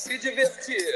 se 0.00 0.18
divertir. 0.18 0.89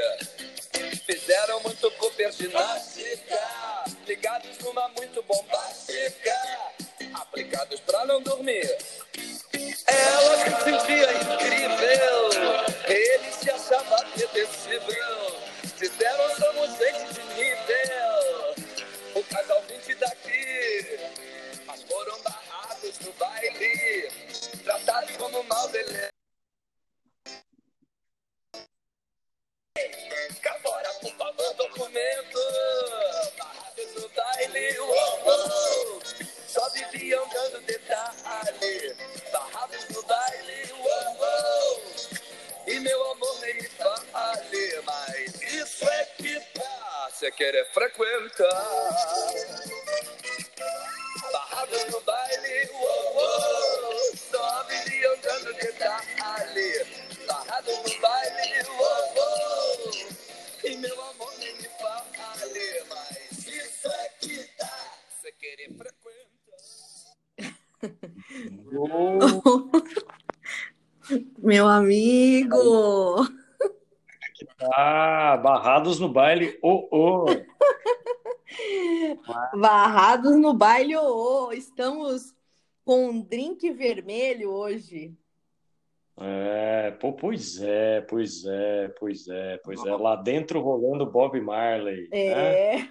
Pô, 87.05 87.13
pois 87.13 87.61
é, 87.61 88.01
pois 88.01 88.45
é, 88.45 88.87
pois 88.99 89.27
é, 89.27 89.57
pois 89.57 89.85
é. 89.85 89.95
Lá 89.95 90.15
dentro 90.15 90.59
rolando 90.61 91.05
Bob 91.05 91.39
Marley. 91.39 92.07
né? 92.09 92.77
É, 92.79 92.89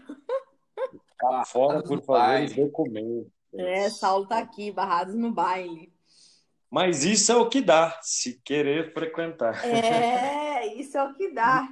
Cá 1.19 1.45
fora, 1.45 1.83
por 1.83 2.05
baile. 2.05 2.47
os 2.47 2.55
documentos. 2.55 3.33
é, 3.55 3.89
Saulo 3.91 4.27
tá 4.27 4.39
aqui, 4.39 4.71
barrados 4.71 5.15
no 5.15 5.33
baile. 5.33 5.93
Mas 6.71 7.05
isso 7.05 7.31
é 7.31 7.37
o 7.37 7.49
que 7.49 7.61
dá, 7.61 7.99
se 8.03 8.41
querer 8.43 8.93
frequentar. 8.93 9.65
É, 9.65 10.67
isso 10.75 10.97
é 10.99 11.05
o 11.05 11.15
que 11.15 11.31
dá. 11.33 11.69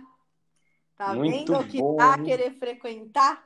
Tá 0.97 1.15
Muito 1.15 1.53
vendo 1.53 1.59
o 1.59 1.67
que 1.67 1.79
bom, 1.79 1.97
dá 1.97 2.17
querer 2.19 2.53
frequentar? 2.59 3.43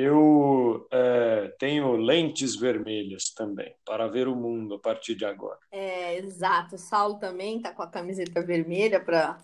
Eu 0.00 0.86
é, 0.92 1.52
tenho 1.58 1.96
lentes 1.96 2.54
vermelhas 2.54 3.30
também, 3.30 3.74
para 3.84 4.06
ver 4.06 4.28
o 4.28 4.36
mundo 4.36 4.76
a 4.76 4.78
partir 4.78 5.16
de 5.16 5.24
agora. 5.24 5.58
É, 5.72 6.16
exato. 6.18 6.76
O 6.76 6.78
Saulo 6.78 7.16
também 7.16 7.60
tá 7.60 7.72
com 7.72 7.82
a 7.82 7.86
camiseta 7.88 8.40
vermelha 8.40 9.00
para, 9.00 9.38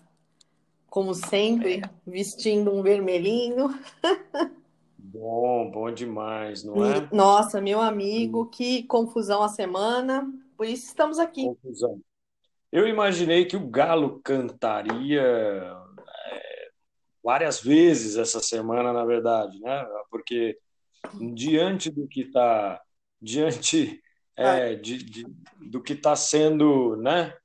como 0.89 1.13
sempre, 1.13 1.81
vestindo 2.07 2.73
um 2.73 2.81
vermelhinho. 2.81 3.77
Bom, 4.97 5.69
bom 5.69 5.91
demais, 5.91 6.63
não 6.63 6.85
é? 6.85 7.05
Nossa, 7.11 7.59
meu 7.59 7.81
amigo, 7.81 8.45
que 8.45 8.83
confusão 8.83 9.43
a 9.43 9.49
semana. 9.49 10.25
Por 10.55 10.65
isso 10.65 10.87
estamos 10.87 11.19
aqui. 11.19 11.47
Confusão. 11.47 11.99
Eu 12.71 12.87
imaginei 12.87 13.43
que 13.43 13.57
o 13.57 13.67
Galo 13.67 14.21
cantaria 14.23 15.21
é, 15.21 15.84
várias 17.25 17.59
vezes 17.59 18.17
essa 18.17 18.39
semana, 18.39 18.93
na 18.93 19.03
verdade, 19.03 19.59
né? 19.59 19.83
Porque 20.11 20.57
diante 21.33 21.89
do 21.89 22.07
que 22.07 22.21
está 22.21 22.79
diante 23.19 23.99
é, 24.35 24.75
de, 24.75 24.97
de- 24.97 25.25
do 25.59 25.81
que 25.81 25.93
está 25.93 26.15
sendo, 26.15 26.95
né? 26.97 27.35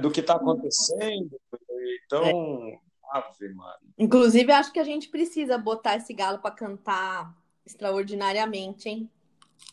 Do 0.00 0.10
que 0.10 0.20
está 0.20 0.36
acontecendo. 0.36 1.36
Então, 2.06 2.78
Ave 3.10 3.52
Maria. 3.52 3.88
Inclusive, 3.98 4.52
acho 4.52 4.72
que 4.72 4.78
a 4.78 4.84
gente 4.84 5.08
precisa 5.08 5.58
botar 5.58 5.96
esse 5.96 6.14
galo 6.14 6.38
para 6.38 6.54
cantar 6.54 7.36
extraordinariamente, 7.66 8.88
hein? 8.88 9.10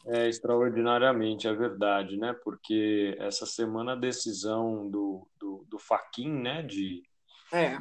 É 0.07 0.27
extraordinariamente, 0.27 1.47
é 1.47 1.53
verdade, 1.53 2.17
né? 2.17 2.33
Porque 2.43 3.15
essa 3.19 3.45
semana 3.45 3.93
a 3.93 3.95
decisão 3.95 4.89
do, 4.89 5.27
do, 5.39 5.65
do 5.69 5.77
Fachin, 5.77 6.29
né? 6.31 6.63
De 6.63 7.03
É. 7.51 7.79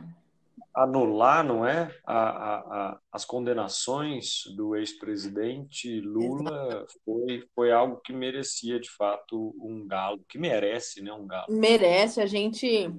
anular, 0.74 1.44
não 1.44 1.66
é? 1.66 1.90
A, 2.06 2.18
a, 2.18 2.58
a- 2.92 3.00
as 3.12 3.24
condenações 3.24 4.44
do 4.56 4.76
ex-presidente 4.76 6.00
Lula 6.00 6.86
foi, 7.04 7.44
foi 7.54 7.72
algo 7.72 8.00
que 8.04 8.12
merecia, 8.12 8.78
de 8.80 8.90
fato, 8.90 9.54
um 9.60 9.86
galo, 9.86 10.20
que 10.28 10.38
merece, 10.38 11.02
né? 11.02 11.12
Um 11.12 11.26
galo. 11.26 11.46
Merece. 11.50 12.20
A 12.20 12.26
gente 12.26 12.90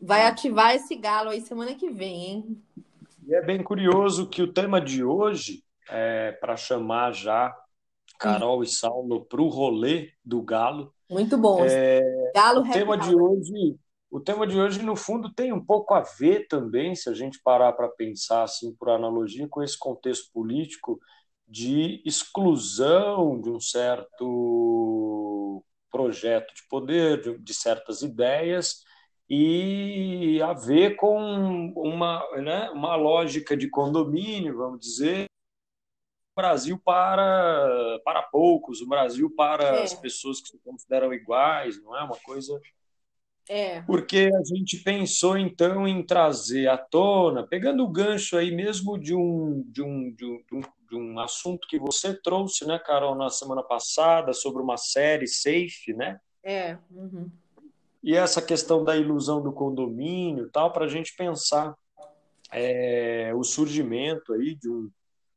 vai 0.00 0.26
ativar 0.26 0.74
esse 0.74 0.94
galo 0.96 1.30
aí 1.30 1.40
semana 1.40 1.74
que 1.74 1.90
vem, 1.90 2.24
hein? 2.26 2.62
E 3.26 3.34
é 3.34 3.42
bem 3.42 3.62
curioso 3.62 4.28
que 4.28 4.42
o 4.42 4.52
tema 4.52 4.80
de 4.80 5.04
hoje, 5.04 5.62
é 5.90 6.32
para 6.32 6.56
chamar 6.56 7.12
já 7.12 7.54
Carol 8.18 8.62
e 8.62 8.66
Saulo 8.66 9.24
para 9.24 9.40
o 9.40 9.48
rolê 9.48 10.10
do 10.24 10.42
galo, 10.42 10.92
Muito 11.10 11.38
bom. 11.38 11.64
é, 11.64 12.00
Galo 12.34 12.60
O 12.62 12.70
tema 12.70 12.96
de 12.96 13.14
hoje, 13.14 13.76
o 14.10 14.20
tema 14.20 14.46
de 14.46 14.58
hoje, 14.58 14.82
no 14.82 14.96
fundo, 14.96 15.32
tem 15.32 15.52
um 15.52 15.64
pouco 15.64 15.94
a 15.94 16.00
ver 16.00 16.46
também, 16.48 16.94
se 16.94 17.10
a 17.10 17.14
gente 17.14 17.40
parar 17.42 17.72
para 17.72 17.88
pensar 17.88 18.44
assim 18.44 18.74
por 18.74 18.88
analogia, 18.88 19.46
com 19.48 19.62
esse 19.62 19.78
contexto 19.78 20.32
político 20.32 20.98
de 21.46 22.02
exclusão 22.04 23.40
de 23.40 23.50
um 23.50 23.60
certo 23.60 25.62
projeto 25.90 26.54
de 26.54 26.62
poder, 26.68 27.38
de, 27.40 27.54
certas 27.54 28.02
ideias, 28.02 28.82
e 29.28 30.40
a 30.42 30.54
ver 30.54 30.96
com 30.96 31.72
uma, 31.76 32.26
né, 32.40 32.70
uma 32.70 32.96
lógica 32.96 33.56
de 33.56 33.68
condomínio, 33.68 34.56
vamos 34.56 34.80
dizer, 34.80 35.26
o 36.34 36.40
Brasil 36.40 36.80
para, 36.82 38.00
para 38.04 38.22
poucos, 38.22 38.80
o 38.80 38.88
Brasil 38.88 39.30
para 39.36 39.64
É. 39.64 39.82
as 39.82 39.94
pessoas 39.94 40.40
que 40.40 40.48
se 40.48 40.58
consideram 40.60 41.12
iguais, 41.12 41.82
não 41.82 41.96
é 41.96 42.02
uma 42.02 42.16
coisa 42.16 42.58
É. 43.48 43.80
porque 43.82 44.30
a 44.34 44.44
gente 44.44 44.78
pensou 44.78 45.38
então 45.38 45.88
em 45.88 46.04
trazer 46.04 46.68
à 46.68 46.76
tona, 46.76 47.46
pegando 47.46 47.82
o 47.82 47.88
gancho 47.88 48.36
aí 48.36 48.50
mesmo 48.50 48.98
de 48.98 49.14
um, 49.14 49.62
de 49.66 49.82
um, 49.82 50.14
de 50.14 50.26
um, 50.26 50.60
de 50.88 50.96
um, 50.96 51.18
assunto 51.18 51.66
que 51.66 51.78
você 51.78 52.12
trouxe, 52.12 52.66
né, 52.66 52.78
Carol, 52.78 53.14
na 53.14 53.30
semana 53.30 53.62
passada, 53.62 54.34
sobre 54.34 54.60
uma 54.60 54.76
série 54.76 55.26
Safe, 55.26 55.94
né? 55.94 56.20
É. 56.42 56.76
Uhum. 56.90 57.30
E 58.02 58.14
essa 58.14 58.42
questão 58.42 58.84
da 58.84 58.96
ilusão 58.96 59.42
do 59.42 59.52
condomínio 59.52 60.46
e 60.46 60.50
tal, 60.50 60.72
para 60.72 60.84
a 60.84 60.88
gente 60.88 61.16
pensar 61.16 61.74
é, 62.52 63.32
o 63.34 63.42
surgimento 63.42 64.32
aí 64.32 64.54
de 64.54 64.68
um 64.68 64.90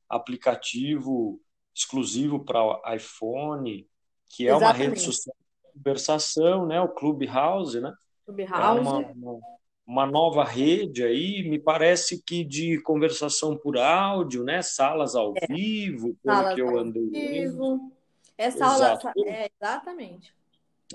aplicativo 0.09 1.41
exclusivo 1.73 2.43
para 2.43 2.95
iPhone, 2.95 3.87
que 4.27 4.47
é 4.47 4.55
uma 4.55 4.71
rede 4.71 4.93
Exatamente. 4.93 5.01
social 5.01 5.40
conversação, 5.73 6.65
né? 6.65 6.79
O 6.81 6.89
Clubhouse, 6.89 7.79
né? 7.79 7.93
É 8.27 8.31
Clubhouse. 8.31 8.79
uma, 8.81 8.97
uma, 8.99 9.39
uma 9.85 10.05
nova 10.05 10.43
rede 10.43 11.03
aí, 11.03 11.47
me 11.49 11.59
parece 11.59 12.23
que 12.23 12.43
de 12.43 12.81
conversação 12.81 13.57
por 13.57 13.77
áudio, 13.77 14.43
né? 14.43 14.61
Salas 14.61 15.15
ao 15.15 15.33
vivo, 15.49 16.15
pelo 16.23 16.35
Salas 16.35 16.55
que 16.55 16.61
eu 16.61 16.69
ao 16.69 16.77
andei 16.77 17.03
lendo. 17.03 17.29
vivo. 17.29 17.91
Essa 18.37 18.65
aula. 18.65 18.99
É, 19.27 19.49
exatamente. 19.55 20.33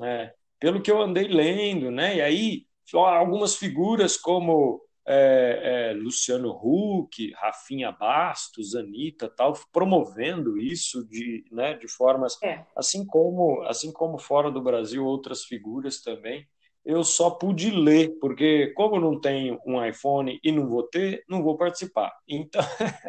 É, 0.02 0.32
pelo 0.58 0.80
que 0.80 0.90
eu 0.90 1.00
andei 1.00 1.28
lendo, 1.28 1.90
né? 1.90 2.16
E 2.16 2.20
aí, 2.20 2.66
algumas 2.94 3.56
figuras 3.56 4.16
como 4.16 4.80
é, 5.06 5.90
é, 5.90 5.92
Luciano 5.94 6.50
Huck, 6.50 7.32
Rafinha 7.34 7.92
Bastos, 7.92 8.74
Anitta, 8.74 9.28
tal, 9.28 9.54
promovendo 9.72 10.58
isso 10.58 11.06
de, 11.08 11.44
né, 11.50 11.74
de 11.74 11.88
formas, 11.88 12.40
É. 12.42 12.64
assim 12.74 13.06
como, 13.06 13.62
assim 13.62 13.92
como 13.92 14.18
fora 14.18 14.50
do 14.50 14.60
Brasil, 14.60 15.04
outras 15.04 15.44
figuras 15.44 16.02
também. 16.02 16.46
Eu 16.84 17.02
só 17.02 17.30
pude 17.30 17.70
ler, 17.70 18.10
porque 18.20 18.68
como 18.76 19.00
não 19.00 19.20
tenho 19.20 19.60
um 19.66 19.84
iPhone 19.84 20.38
e 20.42 20.52
não 20.52 20.68
vou 20.68 20.84
ter, 20.84 21.24
não 21.28 21.42
vou 21.42 21.56
participar. 21.56 22.12
Então, 22.28 22.62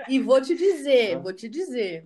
E 0.08 0.20
vou 0.20 0.42
te 0.42 0.56
dizer, 0.56 1.12
É. 1.14 1.18
vou 1.18 1.34
te 1.34 1.48
dizer. 1.48 2.06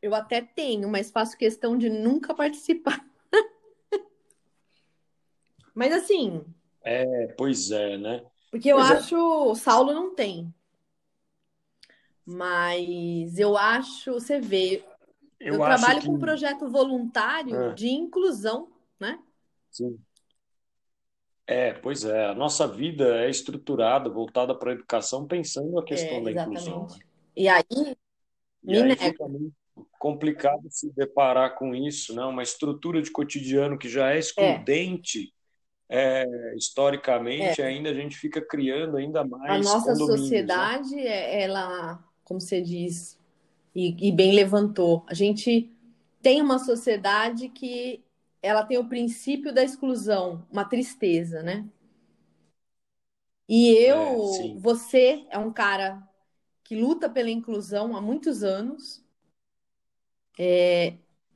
Eu 0.00 0.14
até 0.14 0.40
tenho, 0.42 0.88
mas 0.88 1.10
faço 1.12 1.38
questão 1.38 1.78
de 1.78 1.88
nunca 1.88 2.34
participar. 2.34 3.04
Mas 5.74 5.92
assim, 5.92 6.44
É, 6.84 7.28
pois 7.38 7.70
é, 7.70 7.96
né? 7.96 8.24
Porque 8.52 8.68
eu 8.68 8.78
Pois 8.78 8.90
é, 8.90 9.00
acho, 9.02 9.16
o 9.16 9.56
Saulo 9.56 9.92
não 9.92 10.14
tem, 10.14 10.54
mas 12.24 13.38
eu 13.38 13.56
acho, 13.56 14.12
você 14.14 14.40
vê, 14.40 14.84
eu 15.40 15.58
eu 15.58 15.60
trabalho 15.60 16.02
que. 16.02 16.06
com 16.06 16.14
um 16.14 16.18
projeto 16.18 16.68
voluntário 16.68 17.68
ah, 17.68 17.74
de 17.74 17.88
inclusão, 17.88 18.68
né? 19.00 19.18
sim. 19.70 20.04
É, 21.46 21.72
pois 21.74 22.04
é. 22.04 22.26
A 22.26 22.34
nossa 22.34 22.66
vida 22.66 23.16
é 23.24 23.28
estruturada, 23.30 24.08
voltada 24.10 24.54
para 24.58 24.70
a 24.70 24.74
educação, 24.74 25.26
pensando 25.26 25.72
na 25.72 25.82
questão 25.84 26.20
É, 26.20 26.22
da 26.22 26.32
inclusão, 26.32 26.88
né? 26.88 26.98
E 27.36 27.48
aí, 27.48 27.96
E 28.64 28.78
aí 28.78 28.96
fica 28.96 29.26
muito 29.28 29.54
complicado 29.98 30.68
se 30.70 30.90
deparar 30.92 31.56
com 31.56 31.74
isso, 31.74 32.14
né? 32.14 32.24
Uma 32.24 32.42
estrutura 32.42 33.02
de 33.02 33.10
cotidiano 33.10 33.78
que 33.78 33.88
já 33.88 34.10
é 34.12 34.18
É, 34.36 34.66
excludente, 34.68 35.32
é, 35.88 36.24
é. 37.38 37.56
historicamente, 37.56 37.62
ainda 37.62 37.90
a 37.90 37.94
gente 37.94 38.16
fica 38.16 38.40
criando 38.44 38.96
ainda 38.96 39.24
A 39.46 39.56
mais 39.56 39.58
nossa 39.58 39.94
condomínios, 39.94 40.54
né? 40.56 40.68
sociedade, 40.68 40.98
é- 40.98 41.42
ela, 41.42 42.02
como 42.24 42.40
você 42.40 42.60
diz, 42.62 43.18
e, 43.74 44.08
e 44.08 44.12
bem 44.12 44.32
levantou, 44.32 45.04
a 45.08 45.14
gente 45.14 45.70
tem 46.22 46.40
uma 46.40 46.58
sociedade 46.58 47.48
que 47.48 48.02
ela 48.42 48.64
tem 48.64 48.78
o 48.78 48.88
princípio 48.88 49.52
da 49.52 49.62
exclusão, 49.62 50.46
uma 50.50 50.64
tristeza, 50.64 51.42
né? 51.42 51.66
E 53.48 53.68
É, 53.86 54.18
eu, 54.18 54.18
sim. 54.24 54.60
você 54.60 55.24
é 55.30 55.38
um 55.38 55.52
cara 55.52 56.02
que 56.64 56.74
luta 56.80 57.08
pela 57.10 57.30
inclusão 57.30 57.96
há 57.96 58.00
muitos 58.00 58.42
anos. 58.42 59.04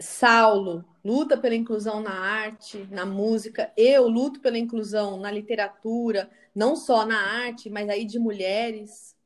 Saulo 0.01 0.85
luta 1.06 1.38
pela 1.38 1.55
inclusão 1.55 2.00
na 2.00 2.11
arte, 2.12 2.79
na 2.91 3.06
música. 3.06 3.73
Eu 3.76 4.08
luto 4.08 4.41
pela 4.41 4.58
inclusão 4.58 5.17
na 5.19 5.31
literatura, 5.31 6.29
não 6.55 6.75
só 6.75 7.06
na 7.06 7.17
arte, 7.19 7.70
mas 7.70 7.88
aí 7.88 8.05
de 8.05 8.19
mulheres, 8.19 9.17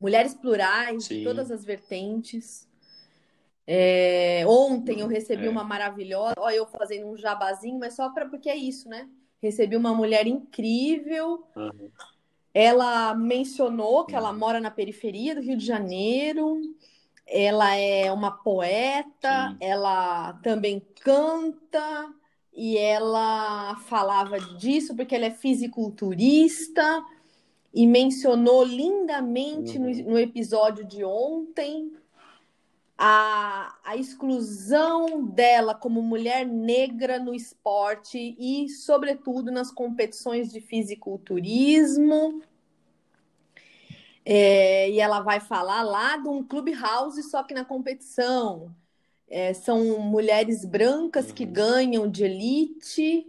mulheres 0.00 0.34
plurais, 0.34 1.06
de 1.08 1.16
todas 1.22 1.50
Sim. 1.50 1.54
as 1.54 1.64
vertentes. 1.64 2.68
É, 3.66 4.44
ontem 4.46 5.00
eu 5.00 5.06
recebi 5.06 5.48
uma 5.48 5.62
É. 5.62 5.64
maravilhosa, 5.64 6.34
ó, 6.38 6.50
eu 6.50 6.66
fazendo 6.66 7.06
um 7.06 7.16
jabazinho, 7.16 7.78
mas 7.78 7.94
só 7.94 8.10
para 8.10 8.28
porque 8.28 8.50
é 8.50 8.56
isso, 8.56 8.88
né? 8.88 9.08
Recebi 9.40 9.76
uma 9.76 9.94
mulher 9.94 10.26
incrível. 10.26 11.46
Aham. 11.56 11.92
Ela 12.52 13.14
mencionou 13.14 14.06
que 14.06 14.14
ela 14.16 14.32
Uhum. 14.32 14.38
mora 14.38 14.60
na 14.60 14.70
periferia 14.70 15.34
do 15.34 15.40
Rio 15.40 15.56
de 15.56 15.64
Janeiro. 15.66 16.60
Ela 17.26 17.74
é 17.76 18.12
uma 18.12 18.30
poeta, 18.30 19.50
Sim. 19.50 19.56
ela 19.60 20.34
também 20.42 20.80
canta 21.00 22.12
e 22.52 22.76
ela 22.78 23.76
falava 23.86 24.38
disso 24.38 24.94
porque 24.94 25.14
ela 25.14 25.26
é 25.26 25.30
fisiculturista 25.30 27.02
e 27.72 27.86
mencionou 27.86 28.62
lindamente 28.62 29.78
no, 29.78 29.88
Uhum. 29.88 30.10
no 30.12 30.18
episódio 30.18 30.84
de 30.84 31.02
ontem 31.04 31.92
a, 32.96 33.74
a 33.84 33.96
exclusão 33.96 35.24
dela 35.26 35.74
como 35.74 36.00
mulher 36.00 36.46
negra 36.46 37.18
no 37.18 37.34
esporte 37.34 38.36
e, 38.38 38.68
sobretudo, 38.68 39.50
nas 39.50 39.70
competições 39.72 40.52
de 40.52 40.60
fisiculturismo. 40.60 42.40
É, 44.24 44.90
e 44.90 45.00
ela 45.00 45.20
vai 45.20 45.38
falar 45.40 45.82
lá 45.82 46.16
de 46.16 46.28
um 46.28 46.42
clubhouse, 46.42 47.22
só 47.24 47.42
que 47.42 47.52
na 47.52 47.64
competição. 47.64 48.74
É, 49.28 49.52
são 49.52 49.98
mulheres 50.00 50.64
brancas 50.64 51.32
que 51.32 51.44
Uhum. 51.44 51.52
ganham 51.52 52.10
de 52.10 52.24
elite 52.24 53.26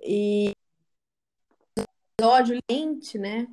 e 0.00 0.52
ódio 2.22 2.58
lente, 2.70 3.18
né? 3.18 3.48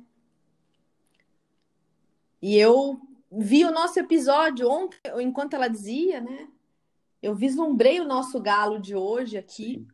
E 2.40 2.56
eu 2.56 3.00
vi 3.30 3.64
o 3.64 3.70
nosso 3.70 3.98
episódio 3.98 4.68
ontem, 4.68 4.98
enquanto 5.20 5.54
ela 5.54 5.68
dizia, 5.68 6.20
né? 6.20 6.48
Eu 7.22 7.34
vislumbrei 7.34 8.00
o 8.00 8.06
nosso 8.06 8.40
galo 8.40 8.80
de 8.80 8.94
hoje 8.96 9.36
aqui, 9.36 9.74
Sim. 9.74 9.88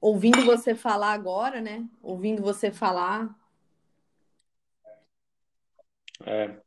ouvindo 0.00 0.44
você 0.44 0.74
falar 0.74 1.12
agora, 1.12 1.60
né? 1.60 1.86
Ouvindo 2.02 2.42
você 2.42 2.72
falar. 2.72 3.37
É. 6.24 6.60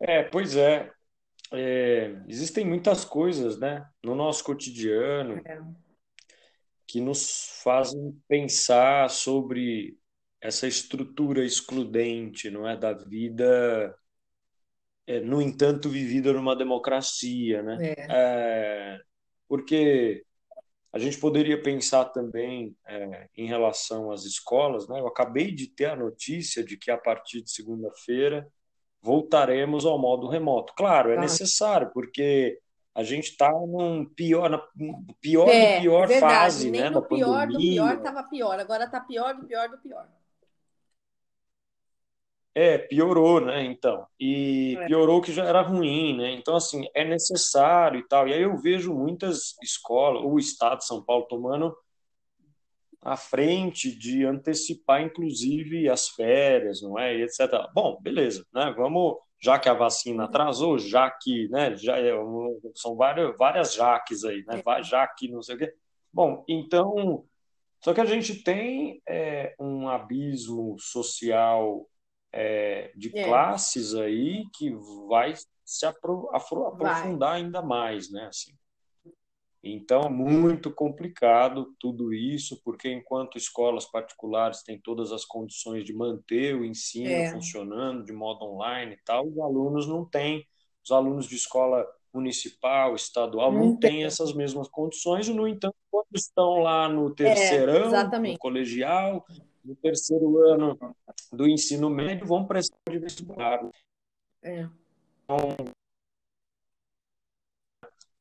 É, 0.00 0.22
pois 0.24 0.56
é. 0.56 0.90
É, 1.52 2.20
existem 2.26 2.66
muitas 2.66 3.04
coisas, 3.04 3.58
né, 3.60 3.86
no 4.02 4.14
nosso 4.14 4.42
cotidiano 4.42 5.40
que 6.86 7.00
nos 7.00 7.60
fazem 7.62 8.20
pensar 8.26 9.08
sobre 9.08 9.96
essa 10.40 10.66
estrutura 10.66 11.44
excludente, 11.44 12.50
não 12.50 12.68
é, 12.68 12.76
da 12.76 12.92
vida, 12.92 13.96
é, 15.06 15.20
no 15.20 15.40
entanto, 15.40 15.88
vivida 15.88 16.32
numa 16.32 16.56
democracia, 16.56 17.62
né? 17.62 17.78
É, 17.80 18.06
É, 18.10 19.00
porque 19.48 20.24
a 20.92 20.98
gente 20.98 21.18
poderia 21.18 21.60
pensar 21.62 22.06
também 22.06 22.76
é, 22.86 23.28
em 23.36 23.46
relação 23.46 24.10
às 24.10 24.24
escolas, 24.24 24.88
né? 24.88 25.00
Eu 25.00 25.06
acabei 25.06 25.52
de 25.52 25.68
ter 25.68 25.86
a 25.86 25.96
notícia 25.96 26.64
de 26.64 26.76
que 26.76 26.90
a 26.90 26.98
partir 26.98 27.42
de 27.42 27.50
segunda-feira 27.50 28.46
voltaremos 29.04 29.84
ao 29.84 29.98
modo 29.98 30.26
remoto. 30.28 30.72
Claro, 30.74 31.10
é 31.12 31.16
tá. 31.16 31.20
necessário, 31.20 31.90
porque 31.92 32.58
a 32.94 33.02
gente 33.02 33.30
está 33.30 33.50
num 33.52 34.06
pior, 34.06 34.48
na 34.48 34.58
pior 35.20 35.48
É, 35.48 35.80
pior 35.80 36.08
verdade. 36.08 36.32
fase, 36.34 36.70
né, 36.70 36.84
da 36.84 36.90
no 36.92 37.02
pior 37.02 37.46
do 37.46 37.58
pior 37.58 37.88
pandemia. 37.88 37.94
estava 37.94 38.22
pior. 38.30 38.58
Agora 38.58 38.88
tá 38.88 39.00
pior 39.00 39.34
do 39.34 39.46
pior 39.46 39.68
do 39.68 39.78
pior. 39.78 40.08
É, 42.56 42.78
piorou, 42.78 43.40
né, 43.40 43.64
então. 43.64 44.06
E 44.18 44.76
É. 44.80 44.86
piorou 44.86 45.20
que 45.20 45.32
já 45.32 45.44
era 45.44 45.60
ruim, 45.60 46.16
né? 46.16 46.30
Então, 46.32 46.54
assim, 46.56 46.86
é 46.94 47.04
necessário 47.04 47.98
e 47.98 48.06
tal. 48.08 48.28
E 48.28 48.32
aí 48.32 48.42
eu 48.42 48.56
vejo 48.56 48.94
muitas 48.94 49.56
escolas, 49.62 50.22
o 50.24 50.38
Estado 50.38 50.78
de 50.78 50.86
São 50.86 51.02
Paulo 51.02 51.26
tomando 51.28 51.76
à 53.04 53.16
frente 53.16 53.94
de 53.96 54.24
antecipar, 54.24 55.02
inclusive, 55.02 55.88
as 55.88 56.08
férias, 56.08 56.82
não 56.82 56.98
é? 56.98 57.16
E 57.16 57.22
etc. 57.22 57.68
Bom, 57.74 57.98
beleza, 58.00 58.46
né? 58.52 58.74
Vamos, 58.76 59.16
já 59.40 59.58
que 59.58 59.68
a 59.68 59.74
vacina 59.74 60.24
atrasou, 60.24 60.78
já 60.78 61.10
que, 61.10 61.48
né? 61.50 61.76
Já 61.76 61.98
é, 61.98 62.12
são 62.74 62.96
várias, 62.96 63.36
várias 63.36 63.74
jaques 63.74 64.24
aí, 64.24 64.42
né? 64.46 64.62
Va- 64.64 64.82
Já 64.82 65.06
que 65.06 65.28
não 65.30 65.42
sei 65.42 65.56
o 65.56 65.58
quê. 65.58 65.74
Bom, 66.12 66.44
então, 66.48 67.24
só 67.80 67.92
que 67.92 68.00
a 68.00 68.04
gente 68.06 68.42
tem 68.42 69.02
é, 69.06 69.54
um 69.60 69.88
abismo 69.88 70.76
social 70.78 71.86
é, 72.32 72.90
de 72.96 73.14
É, 73.16 73.22
classes 73.24 73.94
aí 73.94 74.44
que 74.54 74.70
vai 75.08 75.34
se 75.64 75.86
apro- 75.86 76.30
afro- 76.32 76.62
vai. 76.62 76.72
aprofundar 76.72 77.34
ainda 77.34 77.60
mais, 77.62 78.10
né? 78.10 78.26
Assim. 78.26 78.52
Então, 79.66 80.10
muito 80.10 80.70
complicado 80.70 81.74
tudo 81.80 82.12
isso, 82.12 82.60
porque 82.62 82.92
enquanto 82.92 83.38
escolas 83.38 83.86
particulares 83.86 84.62
têm 84.62 84.78
todas 84.78 85.10
as 85.10 85.24
condições 85.24 85.84
de 85.84 85.94
manter 85.94 86.54
o 86.54 86.66
ensino 86.66 87.06
É. 87.08 87.32
funcionando 87.32 88.04
de 88.04 88.12
modo 88.12 88.44
online 88.44 88.92
e 88.92 89.04
tal, 89.04 89.26
os 89.26 89.38
alunos 89.38 89.88
não 89.88 90.04
têm. 90.04 90.46
Os 90.84 90.90
alunos 90.90 91.26
de 91.26 91.36
escola 91.36 91.86
municipal, 92.12 92.94
estadual, 92.94 93.50
Não 93.50 93.60
não 93.70 93.76
têm 93.76 94.04
essas 94.04 94.34
mesmas 94.34 94.68
condições, 94.68 95.28
e, 95.28 95.32
no 95.32 95.48
entanto, 95.48 95.74
quando 95.90 96.14
estão 96.14 96.58
lá 96.58 96.86
no 96.86 97.10
É, 97.10 97.14
terceirão, 97.14 97.80
no 97.80 97.86
exatamente. 97.86 98.38
colegial, 98.38 99.24
no 99.64 99.74
terceiro 99.76 100.38
ano 100.46 100.78
do 101.32 101.48
ensino 101.48 101.88
médio, 101.88 102.26
vão 102.26 102.46
prestar 102.46 102.76
de 102.90 102.98
vestibular. 102.98 103.66
É. 104.42 104.68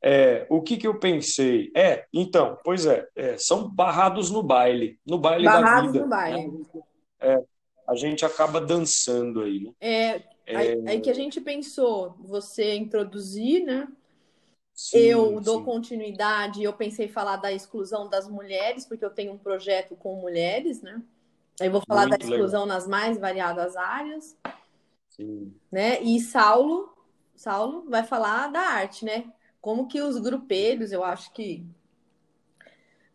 É, 0.06 0.46
o 0.50 0.62
que 0.62 0.76
que 0.76 0.86
eu 0.86 1.00
pensei? 1.00 1.72
É, 1.74 2.06
então, 2.14 2.58
pois 2.64 2.86
é, 2.86 3.08
é, 3.16 3.38
são 3.38 3.70
barrados 3.70 4.30
no 4.30 4.44
baile, 4.44 5.00
no 5.06 5.18
baile 5.18 5.46
da 5.46 5.62
Barrados 5.62 5.92
vida, 5.94 6.04
no 6.04 6.10
né? 6.10 6.16
baile. 6.16 6.66
A 7.88 7.96
gente 7.96 8.26
acaba 8.26 8.60
dançando 8.60 9.42
aí, 9.42 9.60
né? 9.62 9.72
É, 9.80 10.24
aí, 10.48 10.84
aí 10.88 11.02
que 11.02 11.10
a 11.10 11.14
gente 11.14 11.40
pensou, 11.40 12.16
você 12.20 12.76
introduzir, 12.76 13.64
né? 13.64 13.88
Sim, 14.76 14.98
Eu 15.00 15.40
dou 15.40 15.60
sim, 15.60 15.66
continuidade, 15.66 16.64
eu 16.64 16.74
pensei 16.74 17.06
em 17.06 17.10
falar 17.10 17.38
da 17.38 17.52
exclusão 17.54 18.10
das 18.10 18.28
mulheres, 18.28 18.86
porque 18.86 19.06
eu 19.06 19.10
tenho 19.10 19.34
um 19.34 19.38
projeto 19.38 19.96
com 19.96 20.20
mulheres, 20.20 20.82
né? 20.82 21.02
Aí 21.62 21.68
eu 21.68 21.72
vou 21.72 21.82
falar 21.88 22.08
da 22.08 22.18
muito 22.18 22.24
legal. 22.28 22.48
exclusão 22.48 22.66
nas 22.66 22.88
mais 22.88 23.18
variadas 23.18 23.76
áreas, 23.78 24.36
Sim, 25.10 25.54
né? 25.72 26.02
E 26.02 26.20
Saulo, 26.20 26.92
Saulo 27.36 27.90
vai 27.90 28.04
falar 28.04 28.48
da 28.48 28.60
arte, 28.62 29.06
né? 29.06 29.32
Como 29.64 29.88
que 29.88 30.02
os 30.02 30.20
grupelhos, 30.20 30.92
eu 30.92 31.06
acho 31.06 31.32
que 31.32 31.66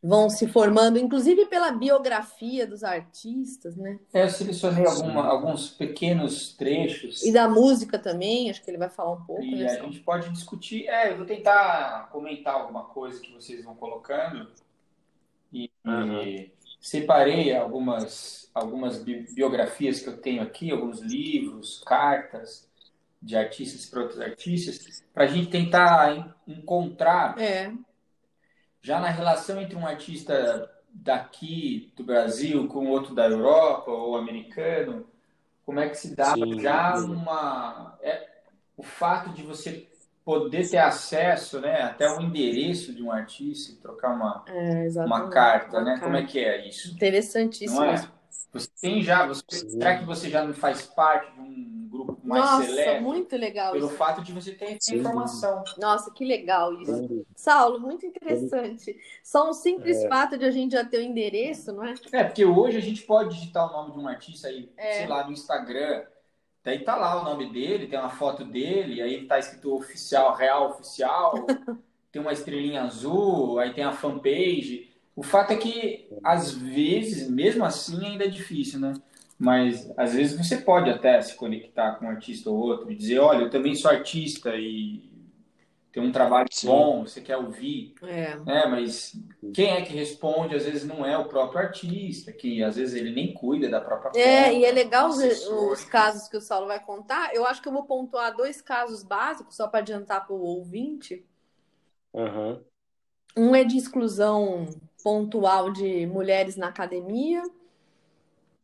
vão 0.02 0.30
se 0.30 0.48
formando, 0.48 0.98
inclusive 0.98 1.44
pela 1.44 1.70
biografia 1.72 2.66
dos 2.66 2.82
artistas, 2.82 3.76
né? 3.76 3.98
É, 4.14 4.22
eu 4.22 4.30
selecionei 4.30 4.86
alguma, 4.86 5.26
alguns 5.26 5.68
pequenos 5.68 6.54
trechos 6.54 7.22
E 7.22 7.32
da 7.32 7.46
música 7.46 7.98
também, 7.98 8.48
acho 8.48 8.62
que 8.64 8.70
ele 8.70 8.78
vai 8.78 8.88
falar 8.88 9.12
um 9.12 9.24
pouco, 9.24 9.44
e 9.44 9.58
né, 9.58 9.66
a 9.66 9.82
gente 9.82 10.00
pode 10.00 10.30
discutir. 10.30 10.88
É, 10.88 11.12
eu 11.12 11.18
vou 11.18 11.26
tentar 11.26 12.08
comentar 12.10 12.54
alguma 12.54 12.84
coisa 12.84 13.20
que 13.20 13.30
vocês 13.34 13.62
vão 13.62 13.74
colocando. 13.74 14.48
E 15.52 15.70
Uhum. 15.84 16.50
separei 16.80 17.54
algumas, 17.54 18.50
algumas 18.54 18.98
biografias 19.02 20.00
que 20.00 20.08
eu 20.08 20.16
tenho 20.18 20.42
aqui, 20.42 20.70
alguns 20.70 21.00
livros, 21.00 21.82
cartas 21.84 22.67
de 23.20 23.36
artistas 23.36 23.86
para 23.86 24.02
outros 24.02 24.20
artistas, 24.20 25.04
para 25.12 25.24
a 25.24 25.26
gente 25.26 25.50
tentar 25.50 26.36
encontrar 26.46 27.38
é. 27.38 27.72
já 28.80 29.00
na 29.00 29.10
relação 29.10 29.60
entre 29.60 29.76
um 29.76 29.86
artista 29.86 30.70
daqui 30.90 31.92
do 31.96 32.04
Brasil 32.04 32.66
com 32.68 32.86
outro 32.88 33.14
da 33.14 33.26
Europa 33.26 33.90
ou 33.90 34.16
americano, 34.16 35.06
como 35.64 35.80
é 35.80 35.88
que 35.88 35.96
se 35.96 36.14
dá 36.14 36.34
Sim. 36.34 36.60
já 36.60 36.96
uma 36.96 37.98
é, 38.00 38.28
o 38.76 38.82
fato 38.82 39.30
de 39.30 39.42
você 39.42 39.88
poder 40.24 40.68
ter 40.68 40.78
acesso, 40.78 41.58
né, 41.58 41.82
até 41.82 42.06
o 42.06 42.20
endereço 42.20 42.94
de 42.94 43.02
um 43.02 43.10
artista 43.10 43.72
e 43.72 43.76
trocar 43.76 44.14
uma, 44.14 44.44
é, 44.46 44.86
uma 45.04 45.30
carta, 45.30 45.78
uma 45.78 45.84
né? 45.84 45.90
Carta. 45.92 46.04
Como 46.04 46.16
é 46.16 46.22
que 46.24 46.38
é 46.38 46.68
isso? 46.68 46.94
Interessantíssimo. 46.94 47.80
Não 47.80 47.86
é? 47.86 48.08
Você 48.52 48.68
tem 48.80 49.02
já, 49.02 49.26
você, 49.26 49.42
será 49.50 49.98
que 49.98 50.04
você 50.04 50.28
já 50.28 50.44
não 50.44 50.52
faz 50.52 50.82
parte 50.82 51.32
de 51.32 51.40
um 51.40 51.77
grupo 52.04 52.26
mais 52.26 52.44
Nossa, 52.44 52.66
seleto? 52.66 53.02
muito 53.02 53.36
legal 53.36 53.72
Pelo 53.72 53.86
isso. 53.86 53.96
fato 53.96 54.22
de 54.22 54.32
você 54.32 54.52
ter 54.52 54.76
essa 54.76 54.94
informação. 54.94 55.62
Nossa, 55.78 56.10
que 56.10 56.24
legal 56.24 56.72
isso. 56.80 57.26
Saulo, 57.36 57.80
muito 57.80 58.06
interessante. 58.06 58.96
Só 59.22 59.48
um 59.48 59.52
simples 59.52 59.98
é. 59.98 60.08
fato 60.08 60.36
de 60.38 60.44
a 60.44 60.50
gente 60.50 60.72
já 60.72 60.84
ter 60.84 60.98
o 60.98 61.02
endereço, 61.02 61.72
não 61.72 61.84
é? 61.84 61.94
É, 62.12 62.24
porque 62.24 62.44
hoje 62.44 62.78
a 62.78 62.82
gente 62.82 63.02
pode 63.02 63.34
digitar 63.34 63.68
o 63.68 63.72
nome 63.72 63.92
de 63.92 63.98
um 63.98 64.08
artista 64.08 64.48
aí, 64.48 64.70
é. 64.76 64.94
sei 64.94 65.06
lá, 65.06 65.24
no 65.24 65.32
Instagram, 65.32 66.04
Daí 66.68 66.80
tá 66.80 66.96
lá 66.96 67.18
o 67.18 67.24
nome 67.24 67.50
dele, 67.50 67.86
tem 67.86 67.98
uma 67.98 68.10
foto 68.10 68.44
dele, 68.44 69.00
aí 69.00 69.24
tá 69.24 69.38
escrito 69.38 69.74
oficial, 69.74 70.34
real 70.34 70.68
oficial, 70.68 71.46
tem 72.12 72.20
uma 72.20 72.32
estrelinha 72.32 72.82
azul, 72.82 73.58
aí 73.58 73.72
tem 73.72 73.84
a 73.84 73.92
fanpage. 73.92 74.90
O 75.16 75.22
fato 75.22 75.52
é 75.52 75.56
que, 75.56 76.08
às 76.22 76.52
vezes, 76.52 77.28
mesmo 77.30 77.64
assim, 77.64 78.04
ainda 78.04 78.24
é 78.24 78.28
difícil, 78.28 78.80
né? 78.80 78.92
Mas, 79.38 79.88
às 79.96 80.14
vezes, 80.14 80.36
você 80.36 80.56
pode 80.56 80.90
até 80.90 81.20
se 81.22 81.34
conectar 81.36 81.92
com 81.92 82.06
um 82.06 82.10
artista 82.10 82.50
ou 82.50 82.56
outro 82.56 82.90
e 82.90 82.96
dizer, 82.96 83.20
olha, 83.20 83.44
eu 83.44 83.50
também 83.50 83.74
sou 83.74 83.90
artista 83.90 84.56
e 84.56 85.08
tem 85.92 86.02
um 86.02 86.12
trabalho 86.12 86.48
Sim. 86.50 86.66
bom, 86.66 87.06
você 87.06 87.20
quer 87.20 87.36
ouvir, 87.36 87.94
é. 88.02 88.36
né? 88.44 88.66
Mas 88.66 89.16
quem 89.54 89.70
é 89.70 89.82
que 89.82 89.92
responde, 89.92 90.54
às 90.54 90.64
vezes 90.64 90.84
não 90.84 91.04
é 91.04 91.16
o 91.16 91.26
próprio 91.26 91.60
artista, 91.60 92.32
que 92.32 92.62
às 92.62 92.76
vezes 92.76 92.94
ele 92.94 93.12
nem 93.12 93.32
cuida 93.32 93.68
da 93.68 93.80
própria 93.80 94.20
É, 94.20 94.52
e 94.52 94.64
é 94.64 94.70
legal 94.70 95.08
os, 95.08 95.18
os, 95.18 95.84
casos 95.84 96.28
que 96.28 96.36
o 96.36 96.40
Saulo 96.40 96.66
vai 96.66 96.78
contar. 96.78 97.34
Eu 97.34 97.46
acho 97.46 97.62
que 97.62 97.68
eu 97.68 97.72
vou 97.72 97.84
pontuar 97.84 98.36
dois 98.36 98.60
casos 98.60 99.02
básicos, 99.02 99.56
só 99.56 99.66
para 99.66 99.80
adiantar 99.80 100.26
para 100.26 100.36
o 100.36 100.40
ouvinte. 100.40 101.24
Uhum. 102.12 102.60
Um 103.36 103.54
é 103.54 103.64
de 103.64 103.76
exclusão 103.76 104.68
pontual 105.02 105.72
de 105.72 106.06
mulheres 106.06 106.56
na 106.56 106.68
academia. 106.68 107.42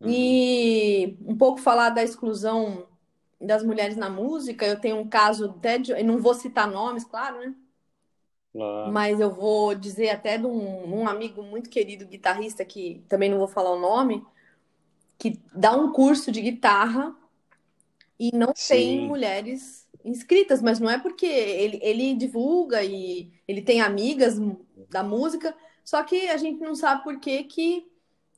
Uhum. 0.00 0.08
E 0.10 1.18
um 1.26 1.36
pouco 1.36 1.60
falar 1.60 1.90
da 1.90 2.02
exclusão 2.02 2.86
das 3.40 3.62
mulheres 3.62 3.96
na 3.96 4.08
música, 4.08 4.66
eu 4.66 4.80
tenho 4.80 4.96
um 4.96 5.08
caso 5.08 5.50
até 5.50 5.78
de. 5.78 5.92
Eu 5.92 6.04
não 6.04 6.18
vou 6.18 6.34
citar 6.34 6.70
nomes, 6.70 7.04
claro, 7.04 7.38
né? 7.38 7.54
Claro. 8.52 8.92
Mas 8.92 9.20
eu 9.20 9.30
vou 9.30 9.74
dizer 9.74 10.10
até 10.10 10.38
de 10.38 10.46
um, 10.46 11.00
um, 11.00 11.08
amigo 11.08 11.42
muito 11.42 11.68
querido 11.68 12.06
guitarrista, 12.06 12.64
que 12.64 13.04
também 13.08 13.28
não 13.28 13.38
vou 13.38 13.48
falar 13.48 13.72
o 13.72 13.80
nome, 13.80 14.24
que 15.18 15.40
dá 15.52 15.72
um 15.72 15.92
curso 15.92 16.30
de 16.30 16.40
guitarra 16.40 17.14
e 18.18 18.30
não 18.32 18.52
Sim. 18.54 18.74
tem 18.74 19.08
mulheres 19.08 19.88
inscritas, 20.04 20.62
mas 20.62 20.78
não 20.78 20.88
é 20.88 20.98
porque 20.98 21.26
ele, 21.26 21.80
ele 21.82 22.14
divulga 22.14 22.84
e 22.84 23.32
ele 23.48 23.62
tem 23.62 23.80
amigas 23.80 24.38
da 24.88 25.02
música, 25.02 25.54
só 25.82 26.02
que 26.04 26.28
a 26.28 26.36
gente 26.36 26.60
não 26.60 26.74
sabe 26.74 27.02
por 27.02 27.18
que, 27.18 27.42
que 27.44 27.86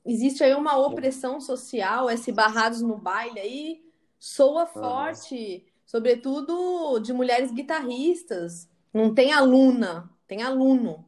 existe 0.06 0.42
aí 0.42 0.54
uma 0.54 0.78
opressão 0.78 1.40
social, 1.40 2.08
esse 2.08 2.32
barrados 2.32 2.80
no 2.80 2.96
baile 2.96 3.40
aí, 3.40 3.84
soa 4.18 4.66
forte, 4.66 5.34
uhum. 5.34 5.72
sobretudo 5.84 6.98
de 7.00 7.12
mulheres 7.12 7.50
guitarristas. 7.50 8.68
Não 8.94 9.12
tem 9.12 9.32
aluna, 9.32 10.08
tem 10.26 10.42
aluno. 10.42 11.04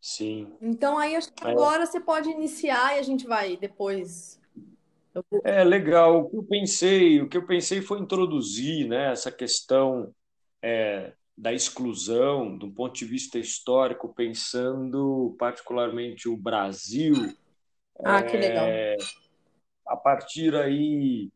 Sim. 0.00 0.52
Então 0.60 0.98
aí 0.98 1.14
acho 1.16 1.32
que 1.32 1.46
agora 1.46 1.82
é. 1.82 1.86
você 1.86 2.00
pode 2.00 2.28
iniciar 2.28 2.96
e 2.96 3.00
a 3.00 3.02
gente 3.02 3.26
vai 3.26 3.56
depois. 3.56 4.40
É 5.44 5.64
legal. 5.64 6.20
O 6.20 6.30
que 6.30 6.36
eu 6.36 6.44
pensei, 6.44 7.20
o 7.20 7.28
que 7.28 7.36
eu 7.36 7.46
pensei 7.46 7.80
foi 7.80 7.98
introduzir, 8.00 8.86
né, 8.86 9.12
essa 9.12 9.32
questão 9.32 10.14
é, 10.62 11.12
da 11.36 11.52
exclusão, 11.52 12.56
do 12.56 12.70
ponto 12.70 12.94
de 12.94 13.04
vista 13.04 13.38
histórico, 13.38 14.12
pensando 14.14 15.34
particularmente 15.38 16.28
o 16.28 16.36
Brasil. 16.36 17.34
Ah, 18.04 18.22
que 18.22 18.36
legal. 18.36 18.66
É, 18.66 18.96
a 19.86 19.96
partir 19.96 20.54
aí 20.54 21.30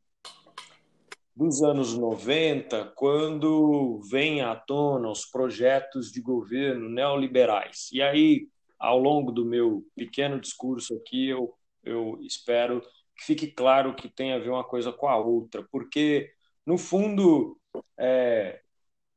dos 1.34 1.62
anos 1.62 1.96
90, 1.96 2.92
quando 2.96 4.00
vem 4.10 4.42
à 4.42 4.54
tona 4.54 5.08
os 5.08 5.24
projetos 5.24 6.12
de 6.12 6.20
governo 6.20 6.88
neoliberais. 6.88 7.88
E 7.92 8.02
aí, 8.02 8.48
ao 8.78 8.98
longo 8.98 9.32
do 9.32 9.44
meu 9.44 9.86
pequeno 9.96 10.38
discurso 10.38 10.94
aqui, 10.94 11.28
eu, 11.28 11.54
eu 11.82 12.18
espero 12.20 12.82
que 13.16 13.24
fique 13.24 13.46
claro 13.46 13.94
que 13.94 14.08
tem 14.08 14.32
a 14.32 14.38
ver 14.38 14.50
uma 14.50 14.64
coisa 14.64 14.92
com 14.92 15.08
a 15.08 15.16
outra, 15.16 15.66
porque, 15.70 16.30
no 16.66 16.76
fundo, 16.76 17.58
é, 17.98 18.60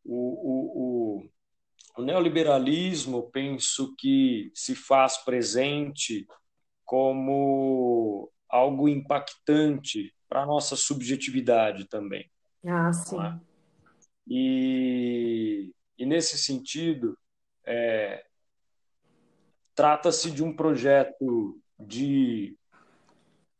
o, 0.05 0.15
o, 0.15 1.17
o, 1.17 2.01
o 2.01 2.03
neoliberalismo, 2.03 3.29
penso 3.31 3.95
que 3.97 4.51
se 4.53 4.75
faz 4.75 5.17
presente 5.17 6.25
como 6.85 8.31
algo 8.49 8.87
impactante 8.87 10.13
para 10.29 10.43
a 10.43 10.45
nossa 10.45 10.75
subjetividade 10.75 11.85
também. 11.87 12.29
Ah, 12.65 12.91
sim. 12.93 13.19
É? 13.19 13.39
E, 14.27 15.73
e, 15.97 16.05
nesse 16.05 16.37
sentido, 16.37 17.17
é, 17.65 18.25
trata-se 19.75 20.31
de 20.31 20.43
um 20.43 20.55
projeto 20.55 21.59
de 21.79 22.57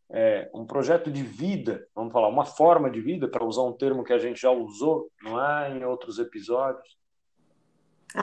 é, 0.10 0.50
um 0.54 0.66
projeto 0.66 1.12
de 1.12 1.24
vida, 1.24 1.88
vamos 1.96 2.14
falar, 2.14 2.28
uma 2.28 2.46
forma 2.46 2.90
de 2.90 3.02
vida, 3.02 3.28
para 3.28 3.44
usar 3.44 3.64
um 3.64 3.74
termo 3.74 4.04
que 4.04 4.14
a 4.14 4.20
gente 4.20 4.40
já 4.40 4.52
usou, 4.52 5.12
não 5.24 5.44
é, 5.44 5.76
em 5.76 5.84
outros 5.84 6.20
episódios. 6.20 6.98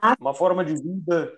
Ah. 0.00 0.16
Uma 0.20 0.32
forma 0.32 0.64
de 0.64 0.74
vida, 0.74 1.36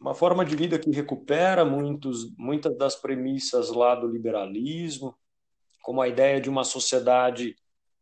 uma 0.00 0.14
forma 0.14 0.44
de 0.44 0.54
vida 0.54 0.78
que 0.78 0.90
recupera 0.90 1.64
muitos, 1.64 2.34
muitas 2.36 2.76
das 2.76 2.94
premissas 2.94 3.70
lá 3.70 3.94
do 3.94 4.06
liberalismo, 4.06 5.14
como 5.82 6.00
a 6.00 6.08
ideia 6.08 6.40
de 6.40 6.48
uma 6.48 6.64
sociedade 6.64 7.56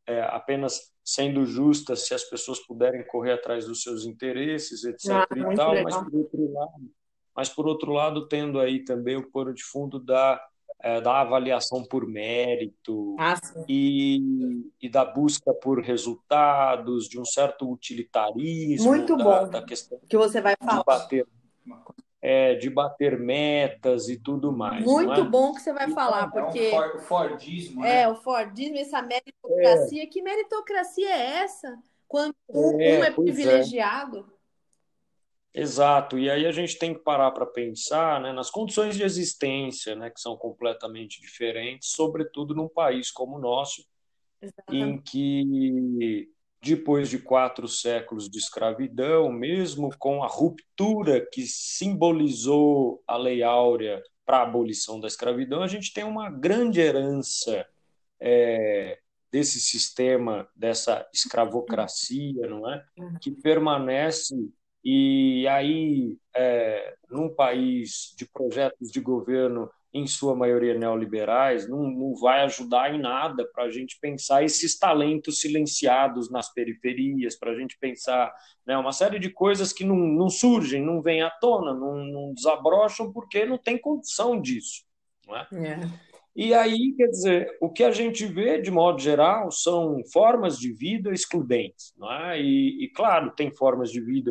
é, 0.06 0.20
apenas 0.22 0.92
sendo 1.04 1.46
justa 1.46 1.94
se 1.94 2.12
as 2.12 2.24
pessoas 2.24 2.58
puderem 2.60 3.06
correr 3.06 3.32
atrás 3.32 3.66
dos 3.66 3.82
seus 3.82 4.04
interesses, 4.04 4.84
etc. 4.84 5.10
Ah, 5.10 5.26
e 5.52 5.54
tal, 5.54 5.82
mas 5.82 5.96
por 5.96 6.14
outro 6.14 6.52
lado, 6.52 6.90
mas 7.34 7.48
por 7.48 7.66
outro 7.66 7.92
lado 7.92 8.28
tendo 8.28 8.58
aí 8.58 8.84
também 8.84 9.16
o 9.16 9.30
pano 9.30 9.54
de 9.54 9.62
fundo 9.62 9.98
da 9.98 10.40
é, 10.80 11.00
da 11.00 11.20
avaliação 11.20 11.82
por 11.84 12.06
mérito 12.06 13.16
ah, 13.18 13.34
e, 13.66 14.20
e, 14.80 14.88
da 14.90 15.04
busca 15.04 15.52
por 15.54 15.80
resultados, 15.80 17.08
de 17.08 17.18
um 17.18 17.24
certo 17.24 17.70
utilitarismo, 17.70 18.88
Muito 18.88 19.16
da, 19.16 19.24
bom 19.24 19.48
da 19.48 19.62
questão 19.62 19.98
que 20.06 20.16
você 20.16 20.40
vai 20.40 20.54
falar. 20.60 20.80
de 20.80 20.84
bater 20.84 21.26
é, 22.20 22.54
de 22.54 22.68
bater 22.68 23.18
metas 23.18 24.08
e 24.08 24.18
tudo 24.18 24.52
mais. 24.52 24.85
Muito 24.85 25.20
é? 25.20 25.25
bom 25.25 25.54
que 25.54 25.61
você 25.61 25.73
vai 25.73 25.90
falar, 25.90 26.30
porque. 26.30 26.58
É 26.58 26.94
o 26.94 26.99
Fordismo. 27.00 27.82
Né? 27.82 28.02
É, 28.02 28.08
o 28.08 28.16
Fordismo, 28.16 28.78
essa 28.78 29.02
meritocracia. 29.02 30.02
É. 30.02 30.06
Que 30.06 30.23
meritocracia 30.23 31.08
é 31.08 31.42
essa? 31.42 31.78
Quando 32.08 32.35
um 32.49 32.80
é, 32.80 33.00
é 33.00 33.11
privilegiado. 33.11 34.32
Exato, 35.58 36.18
e 36.18 36.28
aí 36.28 36.44
a 36.44 36.52
gente 36.52 36.78
tem 36.78 36.92
que 36.92 37.00
parar 37.00 37.30
para 37.30 37.46
pensar 37.46 38.20
né, 38.20 38.30
nas 38.30 38.50
condições 38.50 38.94
de 38.94 39.02
existência, 39.02 39.96
né, 39.96 40.11
que 40.11 40.20
são 40.20 40.37
completamente 40.37 41.18
diferentes, 41.18 41.92
sobretudo 41.92 42.54
num 42.54 42.68
país 42.68 43.11
como 43.11 43.37
o 43.37 43.40
nosso, 43.40 43.82
Exatamente. 44.42 44.85
em 44.85 45.00
que 45.00 46.28
depois 46.62 47.08
de 47.08 47.18
quatro 47.18 47.68
séculos 47.68 48.28
de 48.28 48.38
escravidão, 48.38 49.30
mesmo 49.30 49.90
com 49.98 50.22
a 50.22 50.26
ruptura 50.26 51.26
que 51.32 51.42
simbolizou 51.46 53.02
a 53.06 53.16
Lei 53.16 53.42
Áurea 53.42 54.02
para 54.25 54.38
a 54.38 54.42
abolição 54.42 54.98
da 54.98 55.06
escravidão, 55.06 55.62
a 55.62 55.68
gente 55.68 55.92
tem 55.92 56.04
uma 56.04 56.30
grande 56.30 56.80
herança 56.80 57.66
é, 58.20 58.98
desse 59.30 59.60
sistema, 59.60 60.48
dessa 60.56 61.06
escravocracia, 61.12 62.46
não 62.48 62.68
é? 62.68 62.84
Que 63.20 63.30
permanece 63.30 64.34
e 64.88 65.48
aí, 65.48 66.16
é, 66.32 66.94
num 67.10 67.28
país 67.28 68.14
de 68.16 68.25
projetos 68.25 68.88
de 68.92 69.00
governo 69.00 69.68
em 69.96 70.06
sua 70.06 70.34
maioria 70.34 70.78
neoliberais, 70.78 71.68
não, 71.68 71.90
não 71.90 72.14
vai 72.14 72.42
ajudar 72.42 72.94
em 72.94 73.00
nada 73.00 73.48
para 73.52 73.64
a 73.64 73.70
gente 73.70 73.98
pensar 74.00 74.44
esses 74.44 74.78
talentos 74.78 75.40
silenciados 75.40 76.30
nas 76.30 76.52
periferias, 76.52 77.36
para 77.36 77.52
a 77.52 77.58
gente 77.58 77.78
pensar 77.78 78.32
né, 78.66 78.76
uma 78.76 78.92
série 78.92 79.18
de 79.18 79.30
coisas 79.30 79.72
que 79.72 79.84
não, 79.84 79.96
não 79.96 80.28
surgem, 80.28 80.84
não 80.84 81.00
vêm 81.00 81.22
à 81.22 81.30
tona, 81.30 81.72
não, 81.72 82.04
não 82.04 82.34
desabrocham, 82.34 83.12
porque 83.12 83.46
não 83.46 83.56
tem 83.56 83.78
condição 83.78 84.40
disso. 84.40 84.84
É? 85.28 85.56
é. 85.56 85.80
E 86.36 86.52
aí, 86.52 86.92
quer 86.94 87.06
dizer, 87.06 87.56
o 87.62 87.70
que 87.70 87.82
a 87.82 87.90
gente 87.90 88.26
vê, 88.26 88.60
de 88.60 88.70
modo 88.70 89.00
geral, 89.00 89.50
são 89.50 90.02
formas 90.12 90.58
de 90.58 90.70
vida 90.70 91.10
excludentes. 91.10 91.94
Não 91.96 92.12
é? 92.12 92.38
e, 92.38 92.84
e 92.84 92.88
claro, 92.90 93.30
tem 93.30 93.50
formas 93.50 93.90
de 93.90 94.02
vida 94.02 94.30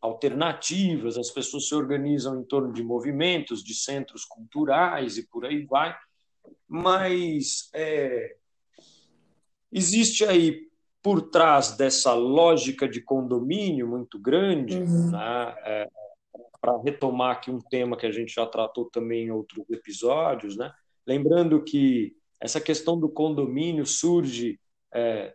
alternativas, 0.00 1.18
as 1.18 1.30
pessoas 1.30 1.68
se 1.68 1.74
organizam 1.74 2.40
em 2.40 2.44
torno 2.44 2.72
de 2.72 2.82
movimentos, 2.82 3.62
de 3.62 3.74
centros 3.74 4.24
culturais 4.24 5.18
e 5.18 5.26
por 5.26 5.44
aí 5.44 5.64
vai, 5.66 5.94
mas 6.66 7.68
é, 7.74 8.36
existe 9.70 10.24
aí 10.24 10.68
por 11.02 11.30
trás 11.30 11.76
dessa 11.76 12.14
lógica 12.14 12.88
de 12.88 13.02
condomínio 13.02 13.88
muito 13.88 14.18
grande, 14.18 14.78
uhum. 14.78 15.10
né, 15.10 15.54
é, 15.64 15.88
para 16.60 16.78
retomar 16.82 17.36
aqui 17.36 17.50
um 17.50 17.60
tema 17.60 17.96
que 17.96 18.06
a 18.06 18.12
gente 18.12 18.34
já 18.34 18.46
tratou 18.46 18.86
também 18.86 19.26
em 19.26 19.30
outros 19.30 19.68
episódios, 19.70 20.56
né, 20.56 20.72
lembrando 21.06 21.62
que 21.62 22.16
essa 22.40 22.60
questão 22.60 22.98
do 22.98 23.08
condomínio 23.08 23.84
surge 23.84 24.58
é, 24.92 25.34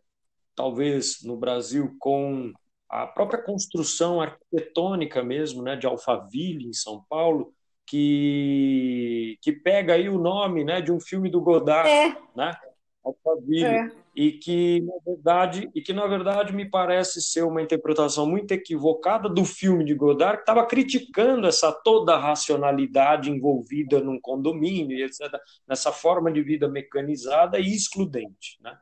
talvez 0.56 1.22
no 1.24 1.38
Brasil 1.38 1.96
com 2.00 2.52
a 2.90 3.08
própria 3.08 3.42
construção 3.42 4.22
arquitetônica 4.22 5.24
mesmo, 5.24 5.62
né, 5.64 5.76
de 5.76 5.88
Alphaville 5.88 6.68
em 6.68 6.74
São 6.74 7.04
Paulo, 7.10 7.54
que 7.86 9.38
que 9.42 9.52
pega 9.52 9.94
aí 9.94 10.10
o 10.10 10.18
nome, 10.18 10.64
né, 10.64 10.82
de 10.82 10.92
um 10.92 11.00
filme 11.00 11.30
do 11.30 11.42
Godard, 11.42 11.90
é. 11.90 12.16
né, 12.36 12.56
Alphaville, 13.04 13.66
é. 13.66 13.92
e 14.16 14.32
que 14.34 14.82
na 14.82 14.94
verdade 15.06 15.70
e 15.74 15.82
que 15.82 15.94
na 15.94 16.08
verdade 16.08 16.54
me 16.54 16.70
parece 16.70 17.22
ser 17.22 17.44
uma 17.44 17.62
interpretação 17.62 18.26
muito 18.28 18.52
equivocada 18.52 19.30
do 19.30 19.46
filme 19.46 19.84
de 19.84 19.94
Godard, 19.94 20.38
que 20.38 20.44
estava 20.44 20.66
criticando 20.66 21.48
essa 21.48 21.72
toda 21.72 22.16
a 22.16 22.20
racionalidade 22.20 23.30
envolvida 23.30 24.00
num 24.00 24.20
condomínio, 24.20 25.06
etc, 25.06 25.32
nessa 25.68 25.92
forma 25.92 26.32
de 26.32 26.42
vida 26.42 26.68
mecanizada 26.68 27.60
e 27.60 27.74
excludente, 27.74 28.58
né? 28.62 28.78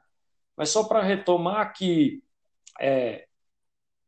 Mas 0.56 0.70
só 0.70 0.84
para 0.84 1.02
retomar 1.02 1.74
que 1.74 2.22
é, 2.80 3.26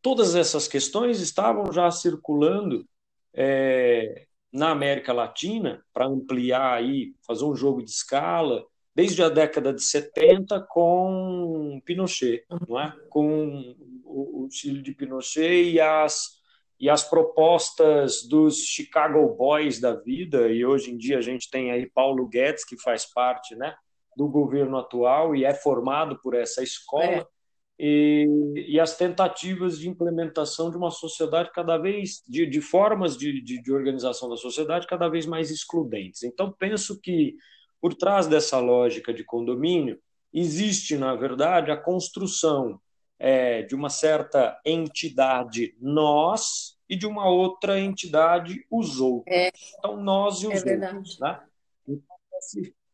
todas 0.05 0.35
essas 0.35 0.67
questões 0.67 1.19
estavam 1.19 1.73
já 1.73 1.89
circulando 1.89 2.87
é, 3.33 4.27
na 4.53 4.69
América 4.69 5.11
Latina 5.11 5.83
para 5.91 6.05
ampliar 6.05 6.75
aí, 6.75 7.15
fazer 7.25 7.43
um 7.43 7.55
jogo 7.55 7.83
de 7.83 7.89
escala, 7.89 8.63
desde 8.93 9.23
a 9.23 9.29
década 9.29 9.73
de 9.73 9.81
70 9.81 10.61
com 10.69 11.81
Pinochet, 11.83 12.45
não 12.67 12.79
é? 12.79 12.95
com 13.09 13.75
o, 14.03 14.45
o 14.45 14.51
Chile 14.51 14.83
de 14.83 14.93
Pinochet 14.93 15.71
e 15.71 15.81
as, 15.81 16.39
e 16.79 16.87
as 16.87 17.03
propostas 17.03 18.21
dos 18.29 18.59
Chicago 18.59 19.27
Boys 19.33 19.79
da 19.79 19.95
vida, 19.95 20.49
e 20.49 20.63
hoje 20.63 20.91
em 20.91 20.97
dia 20.97 21.17
a 21.17 21.21
gente 21.21 21.49
tem 21.49 21.71
aí 21.71 21.89
Paulo 21.89 22.27
Guedes, 22.27 22.63
que 22.63 22.79
faz 22.79 23.07
parte 23.07 23.55
né, 23.55 23.75
do 24.15 24.27
governo 24.27 24.77
atual 24.77 25.35
e 25.35 25.45
é 25.45 25.53
formado 25.55 26.19
por 26.21 26.35
essa 26.35 26.61
escola. 26.61 27.05
É 27.05 27.34
e, 27.77 28.25
e, 28.69 28.79
as 28.79 28.95
tentativas 28.95 29.77
de 29.77 29.89
implementação 29.89 30.71
de 30.71 30.77
uma 30.77 30.91
sociedade 30.91 31.51
cada 31.53 31.77
vez, 31.77 32.23
de, 32.27 32.45
de 32.45 32.61
formas 32.61 33.17
de, 33.17 33.41
de, 33.41 33.61
de, 33.61 33.73
organização 33.73 34.29
da 34.29 34.37
sociedade 34.37 34.87
cada 34.87 35.09
vez 35.09 35.25
mais 35.25 35.51
excludentes. 35.51 36.23
Então, 36.23 36.53
penso 36.57 36.99
que 37.01 37.35
por 37.81 37.93
trás 37.93 38.27
dessa 38.27 38.59
lógica 38.59 39.13
de 39.13 39.25
condomínio 39.25 39.99
existe, 40.33 40.97
na 40.97 41.15
verdade, 41.15 41.69
a 41.69 41.77
construção 41.77 42.79
é, 43.19 43.63
de 43.63 43.75
uma 43.75 43.89
certa 43.89 44.57
entidade 44.65 45.75
nós 45.79 46.77
e 46.89 46.95
de 46.95 47.05
uma 47.05 47.27
outra 47.27 47.79
entidade 47.79 48.65
os 48.71 49.01
outros. 49.01 49.35
É, 49.35 49.51
então, 49.77 49.97
nós 49.97 50.41
e 50.43 50.47
os 50.47 50.65
é 50.65 50.75
outros. 50.75 51.19
Né? 51.19 51.41
Então, 51.87 52.17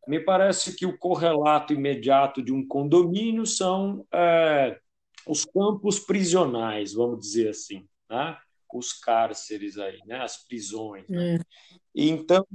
me 0.07 0.19
parece 0.19 0.75
que 0.75 0.85
o 0.85 0.97
correlato 0.97 1.73
imediato 1.73 2.41
de 2.41 2.51
um 2.51 2.67
condomínio 2.67 3.45
são 3.45 4.05
é, 4.11 4.79
os 5.27 5.45
campos 5.45 5.99
prisionais, 5.99 6.93
vamos 6.93 7.19
dizer 7.19 7.49
assim, 7.49 7.87
né? 8.09 8.37
os 8.73 8.93
cárceres 8.93 9.77
aí, 9.77 9.99
né? 10.05 10.21
as 10.21 10.37
prisões. 10.47 11.07
Né? 11.07 11.35
É. 11.35 11.39
Então, 11.93 12.45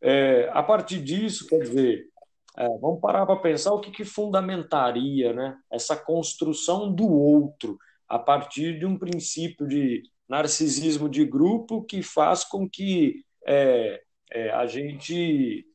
é, 0.00 0.48
a 0.52 0.62
partir 0.62 1.02
disso, 1.02 1.46
quer 1.46 1.60
dizer, 1.60 2.08
é, 2.56 2.68
vamos 2.80 3.00
parar 3.00 3.24
para 3.24 3.36
pensar 3.36 3.72
o 3.72 3.80
que, 3.80 3.90
que 3.90 4.04
fundamentaria 4.04 5.32
né? 5.32 5.56
essa 5.70 5.96
construção 5.96 6.92
do 6.92 7.08
outro 7.08 7.78
a 8.08 8.18
partir 8.18 8.78
de 8.78 8.86
um 8.86 8.98
princípio 8.98 9.66
de 9.66 10.02
narcisismo 10.28 11.08
de 11.08 11.24
grupo 11.24 11.84
que 11.84 12.02
faz 12.02 12.44
com 12.44 12.68
que 12.68 13.24
é, 13.46 14.02
é, 14.30 14.50
a 14.50 14.66
gente 14.66 15.67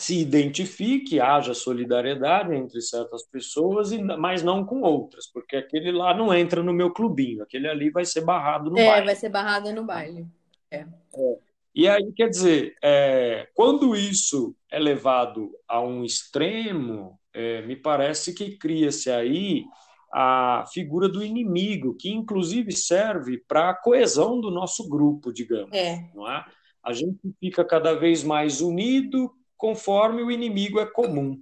se 0.00 0.18
identifique, 0.18 1.20
haja 1.20 1.52
solidariedade 1.52 2.54
entre 2.54 2.80
certas 2.80 3.22
pessoas, 3.22 3.92
mas 4.18 4.42
não 4.42 4.64
com 4.64 4.80
outras, 4.80 5.26
porque 5.26 5.56
aquele 5.56 5.92
lá 5.92 6.14
não 6.14 6.32
entra 6.32 6.62
no 6.62 6.72
meu 6.72 6.90
clubinho, 6.90 7.42
aquele 7.42 7.68
ali 7.68 7.90
vai 7.90 8.06
ser 8.06 8.22
barrado 8.22 8.70
no 8.70 8.78
é, 8.78 8.86
baile. 8.86 9.02
É, 9.02 9.04
vai 9.04 9.14
ser 9.14 9.28
barrado 9.28 9.70
no 9.74 9.84
baile. 9.84 10.26
É. 10.70 10.86
É. 11.14 11.38
E 11.74 11.86
aí, 11.86 12.10
quer 12.12 12.30
dizer, 12.30 12.76
é, 12.82 13.46
quando 13.52 13.94
isso 13.94 14.56
é 14.70 14.78
levado 14.78 15.50
a 15.68 15.82
um 15.82 16.02
extremo, 16.02 17.20
é, 17.34 17.60
me 17.66 17.76
parece 17.76 18.32
que 18.32 18.56
cria-se 18.56 19.10
aí 19.10 19.66
a 20.10 20.64
figura 20.72 21.10
do 21.10 21.22
inimigo, 21.22 21.94
que 21.94 22.10
inclusive 22.10 22.72
serve 22.72 23.36
para 23.46 23.68
a 23.68 23.74
coesão 23.74 24.40
do 24.40 24.50
nosso 24.50 24.88
grupo, 24.88 25.30
digamos. 25.30 25.72
É. 25.74 26.08
Não 26.14 26.26
é? 26.26 26.42
A 26.82 26.94
gente 26.94 27.20
fica 27.38 27.62
cada 27.62 27.92
vez 27.92 28.24
mais 28.24 28.62
unido 28.62 29.30
conforme 29.60 30.22
o 30.22 30.30
inimigo 30.30 30.80
é 30.80 30.86
comum. 30.86 31.38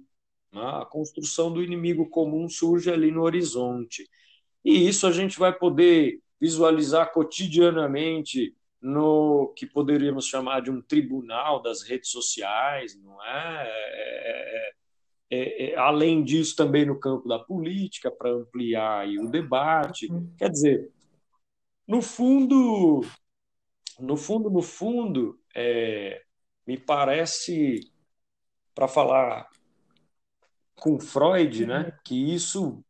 A 0.51 0.85
construção 0.85 1.53
do 1.53 1.63
inimigo 1.63 2.09
comum 2.09 2.49
surge 2.49 2.91
ali 2.91 3.11
no 3.11 3.21
horizonte. 3.21 4.05
E 4.63 4.87
isso 4.87 5.07
a 5.07 5.11
gente 5.11 5.39
vai 5.39 5.57
poder 5.57 6.19
visualizar 6.39 7.13
cotidianamente 7.13 8.53
no 8.81 9.53
que 9.55 9.65
poderíamos 9.65 10.27
chamar 10.27 10.61
de 10.61 10.69
um 10.69 10.81
tribunal 10.81 11.61
das 11.61 11.81
redes 11.81 12.09
sociais, 12.09 12.93
não 13.01 13.23
é? 13.23 13.63
é, 13.65 14.71
é, 15.31 15.39
é, 15.39 15.71
é 15.71 15.77
além 15.77 16.21
disso, 16.21 16.57
também 16.57 16.85
no 16.85 16.99
campo 16.99 17.27
da 17.27 17.39
política, 17.39 18.11
para 18.11 18.31
ampliar 18.31 19.07
o 19.07 19.29
debate. 19.29 20.09
Quer 20.37 20.49
dizer, 20.49 20.91
no 21.87 22.01
fundo, 22.01 23.01
no 23.97 24.17
fundo, 24.17 24.49
no 24.49 24.61
fundo, 24.61 25.39
é, 25.55 26.21
me 26.67 26.77
parece 26.77 27.89
para 28.79 28.87
falar 28.87 29.49
com 30.75 30.97
Freud, 30.97 31.65
né, 31.65 31.91
que 32.05 32.33
isso 32.33 32.81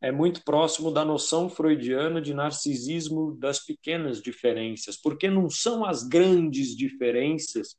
é 0.00 0.12
muito 0.12 0.44
próximo 0.44 0.92
da 0.92 1.04
noção 1.04 1.48
freudiana 1.48 2.22
de 2.22 2.32
narcisismo 2.32 3.36
das 3.40 3.58
pequenas 3.58 4.22
diferenças, 4.22 4.96
porque 4.96 5.28
não 5.28 5.50
são 5.50 5.84
as 5.84 6.04
grandes 6.04 6.76
diferenças 6.76 7.76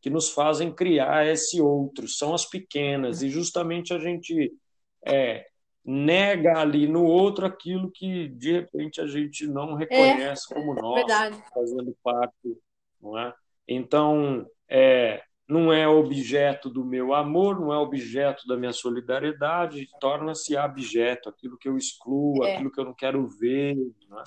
que 0.00 0.08
nos 0.08 0.30
fazem 0.30 0.72
criar 0.72 1.26
esse 1.26 1.60
outro, 1.60 2.08
são 2.08 2.32
as 2.32 2.46
pequenas, 2.46 3.20
e 3.20 3.28
justamente 3.28 3.92
a 3.92 3.98
gente 3.98 4.50
é, 5.06 5.46
nega 5.84 6.60
ali 6.60 6.88
no 6.88 7.04
outro 7.04 7.44
aquilo 7.44 7.90
que 7.90 8.28
de 8.28 8.52
repente 8.52 9.02
a 9.02 9.06
gente 9.06 9.46
não 9.46 9.74
reconhece 9.74 10.46
é, 10.50 10.54
como 10.54 10.74
nós, 10.74 11.04
fazendo 11.52 11.94
parte, 12.02 12.56
não 13.02 13.18
é? 13.18 13.34
Então, 13.68 14.46
é, 14.66 15.22
não 15.52 15.70
é 15.70 15.86
objeto 15.86 16.70
do 16.70 16.82
meu 16.82 17.12
amor, 17.12 17.60
não 17.60 17.72
é 17.72 17.76
objeto 17.76 18.46
da 18.46 18.56
minha 18.56 18.72
solidariedade, 18.72 19.86
torna-se 20.00 20.56
abjeto, 20.56 21.28
aquilo 21.28 21.58
que 21.58 21.68
eu 21.68 21.76
excluo, 21.76 22.42
é. 22.42 22.54
aquilo 22.54 22.72
que 22.72 22.80
eu 22.80 22.86
não 22.86 22.94
quero 22.94 23.28
ver. 23.28 23.76
Né? 23.76 24.22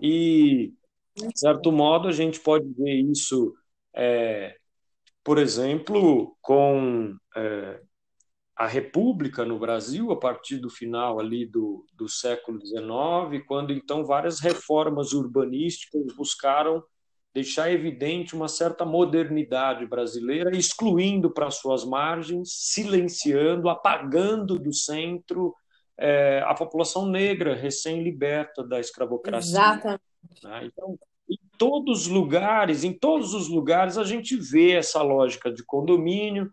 E, 0.00 0.72
de 1.14 1.38
certo 1.38 1.70
modo, 1.70 2.08
a 2.08 2.12
gente 2.12 2.40
pode 2.40 2.66
ver 2.72 2.94
isso, 2.94 3.54
é, 3.94 4.56
por 5.22 5.36
exemplo, 5.36 6.34
com 6.40 7.14
é, 7.36 7.80
a 8.56 8.66
República 8.66 9.44
no 9.44 9.58
Brasil, 9.58 10.10
a 10.12 10.18
partir 10.18 10.56
do 10.56 10.70
final 10.70 11.20
ali 11.20 11.44
do, 11.44 11.84
do 11.92 12.08
século 12.08 12.58
XIX, 12.58 13.44
quando 13.46 13.70
então 13.70 14.02
várias 14.02 14.40
reformas 14.40 15.12
urbanísticas 15.12 16.06
buscaram 16.16 16.82
deixar 17.34 17.72
evidente 17.72 18.34
uma 18.34 18.46
certa 18.46 18.84
modernidade 18.84 19.84
brasileira, 19.86 20.56
excluindo 20.56 21.28
para 21.28 21.50
suas 21.50 21.84
margens, 21.84 22.50
silenciando, 22.52 23.68
apagando 23.68 24.56
do 24.56 24.72
centro 24.72 25.52
é, 25.98 26.42
a 26.46 26.54
população 26.54 27.06
negra 27.06 27.54
recém-liberta 27.54 28.62
da 28.62 28.78
escravocracia. 28.78 29.50
Exatamente. 29.50 30.00
Né? 30.44 30.70
Então, 30.72 30.96
todos 31.58 32.02
os 32.02 32.06
lugares, 32.06 32.84
em 32.84 32.92
todos 32.92 33.34
os 33.34 33.48
lugares, 33.48 33.98
a 33.98 34.04
gente 34.04 34.36
vê 34.36 34.72
essa 34.72 35.02
lógica 35.02 35.50
de 35.50 35.64
condomínio, 35.64 36.52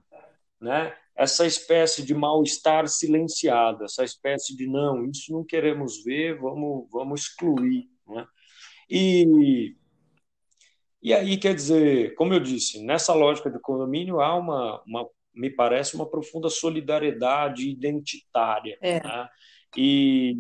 né? 0.59 0.95
essa 1.15 1.45
espécie 1.45 2.03
de 2.03 2.15
mal-estar 2.15 2.87
silenciado, 2.87 3.83
essa 3.83 4.03
espécie 4.03 4.55
de 4.55 4.65
não, 4.65 5.05
isso 5.05 5.31
não 5.31 5.43
queremos 5.43 6.03
ver, 6.03 6.39
vamos, 6.39 6.87
vamos 6.91 7.21
excluir. 7.21 7.87
Né? 8.07 8.25
E, 8.89 9.75
e 11.01 11.13
aí, 11.13 11.37
quer 11.37 11.55
dizer, 11.55 12.13
como 12.15 12.33
eu 12.33 12.39
disse, 12.39 12.83
nessa 12.83 13.13
lógica 13.13 13.49
de 13.49 13.59
condomínio 13.59 14.21
há 14.21 14.35
uma, 14.35 14.81
uma 14.85 15.09
me 15.33 15.49
parece, 15.49 15.95
uma 15.95 16.09
profunda 16.09 16.49
solidariedade 16.49 17.69
identitária. 17.69 18.77
É. 18.81 19.01
Né? 19.01 19.29
E, 19.77 20.35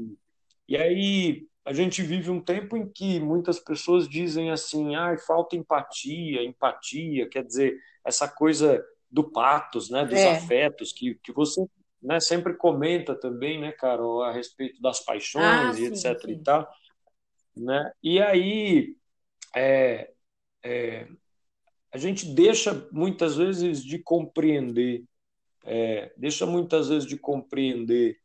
e 0.67 0.77
aí 0.77 1.47
a 1.63 1.73
gente 1.73 2.01
vive 2.01 2.29
um 2.29 2.41
tempo 2.41 2.75
em 2.75 2.87
que 2.87 3.19
muitas 3.19 3.59
pessoas 3.59 4.07
dizem 4.07 4.51
assim, 4.51 4.95
ah, 4.95 5.15
falta 5.17 5.55
empatia, 5.55 6.43
empatia, 6.43 7.29
quer 7.29 7.43
dizer, 7.43 7.77
essa 8.03 8.27
coisa 8.27 8.83
do 9.09 9.29
patos, 9.31 9.89
né, 9.89 10.05
dos 10.05 10.17
é. 10.17 10.31
afetos, 10.31 10.91
que, 10.91 11.15
que 11.15 11.31
você 11.31 11.63
né, 12.01 12.19
sempre 12.19 12.55
comenta 12.55 13.13
também, 13.13 13.59
né, 13.59 13.71
Carol, 13.71 14.23
a 14.23 14.31
respeito 14.31 14.81
das 14.81 14.99
paixões 15.01 15.43
ah, 15.45 15.71
e 15.71 15.75
sim, 15.75 15.85
etc 16.07 16.21
sim. 16.21 16.31
e 16.31 16.43
tal, 16.43 16.67
né, 17.55 17.91
e 18.01 18.19
aí 18.19 18.95
é, 19.55 20.11
é, 20.63 21.07
a 21.91 21.97
gente 21.97 22.25
deixa 22.25 22.87
muitas 22.91 23.35
vezes 23.35 23.83
de 23.83 23.99
compreender, 23.99 25.03
é, 25.65 26.13
deixa 26.17 26.45
muitas 26.45 26.89
vezes 26.89 27.07
de 27.07 27.17
compreender 27.17 28.17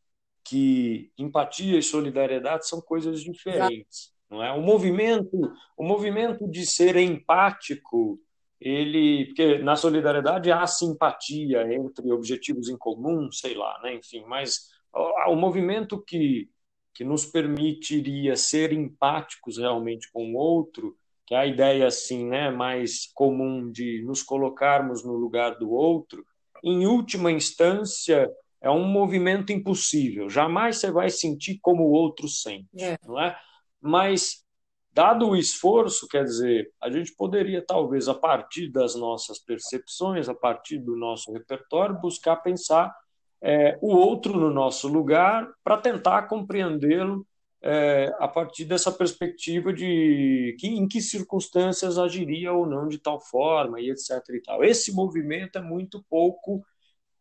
que 0.44 1.11
empatia 1.18 1.79
e 1.79 1.83
solidariedade 1.83 2.68
são 2.68 2.81
coisas 2.81 3.20
diferentes, 3.22 4.12
não 4.31 4.42
é? 4.42 4.53
O 4.53 4.62
movimento, 4.62 5.53
o 5.77 5.85
movimento 5.85 6.49
de 6.49 6.64
ser 6.64 6.96
empático, 6.96 8.20
ele, 8.61 9.27
porque 9.27 9.59
na 9.59 9.75
solidariedade 9.75 10.53
há 10.53 10.66
simpatia 10.66 11.75
entre 11.75 12.11
objetivos 12.12 12.68
em 12.68 12.79
comum, 12.79 13.31
sei 13.33 13.55
lá, 13.55 13.81
né? 13.83 13.94
Enfim, 13.94 14.25
mas 14.27 14.70
o, 14.92 15.35
movimento 15.35 16.01
que 16.01 16.49
que 16.96 17.05
nos 17.05 17.27
permitiria 17.27 18.37
ser 18.37 18.72
empáticos 18.72 19.59
realmente 19.59 20.11
com 20.11 20.33
o 20.33 20.35
outro, 20.35 20.96
que 21.27 21.35
é 21.35 21.39
a 21.39 21.47
ideia 21.47 21.87
assim, 21.87 22.25
né, 22.27 22.51
mais 22.51 23.11
comum 23.12 23.71
de 23.71 24.03
nos 24.05 24.23
colocarmos 24.23 25.05
no 25.05 25.15
lugar 25.15 25.59
do 25.59 25.71
outro, 25.71 26.25
em 26.62 26.87
última 26.87 27.33
instância 27.33 28.31
é 28.61 28.71
um 28.71 28.85
movimento 28.85 29.53
impossível. 29.53 30.29
Jamais 30.29 30.79
você 30.79 30.91
vai 30.91 31.11
sentir 31.11 31.59
como 31.61 31.85
o 31.85 31.91
outro 31.91 32.29
sente, 32.29 32.69
é. 32.79 32.99
não 33.05 33.21
é? 33.21 33.37
Mas 33.81 34.45
dado 34.93 35.29
o 35.29 35.37
esforço, 35.37 36.09
quer 36.09 36.25
dizer, 36.25 36.73
a 36.83 36.91
gente 36.91 37.15
poderia 37.15 37.62
talvez 37.65 38.09
a 38.09 38.15
partir 38.15 38.71
das 38.71 38.95
nossas 38.95 39.39
percepções, 39.39 40.29
a 40.29 40.35
partir 40.35 40.79
do 40.79 40.97
nosso 40.97 41.33
repertório, 41.33 42.01
buscar 42.01 42.37
pensar 42.37 42.95
é, 43.43 43.79
o 43.83 43.95
outro 43.95 44.33
no 44.39 44.51
nosso 44.51 44.89
lugar 44.89 45.47
para 45.62 45.77
tentar 45.77 46.23
compreendê-lo 46.23 47.27
é, 47.62 48.14
a 48.19 48.29
partir 48.29 48.64
dessa 48.64 48.92
perspectiva 48.92 49.73
de 49.73 50.57
que, 50.59 50.69
em 50.69 50.87
que 50.87 51.01
circunstâncias 51.01 51.99
agiria 51.99 52.53
ou 52.53 52.66
não 52.66 52.88
de 52.88 52.99
tal 52.99 53.21
forma 53.21 53.81
e 53.81 53.90
etc 53.90 54.23
e 54.31 54.40
tal. 54.42 54.64
Esse 54.64 54.92
movimento 54.92 55.59
é 55.59 55.62
muito 55.62 56.05
pouco 56.09 56.64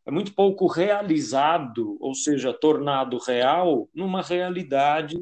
é 0.06 0.12
muito 0.12 0.36
pouco 0.36 0.68
realizado, 0.68 1.98
ou 2.00 2.14
seja, 2.14 2.54
tornado 2.54 3.18
real 3.18 3.90
numa 3.92 4.22
realidade 4.22 5.18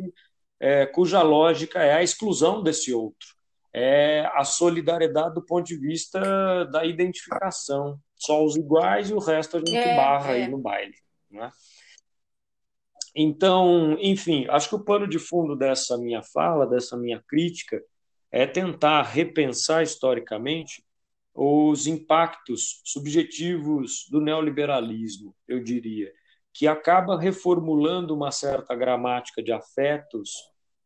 é, 0.59 0.85
cuja 0.85 1.21
lógica 1.21 1.79
é 1.81 1.93
a 1.93 2.03
exclusão 2.03 2.61
desse 2.61 2.93
outro, 2.93 3.27
é 3.73 4.29
a 4.33 4.43
solidariedade 4.43 5.35
do 5.35 5.45
ponto 5.45 5.65
de 5.65 5.77
vista 5.77 6.65
da 6.65 6.85
identificação. 6.85 7.97
Só 8.15 8.43
os 8.43 8.55
iguais 8.55 9.09
e 9.09 9.13
o 9.13 9.19
resto 9.19 9.57
a 9.57 9.59
gente 9.59 9.75
é, 9.75 9.95
barra 9.95 10.31
é. 10.31 10.43
aí 10.43 10.47
no 10.49 10.57
baile. 10.57 10.95
Né? 11.29 11.49
Então, 13.15 13.97
enfim, 13.99 14.45
acho 14.49 14.69
que 14.69 14.75
o 14.75 14.83
pano 14.83 15.07
de 15.07 15.19
fundo 15.19 15.55
dessa 15.55 15.97
minha 15.97 16.23
fala, 16.23 16.65
dessa 16.65 16.97
minha 16.97 17.21
crítica, 17.27 17.81
é 18.31 18.47
tentar 18.47 19.03
repensar 19.03 19.83
historicamente 19.83 20.83
os 21.35 21.87
impactos 21.87 22.81
subjetivos 22.83 24.07
do 24.09 24.19
neoliberalismo, 24.19 25.35
eu 25.47 25.63
diria, 25.63 26.11
que 26.53 26.67
acaba 26.67 27.19
reformulando 27.19 28.15
uma 28.15 28.31
certa 28.31 28.75
gramática 28.75 29.41
de 29.41 29.51
afetos, 29.51 30.31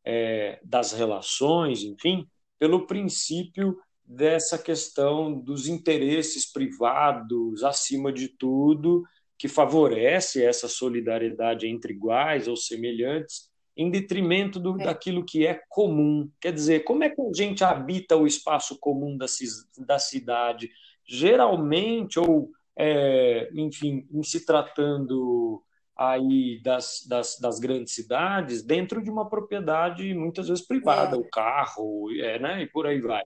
é, 0.05 0.59
das 0.63 0.93
relações, 0.93 1.83
enfim, 1.83 2.25
pelo 2.57 2.87
princípio 2.87 3.77
dessa 4.05 4.57
questão 4.57 5.37
dos 5.37 5.67
interesses 5.67 6.49
privados 6.49 7.61
acima 7.61 8.11
de 8.13 8.29
tudo, 8.29 9.03
que 9.37 9.47
favorece 9.47 10.43
essa 10.43 10.67
solidariedade 10.67 11.67
entre 11.67 11.93
iguais 11.93 12.47
ou 12.47 12.55
semelhantes, 12.55 13.49
em 13.75 13.91
detrimento 13.91 14.59
do, 14.59 14.81
é. 14.81 14.85
daquilo 14.85 15.23
que 15.23 15.45
é 15.45 15.61
comum. 15.69 16.29
Quer 16.41 16.51
dizer, 16.51 16.83
como 16.83 17.03
é 17.03 17.09
que 17.09 17.21
a 17.21 17.33
gente 17.33 17.63
habita 17.63 18.15
o 18.15 18.25
espaço 18.25 18.77
comum 18.79 19.15
da, 19.15 19.27
da 19.85 19.99
cidade? 19.99 20.71
Geralmente, 21.05 22.19
ou, 22.19 22.49
é, 22.75 23.49
enfim, 23.53 24.07
em 24.11 24.23
se 24.23 24.43
tratando 24.43 25.63
aí 25.95 26.59
das, 26.63 27.05
das, 27.07 27.39
das, 27.39 27.59
grandes 27.59 27.93
cidades, 27.93 28.63
dentro 28.63 29.01
de 29.01 29.09
uma 29.09 29.29
propriedade 29.29 30.13
muitas 30.13 30.47
vezes 30.47 30.65
privada, 30.65 31.15
é. 31.15 31.19
o 31.19 31.27
carro, 31.29 32.11
é, 32.19 32.37
né, 32.39 32.61
e 32.63 32.67
por 32.67 32.85
aí 32.85 32.99
vai. 32.99 33.23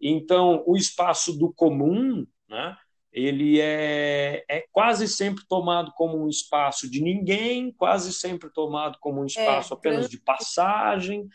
Então, 0.00 0.62
o 0.66 0.76
espaço 0.76 1.38
do 1.38 1.52
comum, 1.52 2.26
né, 2.48 2.76
ele 3.10 3.60
é, 3.60 4.44
é 4.50 4.63
quase 4.74 5.06
sempre 5.06 5.44
tomado 5.48 5.92
como 5.92 6.18
um 6.18 6.28
espaço 6.28 6.90
de 6.90 7.00
ninguém, 7.00 7.70
quase 7.70 8.12
sempre 8.12 8.50
tomado 8.50 8.98
como 9.00 9.22
um 9.22 9.24
espaço 9.24 9.72
é, 9.72 9.76
apenas 9.76 10.10
de 10.10 10.18
passagem. 10.18 11.28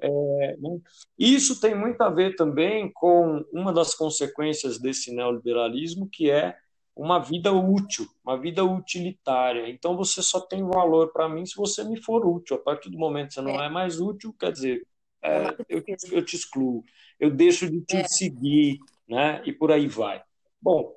É, 0.00 0.56
né? 0.58 0.80
Isso 1.18 1.60
tem 1.60 1.74
muito 1.74 2.00
a 2.00 2.08
ver 2.08 2.36
também 2.36 2.90
com 2.90 3.44
uma 3.52 3.70
das 3.70 3.94
consequências 3.94 4.78
desse 4.78 5.14
neoliberalismo, 5.14 6.08
que 6.08 6.30
é 6.30 6.56
uma 6.96 7.18
vida 7.18 7.52
útil, 7.52 8.08
uma 8.24 8.40
vida 8.40 8.64
utilitária. 8.64 9.68
Então 9.68 9.94
você 9.94 10.22
só 10.22 10.40
tem 10.40 10.64
valor 10.66 11.12
para 11.12 11.28
mim 11.28 11.44
se 11.44 11.54
você 11.54 11.84
me 11.84 12.02
for 12.02 12.24
útil. 12.24 12.56
A 12.56 12.60
partir 12.60 12.88
do 12.88 12.96
momento 12.96 13.28
que 13.28 13.34
você 13.34 13.42
não 13.42 13.60
é, 13.60 13.66
é 13.66 13.68
mais 13.68 14.00
útil, 14.00 14.34
quer 14.40 14.52
dizer, 14.52 14.86
é, 15.20 15.54
eu, 15.68 15.84
eu, 16.12 16.24
te 16.24 16.34
excluo, 16.34 16.82
eu 17.20 17.30
deixo 17.30 17.70
de 17.70 17.82
te 17.82 17.98
é. 17.98 18.08
seguir, 18.08 18.78
né? 19.06 19.42
E 19.44 19.52
por 19.52 19.70
aí 19.70 19.86
vai. 19.86 20.22
Bom, 20.62 20.94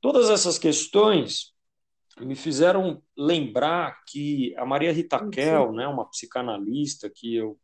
Todas 0.00 0.30
essas 0.30 0.58
questões 0.58 1.52
me 2.18 2.34
fizeram 2.34 3.02
lembrar 3.16 4.02
que 4.06 4.54
a 4.56 4.64
Maria 4.64 4.92
Rita 4.92 5.28
Kell, 5.30 5.72
né, 5.72 5.86
uma 5.86 6.08
psicanalista 6.08 7.10
que 7.14 7.36
eu 7.36 7.58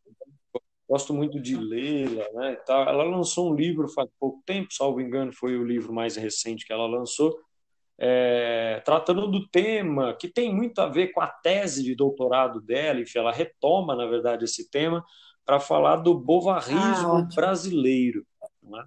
gosto 0.89 1.13
muito 1.13 1.41
de 1.41 1.57
lê-la, 1.57 2.25
né, 2.35 2.59
ela 2.69 3.03
lançou 3.03 3.51
um 3.51 3.55
livro 3.55 3.89
faz 3.89 4.09
pouco 4.21 4.43
tempo, 4.47 4.73
salvo 4.73 5.01
engano, 5.01 5.33
foi 5.33 5.57
o 5.59 5.65
livro 5.65 5.93
mais 5.93 6.17
recente 6.17 6.65
que 6.65 6.73
ela 6.73 6.87
lançou, 6.87 7.37
é, 7.99 8.81
tratando 8.85 9.27
do 9.27 9.49
tema 9.49 10.15
que 10.15 10.29
tem 10.29 10.55
muito 10.55 10.79
a 10.81 10.87
ver 10.87 11.09
com 11.09 11.21
a 11.21 11.27
tese 11.27 11.83
de 11.83 11.95
doutorado 11.95 12.61
dela, 12.61 13.01
enfim, 13.01 13.19
ela 13.19 13.33
retoma, 13.33 13.97
na 13.97 14.07
verdade, 14.07 14.45
esse 14.45 14.71
tema 14.71 15.05
para 15.45 15.59
falar 15.59 15.97
do 15.97 16.15
bovarismo 16.15 17.13
ah, 17.13 17.29
brasileiro. 17.35 18.27
Né? 18.63 18.85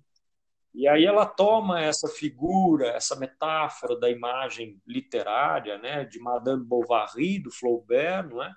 E 0.74 0.88
aí 0.88 1.06
ela 1.06 1.26
toma 1.26 1.82
essa 1.82 2.08
figura, 2.08 2.90
essa 2.90 3.16
metáfora 3.16 4.00
da 4.00 4.10
imagem 4.10 4.80
literária, 4.86 5.78
né, 5.78 6.06
de 6.06 6.20
Madame 6.20 6.64
Bovary, 6.64 7.40
do 7.40 7.52
Flaubert, 7.52 8.30
não 8.30 8.44
é? 8.44 8.52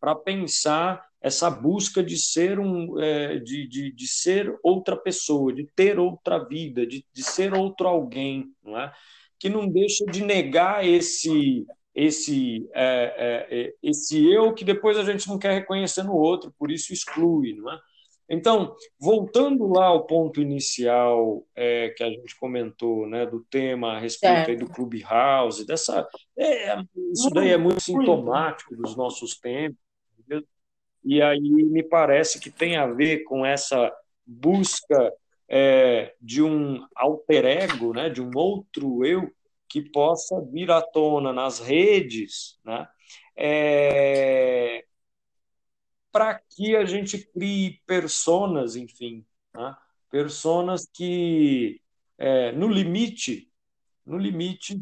para 0.00 0.16
pensar 0.16 1.06
essa 1.20 1.48
busca 1.48 2.02
de 2.02 2.16
ser 2.16 2.58
um 2.58 2.98
é, 3.00 3.38
de, 3.38 3.68
de, 3.68 3.92
de, 3.92 4.08
ser 4.08 4.58
outra 4.60 4.96
pessoa, 4.96 5.52
de 5.52 5.64
ter 5.76 5.96
outra 6.00 6.44
vida, 6.44 6.84
de, 6.84 7.06
de 7.12 7.22
ser 7.22 7.54
outro 7.54 7.86
alguém, 7.86 8.52
não 8.64 8.76
é? 8.76 8.92
que 9.38 9.48
não 9.48 9.68
deixa 9.68 10.04
de 10.06 10.24
negar 10.24 10.84
esse 10.84 11.64
esse 11.94 12.68
é, 12.74 13.46
é, 13.50 13.60
é 13.60 13.74
esse 13.82 14.24
eu 14.28 14.52
que 14.54 14.64
depois 14.64 14.96
a 14.96 15.04
gente 15.04 15.28
não 15.28 15.38
quer 15.38 15.52
reconhecer 15.52 16.02
no 16.02 16.16
outro, 16.16 16.52
por 16.58 16.70
isso 16.70 16.92
exclui, 16.92 17.54
não 17.54 17.70
é? 17.72 17.78
Então, 18.32 18.74
voltando 18.98 19.66
lá 19.66 19.88
ao 19.88 20.06
ponto 20.06 20.40
inicial 20.40 21.44
é, 21.54 21.90
que 21.90 22.02
a 22.02 22.08
gente 22.08 22.34
comentou, 22.40 23.06
né, 23.06 23.26
do 23.26 23.44
tema 23.44 23.92
a 23.92 23.98
respeito 23.98 24.56
do 24.56 24.72
Clubhouse, 24.72 25.66
dessa, 25.66 26.08
é, 26.34 26.74
isso 27.12 27.28
daí 27.28 27.50
é 27.50 27.58
muito 27.58 27.82
sintomático 27.82 28.74
dos 28.74 28.96
nossos 28.96 29.38
tempos, 29.38 29.78
e 31.04 31.20
aí 31.20 31.40
me 31.40 31.82
parece 31.82 32.40
que 32.40 32.48
tem 32.48 32.76
a 32.78 32.86
ver 32.86 33.22
com 33.24 33.44
essa 33.44 33.94
busca 34.24 35.12
é, 35.46 36.14
de 36.18 36.42
um 36.42 36.86
alter 36.96 37.44
ego, 37.44 37.92
né, 37.92 38.08
de 38.08 38.22
um 38.22 38.30
outro 38.34 39.04
eu 39.04 39.30
que 39.68 39.82
possa 39.82 40.40
vir 40.40 40.70
à 40.70 40.80
tona 40.80 41.34
nas 41.34 41.58
redes, 41.58 42.58
né, 42.64 42.88
é, 43.36 44.86
para 46.12 46.38
que 46.54 46.76
a 46.76 46.84
gente 46.84 47.18
crie 47.32 47.80
personas, 47.86 48.76
enfim, 48.76 49.24
né? 49.54 49.74
personas 50.10 50.86
que, 50.92 51.80
é, 52.18 52.52
no 52.52 52.68
limite, 52.68 53.50
no 54.04 54.18
limite, 54.18 54.80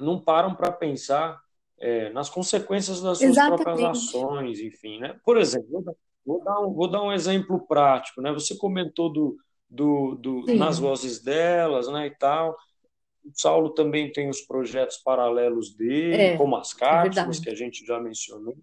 não 0.00 0.18
param 0.18 0.54
para 0.54 0.72
pensar 0.72 1.40
é, 1.78 2.10
nas 2.10 2.30
consequências 2.30 3.02
das 3.02 3.18
suas 3.18 3.30
Exatamente. 3.30 3.62
próprias 3.62 3.90
ações, 3.90 4.60
enfim, 4.60 4.98
né? 4.98 5.20
Por 5.24 5.36
exemplo, 5.36 5.84
vou 6.24 6.42
dar 6.42 6.60
um, 6.60 6.72
vou 6.72 6.90
dar 6.90 7.02
um 7.02 7.12
exemplo 7.12 7.66
prático, 7.66 8.22
né? 8.22 8.32
Você 8.32 8.56
comentou 8.56 9.12
do, 9.12 9.36
do, 9.68 10.14
do 10.14 10.54
nas 10.54 10.78
vozes 10.78 11.20
delas, 11.22 11.88
né, 11.88 12.06
e 12.06 12.10
tal. 12.10 12.56
O 13.24 13.30
Saulo 13.34 13.70
também 13.70 14.10
tem 14.12 14.28
os 14.28 14.40
projetos 14.40 14.98
paralelos 14.98 15.74
dele, 15.74 16.22
é, 16.22 16.36
como 16.36 16.56
as 16.56 16.72
cápsulas, 16.72 17.40
é 17.40 17.42
que 17.44 17.50
a 17.50 17.54
gente 17.54 17.84
já 17.84 18.00
mencionou. 18.00 18.56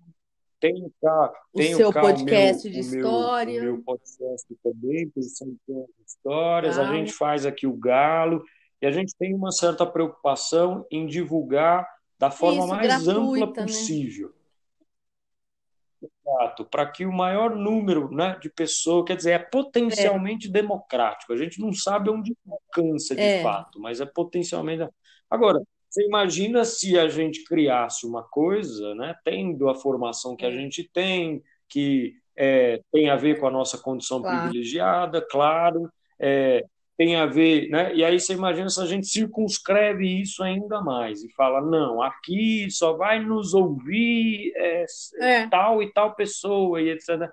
Tem, 0.62 0.94
cá, 1.02 1.34
o 1.54 1.62
seu 1.64 1.92
cá, 1.92 2.02
podcast 2.02 2.68
o 2.68 2.72
meu, 2.72 2.82
de 2.82 2.88
história. 2.88 3.60
O 3.60 3.64
meu, 3.64 3.74
o 3.74 3.76
meu 3.78 3.84
podcast 3.84 4.56
também, 4.64 5.10
Posição 5.10 5.48
de 5.48 5.86
Histórias. 6.06 6.78
Ah. 6.78 6.88
A 6.88 6.94
gente 6.94 7.12
faz 7.12 7.48
aqui 7.48 7.66
o 7.66 7.74
Galo. 7.74 8.44
E 8.80 8.86
a 8.86 8.92
gente 8.92 9.16
tem 9.18 9.34
uma 9.34 9.52
certa 9.52 9.86
preocupação 9.86 10.86
em 10.92 11.08
divulgar 11.08 11.88
da 12.18 12.30
forma 12.30 12.60
Isso, 12.60 12.68
mais 12.68 12.88
gratuita, 12.88 13.46
ampla 13.46 13.48
né? 13.48 13.68
possível. 13.68 14.28
Né? 14.30 16.10
Exato, 16.24 16.66
para 16.66 16.90
que 16.90 17.06
o 17.06 17.12
maior 17.12 17.56
número 17.56 18.12
né, 18.12 18.38
de 18.40 18.50
pessoas, 18.50 19.06
quer 19.06 19.16
dizer, 19.16 19.32
é 19.32 19.40
potencialmente 19.40 20.48
é. 20.48 20.52
democrático. 20.52 21.34
A 21.34 21.38
gente 21.38 21.60
não 21.60 21.74
sabe 21.74 22.10
onde 22.12 22.36
alcança 22.48 23.16
de 23.16 23.22
é. 23.22 23.42
fato, 23.44 23.80
mas 23.80 24.00
é 24.00 24.06
potencialmente. 24.06 24.88
Agora, 25.30 25.60
você 25.92 26.06
imagina 26.06 26.64
se 26.64 26.98
a 26.98 27.10
gente 27.10 27.44
criasse 27.44 28.06
uma 28.06 28.24
coisa, 28.24 28.96
né, 28.96 29.14
tendo 29.26 29.68
a 29.68 29.76
formação 29.76 30.38
que 30.38 30.46
a 30.46 30.50
é. 30.50 30.54
gente 30.54 30.90
tem, 30.92 31.44
que 31.68 32.16
é, 32.34 32.82
tem 32.94 33.10
a 33.10 33.18
ver 33.18 33.40
com 33.40 33.46
a 33.46 33.52
nossa 33.52 33.78
condição 33.78 34.22
claro. 34.22 34.44
privilegiada, 34.44 35.22
claro, 35.30 35.92
é, 36.18 36.64
tem 36.98 37.18
a 37.18 37.26
ver, 37.26 37.68
né? 37.70 37.94
E 37.94 38.06
aí 38.06 38.20
você 38.20 38.34
imagina 38.34 38.70
se 38.70 38.82
a 38.82 38.86
gente 38.86 39.08
circunscreve 39.08 40.22
isso 40.22 40.42
ainda 40.42 40.82
mais 40.82 41.24
e 41.24 41.34
fala, 41.34 41.60
não, 41.60 42.02
aqui 42.02 42.70
só 42.72 42.94
vai 42.94 43.20
nos 43.20 43.54
ouvir 43.54 44.54
é, 44.56 44.86
é. 45.20 45.48
tal 45.48 45.84
e 45.84 45.92
tal 45.92 46.16
pessoa 46.16 46.82
e 46.82 46.90
etc. 46.90 47.30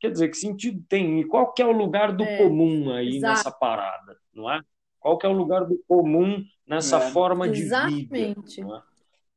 Quer 0.00 0.10
dizer, 0.10 0.28
que 0.28 0.36
sentido 0.36 0.82
tem? 0.88 1.20
E 1.20 1.24
qual 1.24 1.52
que 1.52 1.62
é 1.62 1.66
o 1.66 1.70
lugar 1.70 2.12
do 2.12 2.24
é. 2.24 2.38
comum 2.38 2.92
aí 2.92 3.16
Exato. 3.16 3.34
nessa 3.34 3.50
parada, 3.52 4.16
não 4.34 4.50
é? 4.50 4.60
Qual 5.04 5.18
que 5.18 5.26
é 5.26 5.28
o 5.28 5.34
lugar 5.34 5.66
do 5.66 5.76
comum 5.86 6.42
nessa 6.66 6.96
é. 6.96 7.10
forma 7.10 7.46
de 7.46 7.60
Exatamente. 7.60 8.62
vida? 8.62 8.82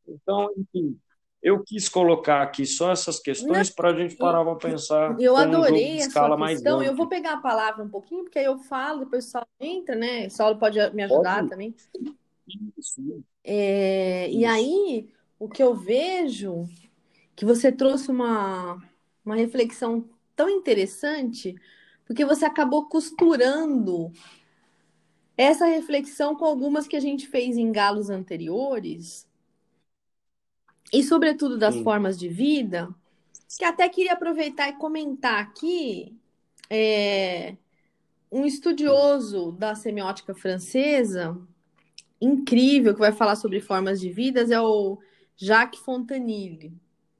É? 0.08 0.12
Então, 0.13 0.49
enfim, 0.56 0.97
eu 1.43 1.62
quis 1.62 1.89
colocar 1.89 2.41
aqui 2.41 2.65
só 2.65 2.89
essas 2.89 3.19
questões 3.19 3.69
para 3.69 3.89
a 3.89 3.93
gente 3.93 4.15
parar 4.15 4.45
para 4.45 4.56
pensar. 4.56 5.19
Eu 5.19 5.36
adorei 5.36 5.97
um 5.97 6.06
a 6.06 6.10
sua 6.10 6.47
questão. 6.47 6.82
Eu 6.82 6.95
vou 6.95 7.10
pegar 7.10 7.34
a 7.34 7.41
palavra 7.41 7.84
um 7.84 7.89
pouquinho, 7.89 8.23
porque 8.23 8.39
aí 8.39 8.45
eu 8.45 8.58
falo, 8.60 9.01
depois 9.01 9.25
o 9.25 9.30
Saulo 9.30 9.47
entra, 9.60 9.93
né? 9.93 10.27
O 10.27 10.30
Saulo 10.30 10.58
pode 10.58 10.80
me 10.95 11.03
ajudar 11.03 11.39
pode. 11.39 11.49
também. 11.49 11.75
Isso. 12.77 13.21
É, 13.43 14.30
Isso. 14.30 14.39
E 14.39 14.45
aí, 14.45 15.10
o 15.38 15.49
que 15.49 15.62
eu 15.62 15.75
vejo, 15.75 16.63
que 17.36 17.43
você 17.43 17.73
trouxe 17.73 18.10
uma, 18.10 18.82
uma 19.25 19.36
reflexão 19.36 20.06
tão 20.34 20.49
interessante, 20.49 21.56
porque 22.06 22.23
você 22.23 22.45
acabou 22.45 22.88
costurando 22.88 24.13
essa 25.38 25.67
reflexão 25.67 26.36
com 26.36 26.45
algumas 26.45 26.88
que 26.88 26.95
a 26.95 27.00
gente 27.00 27.28
fez 27.28 27.56
em 27.58 27.71
galos 27.71 28.10
anteriores 28.10 29.28
e, 30.91 31.04
sobretudo, 31.04 31.58
das 31.58 31.76
Sim. 31.76 31.84
formas 31.84 32.17
de 32.17 32.28
vida, 32.28 32.89
que 33.58 33.63
até 33.63 33.88
queria 33.88 34.13
aproveitar 34.13 34.69
e 34.69 34.73
comentar 34.73 35.39
aqui. 35.39 36.17
É, 36.69 37.56
um 38.32 38.45
estudioso 38.45 39.52
da 39.54 39.76
semiótica 39.76 40.34
francesa, 40.34 41.38
incrível, 42.19 42.93
que 42.93 43.00
vai 43.00 43.12
falar 43.12 43.36
sobre 43.36 43.62
formas 43.62 44.00
de 44.00 44.10
vidas, 44.10 44.52
é 44.52 44.60
o 44.60 44.97
Jacques 45.38 45.80
Fontanille, 45.82 46.73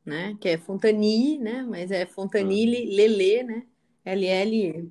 né? 0.06 0.36
Que 0.41 0.49
é 0.49 0.58
Fontanille, 0.58 1.38
né? 1.38 1.63
Mas 1.63 1.91
é 1.91 2.06
Fontanille 2.06 2.95
Lelê, 2.95 3.43
né? 3.43 3.63
L-L-E. 4.03 4.89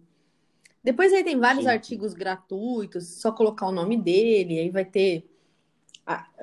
Depois 0.86 1.12
aí 1.12 1.24
tem 1.24 1.36
vários 1.36 1.64
Sim. 1.64 1.70
artigos 1.70 2.14
gratuitos, 2.14 3.08
só 3.08 3.32
colocar 3.32 3.66
o 3.66 3.72
nome 3.72 3.96
dele, 3.96 4.60
aí 4.60 4.70
vai 4.70 4.84
ter 4.84 5.28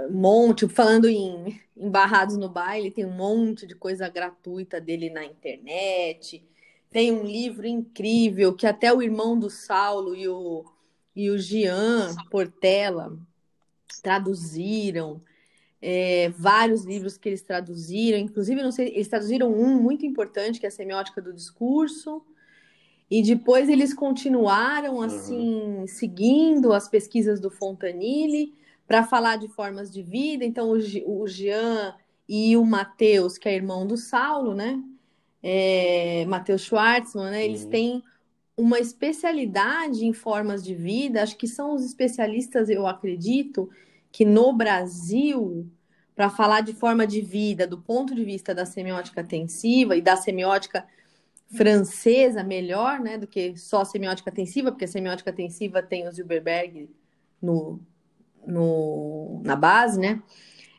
um 0.09 0.11
monte, 0.11 0.67
falando 0.67 1.07
em, 1.07 1.61
em 1.77 1.89
Barrados 1.89 2.35
no 2.35 2.49
Baile, 2.49 2.91
tem 2.91 3.05
um 3.05 3.15
monte 3.15 3.65
de 3.65 3.73
coisa 3.73 4.09
gratuita 4.09 4.81
dele 4.81 5.09
na 5.09 5.23
internet. 5.23 6.43
Tem 6.91 7.09
um 7.09 7.23
livro 7.23 7.65
incrível 7.65 8.53
que 8.53 8.67
até 8.67 8.91
o 8.93 9.01
irmão 9.01 9.39
do 9.39 9.49
Saulo 9.49 10.13
e 10.13 10.27
o, 10.27 10.65
e 11.15 11.29
o 11.29 11.37
Jean 11.37 12.13
Portela 12.29 13.17
traduziram. 14.01 15.21
É, 15.81 16.27
vários 16.37 16.83
livros 16.83 17.17
que 17.17 17.29
eles 17.29 17.41
traduziram, 17.41 18.17
inclusive, 18.17 18.61
não 18.61 18.73
sei, 18.73 18.89
eles 18.89 19.07
traduziram 19.07 19.53
um 19.53 19.81
muito 19.81 20.05
importante, 20.05 20.59
que 20.59 20.65
é 20.65 20.69
a 20.69 20.71
Semiótica 20.71 21.21
do 21.21 21.31
Discurso, 21.31 22.21
e 23.09 23.21
depois 23.21 23.69
eles 23.69 23.93
continuaram, 23.93 25.01
assim, 25.01 25.61
uhum. 25.61 25.87
seguindo 25.87 26.73
as 26.73 26.87
pesquisas 26.87 27.39
do 27.39 27.49
Fontanille, 27.49 28.53
para 28.87 29.03
falar 29.03 29.37
de 29.37 29.47
formas 29.47 29.91
de 29.91 30.01
vida. 30.01 30.43
Então, 30.43 30.71
o, 30.71 31.27
Jean 31.27 31.95
e 32.27 32.57
o 32.57 32.65
Matheus, 32.65 33.37
que 33.37 33.47
é 33.47 33.55
irmão 33.55 33.85
do 33.85 33.97
Saulo, 33.97 34.53
né? 34.53 34.81
É, 35.41 36.25
Matheus 36.25 36.61
Schwartzman, 36.61 37.31
né? 37.31 37.45
Eles 37.45 37.63
uhum. 37.63 37.69
têm 37.69 38.03
uma 38.55 38.79
especialidade 38.79 40.05
em 40.05 40.13
formas 40.13 40.63
de 40.63 40.73
vida. 40.73 41.21
Acho 41.21 41.37
que 41.37 41.47
são 41.47 41.73
os 41.75 41.83
especialistas, 41.83 42.69
eu 42.69 42.87
acredito, 42.87 43.69
que 44.11 44.25
no 44.25 44.53
Brasil, 44.53 45.67
para 46.15 46.29
falar 46.29 46.61
de 46.61 46.73
forma 46.73 47.05
de 47.05 47.21
vida, 47.21 47.65
do 47.67 47.77
ponto 47.77 48.13
de 48.13 48.23
vista 48.23 48.53
da 48.53 48.65
semiótica 48.65 49.23
tensiva 49.23 49.95
e 49.95 50.01
da 50.01 50.15
semiótica 50.15 50.85
francesa, 51.55 52.43
melhor, 52.43 52.99
né, 52.99 53.17
do 53.17 53.27
que 53.27 53.55
só 53.57 53.85
semiótica 53.85 54.31
tensiva, 54.31 54.71
porque 54.71 54.85
a 54.85 54.87
semiótica 54.87 55.31
tensiva 55.31 55.81
tem 55.81 56.07
o 56.07 56.11
Zilberberg 56.11 56.89
no, 57.41 57.79
no, 58.45 59.41
na 59.43 59.55
base, 59.55 59.99
né? 59.99 60.21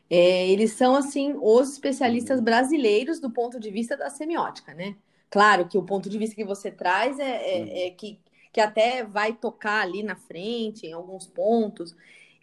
É, 0.09 0.47
eles 0.49 0.73
são, 0.73 0.95
assim, 0.95 1.35
os 1.41 1.73
especialistas 1.73 2.39
uhum. 2.39 2.45
brasileiros 2.45 3.19
do 3.19 3.31
ponto 3.31 3.59
de 3.59 3.71
vista 3.71 3.97
da 3.97 4.09
semiótica, 4.09 4.73
né? 4.73 4.95
Claro 5.29 5.67
que 5.67 5.77
o 5.77 5.83
ponto 5.83 6.09
de 6.09 6.17
vista 6.17 6.35
que 6.35 6.45
você 6.45 6.71
traz 6.71 7.19
é, 7.19 7.23
é, 7.23 7.87
é 7.87 7.89
que, 7.91 8.19
que 8.53 8.61
até 8.61 9.03
vai 9.03 9.33
tocar 9.33 9.81
ali 9.81 10.03
na 10.03 10.15
frente, 10.15 10.85
em 10.85 10.93
alguns 10.93 11.25
pontos. 11.25 11.95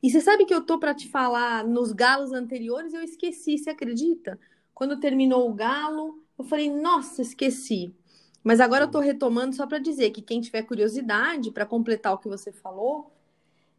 E 0.03 0.11
você 0.11 0.21
sabe 0.21 0.45
que 0.45 0.53
eu 0.53 0.62
tô 0.62 0.79
para 0.79 0.95
te 0.95 1.09
falar 1.09 1.64
nos 1.64 1.92
galos 1.92 2.33
anteriores, 2.33 2.92
eu 2.92 3.03
esqueci, 3.03 3.57
você 3.57 3.71
acredita? 3.71 4.38
Quando 4.75 4.99
terminou 4.99 5.49
o 5.49 5.55
galo, 5.55 6.21
eu 6.37 6.45
falei, 6.45 6.68
nossa, 6.68 7.23
esqueci. 7.23 7.95
Mas 8.42 8.61
agora 8.61 8.85
eu 8.85 8.90
tô 8.90 8.98
retomando 8.98 9.55
só 9.55 9.66
para 9.66 9.78
dizer 9.78 10.11
que 10.11 10.20
quem 10.20 10.40
tiver 10.40 10.62
curiosidade 10.62 11.50
para 11.50 11.66
completar 11.66 12.12
o 12.12 12.18
que 12.18 12.28
você 12.28 12.50
falou, 12.52 13.12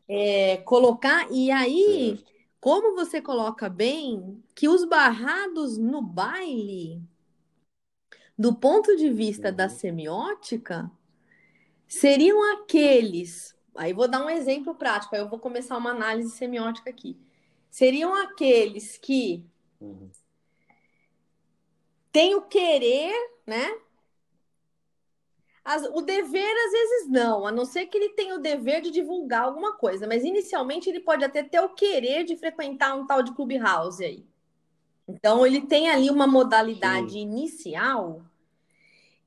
é, 0.07 0.57
colocar. 0.57 1.29
E 1.31 1.51
aí, 1.51 2.17
certo. 2.17 2.33
como 2.61 2.95
você 2.95 3.21
coloca 3.21 3.69
bem, 3.69 4.41
que 4.55 4.69
os 4.69 4.85
barrados 4.85 5.77
no 5.77 6.01
baile, 6.01 7.01
do 8.37 8.55
ponto 8.55 8.95
de 8.95 9.09
vista 9.09 9.49
uhum. 9.49 9.55
da 9.55 9.69
semiótica, 9.69 10.89
seriam 11.87 12.53
aqueles. 12.53 13.55
Aí 13.75 13.91
vou 13.91 14.07
dar 14.07 14.23
um 14.25 14.29
exemplo 14.29 14.75
prático, 14.75 15.15
aí 15.15 15.21
eu 15.21 15.29
vou 15.29 15.39
começar 15.39 15.77
uma 15.77 15.91
análise 15.91 16.31
semiótica 16.31 16.89
aqui. 16.89 17.17
Seriam 17.69 18.15
aqueles 18.15 18.97
que 18.97 19.43
uhum. 19.81 20.09
têm 22.11 22.35
o 22.35 22.43
querer, 22.43 23.13
né? 23.45 23.82
As, 25.65 25.83
o 25.93 26.01
dever, 26.01 26.53
às 26.65 26.71
vezes, 26.71 27.09
não, 27.09 27.47
a 27.47 27.51
não 27.51 27.63
ser 27.63 27.85
que 27.85 27.97
ele 27.97 28.09
tenha 28.09 28.35
o 28.35 28.39
dever 28.39 28.81
de 28.81 28.91
divulgar 28.91 29.43
alguma 29.43 29.77
coisa, 29.77 30.05
mas 30.05 30.23
inicialmente 30.23 30.89
ele 30.89 30.99
pode 30.99 31.23
até 31.23 31.41
ter 31.41 31.61
o 31.61 31.69
querer 31.69 32.25
de 32.25 32.35
frequentar 32.35 32.95
um 32.95 33.07
tal 33.07 33.23
de 33.23 33.33
clubhouse 33.33 34.03
aí. 34.03 34.25
Então, 35.07 35.45
ele 35.45 35.61
tem 35.61 35.89
ali 35.89 36.09
uma 36.09 36.27
modalidade 36.27 37.13
Sim. 37.13 37.19
inicial 37.19 38.25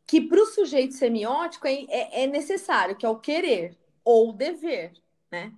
que 0.07 0.21
para 0.21 0.41
o 0.41 0.47
sujeito 0.47 0.95
semiótico 0.95 1.67
é, 1.67 1.85
é, 1.89 2.23
é, 2.23 2.27
necessário, 2.27 2.97
que 2.97 3.05
é 3.05 3.09
o 3.09 3.19
querer 3.19 3.77
ou 4.05 4.31
o 4.31 4.33
dever, 4.33 4.93
né? 5.31 5.53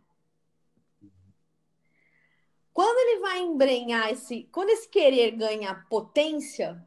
Quando 2.72 2.96
ele 2.96 3.20
vai 3.20 3.40
embrenhar 3.40 4.10
esse, 4.10 4.48
quando 4.52 4.70
esse 4.70 4.88
querer 4.88 5.32
ganha 5.32 5.84
potência, 5.90 6.82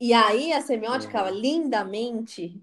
e 0.00 0.12
aí 0.14 0.52
a 0.52 0.62
semiótica 0.62 1.24
uhum. 1.24 1.30
lindamente 1.38 2.60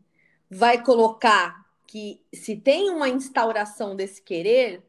vai 0.50 0.82
colocar 0.84 1.66
que 1.86 2.22
se 2.34 2.56
tem 2.58 2.90
uma 2.90 3.08
instauração 3.08 3.96
desse 3.96 4.22
querer, 4.22 4.84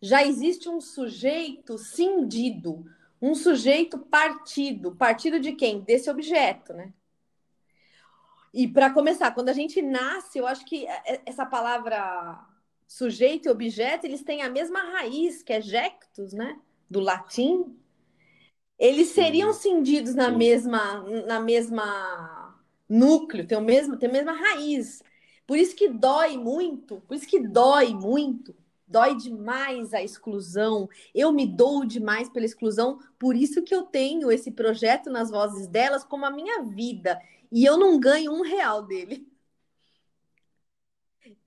já 0.00 0.24
existe 0.24 0.68
um 0.68 0.80
sujeito 0.80 1.78
cindido, 1.78 2.84
um 3.20 3.34
sujeito 3.34 3.98
partido. 3.98 4.94
Partido 4.94 5.40
de 5.40 5.52
quem? 5.52 5.80
Desse 5.80 6.10
objeto, 6.10 6.74
né? 6.74 6.92
E 8.52 8.66
para 8.66 8.90
começar, 8.90 9.32
quando 9.32 9.48
a 9.48 9.52
gente 9.52 9.80
nasce, 9.82 10.38
eu 10.38 10.46
acho 10.46 10.64
que 10.64 10.86
essa 11.24 11.44
palavra 11.44 12.46
sujeito 12.86 13.46
e 13.46 13.50
objeto, 13.50 14.06
eles 14.06 14.22
têm 14.22 14.42
a 14.42 14.50
mesma 14.50 14.80
raiz, 14.80 15.42
que 15.42 15.52
é 15.52 15.60
jectus, 15.60 16.32
né? 16.32 16.58
Do 16.88 17.00
latim. 17.00 17.76
Eles 18.78 19.08
seriam 19.08 19.52
cindidos 19.52 20.14
na 20.14 20.30
mesma 20.30 21.02
na 21.26 21.40
mesma 21.40 22.54
núcleo, 22.88 23.46
tem 23.46 23.56
o 23.58 23.60
mesmo, 23.60 23.96
tem 23.96 24.08
a 24.08 24.12
mesma 24.12 24.32
raiz. 24.32 25.02
Por 25.46 25.56
isso 25.56 25.74
que 25.76 25.88
dói 25.88 26.36
muito, 26.36 27.00
por 27.02 27.14
isso 27.14 27.26
que 27.26 27.40
dói 27.40 27.94
muito, 27.94 28.54
dói 28.86 29.16
demais 29.16 29.94
a 29.94 30.02
exclusão. 30.02 30.88
Eu 31.14 31.32
me 31.32 31.46
dou 31.46 31.84
demais 31.84 32.28
pela 32.28 32.46
exclusão, 32.46 32.98
por 33.18 33.36
isso 33.36 33.62
que 33.62 33.74
eu 33.74 33.82
tenho 33.82 34.30
esse 34.30 34.50
projeto 34.50 35.10
nas 35.10 35.30
vozes 35.30 35.66
delas 35.66 36.04
como 36.04 36.26
a 36.26 36.30
minha 36.30 36.62
vida. 36.62 37.20
E 37.50 37.64
eu 37.64 37.78
não 37.78 37.98
ganho 37.98 38.32
um 38.32 38.42
real 38.42 38.82
dele. 38.82 39.26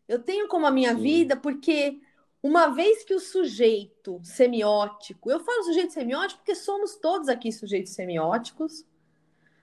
Eu 0.08 0.20
tenho 0.20 0.48
como 0.48 0.66
a 0.66 0.72
minha 0.72 0.96
Sim. 0.96 1.02
vida 1.02 1.38
porque 1.38 2.00
uma 2.42 2.68
vez 2.68 3.04
que 3.04 3.14
o 3.14 3.20
sujeito 3.20 4.20
semiótico, 4.24 5.30
eu 5.30 5.40
falo 5.40 5.64
sujeito 5.64 5.94
semiótico 5.94 6.40
porque 6.40 6.56
somos 6.56 6.96
todos 6.96 7.28
aqui 7.28 7.52
sujeitos 7.52 7.94
semióticos. 7.94 8.86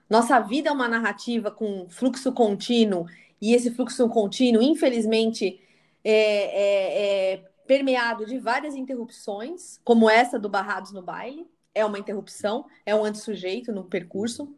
Nossa 0.09 0.39
vida 0.41 0.69
é 0.69 0.73
uma 0.73 0.89
narrativa 0.89 1.51
com 1.51 1.89
fluxo 1.89 2.33
contínuo, 2.33 3.07
e 3.41 3.55
esse 3.55 3.71
fluxo 3.71 4.09
contínuo, 4.09 4.63
infelizmente, 4.63 5.61
é, 6.03 6.13
é, 6.13 7.33
é 7.35 7.51
permeado 7.67 8.25
de 8.25 8.39
várias 8.39 8.75
interrupções, 8.75 9.81
como 9.85 10.09
essa 10.09 10.39
do 10.39 10.49
Barrados 10.49 10.93
no 10.93 11.03
Baile. 11.03 11.47
É 11.75 11.85
uma 11.85 11.99
interrupção, 11.99 12.65
é 12.87 12.95
um 12.95 13.05
antissujeito 13.05 13.71
no 13.71 13.85
percurso. 13.85 14.55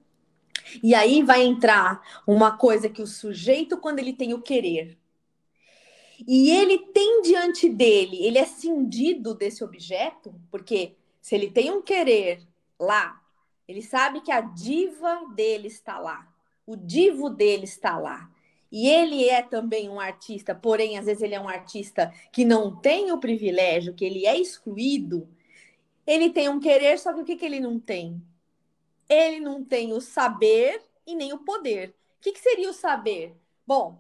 E 0.83 0.95
aí 0.95 1.23
vai 1.23 1.43
entrar 1.43 2.01
uma 2.27 2.57
coisa 2.57 2.89
que 2.89 3.03
o 3.03 3.07
sujeito, 3.07 3.79
quando 3.79 3.99
ele 3.99 4.13
tem 4.13 4.35
o 4.35 4.43
querer, 4.43 4.97
e 6.27 6.51
ele 6.51 6.79
tem 6.79 7.23
diante 7.23 7.69
dele, 7.69 8.25
ele 8.25 8.39
é 8.39 8.45
cindido 8.45 9.35
desse 9.35 9.63
objeto, 9.63 10.35
porque 10.51 10.97
se 11.21 11.35
ele 11.35 11.51
tem 11.51 11.71
um 11.71 11.83
querer 11.83 12.41
lá, 12.79 13.21
ele 13.67 13.83
sabe 13.83 14.21
que 14.21 14.33
a 14.33 14.41
diva 14.41 15.27
dele 15.35 15.69
está 15.69 15.99
lá, 15.99 16.27
o 16.67 16.75
divo 16.75 17.29
dele 17.31 17.65
está 17.65 17.99
lá. 17.99 18.31
E 18.71 18.87
ele 18.87 19.27
é 19.27 19.43
também 19.43 19.89
um 19.89 19.99
artista, 19.99 20.55
porém, 20.55 20.99
às 20.99 21.07
vezes 21.07 21.23
ele 21.23 21.35
é 21.35 21.41
um 21.41 21.49
artista 21.49 22.13
que 22.31 22.45
não 22.45 22.77
tem 22.77 23.11
o 23.13 23.19
privilégio, 23.19 23.95
que 23.95 24.05
ele 24.05 24.27
é 24.27 24.39
excluído. 24.39 25.27
Ele 26.07 26.29
tem 26.29 26.51
um 26.51 26.61
querer, 26.61 26.99
só 26.99 27.15
que 27.15 27.21
o 27.21 27.25
que, 27.25 27.37
que 27.37 27.47
ele 27.47 27.61
não 27.61 27.81
tem? 27.81 28.23
Ele 29.09 29.41
não 29.41 29.65
tem 29.65 29.95
o 29.95 30.01
saber 30.01 30.83
e 31.07 31.15
nem 31.15 31.33
o 31.33 31.39
poder. 31.39 31.95
O 32.19 32.21
que, 32.21 32.33
que 32.33 32.41
seria 32.41 32.69
o 32.69 32.75
saber? 32.75 33.35
Bom, 33.67 33.99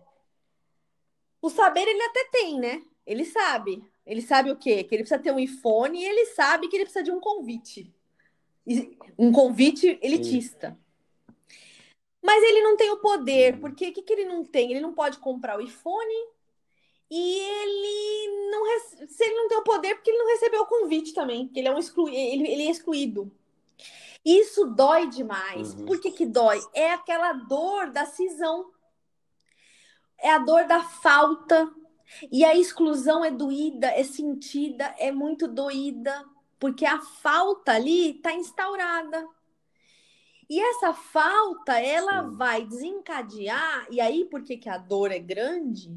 o 1.40 1.50
saber 1.50 1.86
ele 1.86 2.02
até 2.02 2.24
tem, 2.30 2.58
né? 2.58 2.82
Ele 3.06 3.24
sabe. 3.24 3.82
Ele 4.04 4.22
sabe 4.22 4.50
o 4.50 4.56
quê? 4.56 4.84
Que 4.84 4.94
ele 4.94 5.02
precisa 5.02 5.22
ter 5.22 5.32
um 5.32 5.38
iPhone 5.38 5.98
e 5.98 6.04
ele 6.04 6.26
sabe 6.26 6.68
que 6.68 6.76
ele 6.76 6.84
precisa 6.84 7.04
de 7.04 7.10
um 7.10 7.20
convite. 7.20 7.92
Um 9.18 9.32
convite 9.32 9.98
elitista. 10.02 10.70
Sim. 10.70 10.88
Mas 12.22 12.42
ele 12.42 12.62
não 12.62 12.76
tem 12.76 12.90
o 12.90 12.98
poder, 12.98 13.58
porque 13.60 13.88
o 13.88 13.92
que, 13.92 14.02
que 14.02 14.12
ele 14.12 14.24
não 14.24 14.44
tem? 14.44 14.70
Ele 14.70 14.80
não 14.80 14.92
pode 14.92 15.18
comprar 15.18 15.58
o 15.58 15.62
iPhone 15.62 16.14
e 17.10 17.38
ele 17.38 18.50
não 18.50 18.66
se 19.08 19.24
ele 19.24 19.34
não 19.34 19.48
tem 19.48 19.58
o 19.58 19.62
poder 19.62 19.94
porque 19.94 20.10
ele 20.10 20.18
não 20.18 20.26
recebeu 20.26 20.62
o 20.62 20.66
convite 20.66 21.14
também, 21.14 21.46
porque 21.46 21.60
ele 21.60 21.68
é 21.68 21.74
um 21.74 21.78
exclu... 21.78 22.08
ele, 22.08 22.46
ele 22.46 22.66
é 22.66 22.70
excluído. 22.70 23.32
Isso 24.24 24.66
dói 24.66 25.06
demais. 25.06 25.74
Uhum. 25.74 25.86
Por 25.86 26.00
que, 26.00 26.10
que 26.10 26.26
dói? 26.26 26.60
É 26.74 26.92
aquela 26.92 27.32
dor 27.32 27.90
da 27.90 28.04
cisão 28.04 28.70
é 30.20 30.30
a 30.30 30.38
dor 30.38 30.66
da 30.66 30.82
falta. 30.82 31.70
E 32.32 32.44
a 32.44 32.54
exclusão 32.54 33.24
é 33.24 33.30
doída, 33.30 33.88
é 33.88 34.02
sentida, 34.02 34.94
é 34.98 35.12
muito 35.12 35.46
doída, 35.46 36.24
porque 36.58 36.86
a 36.86 37.00
falta 37.00 37.72
ali 37.72 38.16
está 38.16 38.32
instaurada. 38.32 39.26
E 40.48 40.58
essa 40.58 40.94
falta, 40.94 41.78
ela 41.78 42.24
Sim. 42.24 42.36
vai 42.36 42.64
desencadear, 42.64 43.86
e 43.90 44.00
aí 44.00 44.24
por 44.24 44.42
que, 44.42 44.56
que 44.56 44.70
a 44.70 44.78
dor 44.78 45.12
é 45.12 45.18
grande? 45.18 45.94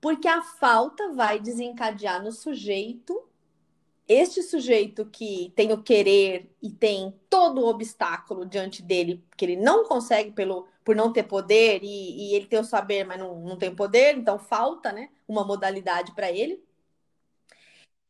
Porque 0.00 0.26
a 0.26 0.42
falta 0.42 1.12
vai 1.12 1.38
desencadear 1.38 2.22
no 2.22 2.32
sujeito 2.32 3.28
este 4.08 4.42
sujeito 4.42 5.04
que 5.04 5.52
tem 5.54 5.70
o 5.70 5.82
querer 5.82 6.50
e 6.62 6.70
tem 6.70 7.14
todo 7.28 7.60
o 7.60 7.68
obstáculo 7.68 8.46
diante 8.46 8.82
dele, 8.82 9.22
que 9.36 9.44
ele 9.44 9.56
não 9.56 9.84
consegue 9.84 10.32
pelo, 10.32 10.66
por 10.88 10.96
não 10.96 11.12
ter 11.12 11.24
poder, 11.24 11.84
e, 11.84 12.30
e 12.30 12.34
ele 12.34 12.46
tem 12.46 12.58
o 12.58 12.64
saber, 12.64 13.04
mas 13.04 13.18
não, 13.18 13.38
não 13.40 13.58
tem 13.58 13.76
poder, 13.76 14.16
então 14.16 14.38
falta 14.38 14.90
né, 14.90 15.10
uma 15.28 15.44
modalidade 15.44 16.14
para 16.14 16.32
ele. 16.32 16.64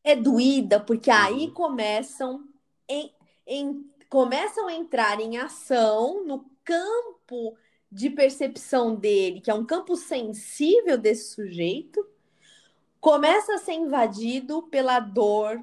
É 0.04 0.14
doída, 0.14 0.78
porque 0.78 1.10
aí 1.10 1.46
uhum. 1.46 1.54
começam, 1.54 2.48
em, 2.88 3.12
em, 3.44 3.90
começam 4.08 4.68
a 4.68 4.74
entrar 4.74 5.18
em 5.18 5.38
ação 5.38 6.24
no 6.24 6.48
campo 6.62 7.58
de 7.90 8.10
percepção 8.10 8.94
dele, 8.94 9.40
que 9.40 9.50
é 9.50 9.54
um 9.54 9.66
campo 9.66 9.96
sensível 9.96 10.96
desse 10.96 11.34
sujeito, 11.34 12.08
começa 13.00 13.54
a 13.54 13.58
ser 13.58 13.72
invadido 13.72 14.62
pela 14.68 15.00
dor, 15.00 15.60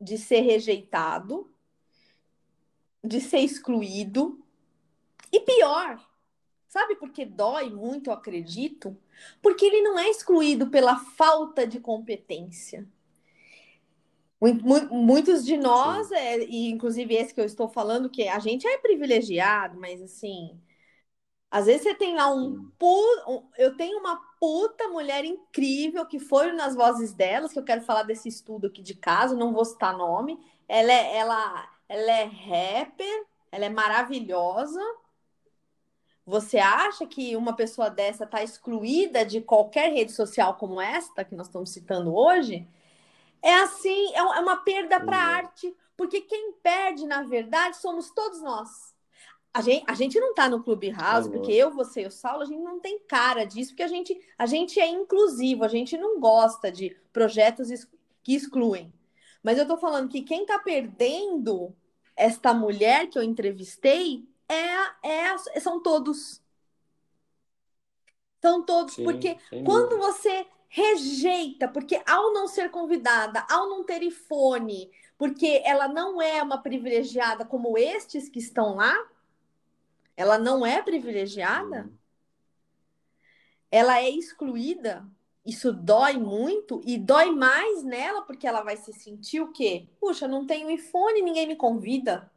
de 0.00 0.16
ser 0.16 0.42
rejeitado, 0.42 1.52
de 3.02 3.20
ser 3.20 3.40
excluído. 3.40 4.41
E 5.32 5.40
pior, 5.40 5.98
sabe 6.68 6.96
por 6.96 7.10
que 7.10 7.24
dói 7.24 7.70
muito, 7.70 8.10
eu 8.10 8.14
acredito? 8.14 8.96
Porque 9.40 9.64
ele 9.64 9.82
não 9.82 9.98
é 9.98 10.08
excluído 10.08 10.68
pela 10.68 10.96
falta 10.96 11.66
de 11.66 11.80
competência. 11.80 12.86
Muitos 14.90 15.44
de 15.44 15.56
nós, 15.56 16.10
é, 16.10 16.38
e 16.44 16.68
inclusive 16.68 17.14
esse 17.14 17.32
que 17.32 17.40
eu 17.40 17.44
estou 17.44 17.68
falando, 17.68 18.10
que 18.10 18.26
a 18.28 18.40
gente 18.40 18.66
é 18.66 18.76
privilegiado, 18.76 19.78
mas 19.78 20.02
assim, 20.02 20.60
às 21.52 21.66
vezes 21.66 21.82
você 21.82 21.94
tem 21.94 22.16
lá 22.16 22.34
um, 22.34 22.72
um, 23.28 23.48
eu 23.58 23.76
tenho 23.76 23.98
uma 24.00 24.16
puta 24.40 24.88
mulher 24.88 25.24
incrível 25.24 26.06
que 26.06 26.18
foi 26.18 26.50
nas 26.52 26.74
vozes 26.74 27.12
delas, 27.12 27.52
que 27.52 27.58
eu 27.58 27.64
quero 27.64 27.82
falar 27.82 28.04
desse 28.04 28.28
estudo 28.28 28.66
aqui 28.68 28.82
de 28.82 28.94
caso, 28.94 29.36
não 29.36 29.52
vou 29.52 29.64
citar 29.64 29.96
nome. 29.96 30.38
Ela 30.66 30.90
é, 30.92 31.16
ela, 31.18 31.70
ela 31.88 32.10
é 32.10 32.24
rapper, 32.24 33.26
ela 33.52 33.66
é 33.66 33.68
maravilhosa. 33.68 34.80
Você 36.24 36.58
acha 36.58 37.06
que 37.06 37.36
uma 37.36 37.54
pessoa 37.54 37.90
dessa 37.90 38.24
está 38.24 38.42
excluída 38.42 39.24
de 39.24 39.40
qualquer 39.40 39.92
rede 39.92 40.12
social 40.12 40.54
como 40.54 40.80
esta 40.80 41.24
que 41.24 41.34
nós 41.34 41.48
estamos 41.48 41.70
citando 41.70 42.14
hoje? 42.14 42.66
É 43.42 43.54
assim, 43.54 44.14
é 44.14 44.22
uma 44.22 44.58
perda 44.58 45.00
para 45.00 45.16
a 45.16 45.26
arte, 45.36 45.74
porque 45.96 46.20
quem 46.20 46.52
perde, 46.62 47.06
na 47.06 47.22
verdade, 47.22 47.76
somos 47.76 48.10
todos 48.10 48.40
nós 48.40 48.92
a 49.54 49.60
gente, 49.60 49.84
a 49.86 49.94
gente 49.94 50.18
não 50.18 50.32
tá 50.32 50.48
no 50.48 50.62
Clubhouse, 50.62 51.30
porque 51.30 51.52
eu, 51.52 51.70
você 51.70 52.02
e 52.02 52.06
o 52.06 52.10
Saulo, 52.10 52.42
a 52.42 52.46
gente 52.46 52.62
não 52.62 52.80
tem 52.80 52.98
cara 53.00 53.44
disso, 53.44 53.72
porque 53.72 53.82
a 53.82 53.88
gente, 53.88 54.18
a 54.38 54.46
gente 54.46 54.80
é 54.80 54.88
inclusivo, 54.88 55.62
a 55.62 55.68
gente 55.68 55.96
não 55.98 56.18
gosta 56.18 56.72
de 56.72 56.96
projetos 57.12 57.68
que 58.22 58.34
excluem. 58.34 58.92
Mas 59.42 59.58
eu 59.58 59.66
tô 59.66 59.76
falando 59.76 60.08
que 60.08 60.22
quem 60.22 60.46
tá 60.46 60.58
perdendo 60.58 61.74
esta 62.16 62.54
mulher 62.54 63.08
que 63.08 63.18
eu 63.18 63.22
entrevistei 63.22 64.24
é, 64.52 65.34
é 65.54 65.60
são 65.60 65.82
todos. 65.82 66.42
São 68.40 68.64
todos, 68.64 68.94
Sim, 68.94 69.04
porque 69.04 69.38
quando 69.64 69.96
você 69.98 70.46
rejeita, 70.68 71.68
porque 71.68 72.02
ao 72.06 72.32
não 72.32 72.48
ser 72.48 72.70
convidada, 72.70 73.46
ao 73.48 73.68
não 73.68 73.84
ter 73.84 74.02
iPhone, 74.02 74.90
porque 75.18 75.62
ela 75.64 75.86
não 75.86 76.20
é 76.20 76.42
uma 76.42 76.60
privilegiada 76.60 77.44
como 77.44 77.76
estes 77.76 78.28
que 78.28 78.38
estão 78.38 78.74
lá, 78.76 78.96
ela 80.16 80.38
não 80.38 80.64
é 80.64 80.82
privilegiada? 80.82 81.92
Ela 83.70 84.00
é 84.00 84.08
excluída? 84.08 85.06
Isso 85.44 85.72
dói 85.72 86.14
muito 86.14 86.80
e 86.86 86.96
dói 86.96 87.30
mais 87.30 87.82
nela 87.82 88.22
porque 88.22 88.46
ela 88.46 88.62
vai 88.62 88.76
se 88.76 88.94
sentir 88.94 89.40
o 89.40 89.52
quê? 89.52 89.88
Puxa, 90.00 90.26
não 90.26 90.46
tenho 90.46 90.70
iPhone, 90.70 91.20
ninguém 91.20 91.46
me 91.46 91.56
convida. 91.56 92.31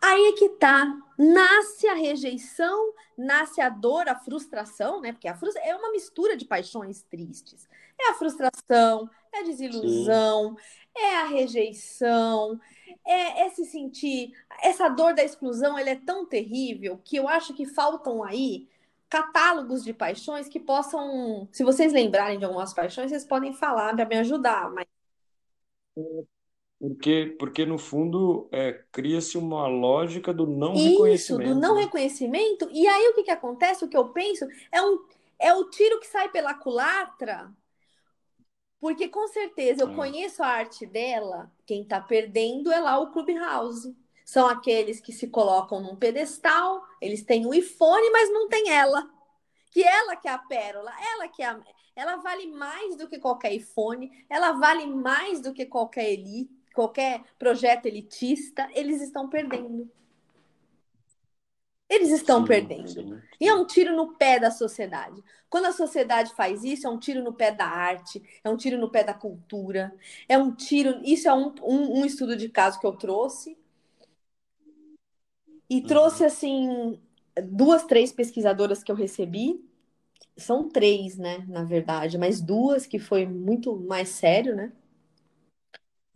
Aí 0.00 0.26
é 0.26 0.32
que 0.32 0.48
tá. 0.50 0.96
Nasce 1.18 1.88
a 1.88 1.94
rejeição, 1.94 2.92
nasce 3.16 3.60
a 3.60 3.68
dor, 3.68 4.08
a 4.08 4.14
frustração, 4.14 5.00
né? 5.00 5.12
Porque 5.12 5.28
a 5.28 5.34
frustra... 5.34 5.62
é 5.62 5.74
uma 5.74 5.90
mistura 5.90 6.36
de 6.36 6.44
paixões 6.44 7.02
tristes. 7.02 7.68
É 7.98 8.10
a 8.10 8.14
frustração, 8.14 9.08
é 9.32 9.40
a 9.40 9.42
desilusão, 9.42 10.56
Sim. 10.56 11.02
é 11.02 11.16
a 11.16 11.26
rejeição, 11.26 12.60
é, 13.06 13.46
é, 13.46 13.50
se 13.50 13.64
sentir. 13.64 14.32
Essa 14.62 14.88
dor 14.88 15.14
da 15.14 15.24
exclusão 15.24 15.78
ela 15.78 15.90
é 15.90 15.96
tão 15.96 16.26
terrível 16.26 17.00
que 17.04 17.16
eu 17.16 17.28
acho 17.28 17.54
que 17.54 17.64
faltam 17.66 18.22
aí 18.22 18.68
catálogos 19.08 19.84
de 19.84 19.94
paixões 19.94 20.48
que 20.48 20.60
possam. 20.60 21.48
Se 21.52 21.64
vocês 21.64 21.92
lembrarem 21.92 22.38
de 22.38 22.44
algumas 22.44 22.74
paixões, 22.74 23.10
vocês 23.10 23.24
podem 23.24 23.52
falar 23.54 23.94
para 23.94 24.04
me 24.04 24.18
ajudar. 24.18 24.70
Mas 24.70 24.86
Porque, 26.88 27.34
porque 27.38 27.66
no 27.66 27.78
fundo, 27.78 28.48
é, 28.52 28.72
cria-se 28.92 29.36
uma 29.36 29.66
lógica 29.66 30.32
do 30.32 30.46
não 30.46 30.74
Isso, 30.74 30.90
reconhecimento. 30.90 31.54
do 31.54 31.60
não 31.60 31.74
né? 31.74 31.82
reconhecimento. 31.82 32.68
E 32.72 32.86
aí 32.86 33.08
o 33.08 33.14
que, 33.14 33.24
que 33.24 33.30
acontece? 33.30 33.84
O 33.84 33.88
que 33.88 33.96
eu 33.96 34.10
penso 34.10 34.46
é, 34.70 34.80
um, 34.80 35.04
é 35.38 35.52
o 35.54 35.68
tiro 35.68 35.98
que 35.98 36.06
sai 36.06 36.28
pela 36.30 36.54
culatra. 36.54 37.52
Porque 38.78 39.08
com 39.08 39.26
certeza 39.28 39.82
eu 39.82 39.90
É. 39.90 39.94
conheço 39.94 40.42
a 40.42 40.46
arte 40.46 40.86
dela. 40.86 41.50
Quem 41.66 41.84
tá 41.84 42.00
perdendo 42.00 42.70
é 42.70 42.78
lá 42.78 42.98
o 42.98 43.10
Clubhouse. 43.10 43.96
São 44.24 44.46
aqueles 44.46 45.00
que 45.00 45.12
se 45.12 45.28
colocam 45.28 45.80
num 45.80 45.96
pedestal, 45.96 46.84
eles 47.00 47.22
têm 47.24 47.46
o 47.46 47.54
iPhone, 47.54 48.10
mas 48.10 48.30
não 48.32 48.48
tem 48.48 48.70
ela. 48.70 49.08
Que 49.70 49.82
ela 49.82 50.16
que 50.16 50.28
é 50.28 50.32
a 50.32 50.38
pérola, 50.38 50.92
ela 51.14 51.28
que 51.28 51.42
é 51.42 51.46
a, 51.46 51.60
ela 51.94 52.16
vale 52.16 52.46
mais 52.48 52.96
do 52.96 53.08
que 53.08 53.18
qualquer 53.18 53.52
iPhone, 53.54 54.10
ela 54.28 54.52
vale 54.52 54.86
mais 54.86 55.40
do 55.40 55.52
que 55.54 55.64
qualquer 55.66 56.12
elite, 56.12 56.50
qualquer 56.76 57.24
projeto 57.38 57.86
elitista, 57.86 58.68
eles 58.74 59.02
estão 59.02 59.28
perdendo. 59.28 59.90
Eles 61.88 62.10
estão 62.10 62.44
Sim, 62.44 62.44
perdendo. 62.44 63.06
E 63.40 63.46
é 63.48 63.54
um 63.54 63.66
tiro 63.66 63.94
no 63.94 64.14
pé 64.16 64.40
da 64.40 64.50
sociedade. 64.50 65.22
Quando 65.48 65.66
a 65.66 65.72
sociedade 65.72 66.34
faz 66.34 66.64
isso, 66.64 66.86
é 66.86 66.90
um 66.90 66.98
tiro 66.98 67.22
no 67.22 67.32
pé 67.32 67.52
da 67.52 67.64
arte, 67.66 68.22
é 68.42 68.50
um 68.50 68.56
tiro 68.56 68.76
no 68.78 68.90
pé 68.90 69.04
da 69.04 69.14
cultura, 69.14 69.94
é 70.28 70.36
um 70.36 70.52
tiro. 70.54 71.00
Isso 71.04 71.28
é 71.28 71.34
um, 71.34 71.54
um, 71.62 72.00
um 72.00 72.04
estudo 72.04 72.36
de 72.36 72.48
caso 72.48 72.80
que 72.80 72.86
eu 72.86 72.92
trouxe. 72.96 73.56
E 75.68 75.80
trouxe, 75.82 76.24
assim, 76.24 76.98
duas, 77.42 77.84
três 77.84 78.12
pesquisadoras 78.12 78.82
que 78.82 78.90
eu 78.90 78.96
recebi. 78.96 79.60
São 80.36 80.68
três, 80.68 81.16
né, 81.18 81.44
na 81.48 81.64
verdade, 81.64 82.18
mas 82.18 82.40
duas 82.40 82.86
que 82.86 82.98
foi 82.98 83.26
muito 83.26 83.76
mais 83.76 84.10
sério, 84.10 84.56
né? 84.56 84.72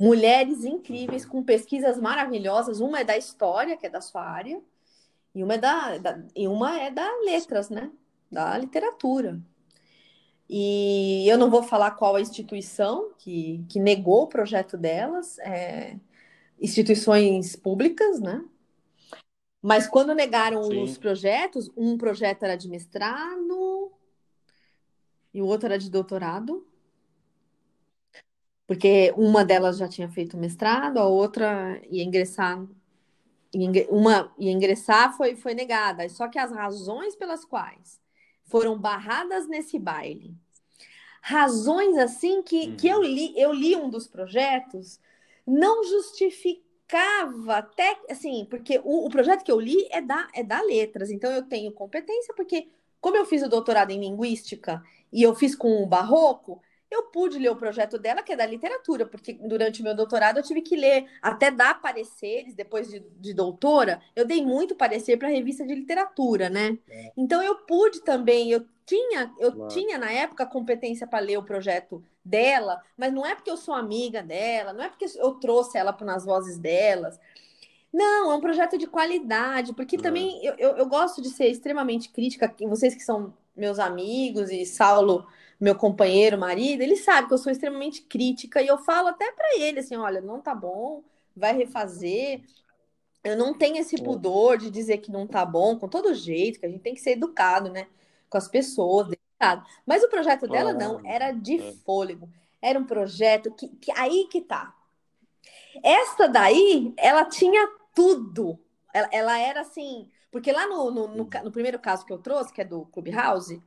Mulheres 0.00 0.64
incríveis, 0.64 1.26
com 1.26 1.42
pesquisas 1.42 2.00
maravilhosas. 2.00 2.80
Uma 2.80 3.00
é 3.00 3.04
da 3.04 3.18
história, 3.18 3.76
que 3.76 3.86
é 3.86 3.90
da 3.90 4.00
sua 4.00 4.22
área, 4.24 4.58
e 5.34 5.44
uma 5.44 5.54
é 5.54 5.58
da, 5.58 5.98
da- 5.98 6.24
e 6.34 6.48
uma 6.48 6.80
é 6.80 6.90
da 6.90 7.06
letras, 7.22 7.68
né? 7.68 7.90
Da 8.32 8.56
literatura. 8.56 9.38
E 10.48 11.28
eu 11.28 11.36
não 11.36 11.50
vou 11.50 11.62
falar 11.62 11.90
qual 11.92 12.16
a 12.16 12.20
instituição 12.20 13.12
que, 13.18 13.62
que 13.68 13.78
negou 13.78 14.22
o 14.22 14.26
projeto 14.26 14.78
delas, 14.78 15.38
é, 15.40 15.96
instituições 16.58 17.54
públicas, 17.54 18.18
né? 18.20 18.42
Mas 19.62 19.86
quando 19.86 20.14
negaram 20.14 20.62
Sim. 20.64 20.82
os 20.82 20.96
projetos, 20.96 21.70
um 21.76 21.98
projeto 21.98 22.42
era 22.44 22.56
de 22.56 22.68
mestrado 22.70 23.92
e 25.34 25.42
o 25.42 25.46
outro 25.46 25.66
era 25.66 25.78
de 25.78 25.90
doutorado. 25.90 26.66
Porque 28.70 29.12
uma 29.16 29.44
delas 29.44 29.78
já 29.78 29.88
tinha 29.88 30.08
feito 30.08 30.36
mestrado, 30.36 30.98
a 30.98 31.04
outra 31.04 31.82
ia 31.90 32.04
ingressar 32.04 32.64
uma 33.88 34.32
ia 34.38 34.52
ingressar 34.52 35.16
foi, 35.16 35.34
foi 35.34 35.54
negada. 35.54 36.08
Só 36.08 36.28
que 36.28 36.38
as 36.38 36.52
razões 36.52 37.16
pelas 37.16 37.44
quais 37.44 38.00
foram 38.44 38.78
barradas 38.78 39.48
nesse 39.48 39.76
baile, 39.76 40.36
razões 41.20 41.98
assim 41.98 42.44
que, 42.44 42.76
que 42.76 42.86
eu 42.86 43.02
li, 43.02 43.34
eu 43.36 43.52
li 43.52 43.74
um 43.74 43.90
dos 43.90 44.06
projetos, 44.06 45.00
não 45.44 45.82
justificava 45.82 47.56
até 47.56 47.98
assim, 48.08 48.46
porque 48.48 48.80
o, 48.84 49.04
o 49.04 49.10
projeto 49.10 49.42
que 49.42 49.50
eu 49.50 49.58
li 49.58 49.84
é 49.90 50.00
da, 50.00 50.28
é 50.32 50.44
da 50.44 50.62
letras, 50.62 51.10
então 51.10 51.32
eu 51.32 51.42
tenho 51.42 51.72
competência, 51.72 52.32
porque 52.36 52.68
como 53.00 53.16
eu 53.16 53.24
fiz 53.24 53.42
o 53.42 53.48
doutorado 53.48 53.90
em 53.90 53.98
linguística 53.98 54.80
e 55.12 55.24
eu 55.24 55.34
fiz 55.34 55.56
com 55.56 55.82
o 55.82 55.86
barroco, 55.86 56.62
eu 56.90 57.04
pude 57.04 57.38
ler 57.38 57.50
o 57.50 57.56
projeto 57.56 57.98
dela, 57.98 58.22
que 58.22 58.32
é 58.32 58.36
da 58.36 58.46
literatura, 58.46 59.06
porque 59.06 59.34
durante 59.34 59.80
o 59.80 59.84
meu 59.84 59.94
doutorado 59.94 60.38
eu 60.38 60.42
tive 60.42 60.60
que 60.62 60.76
ler, 60.76 61.06
até 61.22 61.50
dar 61.50 61.80
pareceres, 61.80 62.54
depois 62.54 62.88
de, 62.88 63.00
de 63.00 63.32
doutora, 63.32 64.00
eu 64.16 64.24
dei 64.24 64.44
muito 64.44 64.74
parecer 64.74 65.16
para 65.16 65.28
a 65.28 65.30
revista 65.30 65.64
de 65.66 65.74
literatura, 65.74 66.48
né? 66.50 66.78
Então 67.16 67.42
eu 67.42 67.56
pude 67.66 68.00
também, 68.02 68.50
eu 68.50 68.66
tinha, 68.84 69.32
eu 69.38 69.52
Claro. 69.52 69.68
tinha 69.68 69.98
na 69.98 70.10
época 70.10 70.44
competência 70.46 71.06
para 71.06 71.20
ler 71.20 71.36
o 71.38 71.44
projeto 71.44 72.02
dela, 72.24 72.82
mas 72.96 73.12
não 73.12 73.24
é 73.24 73.34
porque 73.34 73.50
eu 73.50 73.56
sou 73.56 73.74
amiga 73.74 74.22
dela, 74.22 74.72
não 74.72 74.82
é 74.84 74.88
porque 74.88 75.06
eu 75.16 75.34
trouxe 75.34 75.78
ela 75.78 75.96
nas 76.02 76.24
vozes 76.24 76.58
delas. 76.58 77.18
Não, 77.92 78.30
é 78.30 78.34
um 78.36 78.40
projeto 78.40 78.78
de 78.78 78.86
qualidade, 78.86 79.72
porque 79.74 79.96
É. 79.96 79.98
também 79.98 80.44
eu, 80.44 80.54
eu, 80.58 80.76
eu 80.76 80.86
gosto 80.86 81.20
de 81.20 81.28
ser 81.30 81.48
extremamente 81.48 82.08
crítica, 82.10 82.54
vocês 82.68 82.94
que 82.94 83.02
são 83.02 83.34
meus 83.56 83.78
amigos 83.80 84.50
e 84.50 84.64
Saulo, 84.64 85.26
meu 85.60 85.74
companheiro, 85.74 86.38
marido, 86.38 86.82
ele 86.82 86.96
sabe 86.96 87.28
que 87.28 87.34
eu 87.34 87.38
sou 87.38 87.52
extremamente 87.52 88.00
crítica 88.02 88.62
e 88.62 88.66
eu 88.66 88.78
falo 88.78 89.08
até 89.08 89.30
para 89.30 89.58
ele 89.58 89.80
assim, 89.80 89.94
olha, 89.94 90.20
não 90.20 90.40
tá 90.40 90.54
bom, 90.54 91.02
vai 91.36 91.54
refazer. 91.54 92.42
Eu 93.22 93.36
não 93.36 93.52
tenho 93.52 93.76
esse 93.76 94.02
pudor 94.02 94.56
de 94.56 94.70
dizer 94.70 94.98
que 94.98 95.10
não 95.10 95.26
tá 95.26 95.44
bom, 95.44 95.78
com 95.78 95.86
todo 95.86 96.14
jeito, 96.14 96.58
que 96.58 96.64
a 96.64 96.68
gente 96.68 96.80
tem 96.80 96.94
que 96.94 97.00
ser 97.02 97.10
educado, 97.10 97.70
né? 97.70 97.86
Com 98.30 98.38
as 98.38 98.48
pessoas, 98.48 99.08
delicado. 99.08 99.66
Mas 99.84 100.02
o 100.02 100.08
projeto 100.08 100.48
dela 100.48 100.72
não, 100.72 101.04
era 101.04 101.30
de 101.30 101.60
é. 101.60 101.72
fôlego. 101.84 102.30
Era 102.62 102.78
um 102.78 102.86
projeto 102.86 103.50
que, 103.50 103.68
que 103.68 103.92
aí 103.92 104.26
que 104.30 104.40
tá. 104.40 104.74
Esta 105.82 106.26
daí, 106.26 106.94
ela 106.96 107.26
tinha 107.26 107.68
tudo. 107.94 108.58
Ela, 108.94 109.08
ela 109.12 109.38
era 109.38 109.60
assim, 109.60 110.08
porque 110.30 110.50
lá 110.50 110.66
no, 110.66 110.90
no, 110.90 111.08
no, 111.08 111.28
no 111.44 111.52
primeiro 111.52 111.78
caso 111.78 112.06
que 112.06 112.12
eu 112.12 112.18
trouxe, 112.18 112.52
que 112.52 112.62
é 112.62 112.64
do 112.64 112.86
Clubhouse, 112.86 113.62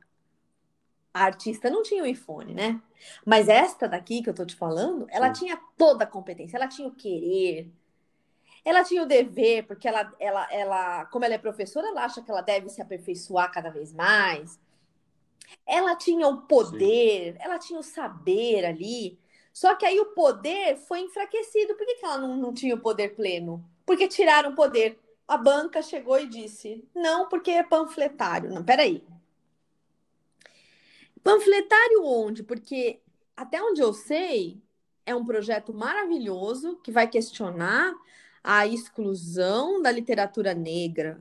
a 1.14 1.24
artista 1.26 1.70
não 1.70 1.84
tinha 1.84 2.02
o 2.02 2.06
iPhone, 2.06 2.52
né? 2.52 2.82
Mas 3.24 3.48
esta 3.48 3.88
daqui 3.88 4.20
que 4.20 4.28
eu 4.28 4.34
tô 4.34 4.44
te 4.44 4.56
falando, 4.56 5.06
ela 5.08 5.32
Sim. 5.32 5.44
tinha 5.44 5.60
toda 5.78 6.02
a 6.02 6.08
competência, 6.08 6.56
ela 6.56 6.66
tinha 6.66 6.88
o 6.88 6.94
querer, 6.94 7.70
ela 8.64 8.82
tinha 8.82 9.00
o 9.00 9.06
dever, 9.06 9.64
porque 9.64 9.86
ela, 9.86 10.12
ela, 10.18 10.48
ela, 10.50 11.04
como 11.06 11.24
ela 11.24 11.34
é 11.34 11.38
professora, 11.38 11.86
ela 11.86 12.04
acha 12.04 12.20
que 12.20 12.30
ela 12.30 12.40
deve 12.40 12.68
se 12.68 12.82
aperfeiçoar 12.82 13.52
cada 13.52 13.70
vez 13.70 13.92
mais. 13.92 14.58
Ela 15.64 15.94
tinha 15.94 16.26
o 16.26 16.42
poder, 16.42 17.36
ela 17.38 17.58
tinha 17.58 17.78
o 17.78 17.82
saber 17.82 18.64
ali. 18.64 19.16
Só 19.52 19.76
que 19.76 19.86
aí 19.86 20.00
o 20.00 20.06
poder 20.06 20.78
foi 20.78 21.00
enfraquecido. 21.00 21.76
Por 21.76 21.86
que, 21.86 21.94
que 21.94 22.04
ela 22.04 22.18
não, 22.18 22.36
não 22.36 22.52
tinha 22.52 22.74
o 22.74 22.80
poder 22.80 23.14
pleno? 23.14 23.64
Porque 23.86 24.08
tiraram 24.08 24.50
o 24.50 24.56
poder. 24.56 24.98
A 25.28 25.36
banca 25.36 25.80
chegou 25.80 26.18
e 26.18 26.26
disse: 26.26 26.82
não, 26.94 27.28
porque 27.28 27.50
é 27.52 27.62
panfletário. 27.62 28.50
Não, 28.50 28.64
peraí. 28.64 29.04
Panfletário 31.24 32.04
onde? 32.04 32.42
Porque 32.42 33.00
até 33.34 33.60
onde 33.60 33.80
eu 33.80 33.92
sei, 33.92 34.62
é 35.06 35.14
um 35.14 35.24
projeto 35.24 35.72
maravilhoso 35.72 36.76
que 36.76 36.92
vai 36.92 37.08
questionar 37.08 37.94
a 38.42 38.66
exclusão 38.66 39.80
da 39.80 39.90
literatura 39.90 40.54
negra. 40.54 41.20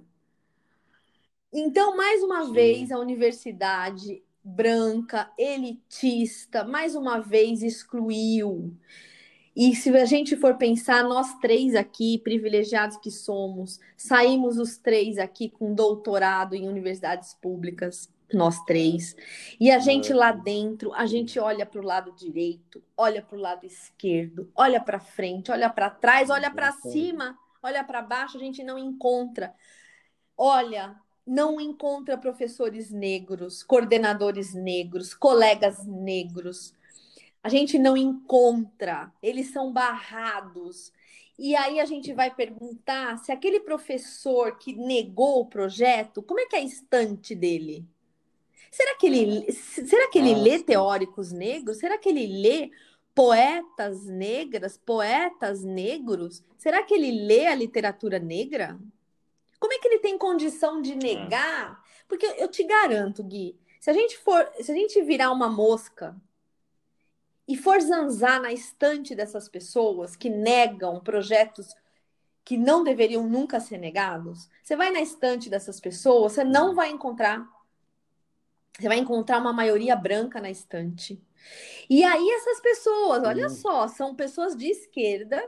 Então, 1.51 1.95
mais 1.95 2.21
uma 2.21 2.45
Sim. 2.45 2.53
vez, 2.53 2.91
a 2.91 2.99
universidade 2.99 4.21
branca, 4.43 5.31
elitista, 5.37 6.63
mais 6.65 6.95
uma 6.95 7.19
vez 7.19 7.63
excluiu. 7.63 8.75
E 9.55 9.75
se 9.75 9.89
a 9.95 10.05
gente 10.05 10.35
for 10.35 10.57
pensar, 10.57 11.03
nós 11.03 11.37
três 11.39 11.75
aqui, 11.75 12.17
privilegiados 12.17 12.97
que 12.97 13.11
somos, 13.11 13.79
saímos 13.95 14.57
os 14.57 14.77
três 14.77 15.17
aqui 15.17 15.47
com 15.47 15.73
doutorado 15.73 16.55
em 16.55 16.67
universidades 16.67 17.35
públicas, 17.35 18.11
nós 18.35 18.59
três. 18.65 19.15
E 19.59 19.71
a 19.71 19.79
gente 19.79 20.13
lá 20.13 20.31
dentro, 20.31 20.93
a 20.93 21.05
gente 21.05 21.39
olha 21.39 21.65
para 21.65 21.81
o 21.81 21.85
lado 21.85 22.11
direito, 22.11 22.83
olha 22.97 23.21
para 23.21 23.37
o 23.37 23.41
lado 23.41 23.65
esquerdo, 23.65 24.51
olha 24.55 24.79
para 24.79 24.99
frente, 24.99 25.51
olha 25.51 25.69
para 25.69 25.89
trás, 25.89 26.29
olha 26.29 26.51
para 26.51 26.71
cima, 26.71 27.37
olha 27.61 27.83
para 27.83 28.01
baixo, 28.01 28.37
a 28.37 28.39
gente 28.39 28.63
não 28.63 28.77
encontra. 28.77 29.53
Olha, 30.37 30.95
não 31.25 31.59
encontra 31.59 32.17
professores 32.17 32.91
negros, 32.91 33.63
coordenadores 33.63 34.53
negros, 34.53 35.13
colegas 35.13 35.85
negros. 35.85 36.73
A 37.41 37.49
gente 37.49 37.77
não 37.77 37.95
encontra, 37.95 39.11
eles 39.21 39.51
são 39.51 39.71
barrados. 39.71 40.91
E 41.37 41.55
aí 41.55 41.79
a 41.79 41.85
gente 41.85 42.13
vai 42.13 42.33
perguntar 42.33 43.17
se 43.17 43.31
aquele 43.31 43.59
professor 43.59 44.57
que 44.57 44.73
negou 44.75 45.41
o 45.41 45.45
projeto, 45.45 46.21
como 46.21 46.39
é 46.39 46.45
que 46.45 46.55
é 46.55 46.59
a 46.59 46.63
estante 46.63 47.33
dele? 47.33 47.87
Será 48.73 48.95
que 48.95 49.05
ele, 49.05 49.51
será 49.51 50.09
que 50.09 50.17
ele 50.17 50.33
Ah, 50.33 50.37
lê 50.37 50.59
teóricos 50.63 51.31
negros? 51.31 51.77
Será 51.77 51.95
que 51.95 52.09
ele 52.09 52.41
lê 52.41 52.71
poetas 53.13 54.07
negras, 54.07 54.77
poetas 54.77 55.63
negros? 55.63 56.43
Será 56.57 56.81
que 56.81 56.91
ele 56.91 57.23
lê 57.23 57.45
a 57.45 57.53
literatura 57.53 58.17
negra? 58.17 58.79
Como 59.59 59.71
é 59.71 59.77
que 59.77 59.87
ele 59.87 59.99
tem 59.99 60.17
condição 60.17 60.81
de 60.81 60.95
negar? 60.95 61.83
Porque 62.07 62.25
eu 62.25 62.47
te 62.47 62.63
garanto, 62.63 63.23
Gui, 63.23 63.55
se 63.79 63.91
a 63.91 63.93
gente 63.93 64.17
for, 64.17 64.51
se 64.59 64.71
a 64.71 64.75
gente 64.75 64.99
virar 65.03 65.31
uma 65.31 65.47
mosca 65.47 66.19
e 67.47 67.55
for 67.55 67.79
zanzar 67.79 68.41
na 68.41 68.51
estante 68.51 69.13
dessas 69.13 69.47
pessoas 69.47 70.15
que 70.15 70.31
negam 70.31 70.99
projetos 70.99 71.75
que 72.43 72.57
não 72.57 72.83
deveriam 72.83 73.29
nunca 73.29 73.59
ser 73.59 73.77
negados, 73.77 74.49
você 74.63 74.75
vai 74.75 74.89
na 74.89 74.99
estante 74.99 75.47
dessas 75.47 75.79
pessoas, 75.79 76.33
você 76.33 76.43
não 76.43 76.73
vai 76.73 76.89
encontrar. 76.89 77.47
Você 78.79 78.87
vai 78.87 78.97
encontrar 78.97 79.39
uma 79.39 79.53
maioria 79.53 79.95
branca 79.95 80.41
na 80.41 80.49
estante. 80.49 81.21
E 81.89 82.03
aí 82.03 82.29
essas 82.31 82.59
pessoas, 82.61 83.23
olha 83.23 83.43
Uhum. 83.43 83.49
só, 83.49 83.87
são 83.87 84.15
pessoas 84.15 84.55
de 84.55 84.67
esquerda 84.67 85.43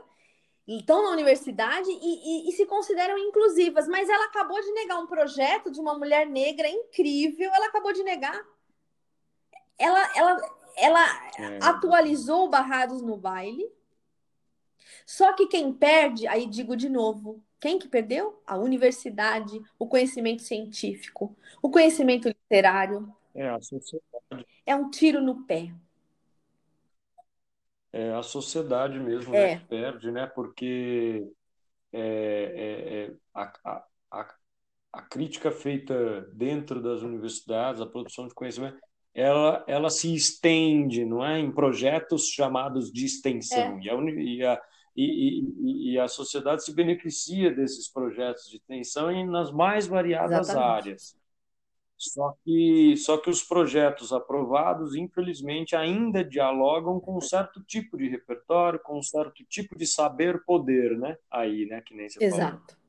estão 0.66 1.02
na 1.02 1.10
universidade 1.10 1.88
e, 1.88 2.46
e, 2.46 2.48
e, 2.48 2.52
se 2.52 2.66
consideram 2.66 3.16
inclusivas, 3.16 3.86
mas 3.86 4.08
ela 4.08 4.24
acabou 4.24 4.60
de 4.60 4.72
negar 4.72 4.98
um 4.98 5.06
projeto 5.06 5.70
de 5.70 5.80
uma 5.80 5.96
mulher 5.96 6.26
negra 6.26 6.68
incrível, 6.68 7.50
ela 7.54 7.66
acabou 7.66 7.92
de 7.92 8.02
negar. 8.02 8.44
Ela, 9.78 10.16
ela, 10.16 10.58
ela 10.76 11.30
é. 11.38 11.58
atualizou 11.62 12.48
Barrados 12.48 13.00
no 13.00 13.16
baile. 13.16 13.70
Só 15.04 15.32
que 15.34 15.46
quem 15.46 15.72
perde, 15.72 16.26
aí 16.26 16.46
digo 16.46 16.76
de 16.76 16.88
novo, 16.88 17.40
quem 17.60 17.78
que 17.78 17.88
perdeu? 17.88 18.40
A 18.46 18.56
universidade, 18.56 19.60
o 19.78 19.86
conhecimento 19.86 20.42
científico, 20.42 21.36
o 21.62 21.70
conhecimento 21.70 22.28
literário. 22.28 23.12
É 23.34 23.48
a 23.48 23.60
sociedade. 23.60 24.46
É 24.64 24.74
um 24.74 24.90
tiro 24.90 25.20
no 25.20 25.44
pé 25.44 25.72
é 27.96 28.12
a 28.12 28.22
sociedade 28.22 28.98
mesmo 29.00 29.32
né, 29.32 29.38
é. 29.38 29.54
né, 29.54 29.58
que 29.58 29.64
perde, 29.68 30.10
né? 30.10 30.26
Porque 30.26 31.32
é, 31.90 31.98
é, 31.98 33.04
é 33.04 33.12
a, 33.34 33.84
a, 34.10 34.34
a, 34.92 35.02
crítica 35.02 35.50
feita 35.50 36.28
dentro 36.34 36.82
das 36.82 37.00
universidades, 37.00 37.80
a 37.80 37.86
produção 37.86 38.28
de 38.28 38.34
conhecimento, 38.34 38.76
ela, 39.14 39.64
ela 39.66 39.88
se 39.88 40.14
estende, 40.14 41.06
não 41.06 41.24
é, 41.24 41.38
em 41.38 41.50
projetos 41.50 42.28
chamados 42.28 42.92
de 42.92 43.06
extensão. 43.06 43.78
É. 43.78 43.80
E, 43.80 43.88
a, 43.88 43.94
e, 43.94 44.44
a, 44.44 44.62
e, 44.96 45.92
e, 45.92 45.98
a 45.98 46.08
sociedade 46.08 46.64
se 46.64 46.74
beneficia 46.74 47.54
desses 47.54 47.88
projetos 47.88 48.48
de 48.48 48.56
extensão 48.56 49.10
em, 49.10 49.26
nas 49.26 49.52
mais 49.52 49.86
variadas 49.86 50.48
Exatamente. 50.48 50.88
áreas. 50.88 51.16
Só 51.98 52.36
que, 52.44 52.96
só 52.96 53.16
que 53.18 53.30
os 53.30 53.42
projetos 53.42 54.12
aprovados, 54.12 54.94
infelizmente, 54.94 55.74
ainda 55.74 56.22
dialogam 56.22 57.00
com 57.00 57.16
um 57.16 57.20
certo 57.20 57.62
tipo 57.62 57.96
de 57.96 58.08
repertório, 58.08 58.78
com 58.80 58.98
um 58.98 59.02
certo 59.02 59.42
tipo 59.44 59.76
de 59.76 59.86
saber-poder, 59.86 60.98
né? 60.98 61.16
Aí, 61.30 61.66
né? 61.66 61.80
Que 61.80 61.94
nem 61.94 62.08
você 62.08 62.22
Exato. 62.22 62.76
Falou. 62.76 62.85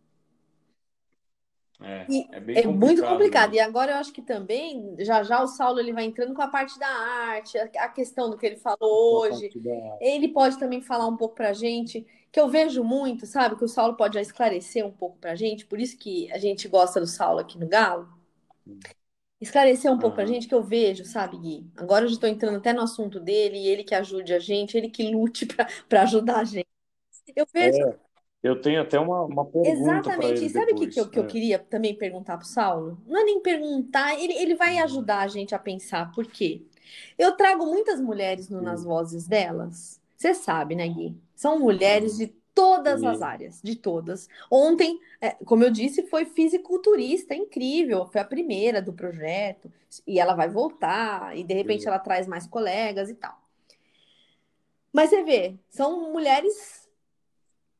É, 1.80 2.07
é, 2.32 2.61
é 2.61 2.67
muito 2.67 3.03
complicado. 3.03 3.51
Né? 3.51 3.57
E 3.57 3.59
agora 3.59 3.91
eu 3.91 3.97
acho 3.97 4.11
que 4.11 4.21
também, 4.21 4.95
já 4.99 5.21
já 5.23 5.41
o 5.43 5.47
Saulo 5.47 5.80
ele 5.80 5.93
vai 5.93 6.05
entrando 6.05 6.34
com 6.34 6.41
a 6.41 6.47
parte 6.47 6.78
da 6.80 6.88
arte, 6.88 7.57
a 7.57 7.88
questão 7.89 8.30
do 8.30 8.38
que 8.38 8.45
ele 8.45 8.57
falou 8.57 9.21
hoje. 9.21 9.49
Ele 10.01 10.28
pode 10.30 10.57
também 10.57 10.82
falar 10.82 11.07
um 11.07 11.17
pouco 11.17 11.36
para 11.36 11.53
gente, 11.53 12.05
que 12.32 12.39
eu 12.39 12.49
vejo 12.49 12.84
muito, 12.84 13.25
sabe? 13.25 13.55
Que 13.55 13.63
o 13.63 13.67
Saulo 13.67 13.95
pode 13.95 14.15
já 14.15 14.21
esclarecer 14.21 14.86
um 14.86 14.91
pouco 14.91 15.17
para 15.19 15.36
gente, 15.36 15.65
por 15.65 15.80
isso 15.80 15.97
que 15.97 16.32
a 16.32 16.38
gente 16.38 16.67
gosta 16.67 16.99
do 16.99 17.07
Saulo 17.07 17.39
aqui 17.39 17.59
no 17.59 17.67
Galo 17.67 18.17
esclarecer 19.39 19.91
um 19.91 19.99
pouco 19.99 20.15
para 20.15 20.23
a 20.23 20.28
gente 20.28 20.47
que 20.47 20.55
eu 20.55 20.63
vejo, 20.63 21.05
sabe, 21.05 21.38
Gui? 21.38 21.71
Agora 21.78 22.05
eu 22.05 22.09
já 22.09 22.15
estou 22.15 22.30
entrando 22.30 22.57
até 22.57 22.73
no 22.73 22.82
assunto 22.82 23.19
dele, 23.19 23.67
ele 23.67 23.84
que 23.84 23.93
ajude 23.93 24.34
a 24.34 24.39
gente, 24.39 24.75
ele 24.75 24.89
que 24.89 25.11
lute 25.11 25.45
para 25.88 26.01
ajudar 26.01 26.39
a 26.39 26.43
gente. 26.43 26.67
Eu 27.36 27.45
vejo. 27.53 27.82
É, 27.82 27.95
eu 28.47 28.61
tenho 28.61 28.81
até 28.81 28.99
uma, 28.99 29.23
uma 29.23 29.45
pergunta. 29.45 29.69
Exatamente. 29.69 30.45
E 30.45 30.49
sabe 30.49 30.71
o 30.71 30.75
que, 30.75 30.87
que, 30.87 30.99
eu, 30.99 31.09
que 31.09 31.19
é. 31.19 31.21
eu 31.21 31.27
queria 31.27 31.59
também 31.59 31.93
perguntar 31.95 32.37
para 32.37 32.45
o 32.45 32.47
Saulo? 32.47 32.97
Não 33.05 33.19
é 33.19 33.23
nem 33.23 33.41
perguntar, 33.41 34.19
ele, 34.19 34.33
ele 34.33 34.55
vai 34.55 34.77
ajudar 34.79 35.19
a 35.19 35.27
gente 35.27 35.53
a 35.53 35.59
pensar. 35.59 36.11
Por 36.13 36.25
quê? 36.25 36.61
Eu 37.17 37.33
trago 37.33 37.65
muitas 37.65 37.99
mulheres 37.99 38.49
no, 38.49 38.61
nas 38.61 38.83
vozes 38.83 39.27
delas. 39.27 39.99
Você 40.15 40.33
sabe, 40.33 40.75
né, 40.75 40.87
Gui? 40.87 41.15
São 41.35 41.59
mulheres 41.59 42.17
de 42.17 42.27
todas 42.57 43.03
as 43.03 43.21
áreas, 43.21 43.61
de 43.61 43.75
todas. 43.75 44.27
Ontem, 44.49 44.99
é, 45.21 45.31
como 45.45 45.63
eu 45.63 45.69
disse, 45.69 46.07
foi 46.07 46.25
fisiculturista, 46.25 47.35
incrível, 47.35 48.07
foi 48.07 48.19
a 48.19 48.25
primeira 48.25 48.81
do 48.81 48.91
projeto, 48.91 49.71
e 50.07 50.19
ela 50.19 50.33
vai 50.33 50.49
voltar, 50.49 51.37
e 51.37 51.43
de 51.43 51.53
repente 51.53 51.87
ela 51.87 51.99
traz 51.99 52.25
mais 52.25 52.47
colegas 52.47 53.11
e 53.11 53.13
tal. 53.13 53.39
Mas 54.91 55.11
você 55.11 55.23
vê, 55.23 55.55
são 55.69 56.11
mulheres 56.11 56.86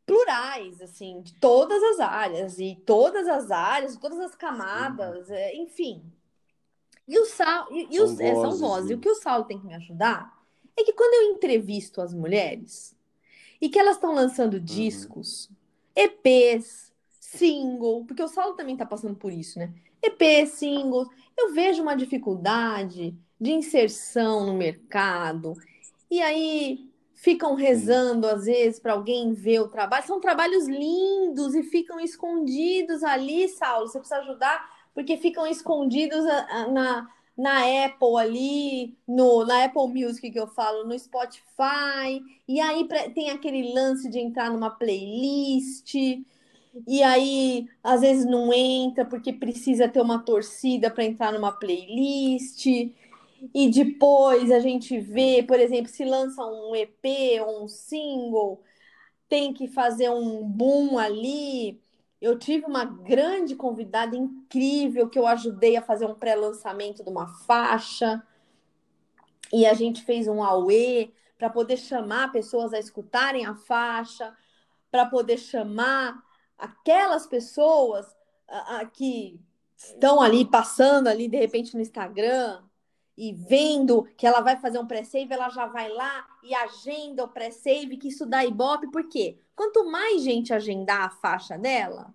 plurais, 0.08 0.82
assim, 0.82 1.22
de 1.22 1.34
todas 1.36 1.84
as 1.84 2.00
áreas, 2.00 2.58
e 2.58 2.82
todas 2.86 3.28
as 3.28 3.52
áreas, 3.52 3.98
todas 3.98 4.20
as 4.20 4.34
camadas, 4.34 5.30
é, 5.30 5.54
enfim. 5.56 6.02
E 7.06 7.20
o 7.20 7.26
Sal, 7.26 7.68
e, 7.72 7.88
e 7.92 7.98
são, 7.98 8.08
vozes, 8.08 8.20
é, 8.22 8.34
são 8.34 8.52
vozes. 8.58 8.90
E 8.90 8.94
o 8.94 9.00
que 9.00 9.10
o 9.10 9.16
Saulo 9.16 9.44
tem 9.44 9.60
que 9.60 9.68
me 9.68 9.76
ajudar 9.76 10.34
é 10.78 10.84
que 10.84 10.94
quando 10.94 11.14
eu 11.14 11.36
entrevisto 11.36 12.02
as 12.02 12.14
mulheres, 12.14 12.96
e 13.60 13.70
que 13.70 13.78
elas 13.78 13.96
estão 13.96 14.14
lançando 14.14 14.56
uhum. 14.56 14.64
discos, 14.64 15.50
EPs, 15.96 16.94
single, 17.20 18.06
porque 18.06 18.24
o 18.24 18.28
Saulo 18.28 18.56
também 18.56 18.76
está 18.76 18.86
passando 18.86 19.16
por 19.16 19.32
isso, 19.32 19.60
né? 19.60 19.74
EPs, 20.02 20.52
singles. 20.52 21.10
Eu 21.38 21.54
vejo 21.54 21.82
uma 21.82 21.96
dificuldade 21.96 23.16
de 23.40 23.52
inserção 23.52 24.46
no 24.46 24.54
mercado. 24.54 25.54
E 26.10 26.22
aí 26.22 26.87
ficam 27.18 27.56
rezando 27.56 28.28
às 28.28 28.46
vezes 28.46 28.80
para 28.80 28.94
alguém 28.94 29.34
ver 29.34 29.60
o 29.60 29.68
trabalho. 29.68 30.06
São 30.06 30.22
trabalhos 30.22 30.68
lindos 30.68 31.56
e 31.56 31.64
ficam 31.64 32.00
escondidos 32.00 33.04
ali, 33.04 33.50
Saulo. 33.50 33.88
Você 33.88 33.98
precisa 34.00 34.22
ajudar 34.22 34.78
porque 34.94 35.18
ficam 35.18 35.46
escondidos 35.46 36.24
na, 36.72 37.08
na 37.38 37.86
Apple 37.86 38.18
ali, 38.20 38.98
no, 39.08 39.46
na 39.46 39.66
Apple 39.66 39.88
Music 39.88 40.32
que 40.32 40.40
eu 40.40 40.48
falo, 40.48 40.88
no 40.88 40.98
Spotify, 40.98 42.22
e 42.48 42.60
aí 42.60 42.88
tem 43.14 43.30
aquele 43.30 43.74
lance 43.74 44.10
de 44.10 44.18
entrar 44.18 44.50
numa 44.50 44.72
playlist, 44.72 45.94
e 46.88 47.04
aí 47.04 47.68
às 47.84 48.02
vezes 48.02 48.26
não 48.26 48.52
entra 48.52 49.06
porque 49.06 49.32
precisa 49.32 49.88
ter 49.88 50.02
uma 50.02 50.18
torcida 50.18 50.90
para 50.90 51.04
entrar 51.04 51.32
numa 51.32 51.52
playlist, 51.52 52.66
e 53.54 53.70
depois 53.70 54.52
a 54.52 54.60
gente 54.60 55.00
vê, 55.00 55.44
por 55.44 55.60
exemplo, 55.60 55.90
se 55.90 56.04
lança 56.06 56.44
um 56.46 56.76
EP 56.76 57.42
ou 57.46 57.66
um 57.66 57.68
single, 57.68 58.62
tem 59.30 59.54
que 59.54 59.68
fazer 59.68 60.10
um 60.10 60.44
boom 60.44 60.98
ali 60.98 61.82
eu 62.20 62.38
tive 62.38 62.66
uma 62.66 62.84
grande 62.84 63.56
convidada 63.56 64.16
incrível 64.16 65.08
que 65.08 65.20
eu 65.20 65.28
ajudei 65.28 65.78
a 65.78 65.82
fazer 65.82 66.06
um 66.06 66.16
pré-lançamento 66.16 67.04
de 67.04 67.10
uma 67.10 67.28
faixa. 67.28 68.24
E 69.54 69.66
a 69.66 69.74
gente 69.74 70.04
fez 70.04 70.28
um 70.28 70.44
AUE 70.44 71.14
para 71.38 71.50
poder 71.50 71.78
chamar 71.78 72.32
pessoas 72.32 72.74
a 72.74 72.80
escutarem 72.80 73.46
a 73.46 73.54
faixa, 73.54 74.36
para 74.90 75.06
poder 75.06 75.38
chamar 75.38 76.24
aquelas 76.58 77.28
pessoas 77.28 78.08
a, 78.48 78.78
a, 78.78 78.86
que 78.86 79.40
estão 79.78 80.20
ali 80.20 80.44
passando 80.44 81.08
ali 81.08 81.28
de 81.28 81.38
repente 81.38 81.76
no 81.76 81.82
Instagram 81.82 82.64
e 83.18 83.34
vendo 83.34 84.04
que 84.16 84.28
ela 84.28 84.42
vai 84.42 84.58
fazer 84.58 84.78
um 84.78 84.86
pré-save, 84.86 85.34
ela 85.34 85.50
já 85.50 85.66
vai 85.66 85.90
lá 85.90 86.28
e 86.44 86.54
agenda 86.54 87.24
o 87.24 87.28
pré-save, 87.28 87.98
que 87.98 88.10
isso 88.10 88.26
dá 88.26 88.46
ibope, 88.46 88.92
por 88.92 89.10
quê? 89.10 89.40
Quanto 89.56 89.90
mais 89.90 90.22
gente 90.22 90.54
agendar 90.54 91.06
a 91.06 91.10
faixa 91.10 91.58
dela, 91.58 92.14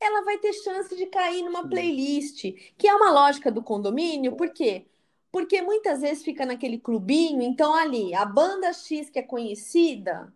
ela 0.00 0.22
vai 0.22 0.38
ter 0.38 0.52
chance 0.52 0.94
de 0.96 1.06
cair 1.06 1.42
numa 1.42 1.68
playlist, 1.68 2.52
que 2.76 2.86
é 2.86 2.94
uma 2.94 3.10
lógica 3.10 3.50
do 3.50 3.62
condomínio, 3.62 4.36
por 4.36 4.50
quê? 4.50 4.86
Porque 5.32 5.60
muitas 5.60 6.00
vezes 6.02 6.22
fica 6.22 6.46
naquele 6.46 6.78
clubinho, 6.78 7.42
então 7.42 7.74
ali, 7.74 8.14
a 8.14 8.24
banda 8.24 8.72
X 8.72 9.10
que 9.10 9.18
é 9.18 9.22
conhecida, 9.22 10.32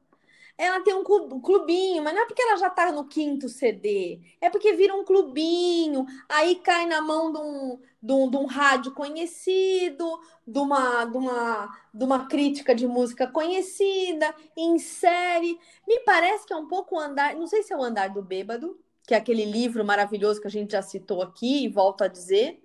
ela 0.59 0.81
tem 0.81 0.95
um 0.95 1.05
clubinho, 1.05 2.03
mas 2.03 2.15
não 2.15 2.23
é 2.23 2.27
porque 2.27 2.43
ela 2.43 2.57
já 2.57 2.69
tá 2.69 2.93
no 2.93 3.07
quinto 3.07 3.49
CD, 3.49 4.21
é 4.41 4.51
porque 4.51 4.73
vira 4.75 4.95
um 4.95 5.05
clubinho, 5.05 6.07
aí 6.29 6.57
cai 6.57 6.87
na 6.87 7.01
mão 7.01 7.33
de 7.33 7.39
um, 7.39 7.81
de 8.03 8.13
um, 8.13 8.29
de 8.29 8.37
um 8.37 8.47
rádio 8.47 8.93
conhecido, 8.93 10.21
de 10.45 10.59
uma, 10.59 11.05
de, 11.05 11.17
uma, 11.17 11.79
de 11.95 12.05
uma 12.05 12.27
crítica 12.27 12.75
de 12.75 12.87
música 12.87 13.29
conhecida, 13.29 14.35
insere. 14.57 15.59
Me 15.87 16.01
parece 16.01 16.45
que 16.45 16.53
é 16.53 16.57
um 16.57 16.67
pouco 16.67 16.97
o 16.97 16.99
andar, 16.99 17.37
não 17.37 17.47
sei 17.47 17.63
se 17.63 17.73
é 17.73 17.77
o 17.77 17.83
andar 17.83 18.11
do 18.11 18.21
bêbado, 18.21 18.77
que 19.07 19.15
é 19.15 19.17
aquele 19.17 19.45
livro 19.45 19.85
maravilhoso 19.85 20.41
que 20.41 20.49
a 20.49 20.51
gente 20.51 20.73
já 20.73 20.83
citou 20.83 21.23
aqui, 21.23 21.65
e 21.65 21.69
volto 21.69 22.03
a 22.03 22.09
dizer. 22.09 22.61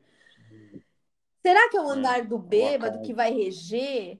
Será 1.45 1.69
que 1.69 1.77
é 1.77 1.81
o 1.81 1.89
andar 1.89 2.25
do 2.25 2.39
bêbado 2.39 3.01
que 3.01 3.13
vai 3.13 3.31
reger? 3.31 4.19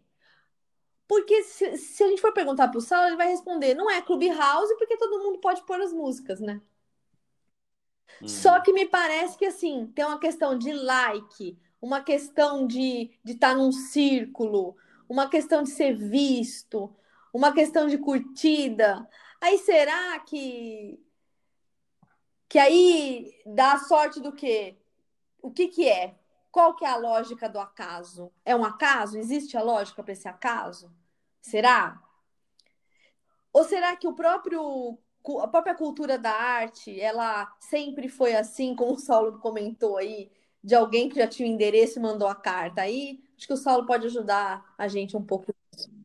Porque 1.08 1.44
se, 1.44 1.78
se 1.78 2.04
a 2.04 2.08
gente 2.08 2.22
for 2.22 2.34
perguntar 2.34 2.68
para 2.68 2.78
o 2.78 2.82
Saulo, 2.82 3.08
ele 3.08 3.16
vai 3.18 3.28
responder: 3.30 3.74
não 3.74 3.90
é 3.90 4.02
Clubhouse, 4.02 4.76
porque 4.78 4.98
todo 4.98 5.24
mundo 5.24 5.40
pode 5.40 5.66
pôr 5.66 5.82
as 5.82 5.92
músicas, 5.94 6.40
né? 6.40 6.62
Só 8.26 8.60
que 8.62 8.74
me 8.74 8.86
parece 8.86 9.38
que 9.38 9.46
assim, 9.46 9.92
tem 9.94 10.06
uma 10.06 10.20
questão 10.20 10.58
de 10.58 10.72
like, 10.74 11.58
uma 11.82 12.02
questão 12.02 12.66
de 12.66 13.04
estar 13.04 13.22
de 13.24 13.36
tá 13.36 13.56
num 13.56 13.72
círculo, 13.72 14.76
uma 15.08 15.30
questão 15.30 15.64
de 15.64 15.70
ser 15.70 15.96
visto, 15.96 16.94
uma 17.34 17.54
questão 17.54 17.88
de 17.88 17.98
curtida. 17.98 19.08
Aí 19.42 19.58
será 19.60 20.20
que 20.20 21.00
que 22.50 22.58
aí 22.58 23.34
dá 23.46 23.74
a 23.74 23.80
sorte 23.80 24.22
do 24.22 24.32
quê? 24.32 24.78
O 25.42 25.52
que 25.52 25.68
que 25.68 25.88
é? 25.88 26.16
Qual 26.50 26.76
que 26.76 26.86
é 26.86 26.90
a 26.90 26.96
lógica 26.96 27.50
do 27.50 27.60
acaso? 27.60 28.32
É 28.46 28.56
um 28.56 28.64
acaso? 28.64 29.18
Existe 29.18 29.58
a 29.58 29.62
lógica 29.62 30.02
para 30.02 30.14
esse 30.14 30.28
acaso? 30.28 30.92
Será? 31.42 32.02
Ou 33.52 33.64
será 33.64 33.96
que 33.96 34.08
o 34.08 34.14
próprio 34.14 34.98
a 35.42 35.48
própria 35.48 35.76
cultura 35.76 36.18
da 36.18 36.32
arte, 36.32 37.00
ela 37.00 37.52
sempre 37.60 38.08
foi 38.10 38.36
assim, 38.36 38.76
como 38.76 38.94
o 38.94 38.98
Saulo 39.00 39.40
comentou 39.40 39.98
aí, 39.98 40.32
de 40.64 40.76
alguém 40.76 41.10
que 41.10 41.16
já 41.16 41.28
tinha 41.28 41.48
o 41.48 41.52
endereço 41.52 42.00
e 42.00 42.02
mandou 42.02 42.28
a 42.28 42.36
carta. 42.36 42.82
Aí 42.82 43.20
acho 43.38 43.48
que 43.48 43.54
o 43.54 43.58
Saulo 43.58 43.86
pode 43.86 44.06
ajudar 44.08 44.66
a 44.78 44.88
gente 44.88 45.16
um 45.18 45.24
pouco. 45.24 45.54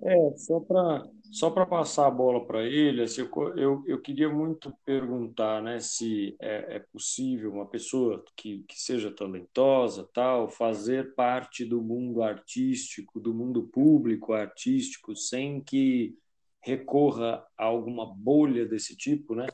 É, 0.03 0.37
só 0.37 0.61
para 0.61 1.09
Só 1.31 1.51
para 1.51 1.65
passar 1.65 2.07
a 2.07 2.11
bola 2.11 2.45
para 2.47 2.63
ele, 2.65 3.03
assim, 3.03 3.23
eu, 3.57 3.83
eu 3.87 4.01
queria 4.03 4.29
muito 4.29 4.73
perguntar 4.85 5.63
né, 5.63 5.81
se 5.81 6.37
é, 6.41 6.77
é 6.77 6.79
possível 6.79 7.53
uma 7.53 7.67
pessoa 7.67 8.23
que, 8.37 8.65
que 8.69 8.79
seja 8.81 9.11
talentosa, 9.11 10.09
tal, 10.13 10.49
fazer 10.49 11.15
parte 11.15 11.65
do 11.65 11.81
mundo 11.81 12.23
artístico, 12.23 13.19
do 13.19 13.33
mundo 13.33 13.63
público 13.69 14.33
artístico, 14.35 15.17
sem 15.17 15.61
que 15.63 16.15
recorra 16.63 17.45
a 17.59 17.65
alguma 17.65 18.07
bolha 18.07 18.65
desse 18.65 18.97
tipo, 18.97 19.35
né? 19.35 19.47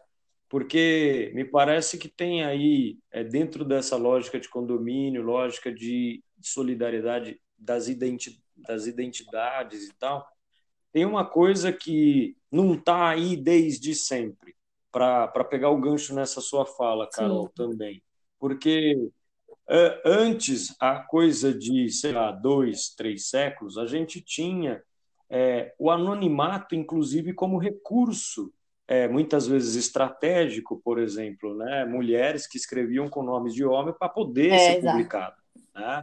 Porque 0.49 1.31
me 1.35 1.45
parece 1.45 1.99
que 1.99 2.09
tem 2.09 2.45
aí, 2.45 2.99
é, 3.11 3.23
dentro 3.23 3.65
dessa 3.65 3.97
lógica 3.97 4.39
de 4.39 4.49
condomínio, 4.49 5.23
lógica 5.23 5.73
de 5.73 6.23
solidariedade 6.41 7.41
das, 7.59 7.89
identi 7.89 8.41
das 8.57 8.87
identidades 8.87 9.89
e 9.89 9.95
tal, 9.99 10.27
tem 10.93 11.05
uma 11.05 11.25
coisa 11.25 11.73
que 11.73 12.37
não 12.51 12.75
está 12.75 13.11
aí 13.11 13.37
desde 13.37 13.95
sempre, 13.95 14.55
para 14.91 15.45
pegar 15.45 15.71
o 15.71 15.81
gancho 15.81 16.15
nessa 16.15 16.41
sua 16.41 16.65
fala, 16.65 17.09
Carol, 17.11 17.47
Sim. 17.49 17.53
também. 17.55 18.03
Porque 18.39 18.95
uh, 19.69 20.01
antes, 20.05 20.75
a 20.81 21.01
coisa 21.01 21.53
de, 21.53 21.91
sei 21.91 22.13
lá, 22.13 22.33
dois, 22.33 22.95
três 22.97 23.29
séculos, 23.29 23.77
a 23.77 23.87
gente 23.87 24.21
tinha 24.21 24.83
é, 25.31 25.75
o 25.79 25.91
anonimato, 25.91 26.75
inclusive, 26.75 27.33
como 27.33 27.59
recurso, 27.59 28.53
é, 28.87 29.07
muitas 29.07 29.47
vezes 29.47 29.77
estratégico, 29.77 30.81
por 30.83 30.99
exemplo, 30.99 31.55
né? 31.55 31.85
mulheres 31.85 32.47
que 32.47 32.57
escreviam 32.57 33.09
com 33.09 33.23
nomes 33.23 33.53
de 33.53 33.65
homem 33.65 33.95
para 33.97 34.09
poder 34.09 34.53
é, 34.53 34.59
ser 34.59 34.79
exato. 34.79 34.93
publicado. 34.93 35.37
Né? 35.75 36.03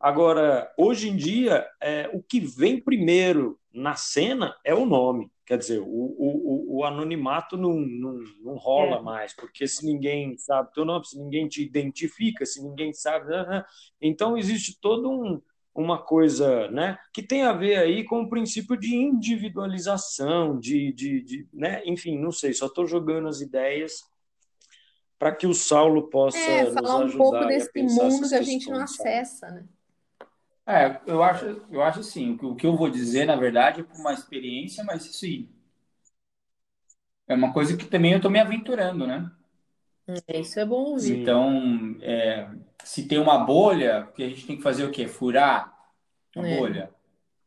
Agora, 0.00 0.72
hoje 0.76 1.08
em 1.08 1.16
dia, 1.16 1.66
é, 1.80 2.10
o 2.12 2.20
que 2.20 2.40
vem 2.40 2.80
primeiro 2.80 3.58
na 3.72 3.94
cena 3.94 4.56
é 4.64 4.74
o 4.74 4.84
nome. 4.84 5.30
Quer 5.46 5.58
dizer, 5.58 5.80
o, 5.80 5.86
o, 5.86 6.78
o 6.78 6.84
anonimato 6.84 7.56
não, 7.56 7.74
não, 7.74 8.22
não 8.42 8.54
rola 8.56 8.98
é. 8.98 9.00
mais, 9.00 9.34
porque 9.34 9.66
se 9.66 9.86
ninguém 9.86 10.36
sabe 10.36 10.72
teu 10.74 10.84
nome, 10.84 11.06
se 11.06 11.18
ninguém 11.18 11.48
te 11.48 11.62
identifica, 11.62 12.44
se 12.44 12.62
ninguém 12.62 12.92
sabe. 12.92 13.32
Então, 14.00 14.36
existe 14.36 14.78
todo 14.80 15.10
um, 15.10 15.40
uma 15.82 15.98
coisa 15.98 16.68
né, 16.70 16.98
que 17.12 17.22
tem 17.22 17.42
a 17.42 17.52
ver 17.52 17.76
aí 17.76 18.04
com 18.04 18.22
o 18.22 18.28
princípio 18.28 18.76
de 18.76 18.94
individualização, 18.96 20.58
de, 20.58 20.92
de, 20.92 21.22
de 21.22 21.48
né, 21.52 21.82
enfim, 21.84 22.18
não 22.18 22.32
sei, 22.32 22.52
só 22.52 22.66
estou 22.66 22.86
jogando 22.86 23.28
as 23.28 23.40
ideias 23.40 24.02
para 25.18 25.34
que 25.34 25.46
o 25.46 25.54
Saulo 25.54 26.08
possa 26.08 26.38
é, 26.38 26.64
nos 26.64 26.74
falar 26.74 27.04
um 27.04 27.10
pouco 27.10 27.44
desse 27.46 27.82
mundo 27.82 28.28
que 28.28 28.34
a 28.34 28.42
gente 28.42 28.70
não 28.70 28.80
acessa, 28.80 29.50
né? 29.50 29.64
É, 30.66 31.00
eu 31.06 31.22
acho, 31.22 31.62
eu 31.70 31.82
acho 31.82 32.00
assim, 32.00 32.38
o 32.42 32.54
que 32.54 32.66
eu 32.66 32.76
vou 32.76 32.90
dizer, 32.90 33.24
na 33.24 33.36
verdade, 33.36 33.80
é 33.80 33.84
por 33.84 33.98
uma 33.98 34.12
experiência, 34.12 34.84
mas 34.84 35.02
sim. 35.02 35.48
É 37.26 37.34
uma 37.34 37.52
coisa 37.52 37.76
que 37.76 37.86
também 37.86 38.12
eu 38.12 38.18
estou 38.18 38.30
me 38.30 38.38
aventurando, 38.38 39.06
né? 39.06 39.30
É, 40.26 40.40
isso 40.40 40.58
é 40.58 40.64
bom 40.64 40.92
ouvir. 40.92 41.20
Então, 41.20 41.96
é, 42.00 42.48
se 42.82 43.06
tem 43.06 43.18
uma 43.18 43.38
bolha, 43.38 44.08
que 44.14 44.22
a 44.22 44.28
gente 44.28 44.46
tem 44.46 44.56
que 44.56 44.62
fazer 44.62 44.84
o 44.84 44.90
quê? 44.90 45.06
Furar 45.06 45.76
a 46.34 46.48
é. 46.48 46.56
bolha. 46.56 46.90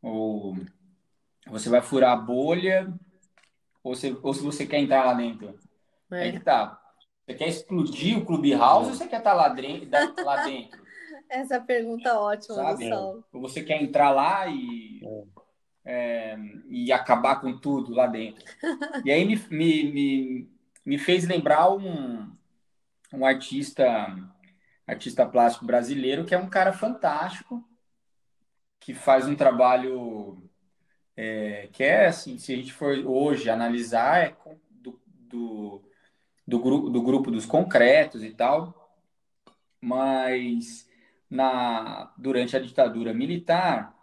Ou 0.02 0.56
você 1.48 1.70
vai 1.70 1.82
furar 1.82 2.14
a 2.14 2.22
bolha, 2.22 2.94
ou, 3.84 3.96
você, 3.96 4.16
ou 4.22 4.34
se 4.34 4.44
você 4.44 4.66
quer 4.66 4.80
entrar 4.80 5.06
lá 5.06 5.14
dentro. 5.14 5.58
É. 6.12 6.24
Aí 6.24 6.32
que 6.34 6.40
tá. 6.40 6.80
Você 7.26 7.36
quer 7.36 7.48
explodir 7.48 8.18
o 8.18 8.26
Clubhouse 8.26 8.90
ou 8.90 8.96
você 8.96 9.08
quer 9.08 9.18
estar 9.18 9.32
tá 9.32 9.36
lá, 9.36 9.50
dentro, 9.50 9.90
lá 10.24 10.44
dentro? 10.44 10.82
Essa 11.30 11.60
pergunta 11.60 12.10
é 12.10 12.14
ótima, 12.14 12.56
Sabe? 12.56 12.90
Você 13.32 13.64
quer 13.64 13.82
entrar 13.82 14.12
lá 14.12 14.48
e, 14.48 15.02
é, 15.86 16.38
e 16.68 16.92
acabar 16.92 17.40
com 17.40 17.58
tudo 17.58 17.94
lá 17.94 18.06
dentro. 18.06 18.44
E 19.06 19.12
aí 19.12 19.26
me, 19.26 19.36
me, 19.50 19.92
me, 19.92 20.50
me 20.86 20.98
fez 20.98 21.26
lembrar 21.28 21.72
um, 21.72 22.30
um 23.14 23.26
artista, 23.26 23.86
artista 24.88 25.26
plástico 25.26 25.66
brasileiro, 25.66 26.26
que 26.26 26.34
é 26.34 26.38
um 26.38 26.50
cara 26.50 26.74
fantástico, 26.74 27.68
que 28.80 28.94
faz 28.94 29.28
um 29.28 29.36
trabalho 29.36 30.50
é, 31.16 31.70
que 31.72 31.84
é 31.84 32.08
assim, 32.08 32.38
se 32.38 32.54
a 32.54 32.56
gente 32.56 32.74
for 32.74 32.98
hoje 33.06 33.50
analisar, 33.50 34.24
é 34.24 34.38
do, 34.72 35.00
do, 35.06 35.84
do, 36.48 36.60
grupo, 36.60 36.90
do 36.90 37.02
grupo 37.02 37.32
dos 37.32 37.46
concretos 37.46 38.24
e 38.24 38.32
tal, 38.32 38.98
mas 39.80 40.90
na, 41.30 42.14
durante 42.18 42.56
a 42.56 42.60
ditadura 42.60 43.14
militar, 43.14 43.96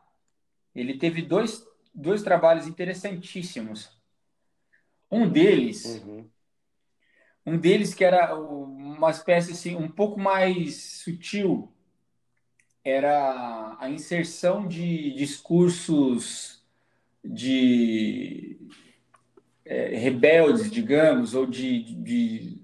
ele 0.75 0.97
teve 0.97 1.23
dois, 1.23 1.67
dois 1.95 2.23
trabalhos 2.23 2.67
interessantíssimos. 2.67 3.97
Um 5.11 5.29
deles, 5.29 6.03
uhum. 6.05 6.29
Um 7.49 7.59
deles 7.59 7.94
que 7.94 8.05
era 8.05 8.34
uma 8.38 9.11
espécie 9.11 9.53
assim, 9.53 9.74
um 9.74 9.88
pouco 9.88 10.20
mais 10.20 10.76
sutil, 11.03 11.72
era 12.84 13.76
a 13.80 13.88
inserção 13.88 14.66
de 14.66 15.12
discursos 15.14 16.62
de 17.24 18.59
é, 19.64 19.96
rebeldes, 19.96 20.70
digamos, 20.70 21.34
ou 21.34 21.46
de, 21.46 21.82
de 22.03 22.59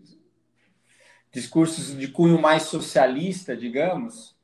discursos 1.32 1.96
de 1.98 2.08
cunho 2.08 2.40
mais 2.40 2.64
socialista, 2.64 3.56
digamos, 3.56 4.36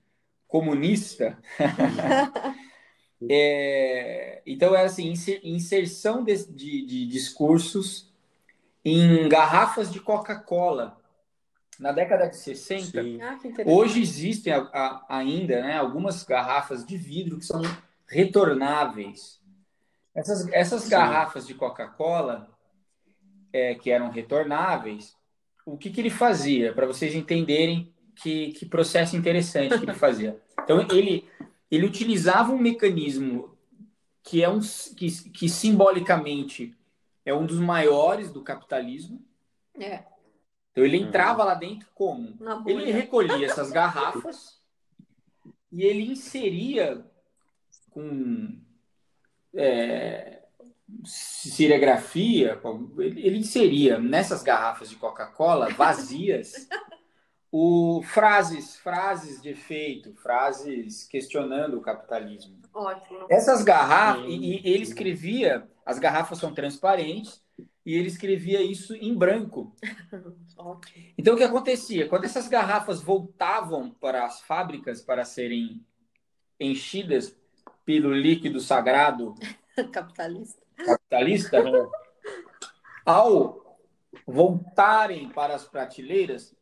comunista. 0.46 1.38
é, 3.30 4.42
então, 4.44 4.74
é 4.74 4.84
assim, 4.84 5.12
inserção 5.42 6.24
de, 6.24 6.46
de, 6.46 6.84
de 6.84 7.06
discursos 7.06 8.09
em 8.84 9.28
garrafas 9.28 9.90
de 9.90 10.00
Coca-Cola. 10.00 10.98
Na 11.78 11.92
década 11.92 12.28
de 12.28 12.36
60, 12.36 13.00
ah, 13.00 13.38
hoje 13.64 14.02
existem 14.02 14.52
a, 14.52 14.58
a, 14.58 15.06
ainda 15.08 15.62
né, 15.62 15.78
algumas 15.78 16.22
garrafas 16.24 16.84
de 16.84 16.96
vidro 16.96 17.38
que 17.38 17.46
são 17.46 17.62
retornáveis. 18.06 19.40
Essas, 20.14 20.46
essas 20.52 20.88
garrafas 20.88 21.46
de 21.46 21.54
Coca-Cola, 21.54 22.50
é, 23.52 23.74
que 23.74 23.90
eram 23.90 24.10
retornáveis, 24.10 25.16
o 25.64 25.78
que, 25.78 25.90
que 25.90 26.00
ele 26.00 26.10
fazia? 26.10 26.74
Para 26.74 26.86
vocês 26.86 27.14
entenderem 27.14 27.94
que, 28.14 28.52
que 28.52 28.66
processo 28.66 29.16
interessante 29.16 29.78
que 29.78 29.84
ele 29.84 29.94
fazia. 29.94 30.38
Então, 30.62 30.86
ele, 30.90 31.26
ele 31.70 31.86
utilizava 31.86 32.52
um 32.52 32.58
mecanismo 32.58 33.56
que 34.22 34.42
é 34.42 34.48
um 34.48 34.60
que, 34.60 35.10
que 35.30 35.48
simbolicamente 35.48 36.76
é 37.30 37.34
um 37.34 37.46
dos 37.46 37.58
maiores 37.58 38.30
do 38.30 38.42
capitalismo. 38.42 39.24
É. 39.78 40.04
Então 40.72 40.84
ele 40.84 40.96
entrava 40.96 41.44
lá 41.44 41.54
dentro 41.54 41.88
como? 41.94 42.36
Ele 42.66 42.90
recolhia 42.90 43.46
essas 43.46 43.70
garrafas 43.70 44.60
e 45.72 45.82
ele 45.82 46.10
inseria 46.12 47.04
com 47.90 48.60
é, 49.54 50.42
serigrafia, 51.04 52.60
ele 52.98 53.38
inseria 53.38 53.98
nessas 53.98 54.42
garrafas 54.42 54.90
de 54.90 54.96
Coca-Cola 54.96 55.68
vazias 55.70 56.68
o 57.52 58.00
frases, 58.02 58.76
frases 58.76 59.42
de 59.42 59.48
efeito, 59.48 60.14
frases 60.14 61.04
questionando 61.04 61.78
o 61.78 61.80
capitalismo. 61.80 62.59
Ótimo. 62.72 63.26
Essas 63.28 63.62
garrafas, 63.62 64.24
e, 64.26 64.36
e, 64.36 64.72
ele 64.72 64.82
escrevia, 64.82 65.68
as 65.84 65.98
garrafas 65.98 66.38
são 66.38 66.54
transparentes, 66.54 67.42
e 67.84 67.94
ele 67.94 68.08
escrevia 68.08 68.62
isso 68.62 68.94
em 68.94 69.14
branco. 69.14 69.74
então 71.18 71.34
o 71.34 71.36
que 71.36 71.42
acontecia? 71.42 72.08
Quando 72.08 72.24
essas 72.24 72.48
garrafas 72.48 73.00
voltavam 73.02 73.90
para 73.90 74.24
as 74.24 74.40
fábricas 74.40 75.00
para 75.00 75.24
serem 75.24 75.84
enchidas 76.58 77.36
pelo 77.84 78.12
líquido 78.12 78.60
sagrado 78.60 79.34
capitalista, 79.90 80.62
capitalista 80.76 81.58
ao 83.04 83.78
voltarem 84.26 85.28
para 85.30 85.54
as 85.54 85.64
prateleiras, 85.64 86.54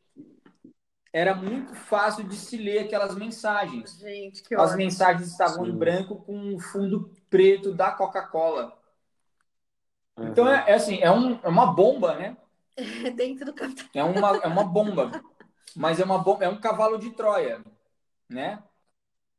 era 1.13 1.35
muito 1.35 1.75
fácil 1.75 2.25
de 2.25 2.37
se 2.37 2.57
ler 2.57 2.81
aquelas 2.81 3.15
mensagens. 3.15 3.99
Gente, 3.99 4.43
que 4.43 4.55
As 4.55 4.77
mensagens 4.77 5.29
estavam 5.29 5.65
Sim. 5.65 5.71
em 5.71 5.77
branco 5.77 6.17
com 6.17 6.37
um 6.37 6.59
fundo 6.59 7.11
preto 7.31 7.73
da 7.73 7.91
Coca-Cola. 7.91 8.77
Uhum. 10.17 10.29
Então 10.29 10.49
é, 10.49 10.65
é, 10.71 10.75
assim, 10.75 10.99
é, 11.01 11.11
um, 11.11 11.39
é 11.43 11.49
uma 11.49 11.73
bomba, 11.73 12.15
né? 12.17 12.37
Dentro 13.17 13.53
do 13.53 13.55
É 13.95 14.05
uma, 14.05 14.37
é 14.39 14.47
uma 14.47 14.65
bomba. 14.65 15.11
Mas 15.75 16.01
é 16.01 16.05
uma 16.05 16.19
bomba, 16.19 16.45
é 16.45 16.49
um 16.49 16.61
cavalo 16.61 16.99
de 16.99 17.11
Troia, 17.11 17.63
né? 18.29 18.63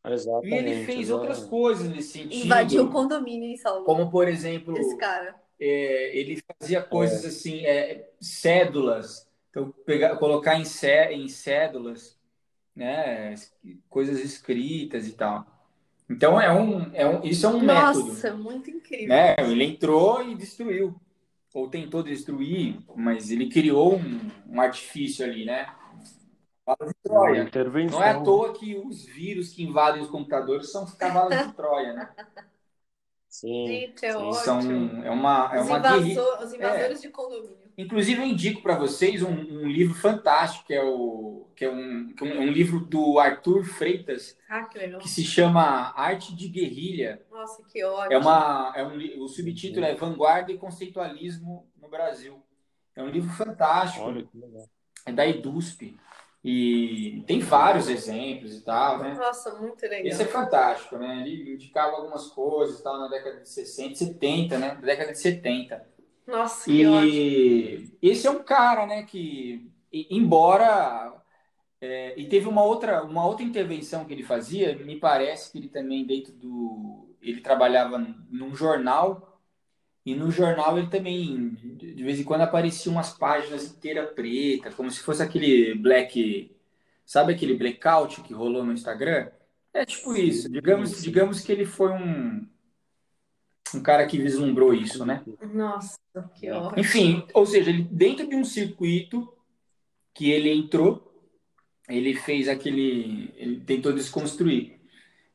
Exatamente, 0.06 0.54
e 0.54 0.58
ele 0.58 0.86
fez 0.86 1.00
exatamente. 1.00 1.12
outras 1.12 1.44
coisas 1.50 1.90
nesse 1.90 2.14
sentido. 2.14 2.46
Invadiu 2.46 2.86
o 2.86 2.92
condomínio 2.92 3.50
em 3.50 3.58
Salvador. 3.58 3.86
Como, 3.86 4.10
por 4.10 4.28
exemplo, 4.28 4.78
Esse 4.78 4.98
cara. 4.98 5.36
É, 5.60 6.18
ele 6.18 6.42
fazia 6.60 6.82
coisas 6.82 7.26
é. 7.26 7.28
assim, 7.28 7.66
é, 7.66 8.10
cédulas 8.22 9.29
então, 9.50 9.74
pegar, 9.86 10.16
colocar 10.18 10.56
em, 10.56 10.66
cé, 10.66 11.12
em 11.12 11.28
cédulas, 11.28 12.18
né, 12.76 13.36
coisas 13.90 14.20
escritas 14.20 15.08
e 15.08 15.14
tal. 15.14 15.46
Então 16.10 16.42
é 16.42 16.52
um, 16.52 16.94
é 16.94 17.08
um 17.08 17.24
isso 17.24 17.46
é 17.46 17.50
um 17.50 17.62
Nossa, 17.62 18.00
método. 18.00 18.08
Nossa, 18.08 18.34
muito 18.34 18.70
incrível. 18.70 19.10
Né? 19.10 19.36
Ele 19.40 19.64
entrou 19.64 20.24
e 20.24 20.36
destruiu, 20.36 20.96
ou 21.54 21.70
tentou 21.70 22.02
destruir, 22.02 22.80
mas 22.96 23.32
ele 23.32 23.50
criou 23.50 23.96
um, 23.96 24.32
um 24.48 24.62
artifício 24.62 25.26
ali, 25.26 25.46
né? 25.46 25.68
Cavalos 26.66 26.94
de 26.94 27.02
Troia. 27.04 27.50
Não 27.92 28.04
é 28.04 28.10
à 28.12 28.22
toa 28.22 28.54
que 28.54 28.76
os 28.76 29.06
vírus 29.06 29.50
que 29.50 29.64
invadem 29.64 30.02
os 30.02 30.10
computadores 30.10 30.72
são 30.72 30.84
os 30.84 30.94
cavalos 30.94 31.38
de 31.38 31.54
Troia, 31.54 31.94
né? 31.94 32.10
Sim. 33.28 33.68
Gente, 33.68 34.06
é 34.06 34.12
Sim, 34.12 34.34
são, 34.34 34.60
é 35.04 35.12
uma, 35.12 35.52
é 35.54 35.62
os, 35.62 35.68
uma 35.68 35.78
invasor, 35.78 36.44
os 36.44 36.54
invasores 36.54 36.98
é. 36.98 37.02
de 37.02 37.10
condomínio. 37.10 37.69
Inclusive, 37.80 38.22
eu 38.22 38.26
indico 38.26 38.62
para 38.62 38.78
vocês 38.78 39.24
um, 39.24 39.32
um, 39.32 39.66
livro 39.66 39.94
fantástico, 39.94 40.68
que 40.68 40.74
é, 40.74 40.84
o, 40.84 41.48
que 41.56 41.64
é 41.64 41.72
um, 41.72 42.10
que 42.10 42.28
é 42.28 42.28
um, 42.38 42.52
livro 42.52 42.82
do 42.82 43.18
Arthur 43.18 43.64
Freitas, 43.64 44.38
ah, 44.50 44.66
que, 44.66 44.78
legal. 44.78 45.00
que 45.00 45.08
se 45.08 45.24
chama 45.24 45.94
Arte 45.96 46.36
de 46.36 46.50
Guerrilha. 46.50 47.22
Nossa, 47.32 47.64
que 47.72 47.82
ótimo. 47.86 48.14
É 48.14 48.18
uma, 48.18 48.74
é 48.76 48.86
um, 48.86 49.24
o 49.24 49.30
subtítulo 49.30 49.86
é 49.86 49.96
Vanguarda 49.96 50.52
e 50.52 50.58
Conceitualismo 50.58 51.72
no 51.82 51.88
Brasil. 51.88 52.44
É 52.98 53.02
um 53.02 53.08
livro 53.08 53.32
fantástico. 53.32 54.04
Olha, 54.04 54.24
que 54.24 54.38
legal. 54.38 54.68
É 55.06 55.14
da 55.14 55.26
EDUSP. 55.26 55.98
E 56.44 57.24
tem 57.26 57.40
vários 57.40 57.88
exemplos 57.88 58.58
e 58.58 58.62
tal, 58.62 59.00
né? 59.00 59.14
Nossa, 59.14 59.56
muito 59.56 59.82
legal. 59.84 60.06
Esse 60.06 60.24
é 60.24 60.26
fantástico, 60.26 60.98
né? 60.98 61.24
Ele 61.26 61.54
indicava 61.54 61.96
algumas 61.96 62.28
coisas 62.28 62.82
tal, 62.82 63.00
na 63.00 63.08
década 63.08 63.40
de 63.40 63.48
60, 63.48 63.96
70, 63.96 64.58
né? 64.58 64.74
Na 64.74 64.82
década 64.82 65.14
de 65.14 65.18
70. 65.20 65.99
Nossa, 66.30 66.66
que 66.66 66.82
e 66.82 66.88
ótimo. 66.88 67.98
esse 68.02 68.28
é 68.28 68.32
um 68.32 68.44
cara, 68.44 68.86
né, 68.86 69.04
que 69.04 69.70
embora 69.92 71.14
é, 71.82 72.20
e 72.20 72.28
teve 72.28 72.48
uma 72.48 72.64
outra 72.64 73.04
uma 73.04 73.26
outra 73.26 73.44
intervenção 73.44 74.06
que 74.06 74.14
ele 74.14 74.24
fazia, 74.24 74.78
me 74.78 75.00
parece 75.00 75.52
que 75.52 75.58
ele 75.58 75.70
também 75.70 76.06
dentro 76.06 76.34
do 76.34 77.10
ele 77.22 77.42
trabalhava 77.42 77.98
num 78.30 78.56
jornal 78.56 79.30
e 80.06 80.16
no 80.16 80.32
jornal 80.32 80.78
ele 80.78 80.88
também, 80.88 81.52
de 81.78 82.04
vez 82.04 82.20
em 82.20 82.24
quando, 82.24 82.42
apareciam 82.42 82.94
umas 82.94 83.12
páginas 83.12 83.66
inteiras 83.66 84.12
pretas, 84.12 84.74
como 84.74 84.90
se 84.90 85.02
fosse 85.02 85.22
aquele 85.22 85.76
black. 85.76 86.56
Sabe 87.06 87.34
aquele 87.34 87.56
blackout 87.56 88.22
que 88.22 88.34
rolou 88.34 88.64
no 88.64 88.72
Instagram? 88.72 89.30
É 89.74 89.86
tipo 89.86 90.16
isso. 90.16 90.50
Digamos, 90.50 91.02
digamos 91.02 91.42
que 91.42 91.52
ele 91.52 91.66
foi 91.66 91.92
um, 91.92 92.48
um 93.76 93.82
cara 93.82 94.06
que 94.06 94.18
vislumbrou 94.18 94.74
isso, 94.74 95.06
né? 95.06 95.24
Nossa, 95.54 95.98
que 96.36 96.50
ótimo. 96.50 96.80
Enfim, 96.80 97.24
ou 97.34 97.46
seja, 97.46 97.70
ele, 97.70 97.84
dentro 97.84 98.28
de 98.28 98.36
um 98.36 98.44
circuito 98.44 99.32
que 100.14 100.32
ele 100.32 100.52
entrou, 100.52 101.10
ele 101.88 102.14
fez 102.14 102.48
aquele. 102.48 103.34
Ele 103.36 103.60
tentou 103.62 103.94
desconstruir. 103.94 104.80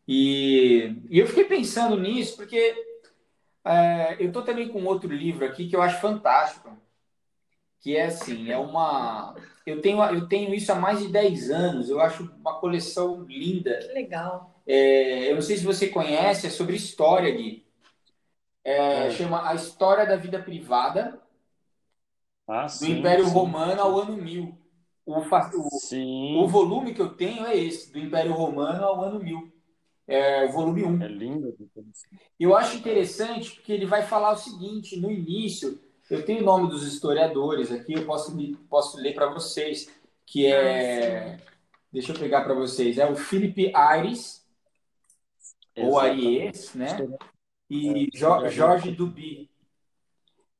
E, 0.07 0.95
e 1.09 1.18
eu 1.18 1.26
fiquei 1.26 1.45
pensando 1.45 1.99
nisso, 1.99 2.37
porque 2.37 2.74
é, 3.64 4.16
eu 4.20 4.28
estou 4.28 4.43
também 4.43 4.68
com 4.68 4.85
outro 4.85 5.11
livro 5.12 5.45
aqui 5.45 5.68
que 5.68 5.74
eu 5.74 5.82
acho 5.82 6.01
fantástico, 6.01 6.76
que 7.80 7.97
é 7.97 8.07
assim, 8.07 8.51
é 8.51 8.59
uma... 8.59 9.35
Eu 9.66 9.80
tenho, 9.80 10.03
eu 10.05 10.28
tenho 10.28 10.55
isso 10.55 10.70
há 10.70 10.74
mais 10.74 10.99
de 10.99 11.09
10 11.09 11.51
anos, 11.51 11.89
eu 11.89 11.99
acho 12.01 12.30
uma 12.39 12.61
coleção 12.61 13.22
linda. 13.22 13.78
Que 13.78 13.95
legal. 13.95 14.62
É, 14.66 15.30
eu 15.30 15.35
não 15.35 15.43
sei 15.43 15.57
se 15.57 15.64
você 15.64 15.89
conhece, 15.89 16.47
é 16.47 16.51
sobre 16.51 16.76
história, 16.76 17.30
Gui. 17.30 17.64
É, 18.65 19.07
é. 19.07 19.11
Chama 19.11 19.49
A 19.49 19.55
História 19.55 20.07
da 20.07 20.17
Vida 20.17 20.43
Privada, 20.43 21.21
ah, 22.49 22.65
do 22.65 22.71
sim, 22.71 22.99
Império 22.99 23.27
sim, 23.27 23.33
Romano 23.33 23.75
sim. 23.75 23.79
ao 23.79 24.01
ano 24.01 24.17
1000. 24.17 24.59
O, 25.07 25.19
o, 25.19 26.45
o, 26.45 26.49
volume 26.49 26.95
que 26.95 27.03
eu 27.03 27.11
tenho 27.11 27.45
é 27.45 27.55
esse, 27.55 27.93
do 27.93 27.99
Império 27.99 28.33
Romano 28.33 28.83
ao 28.83 29.03
ano 29.03 29.21
1000 29.21 29.53
é, 30.07 30.47
volume 30.49 30.85
1. 30.85 31.03
É 31.03 31.09
lindo. 31.09 31.57
Eu 32.39 32.57
acho 32.57 32.77
interessante 32.77 33.53
porque 33.53 33.73
ele 33.73 33.87
vai 33.87 34.03
falar 34.03 34.33
o 34.33 34.37
seguinte, 34.37 34.99
no 34.99 35.11
início, 35.11 35.81
eu 36.11 36.25
tenho 36.25 36.43
o 36.43 36.45
nome 36.45 36.69
dos 36.69 36.87
historiadores 36.87 37.73
aqui, 37.73 37.95
eu 37.95 38.05
posso, 38.05 38.37
posso 38.69 38.99
ler 38.99 39.15
para 39.15 39.27
vocês, 39.27 39.91
que 40.27 40.47
é... 40.47 41.35
Ah, 41.35 41.53
deixa 41.93 42.12
eu 42.12 42.19
pegar 42.19 42.43
para 42.43 42.55
vocês. 42.55 42.99
É 42.99 43.07
o 43.07 43.17
Philip 43.17 43.75
Aires, 43.75 44.45
ou 45.77 45.99
Aries, 45.99 46.75
né? 46.75 46.97
E 47.75 48.09
é, 48.14 48.51
Jorge 48.51 48.93
Duby. 48.93 49.51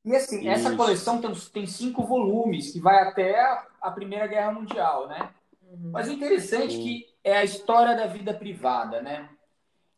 E 0.05 0.15
assim, 0.15 0.41
Isso. 0.41 0.49
essa 0.49 0.77
coleção 0.77 1.21
tem, 1.21 1.33
tem 1.53 1.67
cinco 1.67 2.05
volumes, 2.05 2.73
que 2.73 2.81
vai 2.81 3.03
até 3.09 3.41
a, 3.41 3.67
a 3.81 3.91
Primeira 3.91 4.27
Guerra 4.27 4.53
Mundial, 4.53 5.09
né? 5.09 5.31
Uhum. 5.63 5.91
Mas 5.93 6.09
o 6.09 6.13
interessante 6.13 6.77
é 6.77 6.83
que 6.83 7.07
é 7.23 7.37
a 7.39 7.45
história 7.45 7.97
da 7.97 8.07
vida 8.07 8.35
privada, 8.35 9.01
né? 9.01 9.29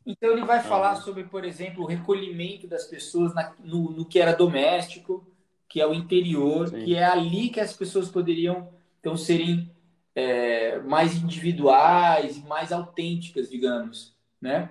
Então 0.05 0.31
ele 0.31 0.45
vai 0.45 0.62
falar 0.62 0.95
uhum. 0.97 1.03
sobre, 1.03 1.25
por 1.25 1.45
exemplo, 1.45 1.83
o 1.83 1.87
recolhimento 1.87 2.69
das 2.69 2.85
pessoas 2.85 3.35
na, 3.35 3.53
no, 3.59 3.91
no, 3.91 4.05
que 4.05 4.21
era 4.21 4.33
doméstico, 4.33 5.27
que 5.69 5.81
é 5.81 5.87
o 5.87 5.95
interior, 5.95 6.69
Sim. 6.69 6.85
que 6.85 6.95
é 6.95 7.05
ali 7.05 7.49
que 7.49 7.59
as 7.59 7.73
pessoas 7.73 8.09
poderiam 8.09 8.69
então 9.01 9.17
serem 9.17 9.71
é, 10.14 10.79
mais 10.81 11.17
individuais 11.17 12.37
e 12.37 12.41
mais 12.47 12.71
autênticas, 12.71 13.51
digamos, 13.51 14.14
né? 14.41 14.71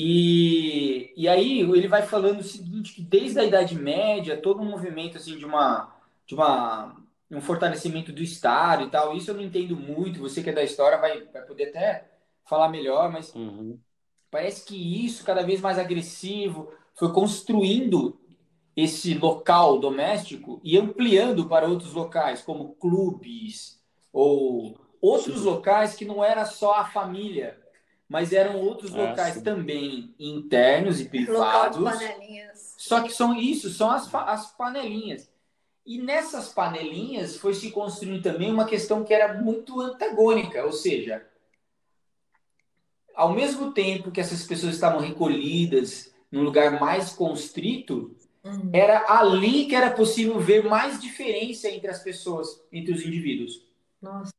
E, 0.00 1.12
e 1.16 1.26
aí 1.28 1.58
ele 1.58 1.88
vai 1.88 2.02
falando 2.02 2.38
o 2.38 2.44
seguinte, 2.44 2.94
que 2.94 3.02
desde 3.02 3.40
a 3.40 3.44
Idade 3.44 3.74
Média, 3.74 4.40
todo 4.40 4.62
um 4.62 4.70
movimento 4.70 5.16
assim 5.16 5.36
de 5.36 5.44
uma 5.44 5.92
de 6.24 6.36
uma 6.36 6.94
um 7.28 7.40
fortalecimento 7.40 8.12
do 8.12 8.22
Estado 8.22 8.84
e 8.84 8.90
tal. 8.90 9.16
Isso 9.16 9.32
eu 9.32 9.34
não 9.34 9.42
entendo 9.42 9.76
muito. 9.76 10.20
Você 10.20 10.40
que 10.40 10.50
é 10.50 10.52
da 10.52 10.62
história 10.62 10.98
vai, 10.98 11.24
vai 11.24 11.42
poder 11.42 11.70
até 11.70 12.08
falar 12.44 12.68
melhor, 12.68 13.10
mas 13.10 13.34
uhum. 13.34 13.76
parece 14.30 14.64
que 14.64 15.04
isso, 15.04 15.24
cada 15.24 15.42
vez 15.42 15.60
mais 15.60 15.80
agressivo, 15.80 16.72
foi 16.94 17.12
construindo 17.12 18.20
esse 18.76 19.14
local 19.14 19.80
doméstico 19.80 20.60
e 20.62 20.78
ampliando 20.78 21.48
para 21.48 21.66
outros 21.66 21.92
locais, 21.92 22.40
como 22.40 22.76
clubes 22.76 23.82
ou 24.12 24.78
outros 25.00 25.40
sim. 25.40 25.44
locais 25.44 25.96
que 25.96 26.04
não 26.04 26.22
era 26.24 26.44
só 26.44 26.74
a 26.74 26.84
família, 26.84 27.58
mas 28.08 28.32
eram 28.32 28.56
outros 28.58 28.94
é, 28.94 28.96
locais 28.96 29.42
também 29.42 30.14
internos 30.18 31.00
e 31.00 31.04
privados. 31.04 31.78
Local 31.78 31.98
de 31.98 32.06
panelinhas. 32.06 32.74
Só 32.76 33.02
que 33.02 33.12
são 33.12 33.34
isso, 33.34 33.68
são 33.70 33.90
as, 33.90 34.12
as 34.14 34.50
panelinhas. 34.52 35.30
E 35.84 36.00
nessas 36.00 36.48
panelinhas 36.48 37.36
foi 37.36 37.54
se 37.54 37.70
construindo 37.70 38.22
também 38.22 38.52
uma 38.52 38.66
questão 38.66 39.04
que 39.04 39.12
era 39.12 39.34
muito 39.40 39.80
antagônica, 39.80 40.64
ou 40.64 40.72
seja, 40.72 41.26
ao 43.14 43.32
mesmo 43.32 43.72
tempo 43.72 44.10
que 44.10 44.20
essas 44.20 44.44
pessoas 44.46 44.74
estavam 44.74 45.00
recolhidas 45.00 46.14
num 46.30 46.42
lugar 46.42 46.78
mais 46.78 47.10
constrito, 47.10 48.14
uhum. 48.44 48.70
era 48.72 49.06
ali 49.08 49.66
que 49.66 49.74
era 49.74 49.90
possível 49.90 50.38
ver 50.38 50.64
mais 50.64 51.00
diferença 51.00 51.68
entre 51.68 51.88
as 51.88 52.02
pessoas, 52.02 52.62
entre 52.70 52.92
os 52.92 53.04
indivíduos. 53.04 53.66
Nossa. 54.00 54.30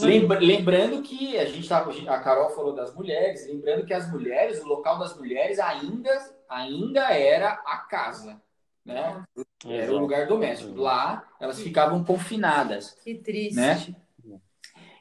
Lembra, 0.00 0.38
lembrando 0.38 1.02
que 1.02 1.38
a 1.38 1.44
gente 1.44 1.68
tá, 1.68 1.78
a 2.08 2.18
Carol 2.20 2.50
falou 2.50 2.74
das 2.74 2.94
mulheres, 2.94 3.46
lembrando 3.46 3.86
que 3.86 3.94
as 3.94 4.10
mulheres, 4.10 4.60
o 4.62 4.66
local 4.66 4.98
das 4.98 5.16
mulheres 5.16 5.58
ainda, 5.58 6.10
ainda 6.48 7.12
era 7.12 7.50
a 7.50 7.78
casa 7.78 8.40
né? 8.86 9.24
Era 9.66 9.92
o 9.92 9.98
lugar 9.98 10.28
doméstico. 10.28 10.80
Lá, 10.80 11.26
elas 11.40 11.60
ficavam 11.60 12.04
confinadas. 12.04 12.96
Que 13.02 13.16
triste. 13.16 13.56
Né? 13.56 13.96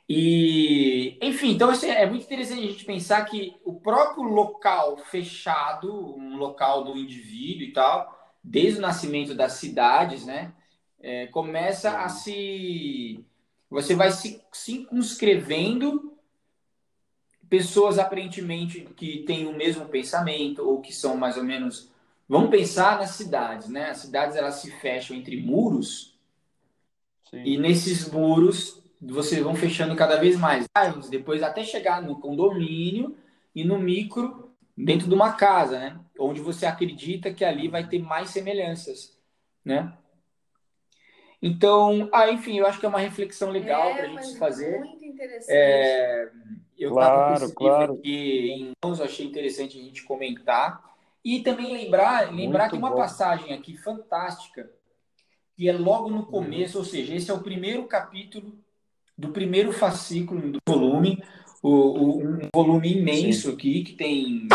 E, 0.09 1.17
enfim, 1.21 1.51
então 1.51 1.69
assim, 1.69 1.89
é 1.89 2.05
muito 2.05 2.25
interessante 2.25 2.63
a 2.63 2.67
gente 2.67 2.85
pensar 2.85 3.23
que 3.25 3.55
o 3.63 3.79
próprio 3.79 4.23
local 4.23 4.97
fechado, 4.97 6.15
um 6.15 6.37
local 6.37 6.83
do 6.83 6.97
indivíduo 6.97 7.63
e 7.63 7.73
tal, 7.73 8.15
desde 8.43 8.77
o 8.77 8.81
nascimento 8.81 9.33
das 9.33 9.53
cidades, 9.53 10.25
né? 10.25 10.53
É, 10.99 11.27
começa 11.27 11.99
a 11.99 12.09
se. 12.09 13.23
Você 13.69 13.95
vai 13.95 14.11
se 14.11 14.41
circunscrevendo 14.51 16.17
pessoas 17.49 17.99
aparentemente 17.99 18.81
que 18.95 19.23
têm 19.23 19.47
o 19.47 19.55
mesmo 19.55 19.85
pensamento 19.87 20.67
ou 20.67 20.81
que 20.81 20.93
são 20.93 21.15
mais 21.17 21.37
ou 21.37 21.43
menos 21.43 21.89
Vamos 22.27 22.49
pensar 22.49 22.97
nas 22.97 23.11
cidades, 23.11 23.69
né? 23.69 23.91
As 23.91 23.97
cidades 23.97 24.35
elas 24.35 24.55
se 24.55 24.71
fecham 24.71 25.15
entre 25.15 25.39
muros 25.39 26.17
Sim. 27.29 27.43
e 27.45 27.57
nesses 27.57 28.09
muros 28.09 28.83
vocês 28.99 29.43
vão 29.43 29.55
fechando 29.55 29.95
cada 29.95 30.15
vez 30.15 30.35
mais, 30.35 30.65
depois 31.09 31.43
até 31.43 31.63
chegar 31.63 32.01
no 32.01 32.19
condomínio 32.19 33.15
e 33.53 33.63
no 33.63 33.77
micro 33.77 34.51
dentro 34.75 35.07
de 35.07 35.13
uma 35.13 35.33
casa, 35.33 35.77
né? 35.77 35.99
Onde 36.17 36.41
você 36.41 36.65
acredita 36.65 37.31
que 37.31 37.45
ali 37.45 37.67
vai 37.67 37.87
ter 37.87 37.99
mais 37.99 38.31
semelhanças, 38.31 39.15
né? 39.63 39.93
Então, 41.47 42.09
ah, 42.11 42.31
enfim, 42.31 42.57
eu 42.57 42.65
acho 42.65 42.79
que 42.79 42.87
é 42.87 42.89
uma 42.89 42.97
reflexão 42.97 43.51
legal 43.51 43.89
é, 43.89 43.93
para 43.93 44.05
a 44.05 44.07
gente 44.23 44.35
fazer. 44.39 44.79
Muito 44.79 45.05
interessante. 45.05 45.51
É, 45.51 46.31
eu 46.75 46.89
claro, 46.89 47.37
com 47.39 47.45
esse 47.45 47.53
claro. 47.53 47.93
aqui 47.93 48.49
em 48.49 48.71
mãos, 48.83 48.97
eu 48.97 49.05
achei 49.05 49.27
interessante 49.27 49.79
a 49.79 49.83
gente 49.83 50.01
comentar. 50.05 50.83
E 51.23 51.41
também 51.41 51.71
lembrar, 51.71 52.33
lembrar 52.33 52.67
que 52.67 52.75
uma 52.75 52.89
bom. 52.89 52.95
passagem 52.95 53.53
aqui 53.53 53.77
fantástica, 53.77 54.71
que 55.55 55.69
é 55.69 55.73
logo 55.73 56.09
no 56.09 56.25
começo, 56.25 56.79
uhum. 56.79 56.83
ou 56.83 56.89
seja, 56.89 57.13
esse 57.13 57.29
é 57.29 57.33
o 57.35 57.43
primeiro 57.43 57.85
capítulo 57.85 58.57
do 59.15 59.29
primeiro 59.29 59.71
fascículo 59.71 60.51
do 60.51 60.57
volume, 60.67 61.23
o, 61.61 61.69
o, 61.69 62.23
um 62.23 62.39
volume 62.55 62.97
imenso 62.97 63.49
Sim. 63.49 63.53
aqui, 63.53 63.83
que 63.83 63.93
tem. 63.93 64.47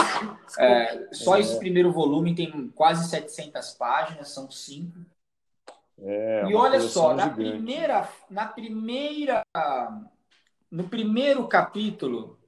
É, 0.59 1.09
só 1.12 1.36
é. 1.36 1.41
esse 1.41 1.57
primeiro 1.57 1.93
volume 1.93 2.34
tem 2.34 2.68
quase 2.74 3.09
700 3.09 3.74
páginas, 3.74 4.30
são 4.30 4.51
cinco. 4.51 4.99
É, 6.03 6.47
e 6.49 6.55
olha 6.55 6.81
só, 6.81 7.15
na 7.15 7.29
primeira, 7.29 8.09
na 8.31 8.47
primeira. 8.47 9.43
No 10.71 10.85
primeiro 10.85 11.49
capítulo, 11.49 12.39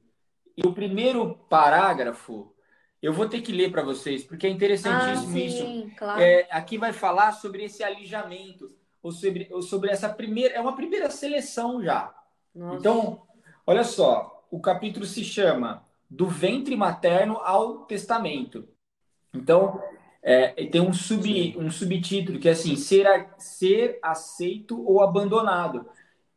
e 0.56 0.66
o 0.66 0.72
primeiro 0.72 1.34
parágrafo, 1.48 2.54
eu 3.02 3.12
vou 3.12 3.28
ter 3.28 3.40
que 3.40 3.50
ler 3.50 3.72
para 3.72 3.82
vocês, 3.82 4.22
porque 4.22 4.46
é 4.46 4.50
interessantíssimo 4.50 5.28
ah, 5.28 5.32
sim, 5.32 5.46
isso. 5.46 5.96
Claro. 5.96 6.20
É, 6.20 6.46
aqui 6.50 6.78
vai 6.78 6.92
falar 6.92 7.32
sobre 7.32 7.64
esse 7.64 7.82
alijamento, 7.82 8.70
ou 9.02 9.10
sobre, 9.10 9.48
ou 9.50 9.60
sobre 9.60 9.90
essa 9.90 10.08
primeira. 10.08 10.54
É 10.54 10.60
uma 10.60 10.76
primeira 10.76 11.10
seleção 11.10 11.82
já. 11.82 12.14
Nossa. 12.54 12.76
Então, 12.76 13.22
olha 13.66 13.82
só, 13.82 14.46
o 14.50 14.60
capítulo 14.60 15.04
se 15.04 15.24
chama 15.24 15.84
Do 16.08 16.26
Ventre 16.26 16.76
Materno 16.76 17.38
ao 17.38 17.86
Testamento. 17.86 18.68
Então, 19.34 19.82
é, 20.22 20.66
tem 20.66 20.80
um, 20.80 20.92
sub, 20.92 21.56
um 21.58 21.70
subtítulo 21.70 22.38
que 22.38 22.48
é 22.48 22.52
assim: 22.52 22.76
ser, 22.76 23.06
ser 23.38 23.98
aceito 24.02 24.80
ou 24.86 25.02
abandonado. 25.02 25.88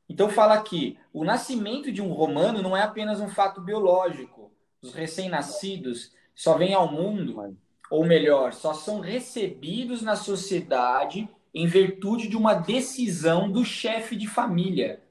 Então 0.09 0.29
fala 0.29 0.55
aqui, 0.55 0.97
o 1.13 1.23
nascimento 1.23 1.91
de 1.91 2.01
um 2.01 2.11
romano 2.11 2.61
não 2.61 2.75
é 2.75 2.81
apenas 2.81 3.19
um 3.21 3.29
fato 3.29 3.61
biológico. 3.61 4.51
Os 4.81 4.93
recém-nascidos 4.93 6.13
só 6.33 6.57
vêm 6.57 6.73
ao 6.73 6.91
mundo, 6.91 7.57
ou 7.89 8.05
melhor, 8.05 8.53
só 8.53 8.73
são 8.73 8.99
recebidos 8.99 10.01
na 10.01 10.15
sociedade 10.15 11.29
em 11.53 11.65
virtude 11.65 12.27
de 12.27 12.36
uma 12.36 12.53
decisão 12.53 13.49
do 13.49 13.63
chefe 13.63 14.15
de 14.15 14.27
família. 14.27 15.01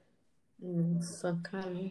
Nossa, 0.58 1.38
cara. 1.42 1.90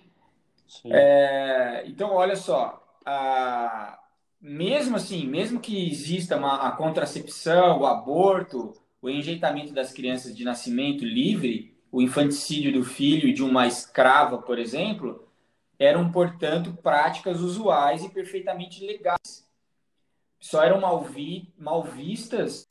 É, 0.86 1.84
então, 1.88 2.12
olha 2.12 2.36
só, 2.36 2.84
a, 3.06 4.00
mesmo 4.44 4.98
assim, 4.98 5.26
mesmo 5.26 5.62
que 5.62 5.90
exista 5.90 6.36
uma, 6.36 6.68
a 6.68 6.72
contracepção, 6.74 7.80
o 7.80 7.86
aborto, 7.86 8.74
o 9.02 9.10
enjeitamento 9.10 9.74
das 9.74 9.94
crianças 9.94 10.36
de 10.36 10.44
nascimento 10.44 11.06
livre, 11.06 11.74
o 11.90 12.02
infanticídio 12.02 12.74
do 12.74 12.84
filho 12.84 13.34
de 13.34 13.42
uma 13.42 13.66
escrava, 13.66 14.38
por 14.38 14.60
exemplo, 14.60 15.26
eram, 15.80 16.12
portanto, 16.12 16.78
práticas 16.84 17.40
usuais 17.40 18.04
e 18.04 18.10
perfeitamente 18.10 18.86
legais. 18.86 19.48
Só 20.42 20.62
eram 20.62 20.82
mal, 20.82 21.02
vi, 21.02 21.48
mal 21.58 21.82
vistas 21.82 22.68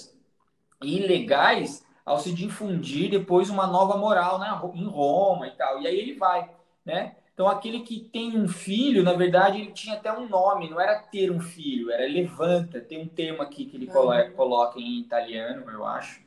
e 0.82 0.98
ilegais 0.98 1.86
ao 2.04 2.18
se 2.18 2.34
difundir 2.34 3.10
depois 3.10 3.48
uma 3.48 3.66
nova 3.66 3.96
moral 3.96 4.38
né, 4.38 4.60
em 4.74 4.86
Roma 4.86 5.46
e 5.46 5.52
tal. 5.52 5.80
E 5.80 5.86
aí 5.86 5.98
ele 5.98 6.18
vai, 6.18 6.50
né? 6.84 7.16
Então, 7.34 7.48
aquele 7.48 7.80
que 7.80 8.00
tem 8.00 8.36
um 8.36 8.46
filho, 8.46 9.02
na 9.02 9.14
verdade, 9.14 9.58
ele 9.58 9.72
tinha 9.72 9.96
até 9.96 10.12
um 10.12 10.28
nome, 10.28 10.68
não 10.68 10.80
era 10.80 10.98
ter 11.00 11.30
um 11.30 11.40
filho, 11.40 11.90
era 11.90 12.06
levanta. 12.06 12.80
Tem 12.80 13.00
um 13.00 13.08
termo 13.08 13.42
aqui 13.42 13.64
que 13.64 13.76
ele 13.76 13.86
coloca 13.86 14.78
em 14.78 15.00
italiano, 15.00 15.70
eu 15.70 15.84
acho 15.84 16.22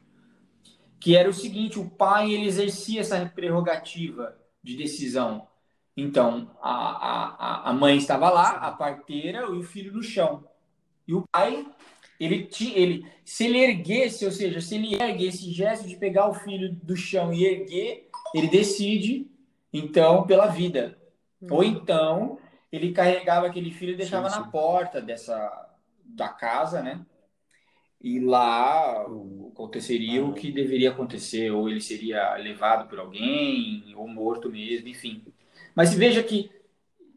que 1.06 1.16
era 1.16 1.30
o 1.30 1.34
seguinte: 1.34 1.78
o 1.78 1.88
pai 1.88 2.32
ele 2.32 2.48
exercia 2.48 3.02
essa 3.02 3.24
prerrogativa 3.28 4.36
de 4.64 4.76
decisão. 4.76 5.48
Então, 5.96 6.50
a, 6.60 7.68
a, 7.68 7.70
a 7.70 7.74
mãe 7.74 7.96
estava 7.96 8.28
lá, 8.32 8.54
a 8.54 8.72
parteira 8.72 9.42
e 9.42 9.58
o 9.58 9.62
filho 9.62 9.94
no 9.94 10.02
chão. 10.02 10.44
E 11.08 11.14
o 11.14 11.24
pai, 11.32 11.64
ele, 12.20 12.50
ele, 12.74 13.06
se 13.24 13.46
ele 13.46 13.60
erguesse, 13.60 14.26
ou 14.26 14.32
seja, 14.32 14.60
se 14.60 14.74
ele 14.74 14.96
ergue 14.96 15.28
esse 15.28 15.52
gesto 15.52 15.88
de 15.88 15.96
pegar 15.96 16.28
o 16.28 16.34
filho 16.34 16.74
do 16.74 16.98
chão 16.98 17.32
e 17.32 17.46
erguer, 17.46 18.10
ele 18.34 18.48
decide, 18.48 19.28
então, 19.78 20.26
pela 20.26 20.48
vida. 20.48 20.98
Ou 21.50 21.64
então, 21.64 22.40
ele 22.72 22.92
carregava 22.92 23.48
aquele 23.48 23.72
filho 23.72 23.94
e 23.94 23.98
deixava 23.98 24.30
sim, 24.30 24.36
sim. 24.36 24.42
na 24.42 24.48
porta 24.48 25.02
dessa 25.02 25.62
da 26.04 26.30
casa, 26.30 26.82
né? 26.82 27.06
e 28.06 28.20
lá 28.20 29.04
aconteceria 29.52 30.24
o 30.24 30.32
que 30.32 30.52
deveria 30.52 30.92
acontecer, 30.92 31.50
ou 31.50 31.68
ele 31.68 31.82
seria 31.82 32.36
levado 32.36 32.88
por 32.88 33.00
alguém, 33.00 33.96
ou 33.96 34.08
morto 34.08 34.48
mesmo, 34.48 34.88
enfim. 34.88 35.24
Mas 35.74 35.92
veja 35.92 36.22
que, 36.22 36.52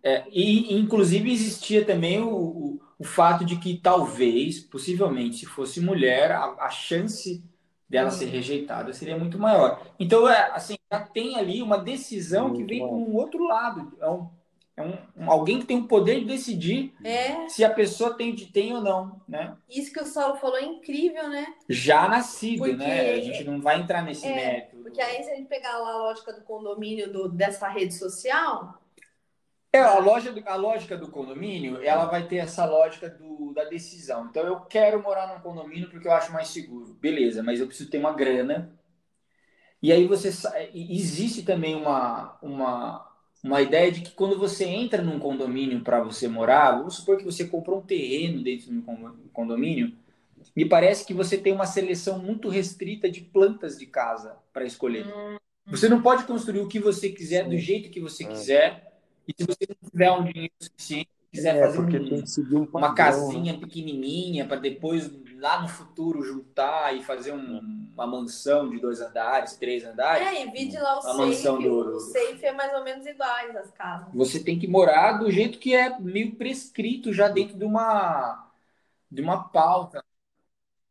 é, 0.02 0.24
e 0.32 0.74
inclusive 0.78 1.30
existia 1.30 1.84
também 1.84 2.20
o, 2.20 2.34
o, 2.34 2.80
o, 3.00 3.04
fato 3.04 3.44
de 3.44 3.56
que 3.56 3.76
talvez, 3.76 4.60
possivelmente, 4.60 5.40
se 5.40 5.46
fosse 5.46 5.78
mulher, 5.78 6.32
a, 6.32 6.56
a 6.58 6.70
chance 6.70 7.44
dela 7.88 8.10
ser 8.10 8.26
rejeitada 8.26 8.92
seria 8.92 9.16
muito 9.16 9.38
maior. 9.38 9.80
Então, 9.98 10.28
é, 10.28 10.50
assim, 10.52 10.76
já 10.92 11.00
tem 11.00 11.36
ali 11.36 11.62
uma 11.62 11.78
decisão 11.78 12.48
muito 12.48 12.58
que 12.58 12.64
vem 12.64 12.80
com 12.80 13.02
um 13.02 13.16
outro 13.16 13.44
lado. 13.44 13.96
É 14.00 14.08
um, 14.08 14.28
é 14.76 14.82
um, 14.82 14.98
um, 15.16 15.30
alguém 15.30 15.58
que 15.58 15.66
tem 15.66 15.78
o 15.78 15.88
poder 15.88 16.20
de 16.20 16.26
decidir 16.26 16.94
é. 17.02 17.48
se 17.48 17.64
a 17.64 17.70
pessoa 17.70 18.14
tem, 18.14 18.34
tem 18.36 18.74
ou 18.74 18.80
não, 18.80 19.20
né? 19.26 19.56
Isso 19.68 19.92
que 19.92 20.00
o 20.00 20.06
Saulo 20.06 20.36
falou 20.36 20.58
é 20.58 20.64
incrível, 20.64 21.28
né? 21.28 21.46
Já 21.68 22.08
nascido, 22.08 22.58
porque... 22.58 22.76
né? 22.76 23.12
A 23.12 23.20
gente 23.20 23.44
não 23.44 23.60
vai 23.60 23.80
entrar 23.80 24.02
nesse 24.02 24.26
é, 24.26 24.34
método. 24.34 24.82
Porque 24.82 25.00
aí, 25.00 25.22
se 25.24 25.30
a 25.30 25.34
gente 25.36 25.48
pegar 25.48 25.78
lá 25.78 25.92
a 25.92 25.98
lógica 25.98 26.32
do 26.32 26.42
condomínio 26.42 27.12
do, 27.12 27.28
dessa 27.28 27.68
rede 27.68 27.94
social... 27.94 28.78
É, 29.72 29.80
a, 29.80 29.98
loja 29.98 30.34
a 30.46 30.54
lógica 30.56 30.96
do 30.96 31.10
condomínio, 31.10 31.82
ela 31.82 32.06
vai 32.06 32.26
ter 32.26 32.36
essa 32.36 32.64
lógica 32.64 33.08
do, 33.10 33.52
da 33.52 33.64
decisão. 33.64 34.26
Então, 34.26 34.42
eu 34.44 34.60
quero 34.60 35.02
morar 35.02 35.34
num 35.34 35.40
condomínio 35.40 35.90
porque 35.90 36.08
eu 36.08 36.12
acho 36.12 36.32
mais 36.32 36.48
seguro. 36.48 36.94
Beleza, 36.94 37.42
mas 37.42 37.60
eu 37.60 37.66
preciso 37.66 37.90
ter 37.90 37.98
uma 37.98 38.12
grana. 38.12 38.78
E 39.82 39.92
aí 39.92 40.06
você... 40.06 40.30
Existe 40.74 41.42
também 41.42 41.74
uma... 41.74 42.38
uma 42.42 43.08
uma 43.42 43.62
ideia 43.62 43.90
de 43.92 44.00
que 44.00 44.10
quando 44.10 44.36
você 44.36 44.64
entra 44.64 45.00
num 45.00 45.18
condomínio 45.18 45.80
para 45.82 46.02
você 46.02 46.26
morar, 46.26 46.72
vamos 46.72 46.96
supor 46.96 47.16
que 47.16 47.24
você 47.24 47.46
comprou 47.46 47.78
um 47.78 47.86
terreno 47.86 48.42
dentro 48.42 48.66
de 48.66 48.76
um 48.76 49.28
condomínio, 49.32 49.96
me 50.56 50.64
parece 50.64 51.04
que 51.04 51.14
você 51.14 51.38
tem 51.38 51.52
uma 51.52 51.66
seleção 51.66 52.18
muito 52.18 52.48
restrita 52.48 53.10
de 53.10 53.20
plantas 53.20 53.78
de 53.78 53.86
casa 53.86 54.36
para 54.52 54.64
escolher. 54.64 55.06
Hum. 55.06 55.36
Você 55.66 55.88
não 55.88 56.02
pode 56.02 56.24
construir 56.24 56.60
o 56.60 56.68
que 56.68 56.78
você 56.78 57.10
quiser 57.10 57.48
do 57.48 57.56
jeito 57.56 57.90
que 57.90 58.00
você 58.00 58.24
é. 58.24 58.26
quiser. 58.26 58.87
E 59.28 59.34
se 59.36 59.46
você 59.46 59.66
não 59.68 59.90
tiver 59.90 60.10
um 60.10 60.24
dinheiro 60.24 60.52
suficiente, 60.58 61.10
quiser 61.30 61.56
é, 61.56 61.60
fazer 61.60 61.80
um, 61.80 62.60
um 62.60 62.64
uma 62.72 62.94
casinha 62.94 63.52
né? 63.52 63.58
pequenininha 63.58 64.46
para 64.46 64.56
depois 64.56 65.10
lá 65.38 65.60
no 65.60 65.68
futuro 65.68 66.22
juntar 66.22 66.96
e 66.96 67.02
fazer 67.02 67.32
um, 67.32 67.90
uma 67.92 68.06
mansão 68.06 68.68
de 68.70 68.78
dois 68.80 69.00
andares, 69.00 69.56
três 69.56 69.84
andares. 69.84 70.26
É, 70.26 70.46
e 70.46 70.50
vide 70.50 70.78
lá 70.78 70.98
o 70.98 71.02
safe. 71.02 71.18
Mansão 71.18 71.60
do... 71.60 71.96
O 71.96 72.00
safe 72.00 72.44
é 72.44 72.52
mais 72.52 72.72
ou 72.74 72.82
menos 72.82 73.06
iguais 73.06 73.54
as 73.54 73.70
casas. 73.70 74.08
Você 74.14 74.42
tem 74.42 74.58
que 74.58 74.66
morar 74.66 75.18
do 75.18 75.30
jeito 75.30 75.58
que 75.58 75.74
é 75.74 75.98
meio 76.00 76.34
prescrito 76.34 77.12
já 77.12 77.28
dentro 77.28 77.56
de 77.56 77.64
uma 77.64 78.46
de 79.10 79.22
uma 79.22 79.48
pauta. 79.48 80.04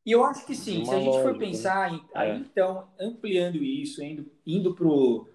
E 0.05 0.11
eu 0.11 0.23
acho 0.23 0.45
que 0.45 0.55
sim, 0.55 0.85
se 0.85 0.95
a 0.95 0.99
gente 0.99 1.21
for 1.21 1.33
né? 1.33 1.39
pensar 1.39 1.91
em, 1.91 1.97
é. 1.97 2.19
aí, 2.19 2.39
então 2.39 2.87
ampliando 2.99 3.57
isso, 3.57 4.01
indo 4.01 4.31
indo 4.45 4.73
pro 4.73 5.27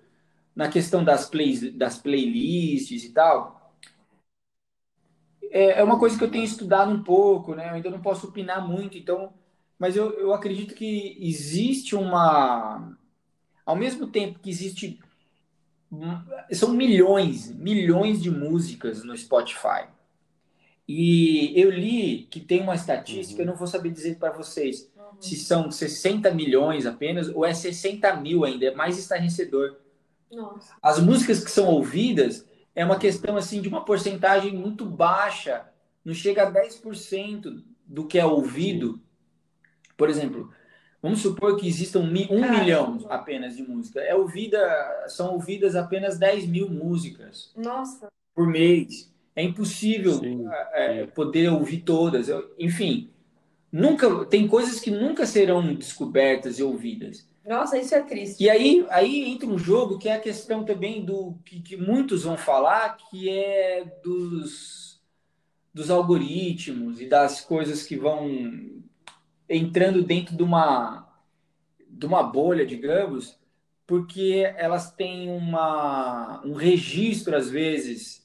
na 0.55 0.68
questão 0.68 1.03
das 1.03 1.28
plays, 1.28 1.72
das 1.74 1.98
playlists 1.98 3.05
e 3.05 3.11
tal, 3.11 3.74
é, 5.50 5.80
é 5.80 5.84
uma 5.84 5.98
coisa 5.98 6.16
que 6.16 6.24
eu 6.24 6.30
tenho 6.30 6.44
estudado 6.44 6.90
um 6.90 7.03
pouco, 7.03 7.55
né? 7.55 7.68
Eu 7.68 7.74
ainda 7.74 7.90
não 7.90 8.00
posso 8.00 8.28
opinar 8.28 8.66
muito, 8.66 8.96
então, 8.96 9.32
mas 9.78 9.96
eu, 9.96 10.11
eu 10.18 10.32
acredito 10.32 10.74
que 10.74 11.16
existe 11.20 11.94
uma, 11.94 12.96
ao 13.64 13.76
mesmo 13.76 14.07
tempo 14.07 14.38
que 14.38 14.50
existe 14.50 14.98
são 16.50 16.72
milhões, 16.72 17.55
milhões 17.55 18.22
de 18.22 18.30
músicas 18.30 19.05
no 19.05 19.16
Spotify. 19.16 19.86
E 20.88 21.53
eu 21.55 21.70
li 21.70 22.26
que 22.30 22.40
tem 22.40 22.62
uma 22.62 22.74
estatística, 22.74 23.42
uhum. 23.42 23.48
eu 23.48 23.53
não 23.53 23.59
vou 23.59 23.66
saber 23.66 23.90
dizer 23.90 24.16
para 24.16 24.32
vocês 24.32 24.90
uhum. 24.96 25.20
se 25.20 25.36
são 25.36 25.70
60 25.70 26.30
milhões 26.32 26.86
apenas 26.86 27.28
ou 27.28 27.44
é 27.44 27.53
60 27.53 28.16
mil 28.16 28.44
ainda, 28.44 28.66
é 28.66 28.74
mais 28.74 28.98
estarrecedor. 28.98 29.76
Nossa. 30.33 30.74
As 30.83 30.99
músicas 30.99 31.45
que 31.45 31.51
são 31.51 31.66
ouvidas 31.66 32.47
é 32.74 32.85
uma 32.85 32.99
questão 32.99 33.37
assim 33.37 33.61
de 33.61 33.68
uma 33.68 33.85
porcentagem 33.85 34.55
muito 34.55 34.85
baixa, 34.85 35.66
não 36.05 36.14
chega 36.14 36.45
a 36.45 36.53
10% 36.53 37.62
do 37.87 38.07
que 38.07 38.18
é 38.18 38.24
ouvido. 38.24 39.01
Por 39.97 40.09
exemplo, 40.09 40.51
vamos 41.03 41.20
supor 41.20 41.57
que 41.57 41.68
existam 41.68 42.01
um 42.01 42.11
milhão 42.11 43.07
apenas 43.11 43.57
de 43.57 43.62
música. 43.62 44.01
É 44.01 44.14
ouvida, 44.14 44.59
são 45.09 45.35
ouvidas 45.35 45.76
apenas 45.76 46.18
10 46.18 46.47
mil 46.47 46.68
músicas 46.70 47.53
Nossa. 47.55 48.09
por 48.35 48.47
mês. 48.47 49.12
É 49.37 49.43
impossível 49.43 50.14
sim, 50.14 50.45
é, 50.72 51.07
poder 51.07 51.51
ouvir 51.51 51.80
todas. 51.80 52.28
Enfim, 52.59 53.11
nunca 53.70 54.24
tem 54.26 54.47
coisas 54.47 54.80
que 54.80 54.91
nunca 54.91 55.26
serão 55.26 55.74
descobertas 55.74 56.59
e 56.59 56.62
ouvidas. 56.62 57.26
Nossa, 57.45 57.76
isso 57.76 57.95
é 57.95 58.03
triste. 58.03 58.43
E 58.43 58.49
aí, 58.49 58.86
aí 58.88 59.24
entra 59.24 59.49
um 59.49 59.59
jogo 59.59 59.99
que 59.99 60.09
é 60.09 60.14
a 60.14 60.20
questão 60.20 60.64
também 60.64 61.05
do 61.05 61.34
que, 61.45 61.61
que 61.61 61.76
muitos 61.76 62.22
vão 62.22 62.36
falar, 62.36 62.97
que 62.97 63.28
é 63.28 63.84
dos, 64.03 65.03
dos 65.74 65.90
algoritmos 65.90 67.01
e 67.01 67.07
das 67.07 67.40
coisas 67.40 67.82
que 67.82 67.97
vão 67.97 68.82
entrando 69.49 70.03
dentro 70.03 70.36
de 70.36 70.43
uma, 70.43 71.09
de 71.88 72.07
uma 72.07 72.22
bolha, 72.22 72.64
digamos, 72.64 73.38
porque 73.86 74.51
elas 74.57 74.93
têm 74.93 75.28
uma, 75.28 76.40
um 76.45 76.55
registro, 76.55 77.36
às 77.36 77.51
vezes, 77.51 78.24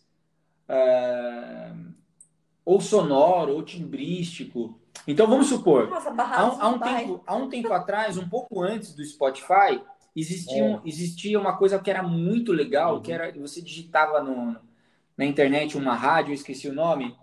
uh, 0.70 1.94
ou 2.64 2.80
sonoro, 2.80 3.54
ou 3.54 3.64
timbrístico. 3.64 4.80
Então 5.06 5.28
vamos 5.28 5.48
supor, 5.48 5.90
Nossa, 5.90 6.10
há, 6.10 6.46
um, 6.46 6.62
há, 6.62 6.68
um 6.70 6.80
tempo, 6.80 7.24
há 7.26 7.36
um 7.36 7.50
tempo 7.50 7.74
atrás, 7.74 8.18
um 8.18 8.28
pouco 8.28 8.62
antes 8.62 8.94
do 8.94 9.04
Spotify, 9.04 9.82
existia, 10.16 10.64
é. 10.64 10.82
existia 10.86 11.40
uma 11.40 11.58
coisa 11.58 11.80
que 11.80 11.90
era 11.90 12.04
muito 12.04 12.52
legal, 12.52 12.96
uhum. 12.96 13.02
que 13.02 13.12
era 13.12 13.32
você 13.40 13.62
digitava 13.62 14.22
no, 14.22 14.58
na 15.18 15.26
internet 15.26 15.78
uma 15.78 15.96
rádio, 15.96 16.32
eu 16.32 16.36
esqueci 16.36 16.68
o 16.68 16.74
nome, 16.74 17.16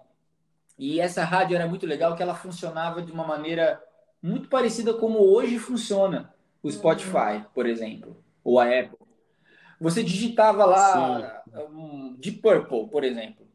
e 0.78 1.00
essa 1.00 1.24
rádio 1.24 1.56
era 1.56 1.66
muito 1.66 1.86
legal, 1.86 2.16
que 2.16 2.22
ela 2.22 2.34
funcionava 2.34 3.02
de 3.02 3.12
uma 3.12 3.26
maneira 3.26 3.82
muito 4.22 4.48
parecida 4.48 4.94
como 4.94 5.18
hoje 5.18 5.58
funciona 5.58 6.34
o 6.62 6.70
Spotify, 6.70 7.36
uhum. 7.36 7.44
por 7.54 7.66
exemplo, 7.66 8.16
ou 8.42 8.58
a 8.58 8.64
Apple. 8.64 8.98
Você 9.80 10.02
digitava 10.02 10.64
lá 10.64 11.42
um, 11.70 12.16
Deep 12.18 12.38
Purple, 12.38 12.88
por 12.88 13.04
exemplo, 13.04 13.46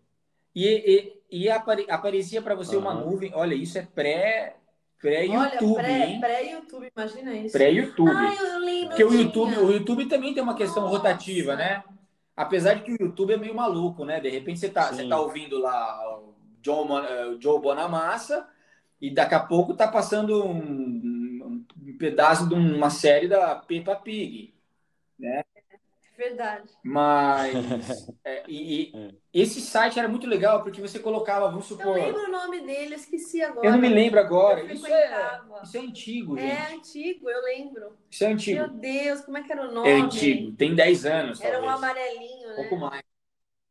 e, 0.54 0.68
e, 0.68 1.19
e 1.32 1.50
apare, 1.50 1.86
aparecia 1.90 2.42
para 2.42 2.56
você 2.56 2.76
uhum. 2.76 2.82
uma 2.82 2.94
nuvem. 2.94 3.32
Olha, 3.34 3.54
isso 3.54 3.78
é 3.78 3.82
pré 3.82 4.56
pré-YouTube, 5.02 5.76
pré, 5.76 6.18
pré-YouTube, 6.20 6.92
imagina 6.96 7.34
isso. 7.34 7.54
Pré-YouTube. 7.54 8.12
Ah, 8.12 8.36
eu 8.36 8.60
lembro. 8.60 8.90
Porque 8.90 9.04
o 9.04 9.14
YouTube, 9.14 9.58
o 9.58 9.72
YouTube 9.72 10.06
também 10.08 10.34
tem 10.34 10.44
uma 10.44 10.56
questão 10.56 10.84
Nossa. 10.84 10.98
rotativa, 10.98 11.56
né? 11.56 11.84
Apesar 12.36 12.76
de 12.76 12.84
que 12.84 12.92
o 12.92 12.98
YouTube 13.00 13.34
é 13.34 13.38
meio 13.38 13.56
maluco, 13.56 14.06
né? 14.06 14.20
De 14.20 14.30
repente 14.30 14.60
você 14.60 14.70
tá, 14.70 14.92
você 14.92 15.08
tá 15.08 15.20
ouvindo 15.20 15.58
lá 15.58 16.20
o 16.20 16.36
Joe, 16.64 16.86
uh, 16.86 17.42
Joe 17.42 17.62
Bonamassa 17.62 18.48
e 19.02 19.10
daqui 19.10 19.36
a 19.36 19.40
pouco 19.40 19.74
tá 19.74 19.88
passando 19.88 20.46
um, 20.46 21.66
um 21.82 21.98
pedaço 21.98 22.48
de 22.48 22.54
uma 22.54 22.90
série 22.90 23.28
da 23.28 23.56
Peppa 23.56 23.96
Pig, 23.96 24.54
né? 25.18 25.44
Verdade. 26.20 26.68
Mas 26.84 27.54
é, 28.26 28.44
e, 28.46 28.92
e 28.92 28.94
é. 28.94 29.12
esse 29.34 29.62
site 29.62 29.98
era 29.98 30.10
muito 30.10 30.28
legal 30.28 30.62
porque 30.62 30.82
você 30.82 31.00
colocava, 31.00 31.48
vamos 31.48 31.66
supor. 31.66 31.98
Eu 31.98 32.08
lembro 32.08 32.24
o 32.26 32.30
nome 32.30 32.60
dele, 32.60 32.96
esqueci 32.96 33.42
agora. 33.42 33.66
Eu 33.66 33.72
não 33.72 33.80
me 33.80 33.88
lembro 33.88 34.20
agora. 34.20 34.62
Isso 34.66 34.86
é, 34.86 35.40
isso 35.64 35.78
é 35.78 35.80
antigo, 35.80 36.38
é 36.38 36.42
gente. 36.42 36.52
É 36.52 36.76
antigo, 36.76 37.30
eu 37.30 37.42
lembro. 37.42 37.98
Isso 38.12 38.24
é 38.26 38.28
antigo. 38.28 38.60
Meu 38.60 38.68
Deus, 38.68 39.22
como 39.22 39.38
é 39.38 39.44
que 39.44 39.52
era 39.54 39.70
o 39.70 39.72
nome? 39.72 39.88
É 39.88 39.94
antigo, 39.94 40.52
tem 40.58 40.76
10 40.76 41.06
anos. 41.06 41.40
Era 41.40 41.54
talvez. 41.54 41.72
um 41.72 41.76
amarelinho, 41.78 42.48
né? 42.48 42.54
Um 42.54 42.56
pouco 42.58 42.76
mais. 42.76 43.04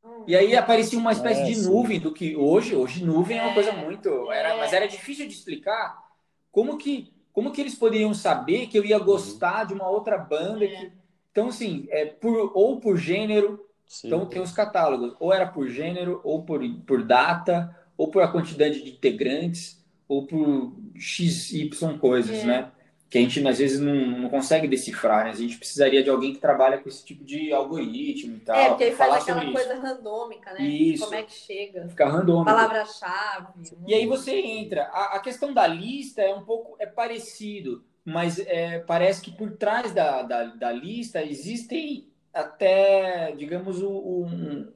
Hum. 0.03 0.25
E 0.27 0.35
aí 0.35 0.57
aparecia 0.57 0.99
uma 0.99 1.13
espécie 1.13 1.43
é, 1.43 1.45
de 1.45 1.61
nuvem 1.61 2.01
do 2.01 2.15
que 2.15 2.35
hoje, 2.35 2.75
hoje 2.75 3.05
nuvem 3.05 3.39
é, 3.39 3.43
uma 3.43 3.53
coisa 3.53 3.73
muito, 3.73 4.33
era, 4.33 4.57
mas 4.57 4.73
era 4.73 4.89
difícil 4.89 5.29
de 5.29 5.35
explicar 5.35 6.03
como 6.51 6.79
que 6.79 7.13
como 7.31 7.53
que 7.53 7.61
eles 7.61 7.77
poderiam 7.77 8.13
saber 8.13 8.67
que 8.67 8.77
eu 8.77 8.85
ia 8.85 8.99
gostar 8.99 9.63
de 9.63 9.73
uma 9.73 9.89
outra 9.89 10.19
banda 10.19 10.67
que 10.67 10.93
então, 11.39 11.49
assim, 11.51 11.86
é 11.91 12.05
por, 12.05 12.51
ou 12.53 12.80
por 12.80 12.97
gênero, 12.97 13.64
Sim. 13.86 14.09
então 14.09 14.26
tem 14.26 14.43
os 14.43 14.51
catálogos, 14.51 15.14
ou 15.20 15.32
era 15.32 15.47
por 15.47 15.68
gênero, 15.68 16.20
ou 16.24 16.43
por, 16.43 16.61
por 16.84 17.05
data, 17.05 17.76
ou 17.97 18.11
por 18.11 18.22
a 18.22 18.28
quantidade 18.28 18.82
de 18.82 18.91
integrantes, 18.91 19.80
ou 20.09 20.26
por 20.26 20.74
x, 20.97 21.53
y 21.53 21.99
coisas, 21.99 22.39
é. 22.39 22.45
né? 22.45 22.72
Que 23.09 23.18
a 23.18 23.20
gente, 23.22 23.47
às 23.47 23.59
vezes, 23.59 23.80
não, 23.80 23.95
não 23.95 24.28
consegue 24.28 24.66
decifrar, 24.66 25.24
né? 25.24 25.30
A 25.30 25.34
gente 25.34 25.57
precisaria 25.57 26.03
de 26.03 26.11
alguém 26.11 26.34
que 26.34 26.41
trabalha 26.41 26.76
com 26.76 26.89
esse 26.89 27.03
tipo 27.05 27.24
de 27.24 27.53
algoritmo 27.53 28.36
e 28.36 28.41
tal. 28.41 28.57
É, 28.57 28.68
porque 28.68 28.84
aí 28.84 28.95
faz 28.95 29.22
aquela 29.22 29.51
coisa 29.51 29.72
isso. 29.74 29.82
randômica, 29.82 30.53
né? 30.53 30.62
Isso. 30.62 31.05
Como 31.05 31.14
é 31.14 31.22
que 31.22 31.32
chega. 31.32 31.89
Fica 31.89 32.07
randômico. 32.07 32.45
Palavra-chave. 32.45 33.47
E 33.86 33.95
aí 33.95 34.07
você 34.07 34.34
entra. 34.39 34.91
A, 34.93 35.16
a 35.16 35.20
questão 35.20 35.55
da 35.55 35.66
lista 35.66 36.20
é 36.20 36.34
um 36.34 36.45
pouco 36.45 36.76
é 36.78 36.84
parecido 36.84 37.82
mas 38.09 38.39
é, 38.39 38.79
parece 38.79 39.21
que 39.21 39.31
por 39.31 39.53
trás 39.53 39.93
da, 39.93 40.23
da, 40.23 40.45
da, 40.45 40.73
lista 40.73 41.23
existem 41.23 42.09
até, 42.33 43.33
digamos, 43.33 43.83
o, 43.83 44.25
um, 44.25 44.73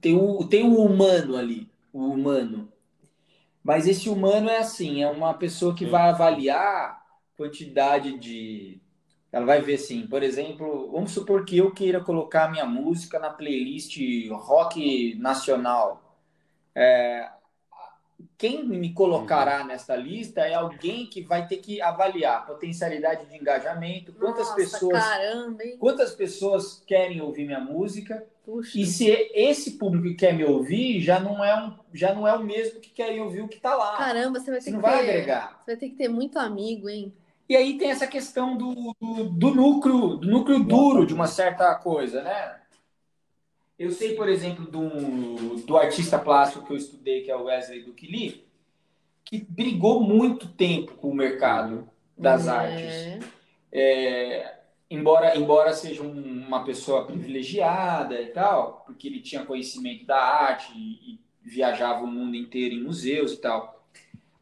tem, 0.00 0.16
o, 0.16 0.42
tem 0.48 0.64
o 0.64 0.82
humano 0.82 1.36
ali, 1.36 1.68
o 1.92 2.06
humano. 2.06 2.72
Mas 3.62 3.86
esse 3.86 4.08
humano 4.08 4.48
é 4.48 4.58
assim, 4.58 5.02
é 5.02 5.10
uma 5.10 5.34
pessoa 5.34 5.74
que 5.74 5.84
vai 5.84 6.08
avaliar 6.08 7.04
quantidade 7.36 8.18
de. 8.18 8.80
Ela 9.30 9.44
vai 9.44 9.60
ver 9.60 9.74
assim, 9.74 10.06
por 10.06 10.22
exemplo, 10.22 10.90
vamos 10.90 11.10
supor 11.10 11.44
que 11.44 11.58
eu 11.58 11.70
queira 11.70 12.00
colocar 12.00 12.50
minha 12.50 12.64
música 12.64 13.18
na 13.18 13.28
playlist 13.28 13.98
rock 14.30 15.14
nacional. 15.16 16.18
É, 16.74 17.28
quem 18.38 18.64
me 18.64 18.94
colocará 18.94 19.62
uhum. 19.62 19.66
nesta 19.66 19.96
lista 19.96 20.42
é 20.42 20.54
alguém 20.54 21.06
que 21.06 21.20
vai 21.20 21.48
ter 21.48 21.56
que 21.56 21.82
avaliar 21.82 22.46
potencialidade 22.46 23.26
de 23.26 23.36
engajamento, 23.36 24.12
quantas 24.12 24.46
Nossa, 24.46 24.54
pessoas 24.54 25.04
caramba, 25.04 25.64
quantas 25.80 26.14
pessoas 26.14 26.82
querem 26.86 27.20
ouvir 27.20 27.44
minha 27.44 27.58
música. 27.58 28.24
Puxa. 28.44 28.78
E 28.78 28.86
se 28.86 29.10
esse 29.34 29.72
público 29.72 30.06
que 30.06 30.14
quer 30.14 30.32
me 30.32 30.44
ouvir 30.44 31.00
já 31.00 31.18
não 31.18 31.44
é 31.44 31.54
um, 31.60 31.74
já 31.92 32.14
não 32.14 32.26
é 32.26 32.34
o 32.34 32.42
mesmo 32.42 32.80
que 32.80 32.90
querem 32.90 33.20
ouvir 33.20 33.42
o 33.42 33.48
que 33.48 33.56
está 33.56 33.74
lá. 33.74 33.96
Caramba, 33.96 34.38
você 34.38 34.50
vai 34.52 34.60
ter 34.60 34.64
você 34.64 34.70
que 34.70 34.76
não 34.76 34.82
ter, 34.82 34.88
vai 34.88 35.00
agregar. 35.00 35.58
Você 35.58 35.72
vai 35.72 35.76
ter 35.76 35.88
que 35.90 35.96
ter 35.96 36.08
muito 36.08 36.38
amigo, 36.38 36.88
hein? 36.88 37.12
E 37.48 37.56
aí 37.56 37.76
tem 37.76 37.90
essa 37.90 38.06
questão 38.06 38.56
do, 38.56 38.94
do, 39.00 39.24
do 39.24 39.54
núcleo, 39.54 40.16
do 40.16 40.28
núcleo 40.28 40.62
duro 40.62 41.04
de 41.04 41.12
uma 41.12 41.26
certa 41.26 41.74
coisa, 41.74 42.22
né? 42.22 42.56
Eu 43.78 43.92
sei, 43.92 44.14
por 44.14 44.28
exemplo, 44.28 44.64
do, 44.66 45.56
do 45.64 45.76
artista 45.76 46.18
plástico 46.18 46.66
que 46.66 46.72
eu 46.72 46.76
estudei, 46.76 47.22
que 47.22 47.30
é 47.30 47.36
o 47.36 47.44
Wesley 47.44 47.84
Duquili, 47.84 48.44
que 49.24 49.38
brigou 49.38 50.00
muito 50.00 50.48
tempo 50.48 50.94
com 50.96 51.10
o 51.10 51.14
mercado 51.14 51.88
das 52.16 52.48
é. 52.48 52.50
artes. 52.50 53.26
É, 53.70 54.54
embora, 54.90 55.38
embora 55.38 55.72
seja 55.72 56.02
um, 56.02 56.44
uma 56.46 56.64
pessoa 56.64 57.06
privilegiada 57.06 58.20
e 58.20 58.26
tal, 58.26 58.82
porque 58.84 59.06
ele 59.06 59.20
tinha 59.20 59.46
conhecimento 59.46 60.04
da 60.04 60.18
arte 60.18 60.72
e, 60.74 61.12
e 61.12 61.20
viajava 61.40 62.02
o 62.02 62.06
mundo 62.06 62.36
inteiro 62.36 62.74
em 62.74 62.82
museus 62.82 63.32
e 63.32 63.36
tal. 63.36 63.86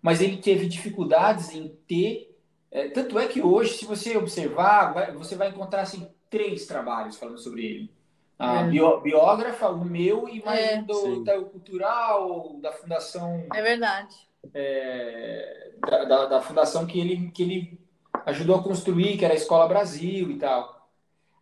Mas 0.01 0.23
ele 0.23 0.39
teve 0.39 0.67
dificuldades 0.67 1.55
em 1.55 1.69
ter. 1.87 2.35
É, 2.71 2.89
tanto 2.89 3.19
é 3.19 3.27
que 3.27 3.43
hoje, 3.43 3.75
se 3.75 3.85
você 3.85 4.17
observar, 4.17 4.95
vai, 4.95 5.13
você 5.13 5.37
vai 5.37 5.51
encontrar 5.51 5.83
assim, 5.83 6.09
três 6.31 6.67
trabalhos 6.67 7.19
falando 7.19 7.39
sobre 7.39 7.67
ele 7.67 7.96
a 8.39 8.61
é. 8.61 8.65
bio, 8.69 9.01
biógrafa, 9.01 9.69
o 9.69 9.85
meu 9.85 10.29
e 10.29 10.45
mais 10.45 10.61
é. 10.61 10.83
do 10.83 11.23
Itaú 11.23 11.47
Cultural, 11.47 12.57
da 12.61 12.73
Fundação. 12.73 13.47
É 13.55 13.63
verdade. 13.63 14.15
É, 14.55 15.73
da, 15.81 16.05
da, 16.05 16.27
da, 16.27 16.43
fundação 16.43 16.87
que 16.87 17.01
ele, 17.01 17.31
que 17.31 17.43
ele 17.43 17.81
ajudou 18.27 18.57
a 18.57 18.63
construir, 18.63 19.17
que 19.17 19.25
era 19.25 19.35
a 19.35 19.37
Escola 19.37 19.67
Brasil 19.67 20.31
e 20.31 20.39
tal. 20.39 20.89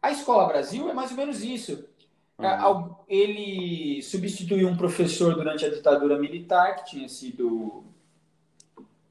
A 0.01 0.11
Escola 0.11 0.47
Brasil 0.47 0.89
é 0.89 0.93
mais 0.93 1.11
ou 1.11 1.17
menos 1.17 1.43
isso. 1.43 1.89
Uhum. 2.39 2.97
Ele 3.09 4.03
substituiu 4.03 4.69
um 4.69 4.77
professor 4.77 5.35
durante 5.35 5.65
a 5.65 5.71
ditadura 5.71 6.19
militar, 6.19 6.77
que 6.77 6.91
tinha 6.91 7.09
sido 7.09 7.85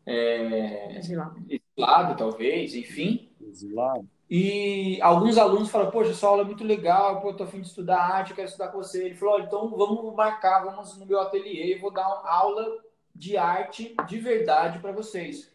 é, 0.06 0.98
exilado. 0.98 1.44
exilado, 1.50 2.18
talvez, 2.18 2.76
enfim. 2.76 3.30
Exilado. 3.42 4.08
E 4.36 5.00
alguns 5.00 5.38
alunos 5.38 5.70
falaram, 5.70 5.92
poxa, 5.92 6.10
essa 6.10 6.26
aula 6.26 6.42
é 6.42 6.46
muito 6.46 6.64
legal, 6.64 7.22
pô, 7.22 7.30
eu 7.30 7.38
tô 7.38 7.44
afim 7.44 7.62
de 7.62 7.68
estudar 7.68 8.00
arte, 8.00 8.32
eu 8.32 8.36
quero 8.36 8.48
estudar 8.48 8.70
com 8.70 8.80
você. 8.80 9.06
Ele 9.06 9.14
falou, 9.14 9.40
então 9.40 9.70
vamos 9.70 10.16
marcar, 10.16 10.66
vamos 10.66 10.98
no 10.98 11.06
meu 11.06 11.22
ateliê, 11.22 11.76
eu 11.76 11.80
vou 11.80 11.92
dar 11.92 12.08
uma 12.08 12.28
aula 12.28 12.80
de 13.14 13.38
arte 13.38 13.96
de 14.08 14.18
verdade 14.18 14.80
para 14.80 14.92
vocês, 14.92 15.54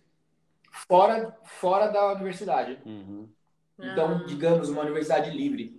fora, 0.70 1.36
fora 1.42 1.88
da 1.88 2.12
universidade. 2.12 2.78
Uhum. 2.86 3.28
Então, 3.76 4.18
ah. 4.18 4.24
digamos, 4.24 4.68
uma 4.68 4.82
universidade 4.82 5.28
livre. 5.36 5.76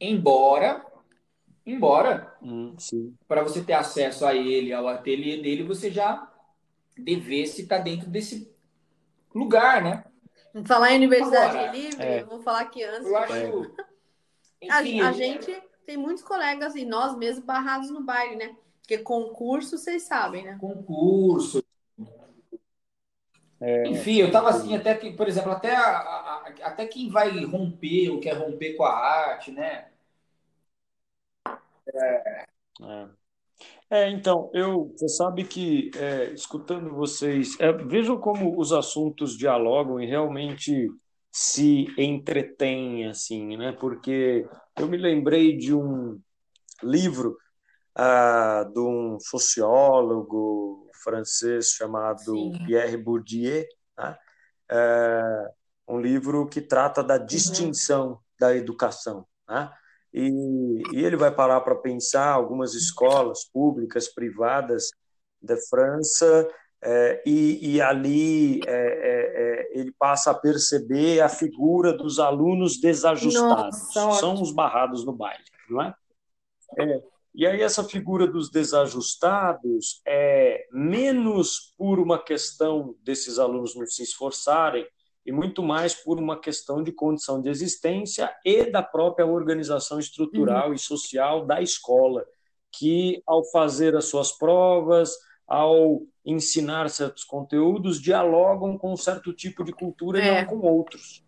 Embora, 0.00 0.84
embora, 1.64 2.36
uhum, 2.42 2.74
para 3.28 3.44
você 3.44 3.62
ter 3.62 3.74
acesso 3.74 4.26
a 4.26 4.34
ele, 4.34 4.72
ao 4.72 4.88
ateliê 4.88 5.40
dele, 5.40 5.62
você 5.62 5.92
já 5.92 6.28
devesse 6.98 7.62
estar 7.62 7.78
tá 7.78 7.84
dentro 7.84 8.10
desse 8.10 8.52
lugar, 9.32 9.80
né? 9.80 10.04
Falar 10.66 10.92
em 10.92 10.96
universidade 10.96 11.56
Agora, 11.56 11.72
livre, 11.72 12.04
é. 12.04 12.24
vou 12.24 12.40
falar 12.42 12.66
que 12.66 12.82
antes. 12.82 13.06
Eu 13.06 13.16
acho. 13.16 13.72
Enfim, 14.60 15.00
a, 15.00 15.08
a, 15.08 15.12
gente 15.12 15.62
tem 15.86 15.96
muitos 15.96 16.22
colegas 16.22 16.74
e 16.74 16.84
nós 16.84 17.16
mesmos 17.16 17.44
barrados 17.44 17.90
no 17.90 18.02
baile, 18.02 18.36
né? 18.36 18.54
Porque 18.80 18.98
concurso, 18.98 19.78
vocês 19.78 20.02
sabem, 20.02 20.44
né? 20.44 20.58
Concurso. 20.60 21.64
É, 23.60 23.86
Enfim, 23.86 24.16
eu 24.16 24.30
tava 24.30 24.50
assim, 24.50 24.74
até 24.76 24.94
que, 24.94 25.12
por 25.12 25.28
exemplo, 25.28 25.52
até, 25.52 25.74
a, 25.74 25.86
a, 25.86 26.52
até 26.62 26.84
quem 26.86 27.08
vai 27.08 27.44
romper 27.44 28.10
ou 28.10 28.20
quer 28.20 28.34
romper 28.34 28.74
com 28.74 28.84
a 28.84 28.92
arte, 28.92 29.52
né? 29.52 29.88
É. 31.94 32.46
é. 32.82 33.21
É, 33.92 34.08
então, 34.08 34.50
eu, 34.54 34.90
você 34.96 35.06
sabe 35.06 35.44
que, 35.44 35.90
é, 35.94 36.32
escutando 36.32 36.94
vocês, 36.94 37.60
é, 37.60 37.70
vejam 37.70 38.18
como 38.18 38.58
os 38.58 38.72
assuntos 38.72 39.36
dialogam 39.36 40.00
e 40.00 40.06
realmente 40.06 40.88
se 41.30 41.86
entretêm, 41.98 43.06
assim, 43.06 43.54
né? 43.54 43.70
Porque 43.72 44.48
eu 44.78 44.88
me 44.88 44.96
lembrei 44.96 45.58
de 45.58 45.74
um 45.74 46.18
livro 46.82 47.36
ah, 47.94 48.66
de 48.72 48.80
um 48.80 49.18
sociólogo 49.20 50.90
francês 51.04 51.72
chamado 51.72 52.32
Sim. 52.32 52.64
Pierre 52.64 52.96
Bourdieu, 52.96 53.62
né? 53.98 54.16
é, 54.70 55.50
um 55.86 56.00
livro 56.00 56.48
que 56.48 56.62
trata 56.62 57.04
da 57.04 57.18
uhum. 57.18 57.26
distinção 57.26 58.08
uhum. 58.12 58.18
da 58.40 58.56
educação, 58.56 59.26
né? 59.46 59.70
E, 60.12 60.82
e 60.92 61.04
ele 61.04 61.16
vai 61.16 61.34
parar 61.34 61.60
para 61.62 61.74
pensar 61.74 62.30
algumas 62.32 62.74
escolas 62.74 63.44
públicas, 63.44 64.08
privadas 64.08 64.90
da 65.40 65.56
França, 65.68 66.48
é, 66.84 67.22
e, 67.24 67.74
e, 67.74 67.80
ali 67.80 68.60
é, 68.66 68.72
é, 68.72 69.78
é 69.78 69.80
ele 69.80 69.92
passa 69.92 70.32
a 70.32 70.34
perceber 70.34 71.20
a 71.20 71.28
figura 71.28 71.92
dos 71.92 72.18
alunos 72.18 72.80
desajustados, 72.80 73.94
Nossa, 73.94 74.20
são 74.20 74.42
os 74.42 74.52
barrados 74.52 75.04
no 75.04 75.12
baile, 75.12 75.44
não 75.70 75.80
é? 75.80 75.94
é? 76.78 77.02
E 77.34 77.46
aí 77.46 77.62
essa 77.62 77.84
figura 77.84 78.26
dos 78.26 78.50
desajustados 78.50 80.02
é 80.06 80.66
menos 80.72 81.72
por 81.78 81.98
uma 82.00 82.22
questão 82.22 82.94
desses 83.02 83.38
alunos 83.38 83.74
não 83.74 83.86
se 83.86 84.02
esforçarem 84.02 84.86
e 85.24 85.32
muito 85.32 85.62
mais 85.62 85.94
por 85.94 86.18
uma 86.18 86.38
questão 86.38 86.82
de 86.82 86.92
condição 86.92 87.40
de 87.40 87.48
existência 87.48 88.34
e 88.44 88.70
da 88.70 88.82
própria 88.82 89.26
organização 89.26 89.98
estrutural 89.98 90.68
uhum. 90.68 90.74
e 90.74 90.78
social 90.78 91.46
da 91.46 91.62
escola, 91.62 92.24
que 92.72 93.22
ao 93.26 93.44
fazer 93.44 93.96
as 93.96 94.06
suas 94.06 94.32
provas, 94.32 95.16
ao 95.46 96.02
ensinar 96.24 96.88
certos 96.88 97.24
conteúdos, 97.24 98.00
dialogam 98.00 98.76
com 98.78 98.92
um 98.92 98.96
certo 98.96 99.32
tipo 99.32 99.62
de 99.64 99.72
cultura 99.72 100.20
é. 100.20 100.26
e 100.26 100.40
não 100.40 100.46
com 100.46 100.66
outros. 100.66 101.24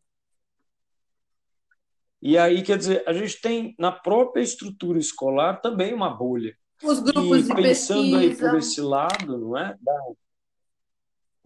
E 2.20 2.38
aí, 2.38 2.62
quer 2.62 2.78
dizer, 2.78 3.04
a 3.06 3.12
gente 3.12 3.38
tem 3.40 3.74
na 3.78 3.92
própria 3.92 4.42
estrutura 4.42 4.98
escolar 4.98 5.60
também 5.60 5.92
uma 5.92 6.08
bolha. 6.08 6.56
Os 6.82 6.98
grupos 6.98 7.40
e 7.40 7.42
de 7.42 7.54
pensando 7.54 8.00
pesquisa. 8.00 8.18
aí 8.18 8.36
por 8.36 8.58
esse 8.58 8.80
lado, 8.80 9.38
não 9.38 9.58
é? 9.58 9.76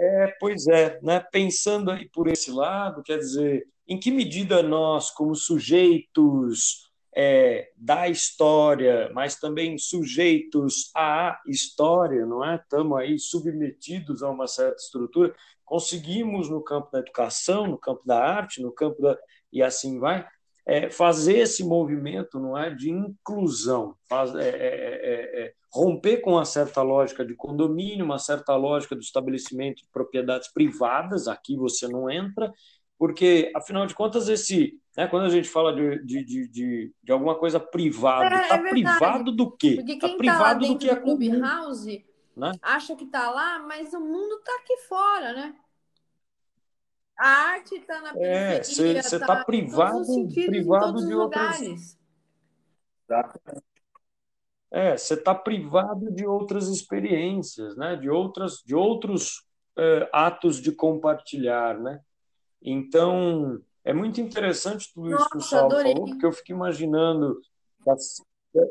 É, 0.01 0.29
pois 0.39 0.67
é, 0.69 1.01
né? 1.03 1.21
Pensando 1.21 1.91
aí 1.91 2.09
por 2.09 2.29
esse 2.29 2.51
lado, 2.53 3.03
quer 3.03 3.19
dizer, 3.19 3.67
em 3.87 3.99
que 3.99 4.11
medida 4.11 4.63
nós, 4.63 5.11
como 5.11 5.35
sujeitos 5.35 6.89
é, 7.17 7.73
da 7.77 8.09
história, 8.09 9.11
mas 9.13 9.37
também 9.37 9.77
sujeitos 9.77 10.91
à 10.95 11.41
história, 11.49 12.25
não 12.25 12.45
é? 12.45 12.57
Estamos 12.57 12.99
aí 12.99 13.19
submetidos 13.19 14.23
a 14.23 14.31
uma 14.31 14.47
certa 14.47 14.77
estrutura. 14.77 15.35
Conseguimos 15.65 16.49
no 16.49 16.63
campo 16.63 16.91
da 16.93 17.01
educação, 17.01 17.67
no 17.67 17.77
campo 17.77 18.03
da 18.07 18.23
arte, 18.23 18.63
no 18.63 18.73
campo 18.73 19.03
da 19.03 19.19
e 19.53 19.63
assim 19.63 19.99
vai, 19.99 20.27
é, 20.69 20.91
fazer 20.91 21.39
esse 21.39 21.65
movimento, 21.65 22.39
não 22.39 22.57
é, 22.57 22.69
de 22.69 22.91
inclusão, 22.91 23.97
faz, 24.07 24.35
é, 24.35 24.49
é, 24.49 25.43
é, 25.43 25.53
romper 25.73 26.19
com 26.19 26.33
uma 26.33 26.45
certa 26.45 26.83
lógica 26.83 27.25
de 27.25 27.35
condomínio, 27.35 28.05
uma 28.05 28.19
certa 28.19 28.55
lógica 28.55 28.95
do 28.95 29.01
estabelecimento 29.01 29.79
de 29.79 29.89
propriedades 29.91 30.53
privadas. 30.53 31.27
Aqui 31.27 31.57
você 31.57 31.89
não 31.89 32.11
entra 32.11 32.53
porque, 32.99 33.51
afinal 33.55 33.87
de 33.87 33.95
contas, 33.95 34.29
esse, 34.29 34.75
né, 34.95 35.07
quando 35.07 35.25
a 35.25 35.31
gente 35.31 35.49
fala 35.49 35.75
de, 35.75 36.05
de, 36.05 36.25
de, 36.25 36.49
de, 36.49 36.93
de 37.03 37.13
alguma 37.13 37.37
coisa 37.37 37.59
privada, 37.59 38.43
está 38.43 38.57
é, 38.57 38.59
é 38.59 38.71
privado 38.71 39.33
do 39.33 39.51
quê? 39.57 39.77
Porque 39.77 39.95
tá 39.95 40.07
quem 40.07 40.11
está 40.11 40.19
privado 40.19 40.67
tá 40.67 40.73
do 40.73 40.79
que 40.79 40.91
é 40.91 40.97
Clubhouse 40.97 42.05
né? 42.37 42.53
acha 42.63 42.95
que 42.95 43.05
está 43.05 43.31
lá, 43.31 43.59
mas 43.61 43.93
o 43.95 44.01
mundo 44.01 44.37
está 44.37 44.53
aqui 44.57 44.77
fora, 44.89 45.33
né? 45.33 45.55
A 47.19 47.29
arte 47.29 47.75
está 47.75 48.01
na 48.01 48.11
é, 48.11 48.61
periferia. 48.61 48.99
É, 48.99 49.03
você 49.03 49.17
está 49.17 49.27
tá 49.27 49.45
privado, 49.45 50.29
privado 50.33 51.07
de 51.07 51.15
outras. 51.15 51.61
Lugares. 51.61 51.99
É, 54.71 54.97
você 54.97 55.15
está 55.15 55.35
privado 55.35 56.13
de 56.13 56.27
outras 56.27 56.69
experiências, 56.69 57.77
né? 57.77 57.97
De 57.97 58.09
outras, 58.09 58.63
de 58.65 58.75
outros 58.75 59.45
é, 59.77 60.09
atos 60.13 60.61
de 60.61 60.71
compartilhar, 60.71 61.79
né? 61.79 62.01
Então, 62.63 63.61
é 63.85 63.93
muito 63.93 64.21
interessante 64.21 64.93
tudo 64.93 65.09
isso 65.09 65.17
Nossa, 65.19 65.31
que 65.31 65.37
o 65.39 65.41
Saulo 65.41 65.73
adorei. 65.73 65.93
falou, 65.93 66.09
porque 66.09 66.27
eu 66.27 66.33
fico 66.33 66.53
imaginando 66.53 67.41
que 67.83 67.91
assim, 67.91 68.23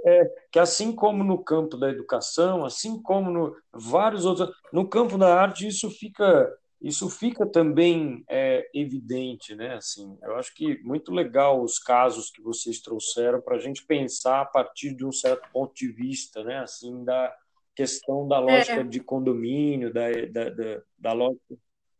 é, 0.05 0.25
que 0.51 0.59
assim 0.59 0.91
como 0.91 1.23
no 1.23 1.43
campo 1.43 1.75
da 1.75 1.89
educação, 1.89 2.63
assim 2.63 3.01
como 3.01 3.31
no 3.31 3.55
vários 3.71 4.25
outros, 4.25 4.49
no 4.71 4.87
campo 4.87 5.17
da 5.17 5.39
arte 5.39 5.67
isso 5.67 5.89
fica 5.89 6.49
isso 6.81 7.09
fica 7.09 7.45
também 7.45 8.23
é, 8.29 8.69
evidente, 8.73 9.55
né? 9.55 9.75
Assim, 9.75 10.17
eu 10.21 10.35
acho 10.35 10.53
que 10.53 10.81
muito 10.83 11.11
legal 11.11 11.61
os 11.61 11.79
casos 11.79 12.29
que 12.29 12.41
vocês 12.41 12.79
trouxeram 12.79 13.41
para 13.41 13.55
a 13.55 13.59
gente 13.59 13.85
pensar 13.85 14.41
a 14.41 14.45
partir 14.45 14.95
de 14.95 15.05
um 15.05 15.11
certo 15.11 15.49
ponto 15.51 15.73
de 15.73 15.91
vista, 15.91 16.43
né? 16.43 16.59
Assim, 16.59 17.03
da 17.03 17.33
questão 17.75 18.27
da 18.27 18.39
lógica 18.39 18.81
é. 18.81 18.83
de 18.83 18.99
condomínio, 18.99 19.93
da, 19.93 20.09
da, 20.31 20.49
da, 20.49 20.81
da 20.97 21.13
lógica 21.13 21.57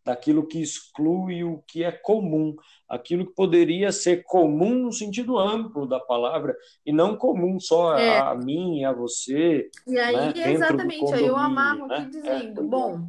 daquilo 0.08 0.48
que 0.48 0.62
exclui 0.62 1.44
o 1.44 1.62
que 1.68 1.84
é 1.84 1.92
comum, 1.92 2.56
aquilo 2.88 3.28
que 3.28 3.36
poderia 3.36 3.92
ser 3.92 4.24
comum 4.24 4.84
no 4.84 4.94
sentido 4.94 5.38
amplo 5.38 5.86
da 5.86 6.00
palavra 6.00 6.56
e 6.86 6.94
não 6.94 7.18
comum 7.18 7.60
só 7.60 7.98
é. 7.98 8.18
a, 8.18 8.34
mim 8.34 8.80
e 8.80 8.86
a 8.86 8.94
você. 8.94 9.70
E 9.86 10.00
aí, 10.00 10.16
né, 10.34 10.54
exatamente, 10.54 11.14
aí 11.14 11.26
eu 11.26 11.36
amarro 11.36 11.88
né? 11.88 11.98
aqui 11.98 12.10
dizendo, 12.10 12.62
é. 12.62 12.64
bom, 12.64 13.06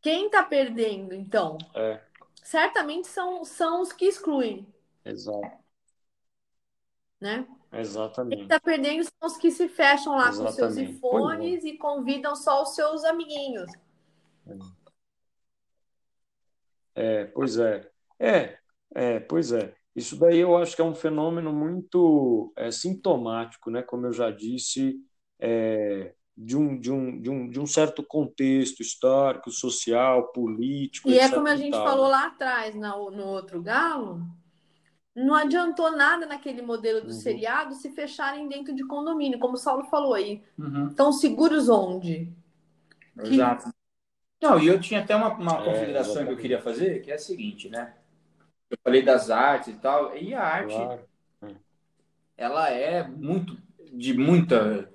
quem 0.00 0.26
está 0.26 0.42
perdendo, 0.42 1.14
então? 1.14 1.58
É. 1.74 2.00
Certamente 2.42 3.08
são, 3.08 3.44
são 3.44 3.82
os 3.82 3.92
que 3.92 4.06
excluem. 4.06 4.66
Exato. 5.04 5.58
Né? 7.20 7.46
Exatamente. 7.72 8.36
Quem 8.36 8.44
está 8.44 8.60
perdendo 8.60 9.04
são 9.04 9.26
os 9.26 9.36
que 9.36 9.50
se 9.50 9.68
fecham 9.68 10.16
lá 10.16 10.28
Exatamente. 10.28 10.50
com 10.50 10.56
seus 10.56 10.76
iPhones 10.76 11.64
e 11.64 11.76
convidam 11.76 12.34
só 12.36 12.62
os 12.62 12.74
seus 12.74 13.04
amiguinhos. 13.04 13.70
É. 14.46 14.78
É, 16.98 17.24
pois 17.26 17.56
é. 17.58 17.88
É, 18.18 18.58
é, 18.94 19.20
pois 19.20 19.52
é. 19.52 19.74
Isso 19.94 20.18
daí 20.18 20.38
eu 20.38 20.56
acho 20.56 20.74
que 20.74 20.82
é 20.82 20.84
um 20.84 20.94
fenômeno 20.94 21.52
muito 21.52 22.52
é, 22.56 22.70
sintomático, 22.70 23.70
né? 23.70 23.82
Como 23.82 24.06
eu 24.06 24.12
já 24.12 24.30
disse, 24.30 24.96
é, 25.38 26.14
de, 26.38 26.56
um, 26.56 26.78
de, 26.78 26.92
um, 26.92 27.20
de, 27.20 27.28
um, 27.28 27.50
de 27.50 27.58
um 27.58 27.66
certo 27.66 28.00
contexto 28.00 28.80
histórico, 28.80 29.50
social, 29.50 30.28
político. 30.28 31.10
E 31.10 31.18
é 31.18 31.28
como 31.28 31.48
a 31.48 31.56
gente 31.56 31.76
falou 31.76 32.06
lá 32.06 32.28
atrás, 32.28 32.76
no, 32.76 33.10
no 33.10 33.24
outro 33.24 33.60
galo, 33.60 34.22
não 35.16 35.34
adiantou 35.34 35.90
nada 35.90 36.26
naquele 36.26 36.62
modelo 36.62 37.00
do 37.00 37.08
uhum. 37.08 37.12
seriado 37.12 37.74
se 37.74 37.90
fecharem 37.90 38.48
dentro 38.48 38.72
de 38.72 38.86
condomínio, 38.86 39.40
como 39.40 39.54
o 39.54 39.58
Saulo 39.58 39.84
falou 39.86 40.14
aí. 40.14 40.40
Uhum. 40.56 40.86
Estão 40.86 41.10
seguros 41.10 41.68
onde? 41.68 42.32
Exato. 43.18 43.72
Não, 44.40 44.60
e 44.60 44.68
eu 44.68 44.80
tinha 44.80 45.00
até 45.00 45.16
uma, 45.16 45.34
uma 45.34 45.60
é, 45.60 45.64
configuração 45.64 46.24
que 46.24 46.32
eu 46.32 46.36
queria 46.36 46.62
fazer, 46.62 47.02
que 47.02 47.10
é 47.10 47.14
a 47.14 47.18
seguinte, 47.18 47.68
né? 47.68 47.94
Eu 48.70 48.78
falei 48.84 49.02
das 49.02 49.28
artes 49.28 49.74
e 49.74 49.78
tal, 49.78 50.16
e 50.16 50.32
a 50.32 50.40
arte, 50.40 50.74
claro. 50.74 51.00
ela 52.36 52.70
é 52.70 53.02
muito, 53.08 53.58
de 53.92 54.14
muita, 54.14 54.88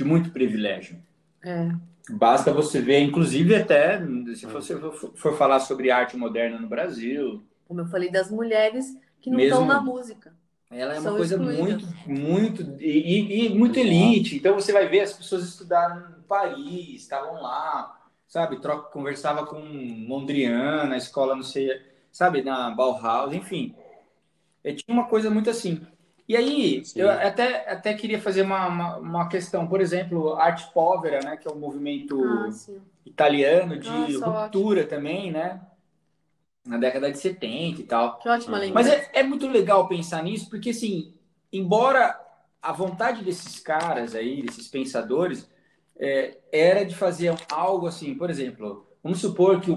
de 0.00 0.04
muito 0.04 0.30
privilégio. 0.30 0.96
É. 1.44 1.68
Basta 2.10 2.52
você 2.52 2.80
ver, 2.80 3.00
inclusive 3.00 3.54
até, 3.54 4.00
se 4.34 4.46
você 4.46 4.74
for, 4.78 5.12
for 5.14 5.36
falar 5.36 5.60
sobre 5.60 5.90
arte 5.90 6.16
moderna 6.16 6.58
no 6.58 6.66
Brasil... 6.66 7.44
Como 7.68 7.80
eu 7.80 7.86
falei 7.86 8.10
das 8.10 8.30
mulheres 8.30 8.96
que 9.20 9.28
não 9.28 9.36
mesmo, 9.36 9.60
estão 9.60 9.66
na 9.66 9.80
música. 9.80 10.32
Ela 10.70 10.94
é 10.94 11.00
uma 11.00 11.12
coisa 11.14 11.34
excluídas. 11.36 11.82
muito, 11.82 11.86
muito, 12.08 12.82
e, 12.82 13.46
e 13.46 13.54
muito 13.54 13.78
elite. 13.78 14.36
Então 14.36 14.54
você 14.54 14.72
vai 14.72 14.88
ver 14.88 15.00
as 15.00 15.12
pessoas 15.12 15.44
estudaram 15.44 16.00
em 16.18 16.22
Paris, 16.22 17.02
estavam 17.02 17.34
lá, 17.42 18.00
sabe? 18.26 18.60
Troca, 18.60 18.90
conversava 18.90 19.44
com 19.44 19.60
Mondrian 19.60 20.86
na 20.86 20.96
escola, 20.96 21.36
não 21.36 21.42
sei, 21.42 21.68
sabe? 22.10 22.42
Na 22.42 22.70
Bauhaus, 22.70 23.34
enfim. 23.34 23.74
Eu 24.64 24.74
tinha 24.74 24.96
uma 24.96 25.06
coisa 25.06 25.30
muito 25.30 25.50
assim. 25.50 25.86
E 26.30 26.36
aí, 26.36 26.84
Sim. 26.84 27.00
eu 27.00 27.10
até, 27.10 27.68
até 27.68 27.92
queria 27.92 28.20
fazer 28.20 28.42
uma, 28.42 28.68
uma, 28.68 28.96
uma, 28.98 29.28
questão, 29.28 29.66
por 29.66 29.80
exemplo, 29.80 30.34
arte 30.34 30.72
povera, 30.72 31.18
né? 31.24 31.36
Que 31.36 31.48
é 31.48 31.50
um 31.50 31.58
movimento 31.58 32.22
ah, 32.24 32.48
italiano 33.04 33.76
de 33.76 33.90
Nossa, 33.90 34.26
ruptura 34.26 34.82
ótimo. 34.82 34.96
também, 34.96 35.32
né? 35.32 35.60
Na 36.64 36.78
década 36.78 37.10
de 37.10 37.18
70 37.18 37.80
e 37.80 37.82
tal. 37.82 38.20
Que 38.20 38.28
ótima 38.28 38.58
lembrança. 38.58 38.90
Mas 38.90 39.08
é, 39.08 39.10
é 39.12 39.22
muito 39.24 39.48
legal 39.48 39.88
pensar 39.88 40.22
nisso, 40.22 40.48
porque 40.48 40.70
assim, 40.70 41.12
embora 41.52 42.16
a 42.62 42.70
vontade 42.70 43.24
desses 43.24 43.58
caras 43.58 44.14
aí, 44.14 44.40
desses 44.40 44.68
pensadores, 44.68 45.50
é, 45.98 46.38
era 46.52 46.84
de 46.84 46.94
fazer 46.94 47.34
algo 47.50 47.88
assim, 47.88 48.14
por 48.14 48.30
exemplo, 48.30 48.86
vamos 49.02 49.18
supor 49.18 49.60
que 49.60 49.72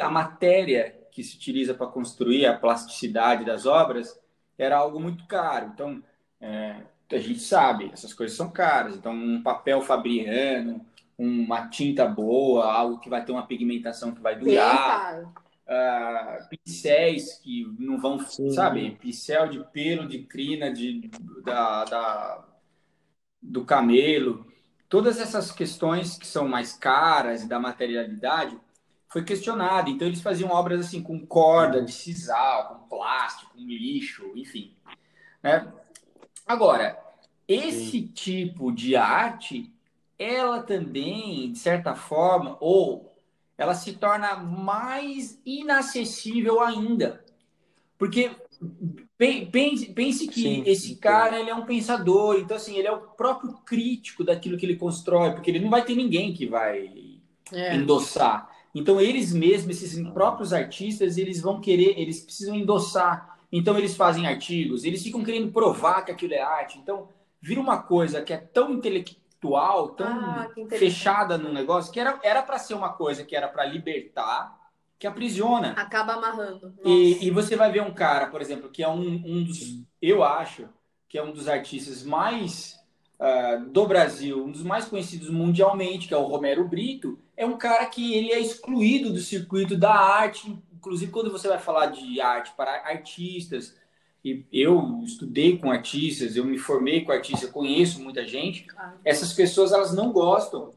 a 0.00 0.10
matéria 0.10 0.98
que 1.12 1.22
se 1.22 1.36
utiliza 1.36 1.74
para 1.74 1.86
construir 1.86 2.44
a 2.44 2.58
plasticidade 2.58 3.44
das 3.44 3.66
obras 3.66 4.20
era 4.62 4.76
algo 4.76 5.00
muito 5.00 5.26
caro. 5.26 5.70
Então, 5.72 6.02
é, 6.40 6.76
a 7.10 7.18
gente 7.18 7.40
sabe, 7.40 7.90
essas 7.92 8.14
coisas 8.14 8.36
são 8.36 8.50
caras. 8.50 8.96
Então, 8.96 9.12
um 9.12 9.42
papel 9.42 9.80
fabriano, 9.82 10.84
uma 11.18 11.68
tinta 11.68 12.06
boa, 12.06 12.72
algo 12.72 12.98
que 12.98 13.10
vai 13.10 13.24
ter 13.24 13.32
uma 13.32 13.46
pigmentação 13.46 14.12
que 14.12 14.20
vai 14.20 14.36
durar. 14.36 15.22
Uh, 15.64 16.48
pincéis 16.48 17.34
que 17.34 17.64
não 17.78 17.98
vão, 17.98 18.18
Sim. 18.18 18.50
sabe? 18.50 18.90
Pincel 19.00 19.48
de 19.48 19.64
pelo, 19.72 20.06
de 20.06 20.24
crina, 20.24 20.72
de, 20.72 21.10
da, 21.44 21.84
da 21.84 22.44
do 23.40 23.64
camelo 23.64 24.46
todas 24.92 25.18
essas 25.18 25.50
questões 25.50 26.18
que 26.18 26.26
são 26.26 26.46
mais 26.46 26.74
caras 26.74 27.42
e 27.42 27.48
da 27.48 27.58
materialidade 27.58 28.60
foi 29.12 29.22
questionado. 29.22 29.90
Então 29.90 30.08
eles 30.08 30.22
faziam 30.22 30.50
obras 30.50 30.80
assim 30.80 31.02
com 31.02 31.24
corda 31.26 31.82
de 31.82 31.92
sisal, 31.92 32.68
com 32.68 32.96
plástico, 32.96 33.52
com 33.52 33.60
lixo, 33.60 34.32
enfim. 34.34 34.74
Né? 35.42 35.70
Agora, 36.46 36.98
esse 37.46 37.90
Sim. 37.90 38.06
tipo 38.06 38.72
de 38.72 38.96
arte, 38.96 39.70
ela 40.18 40.62
também, 40.62 41.52
de 41.52 41.58
certa 41.58 41.94
forma, 41.94 42.56
ou 42.58 43.14
ela 43.58 43.74
se 43.74 43.92
torna 43.92 44.36
mais 44.36 45.38
inacessível 45.44 46.60
ainda. 46.60 47.22
Porque 47.98 48.30
pense, 49.18 49.86
pense 49.92 50.26
que 50.26 50.40
sim, 50.40 50.62
esse 50.66 50.96
cara 50.96 51.38
ele 51.38 51.50
é 51.50 51.54
um 51.54 51.64
pensador, 51.64 52.36
então 52.36 52.56
assim, 52.56 52.76
ele 52.76 52.88
é 52.88 52.92
o 52.92 53.00
próprio 53.00 53.52
crítico 53.64 54.24
daquilo 54.24 54.56
que 54.56 54.66
ele 54.66 54.76
constrói, 54.76 55.32
porque 55.32 55.50
ele 55.50 55.60
não 55.60 55.70
vai 55.70 55.84
ter 55.84 55.94
ninguém 55.94 56.32
que 56.32 56.46
vai 56.46 56.90
é. 57.52 57.76
endossar. 57.76 58.51
Então 58.74 59.00
eles 59.00 59.32
mesmos, 59.32 59.82
esses 59.82 60.08
próprios 60.10 60.52
artistas, 60.52 61.18
eles 61.18 61.40
vão 61.40 61.60
querer, 61.60 61.98
eles 61.98 62.20
precisam 62.20 62.54
endossar. 62.54 63.38
Então 63.50 63.76
eles 63.76 63.94
fazem 63.94 64.26
artigos, 64.26 64.84
eles 64.84 65.02
ficam 65.02 65.22
querendo 65.22 65.52
provar 65.52 66.02
que 66.02 66.10
aquilo 66.10 66.32
é 66.34 66.40
arte. 66.40 66.78
Então 66.78 67.08
vira 67.40 67.60
uma 67.60 67.82
coisa 67.82 68.22
que 68.22 68.32
é 68.32 68.38
tão 68.38 68.72
intelectual, 68.72 69.90
tão 69.90 70.06
ah, 70.06 70.48
fechada 70.70 71.36
no 71.36 71.52
negócio, 71.52 71.92
que 71.92 72.00
era 72.00 72.18
era 72.22 72.42
para 72.42 72.58
ser 72.58 72.74
uma 72.74 72.94
coisa 72.94 73.24
que 73.24 73.36
era 73.36 73.48
para 73.48 73.66
libertar, 73.66 74.56
que 74.98 75.06
aprisiona. 75.06 75.72
Acaba 75.72 76.14
amarrando. 76.14 76.74
E, 76.84 77.26
e, 77.26 77.30
você 77.30 77.56
vai 77.56 77.70
ver 77.70 77.82
um 77.82 77.92
cara, 77.92 78.28
por 78.28 78.40
exemplo, 78.40 78.70
que 78.70 78.82
é 78.82 78.88
um, 78.88 79.22
um 79.26 79.44
dos, 79.44 79.84
eu 80.00 80.22
acho, 80.22 80.68
que 81.08 81.18
é 81.18 81.22
um 81.22 81.32
dos 81.32 81.48
artistas 81.48 82.04
mais 82.04 82.81
uh, 83.22 83.64
do 83.70 83.86
Brasil, 83.86 84.44
um 84.44 84.50
dos 84.50 84.64
mais 84.64 84.86
conhecidos 84.86 85.30
mundialmente, 85.30 86.08
que 86.08 86.14
é 86.14 86.16
o 86.16 86.26
Romero 86.26 86.66
Brito, 86.66 87.18
é 87.36 87.46
um 87.46 87.56
cara 87.56 87.86
que 87.86 88.14
ele 88.14 88.32
é 88.32 88.40
excluído 88.40 89.12
do 89.12 89.20
circuito 89.20 89.76
da 89.76 89.94
arte, 89.94 90.58
inclusive 90.74 91.12
quando 91.12 91.30
você 91.30 91.46
vai 91.46 91.58
falar 91.58 91.86
de 91.86 92.20
arte 92.20 92.52
para 92.56 92.82
artistas, 92.84 93.76
e 94.24 94.44
eu 94.52 95.00
estudei 95.04 95.58
com 95.58 95.70
artistas, 95.70 96.36
eu 96.36 96.44
me 96.44 96.58
formei 96.58 97.04
com 97.04 97.12
artistas, 97.12 97.50
conheço 97.50 98.02
muita 98.02 98.26
gente, 98.26 98.66
essas 99.04 99.32
pessoas 99.32 99.72
elas 99.72 99.94
não 99.94 100.12
gostam 100.12 100.72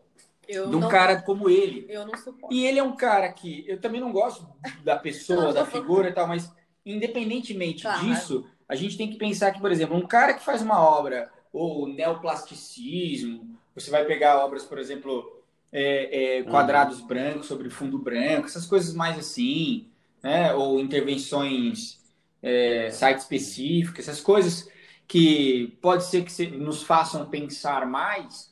eu 0.48 0.70
de 0.70 0.76
um 0.76 0.80
não, 0.80 0.90
cara 0.90 1.22
como 1.22 1.50
ele. 1.50 1.86
Eu 1.90 2.06
não 2.06 2.16
suporto. 2.16 2.54
E 2.54 2.66
ele 2.66 2.80
é 2.80 2.84
um 2.84 2.96
cara 2.96 3.32
que 3.32 3.64
eu 3.68 3.80
também 3.80 4.00
não 4.00 4.12
gosto 4.12 4.48
da 4.84 4.96
pessoa, 4.96 5.52
da 5.52 5.66
figura 5.66 6.10
e 6.10 6.14
tal, 6.14 6.28
mas 6.28 6.52
independentemente 6.86 7.84
tá, 7.84 7.98
disso, 7.98 8.46
a 8.68 8.76
gente 8.76 8.98
tem 8.98 9.10
que 9.10 9.18
pensar 9.18 9.52
que, 9.52 9.60
por 9.60 9.72
exemplo, 9.72 9.96
um 9.96 10.08
cara 10.08 10.34
que 10.34 10.44
faz 10.44 10.62
uma 10.62 10.80
obra 10.80 11.32
ou 11.56 11.88
neoplasticismo, 11.88 13.57
você 13.73 13.90
vai 13.90 14.06
pegar 14.06 14.44
obras, 14.44 14.64
por 14.64 14.77
exemplo, 14.77 15.41
é, 15.72 16.40
é, 16.40 16.44
quadrados 16.44 16.99
uhum. 16.99 17.07
brancos 17.07 17.48
sobre 17.48 17.69
fundo 17.69 17.98
branco, 17.98 18.48
essas 18.48 18.65
coisas 18.65 18.94
mais 18.94 19.18
assim, 19.18 19.88
né? 20.22 20.53
Ou 20.53 20.80
intervenções 20.80 21.99
é, 22.41 22.90
site 22.91 23.19
específicas, 23.19 24.07
essas 24.07 24.22
coisas 24.22 24.69
que 25.07 25.77
pode 25.82 26.03
ser 26.03 26.23
que 26.23 26.48
nos 26.48 26.84
façam 26.84 27.30
pensar 27.30 27.86
mais, 27.86 28.52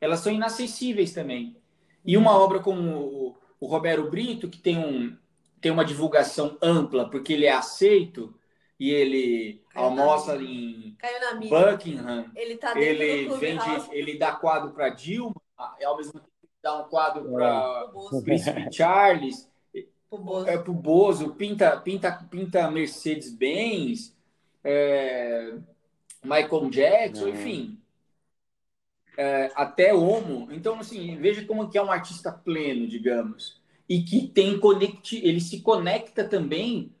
elas 0.00 0.20
são 0.20 0.32
inacessíveis 0.32 1.12
também. 1.12 1.56
E 2.04 2.16
uma 2.16 2.32
obra 2.32 2.60
como 2.60 3.36
o, 3.58 3.66
Roberto 3.66 4.10
Brito, 4.10 4.48
que 4.48 4.58
tem, 4.58 4.78
um, 4.78 5.16
tem 5.60 5.72
uma 5.72 5.84
divulgação 5.84 6.56
ampla, 6.62 7.08
porque 7.08 7.32
ele 7.32 7.46
é 7.46 7.52
aceito 7.52 8.34
e 8.78 8.90
ele 8.90 9.62
Caiu 9.70 9.86
almoça 9.86 10.36
em 10.36 10.96
Buckingham, 11.48 12.30
ele, 12.34 12.56
tá 12.56 12.78
ele 12.78 13.28
vende, 13.36 13.88
ele 13.92 14.18
dá 14.18 14.32
quadro 14.32 14.72
para 14.72 14.90
Dilma, 14.90 15.34
e 15.78 15.84
ao 15.84 15.96
mesmo 15.96 16.12
tempo 16.12 16.28
dá 16.62 16.80
um 16.80 16.88
quadro 16.88 17.30
para 17.30 17.90
o 17.94 18.22
Príncipe 18.22 18.72
Charles, 18.72 19.48
é 20.46 20.56
pro 20.58 20.72
Bozo, 20.72 21.34
pinta, 21.34 21.76
pinta, 21.76 22.12
pinta 22.30 22.70
Mercedes-Benz, 22.70 24.14
é, 24.62 25.54
Michael 26.22 26.70
Jackson, 26.70 27.28
enfim. 27.28 27.78
É, 29.16 29.52
até 29.54 29.94
homo. 29.94 30.48
Então, 30.50 30.80
assim, 30.80 31.16
veja 31.16 31.44
como 31.44 31.68
que 31.68 31.78
é 31.78 31.82
um 31.82 31.90
artista 31.90 32.32
pleno, 32.32 32.86
digamos. 32.86 33.60
E 33.88 34.02
que 34.02 34.26
tem 34.26 34.58
conect... 34.58 35.16
ele 35.16 35.40
se 35.40 35.60
conecta 35.60 36.26
também 36.26 36.92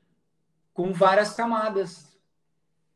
com 0.74 0.92
várias 0.92 1.32
camadas. 1.32 2.12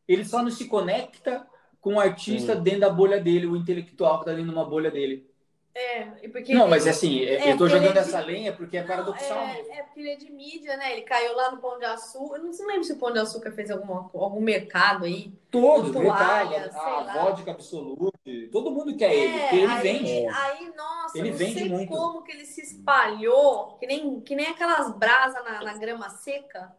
Ele 0.06 0.24
só 0.24 0.42
não 0.42 0.50
se 0.50 0.66
conecta 0.66 1.46
com 1.80 1.94
o 1.94 2.00
artista 2.00 2.56
Sim. 2.56 2.62
dentro 2.62 2.80
da 2.80 2.90
bolha 2.90 3.20
dele, 3.20 3.46
o 3.46 3.56
intelectual 3.56 4.16
que 4.16 4.22
está 4.22 4.32
dentro 4.32 4.50
de 4.50 4.54
uma 4.54 4.64
bolha 4.64 4.90
dele. 4.90 5.26
É, 5.74 6.28
porque 6.32 6.52
não, 6.52 6.66
mas 6.66 6.88
assim, 6.88 7.20
é, 7.20 7.34
é 7.34 7.52
eu 7.52 7.56
tô 7.56 7.68
jogando 7.68 7.90
é 7.90 7.92
de... 7.92 7.98
essa 8.00 8.18
lenha 8.18 8.52
porque 8.52 8.76
é 8.76 8.82
paradoxal. 8.82 9.38
É, 9.38 9.78
é, 9.78 9.82
porque 9.84 10.00
ele 10.00 10.10
é 10.10 10.16
de 10.16 10.32
mídia, 10.32 10.76
né? 10.76 10.92
Ele 10.92 11.02
caiu 11.02 11.36
lá 11.36 11.52
no 11.52 11.58
Pão 11.58 11.78
de 11.78 11.84
Açúcar. 11.84 12.38
Eu 12.38 12.42
não 12.42 12.52
se 12.52 12.66
lembro 12.66 12.82
se 12.82 12.94
o 12.94 12.98
Pão 12.98 13.12
de 13.12 13.20
Açúcar 13.20 13.52
fez 13.52 13.70
alguma, 13.70 14.10
algum 14.12 14.40
mercado 14.40 15.04
aí. 15.04 15.32
Todos, 15.48 15.92
toalha, 15.92 16.62
mercado, 16.62 17.08
a 17.08 17.22
vodka 17.22 17.52
absolute. 17.52 18.48
Todo 18.50 18.72
mundo 18.72 18.96
quer 18.96 19.14
ele, 19.14 19.38
porque 19.38 19.56
ele 19.56 19.66
aí, 19.66 19.82
vende. 19.82 20.26
Aí, 20.26 20.72
nossa, 20.76 21.16
ele 21.16 21.30
não 21.30 21.38
vende 21.38 21.60
sei 21.60 21.68
muito. 21.68 21.88
como 21.90 22.22
que 22.24 22.32
ele 22.32 22.44
se 22.44 22.60
espalhou, 22.60 23.76
que 23.78 23.86
nem, 23.86 24.20
que 24.20 24.34
nem 24.34 24.46
aquelas 24.46 24.92
brasas 24.96 25.44
na, 25.44 25.62
na 25.62 25.74
grama 25.74 26.10
seca. 26.10 26.74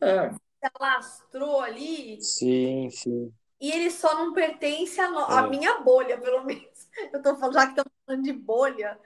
É. 0.00 0.30
Se 0.30 0.70
alastrou 0.78 1.60
ali. 1.60 2.20
Sim, 2.22 2.90
sim. 2.90 3.32
E 3.60 3.70
ele 3.70 3.90
só 3.90 4.14
não 4.14 4.32
pertence 4.32 4.98
à, 5.00 5.46
minha 5.46 5.80
bolha, 5.80 6.18
pelo 6.18 6.42
menos. 6.44 6.88
Eu 7.12 7.22
tô 7.22 7.36
falando, 7.36 7.54
já 7.54 7.66
que 7.66 7.72
estamos 7.72 7.92
falando 8.06 8.22
de 8.22 8.32
bolha, 8.32 8.98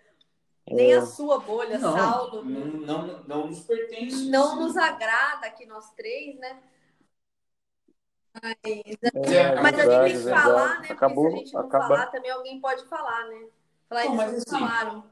nem 0.68 0.94
a 0.94 0.98
é. 0.98 1.06
sua 1.06 1.38
bolha, 1.40 1.78
não, 1.78 1.96
Saulo. 1.96 2.44
Não, 2.44 3.06
não, 3.06 3.22
não 3.24 3.46
nos 3.48 3.60
pertence. 3.60 4.30
Não 4.30 4.56
nos 4.56 4.76
agrada 4.76 5.46
aqui 5.46 5.66
nós 5.66 5.90
três, 5.92 6.38
né? 6.38 6.62
Mas, 8.42 8.56
é, 8.62 9.60
mas 9.60 9.78
a 9.78 9.82
gente 9.82 10.12
tem 10.12 10.22
que 10.22 10.30
falar, 10.30 10.80
né? 10.80 10.88
Acabou, 10.90 11.24
Porque 11.30 11.30
se 11.30 11.36
a 11.36 11.44
gente 11.44 11.54
não 11.54 11.60
acaba... 11.60 11.88
falar, 11.88 12.06
também 12.06 12.30
alguém 12.30 12.60
pode 12.60 12.84
falar, 12.86 13.28
né? 13.28 13.46
Falar 13.88 14.04
não, 14.06 14.14
mas 14.16 14.34
assim, 14.34 14.50
falaram. 14.50 15.04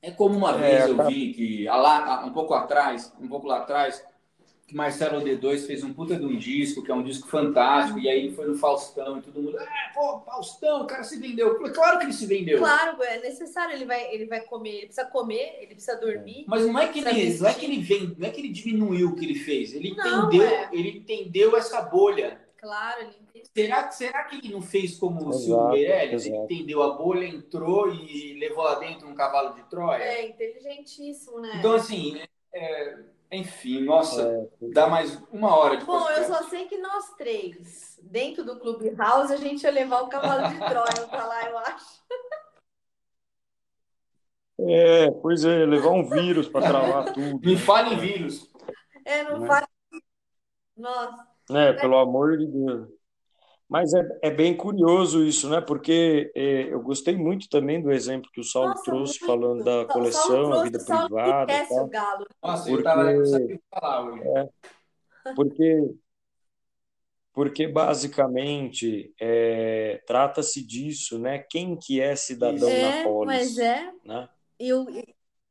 É 0.00 0.10
como 0.10 0.36
uma 0.36 0.54
é, 0.54 0.58
vez 0.58 0.88
eu 0.88 1.06
vi 1.06 1.34
que 1.34 1.64
lá, 1.64 2.24
um 2.24 2.32
pouco 2.32 2.54
atrás, 2.54 3.12
um 3.20 3.28
pouco 3.28 3.46
lá 3.46 3.58
atrás, 3.58 4.02
que 4.66 4.74
Marcelo 4.74 5.20
D2 5.20 5.64
fez 5.64 5.84
um 5.84 5.94
puta 5.94 6.16
de 6.16 6.24
um 6.24 6.36
disco, 6.36 6.82
que 6.82 6.90
é 6.90 6.94
um 6.94 7.02
disco 7.02 7.28
fantástico, 7.28 8.00
e 8.00 8.08
aí 8.08 8.18
ele 8.18 8.34
foi 8.34 8.48
no 8.48 8.56
Faustão 8.56 9.18
e 9.18 9.22
todo 9.22 9.40
mundo, 9.40 9.56
ah, 9.60 9.92
pô, 9.94 10.20
Faustão, 10.22 10.82
o 10.82 10.86
cara 10.86 11.04
se 11.04 11.20
vendeu. 11.20 11.56
Claro 11.72 11.98
que 11.98 12.06
ele 12.06 12.12
se 12.12 12.26
vendeu. 12.26 12.58
Claro, 12.58 13.00
é 13.04 13.20
necessário, 13.20 13.74
ele 13.76 13.84
vai, 13.84 14.12
ele 14.12 14.26
vai 14.26 14.40
comer, 14.40 14.70
ele 14.70 14.86
precisa 14.86 15.06
comer, 15.06 15.58
ele 15.60 15.74
precisa 15.74 15.96
dormir. 16.00 16.44
Mas 16.48 16.66
não 16.66 16.76
é 16.76 16.88
que 16.88 16.98
ele, 16.98 17.38
não 17.38 17.48
é 17.48 17.54
que 17.54 17.64
ele 17.64 17.80
vem, 17.80 18.16
não 18.18 18.26
é 18.26 18.30
que 18.30 18.40
ele 18.40 18.48
diminuiu 18.48 19.10
o 19.10 19.14
que 19.14 19.24
ele 19.24 19.36
fez, 19.36 19.72
ele 19.72 19.94
não, 19.94 20.26
entendeu, 20.26 20.48
é. 20.48 20.68
ele 20.72 20.98
entendeu 20.98 21.56
essa 21.56 21.82
bolha. 21.82 22.40
Claro, 22.56 23.02
ele 23.02 23.16
entendeu. 23.20 23.50
Será, 23.54 23.90
será 23.92 24.24
que 24.24 24.36
ele 24.36 24.52
não 24.52 24.60
fez 24.60 24.96
como 24.96 25.28
o 25.28 25.32
Silvio 25.32 25.68
Meirelles? 25.68 26.26
Ele 26.26 26.36
entendeu 26.38 26.82
a 26.82 26.94
bolha, 26.94 27.24
entrou 27.24 27.94
e 27.94 28.36
levou 28.40 28.64
lá 28.64 28.74
dentro 28.80 29.06
um 29.08 29.14
cavalo 29.14 29.54
de 29.54 29.62
Troia? 29.70 30.02
É, 30.02 30.28
inteligentíssimo, 30.28 31.40
né? 31.40 31.52
Então, 31.58 31.74
assim, 31.74 32.20
é, 32.52 32.98
enfim, 33.30 33.84
nossa, 33.84 34.22
é, 34.22 34.68
dá 34.72 34.88
mais 34.88 35.20
uma 35.32 35.56
hora 35.56 35.76
de 35.76 35.84
Bom, 35.84 35.98
podcast. 35.98 36.20
eu 36.22 36.36
só 36.36 36.48
sei 36.48 36.66
que 36.66 36.78
nós 36.78 37.14
três, 37.16 37.98
dentro 38.02 38.44
do 38.44 38.58
Clube 38.58 38.90
House, 38.90 39.30
a 39.30 39.36
gente 39.36 39.62
ia 39.62 39.70
levar 39.70 40.02
o 40.02 40.08
cavalo 40.08 40.48
de 40.48 40.58
Troia 40.58 41.08
para 41.08 41.26
lá, 41.26 41.50
eu 41.50 41.58
acho. 41.58 42.04
É, 44.58 45.10
pois 45.20 45.44
é, 45.44 45.66
levar 45.66 45.90
um 45.90 46.08
vírus 46.08 46.48
para 46.48 46.66
travar 46.66 47.12
tudo. 47.12 47.40
Me 47.46 47.56
fale 47.58 47.94
em 47.94 47.98
vírus. 47.98 48.50
É, 49.04 49.22
não 49.24 49.40
né? 49.40 49.46
fale. 49.46 49.66
Nossa. 50.76 51.26
É, 51.50 51.72
pelo 51.74 51.98
amor 51.98 52.38
de 52.38 52.46
Deus. 52.46 52.88
Mas 53.68 53.92
é, 53.92 54.18
é 54.22 54.30
bem 54.30 54.56
curioso 54.56 55.24
isso, 55.24 55.48
né? 55.48 55.60
Porque 55.60 56.30
é, 56.36 56.72
eu 56.72 56.80
gostei 56.80 57.16
muito 57.16 57.48
também 57.48 57.82
do 57.82 57.90
exemplo 57.90 58.30
que 58.32 58.40
o 58.40 58.44
Saulo 58.44 58.70
Nossa, 58.70 58.84
trouxe, 58.84 59.20
muito. 59.20 59.26
falando 59.26 59.64
da 59.64 59.84
coleção, 59.86 60.52
a 60.52 60.62
vida 60.62 60.78
privada. 60.78 61.52
E 61.52 61.66
tal, 61.66 61.84
o 61.84 61.88
galo. 61.88 62.26
Nossa, 62.42 62.62
porque, 62.62 62.78
eu 62.78 62.84
tava 62.84 63.02
falar 63.70 64.04
hoje. 64.04 64.22
É, 64.22 65.34
porque, 65.34 65.94
porque 67.32 67.66
basicamente 67.66 69.12
é, 69.20 70.00
trata-se 70.06 70.64
disso, 70.64 71.18
né? 71.18 71.40
Quem 71.40 71.76
que 71.76 72.00
é 72.00 72.14
cidadão 72.14 72.68
é, 72.68 72.98
na 72.98 73.02
polis? 73.02 73.26
Mas 73.26 73.58
é. 73.58 73.92
Né? 74.04 74.28
Eu, 74.60 74.86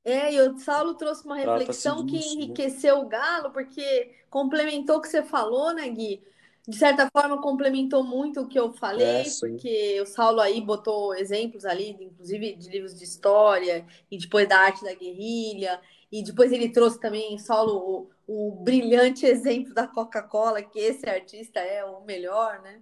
é, 0.06 0.34
e 0.34 0.42
o 0.42 0.58
Saulo 0.58 0.94
trouxe 0.94 1.26
uma 1.26 1.36
reflexão 1.36 2.06
disso, 2.06 2.30
que 2.30 2.36
né? 2.38 2.44
enriqueceu 2.44 2.96
né? 2.96 3.02
o 3.02 3.08
galo, 3.10 3.52
porque 3.52 4.14
complementou 4.30 4.98
o 4.98 5.02
que 5.02 5.10
você 5.10 5.22
falou, 5.22 5.74
né, 5.74 5.90
Gui? 5.90 6.24
De 6.68 6.76
certa 6.76 7.10
forma, 7.12 7.40
complementou 7.42 8.04
muito 8.04 8.42
o 8.42 8.48
que 8.48 8.60
eu 8.60 8.74
falei, 8.74 9.22
é, 9.22 9.24
porque 9.40 10.02
o 10.02 10.06
Saulo 10.06 10.42
aí 10.42 10.60
botou 10.60 11.14
exemplos 11.14 11.64
ali, 11.64 11.92
inclusive 11.92 12.56
de 12.56 12.70
livros 12.70 12.98
de 12.98 13.04
história, 13.04 13.86
e 14.10 14.18
depois 14.18 14.50
da 14.50 14.58
arte 14.58 14.84
da 14.84 14.94
guerrilha, 14.94 15.80
e 16.12 16.24
depois 16.24 16.52
ele 16.52 16.70
trouxe 16.70 17.00
também, 17.00 17.38
Saulo, 17.38 18.10
o, 18.28 18.50
o 18.50 18.52
brilhante 18.64 19.26
exemplo 19.28 19.74
da 19.74 19.88
Coca-Cola, 19.88 20.64
que 20.64 20.80
esse 20.80 21.08
artista 21.08 21.60
é 21.60 21.86
o 21.86 22.04
melhor, 22.04 22.62
né? 22.62 22.82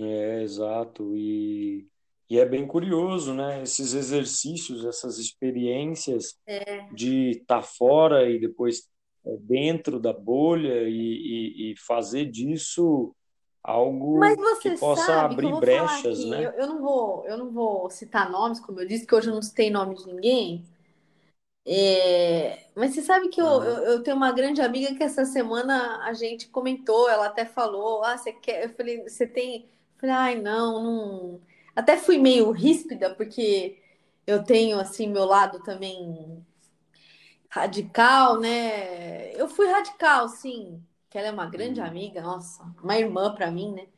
É, 0.00 0.42
exato. 0.42 1.14
E, 1.14 1.86
e 2.30 2.38
é 2.38 2.46
bem 2.46 2.66
curioso, 2.66 3.34
né? 3.34 3.62
Esses 3.62 3.92
exercícios, 3.92 4.86
essas 4.86 5.18
experiências 5.18 6.38
é. 6.46 6.86
de 6.92 7.30
estar 7.32 7.60
tá 7.60 7.62
fora 7.62 8.30
e 8.30 8.40
depois 8.40 8.90
dentro 9.40 10.00
da 10.00 10.12
bolha 10.12 10.88
e, 10.88 10.92
e, 10.92 11.72
e 11.72 11.76
fazer 11.76 12.26
disso 12.26 13.14
algo 13.62 14.18
que 14.60 14.70
possa 14.72 15.20
abrir 15.20 15.54
brechas, 15.60 16.24
né? 16.24 16.44
Eu, 16.44 16.50
eu, 16.52 16.66
não 16.66 16.80
vou, 16.80 17.24
eu 17.26 17.38
não 17.38 17.50
vou 17.50 17.88
citar 17.90 18.30
nomes, 18.30 18.58
como 18.58 18.80
eu 18.80 18.86
disse, 18.86 19.06
que 19.06 19.14
hoje 19.14 19.28
eu 19.28 19.34
não 19.34 19.42
citei 19.42 19.70
nome 19.70 19.94
de 19.94 20.06
ninguém. 20.06 20.64
É, 21.64 22.66
mas 22.74 22.92
você 22.92 23.02
sabe 23.02 23.28
que 23.28 23.40
eu, 23.40 23.46
eu, 23.46 23.84
eu, 23.84 24.02
tenho 24.02 24.16
uma 24.16 24.32
grande 24.32 24.60
amiga 24.60 24.96
que 24.96 25.02
essa 25.02 25.24
semana 25.24 26.04
a 26.04 26.12
gente 26.12 26.48
comentou, 26.48 27.08
ela 27.08 27.26
até 27.26 27.44
falou, 27.44 28.02
ah, 28.02 28.18
você 28.18 28.32
quer? 28.32 28.64
Eu 28.64 28.70
falei, 28.70 29.02
você 29.02 29.26
tem. 29.26 29.60
Eu 29.60 30.00
falei, 30.00 30.14
ai, 30.14 30.40
não, 30.40 30.82
não. 30.82 31.40
Até 31.76 31.96
fui 31.96 32.18
meio 32.18 32.50
ríspida, 32.50 33.14
porque 33.14 33.78
eu 34.26 34.42
tenho 34.42 34.78
assim 34.80 35.08
meu 35.08 35.24
lado 35.24 35.62
também 35.62 36.44
radical, 37.52 38.40
né? 38.40 39.34
Eu 39.34 39.46
fui 39.46 39.66
radical, 39.66 40.26
sim, 40.26 40.82
que 41.10 41.18
ela 41.18 41.28
é 41.28 41.30
uma 41.30 41.44
grande 41.44 41.80
uhum. 41.80 41.86
amiga, 41.86 42.22
nossa, 42.22 42.64
uma 42.82 42.98
irmã 42.98 43.34
para 43.34 43.50
mim, 43.50 43.72
né? 43.74 43.88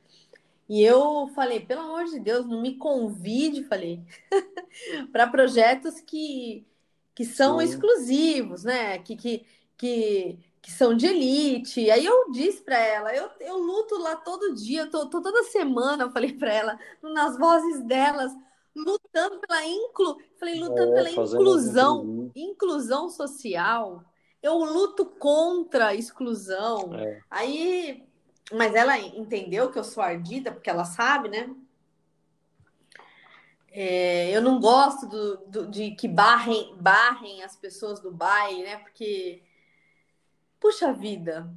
E 0.68 0.82
eu 0.82 1.28
falei, 1.36 1.60
pelo 1.60 1.82
amor 1.82 2.04
de 2.06 2.18
Deus, 2.18 2.44
não 2.46 2.60
me 2.60 2.74
convide, 2.76 3.62
falei, 3.64 4.02
para 5.12 5.28
projetos 5.28 6.00
que, 6.00 6.66
que 7.14 7.24
são 7.24 7.60
sim. 7.60 7.66
exclusivos, 7.66 8.64
né? 8.64 8.98
Que, 8.98 9.14
que, 9.14 9.46
que, 9.76 10.36
que 10.60 10.72
são 10.72 10.96
de 10.96 11.06
elite. 11.06 11.88
Aí 11.92 12.04
eu 12.04 12.32
disse 12.32 12.60
para 12.60 12.78
ela, 12.78 13.14
eu, 13.14 13.30
eu 13.38 13.56
luto 13.56 13.96
lá 13.98 14.16
todo 14.16 14.54
dia, 14.54 14.90
tô, 14.90 15.06
tô 15.06 15.22
toda 15.22 15.44
semana, 15.44 16.04
eu 16.04 16.10
falei 16.10 16.32
para 16.32 16.52
ela, 16.52 16.78
nas 17.00 17.38
vozes 17.38 17.84
delas, 17.84 18.32
lutando 18.74 19.40
pela 19.40 19.64
inclu, 19.64 20.18
falei, 20.38 20.58
lutando 20.58 20.92
é, 20.92 20.94
pela 20.94 21.10
inclusão, 21.10 22.30
inclusão 22.34 23.08
social. 23.08 24.04
Eu 24.42 24.58
luto 24.58 25.06
contra 25.06 25.88
a 25.88 25.94
exclusão. 25.94 26.94
É. 26.94 27.20
Aí, 27.30 28.06
mas 28.52 28.74
ela 28.74 28.98
entendeu 28.98 29.70
que 29.70 29.78
eu 29.78 29.84
sou 29.84 30.02
ardida, 30.02 30.52
porque 30.52 30.68
ela 30.68 30.84
sabe, 30.84 31.28
né? 31.28 31.54
É, 33.70 34.30
eu 34.30 34.40
não 34.40 34.60
gosto 34.60 35.06
do, 35.06 35.36
do, 35.46 35.66
de 35.66 35.92
que 35.92 36.06
barrem, 36.06 36.76
barrem 36.76 37.42
as 37.42 37.56
pessoas 37.56 38.00
do 38.00 38.12
baile, 38.12 38.62
né? 38.62 38.76
Porque, 38.76 39.42
puxa 40.60 40.92
vida, 40.92 41.50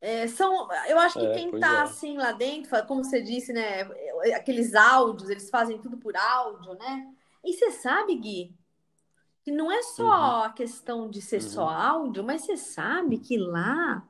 é, 0.00 0.28
são, 0.28 0.68
eu 0.88 0.98
acho 0.98 1.18
que 1.18 1.26
é, 1.26 1.34
quem 1.34 1.54
está 1.54 1.78
é. 1.78 1.82
assim 1.82 2.16
lá 2.16 2.30
dentro, 2.30 2.86
como 2.86 3.02
você 3.02 3.20
disse, 3.20 3.52
né? 3.52 3.84
Aqueles 4.34 4.74
áudios, 4.74 5.30
eles 5.30 5.50
fazem 5.50 5.78
tudo 5.78 5.96
por 5.96 6.16
áudio, 6.16 6.74
né? 6.74 7.12
E 7.44 7.52
você 7.52 7.70
sabe, 7.70 8.14
Gui, 8.16 8.54
que 9.42 9.50
não 9.50 9.70
é 9.70 9.82
só 9.82 10.04
uhum. 10.04 10.42
a 10.44 10.50
questão 10.50 11.08
de 11.08 11.22
ser 11.22 11.42
uhum. 11.42 11.48
só 11.48 11.68
áudio, 11.68 12.24
mas 12.24 12.42
você 12.42 12.56
sabe 12.56 13.18
que 13.18 13.36
lá 13.36 14.06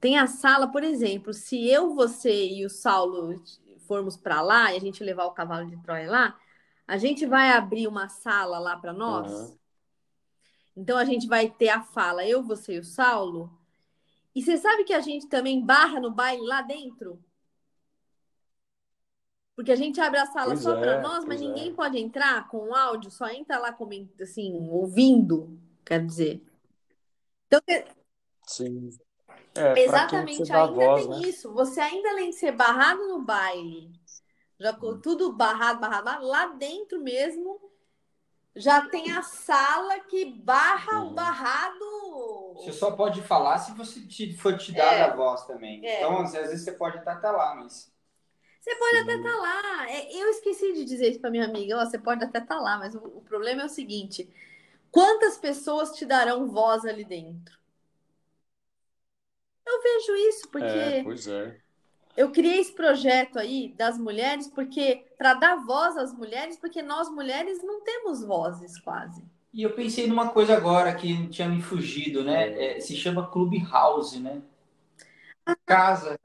tem 0.00 0.18
a 0.18 0.26
sala, 0.26 0.68
por 0.68 0.82
exemplo, 0.82 1.34
se 1.34 1.68
eu, 1.68 1.94
você 1.94 2.48
e 2.48 2.64
o 2.64 2.70
Saulo 2.70 3.42
formos 3.86 4.16
para 4.16 4.40
lá 4.40 4.72
e 4.72 4.76
a 4.76 4.80
gente 4.80 5.04
levar 5.04 5.26
o 5.26 5.32
cavalo 5.32 5.68
de 5.68 5.76
Troia 5.82 6.10
lá, 6.10 6.38
a 6.86 6.96
gente 6.96 7.26
vai 7.26 7.50
abrir 7.50 7.86
uma 7.86 8.08
sala 8.08 8.58
lá 8.58 8.76
para 8.76 8.92
nós. 8.92 9.30
Uhum. 9.30 9.58
Então 10.76 10.96
a 10.96 11.04
gente 11.04 11.26
vai 11.26 11.50
ter 11.50 11.68
a 11.68 11.82
fala, 11.82 12.26
eu, 12.26 12.42
você 12.42 12.76
e 12.76 12.78
o 12.78 12.84
Saulo 12.84 13.50
e 14.34 14.42
você 14.42 14.56
sabe 14.56 14.84
que 14.84 14.92
a 14.92 15.00
gente 15.00 15.26
também 15.28 15.64
barra 15.64 16.00
no 16.00 16.10
baile 16.10 16.42
lá 16.46 16.62
dentro? 16.62 17.22
Porque 19.56 19.72
a 19.72 19.76
gente 19.76 20.00
abre 20.00 20.18
a 20.18 20.26
sala 20.26 20.48
pois 20.48 20.62
só 20.62 20.76
é, 20.76 20.80
para 20.80 21.00
nós, 21.00 21.24
mas 21.24 21.40
ninguém 21.40 21.70
é. 21.70 21.74
pode 21.74 21.98
entrar 21.98 22.48
com 22.48 22.68
o 22.68 22.74
áudio, 22.74 23.10
só 23.10 23.28
entra 23.28 23.58
lá 23.58 23.76
assim, 24.20 24.68
ouvindo, 24.70 25.58
quer 25.84 26.04
dizer. 26.04 26.42
Então, 27.46 27.60
Sim. 28.46 28.90
É, 29.54 29.80
exatamente, 29.80 30.52
ainda 30.52 30.72
voz, 30.72 31.06
tem 31.06 31.10
né? 31.10 31.28
isso. 31.28 31.52
Você 31.52 31.80
ainda 31.80 32.10
além 32.10 32.30
de 32.30 32.36
ser 32.36 32.52
barrado 32.52 33.06
no 33.08 33.20
baile, 33.20 33.90
já 34.58 34.72
hum. 34.80 35.00
tudo 35.00 35.32
barrado, 35.32 35.80
barrado, 35.80 36.24
lá 36.24 36.46
dentro 36.46 37.02
mesmo, 37.02 37.60
já 38.54 38.88
tem 38.88 39.10
a 39.10 39.22
sala 39.22 40.00
que 40.00 40.24
barra 40.24 41.00
uhum. 41.00 41.08
o 41.08 41.14
barrado 41.14 41.90
você 42.60 42.72
só 42.72 42.90
pode 42.92 43.22
falar 43.22 43.58
se 43.58 43.72
você 43.72 44.00
te, 44.00 44.36
for 44.36 44.56
te 44.56 44.72
dar 44.72 44.92
é. 44.92 45.02
a 45.02 45.14
voz 45.14 45.44
também. 45.46 45.84
É. 45.84 45.96
Então, 45.96 46.18
às 46.18 46.32
vezes 46.32 46.62
você 46.62 46.72
pode 46.72 46.98
até 46.98 47.14
estar 47.14 47.20
tá 47.20 47.32
lá, 47.32 47.54
mas. 47.54 47.90
Você 48.60 48.76
pode 48.76 48.96
Sim. 48.96 49.02
até 49.02 49.14
estar 49.16 49.32
tá 49.32 49.38
lá. 49.38 49.90
É, 49.90 50.16
eu 50.16 50.28
esqueci 50.28 50.72
de 50.74 50.84
dizer 50.84 51.10
isso 51.10 51.20
para 51.20 51.30
minha 51.30 51.46
amiga. 51.46 51.80
Oh, 51.80 51.86
você 51.86 51.98
pode 51.98 52.22
até 52.22 52.38
estar 52.38 52.56
tá 52.56 52.60
lá, 52.60 52.78
mas 52.78 52.94
o, 52.94 52.98
o 52.98 53.22
problema 53.22 53.62
é 53.62 53.64
o 53.64 53.70
seguinte: 53.70 54.28
quantas 54.90 55.38
pessoas 55.38 55.92
te 55.92 56.04
darão 56.04 56.46
voz 56.46 56.84
ali 56.84 57.04
dentro? 57.04 57.58
Eu 59.66 59.82
vejo 59.82 60.14
isso 60.28 60.48
porque. 60.48 60.66
É, 60.66 61.02
pois 61.02 61.26
é. 61.26 61.58
Eu 62.16 62.30
criei 62.32 62.58
esse 62.58 62.72
projeto 62.72 63.38
aí 63.38 63.72
das 63.78 63.96
mulheres 63.96 64.48
porque 64.48 65.06
para 65.16 65.34
dar 65.34 65.56
voz 65.64 65.96
às 65.96 66.12
mulheres, 66.12 66.58
porque 66.58 66.82
nós 66.82 67.08
mulheres 67.08 67.62
não 67.62 67.80
temos 67.82 68.22
vozes 68.22 68.78
quase. 68.80 69.24
E 69.54 69.62
eu 69.62 69.74
pensei 69.74 70.06
numa 70.06 70.28
coisa 70.28 70.56
agora 70.56 70.94
que 70.94 71.28
tinha 71.28 71.48
me 71.48 71.62
fugido, 71.62 72.22
né? 72.22 72.76
É, 72.76 72.80
se 72.80 72.94
chama 72.94 73.30
Clubhouse, 73.30 74.20
né? 74.20 74.42
Casa. 75.64 76.18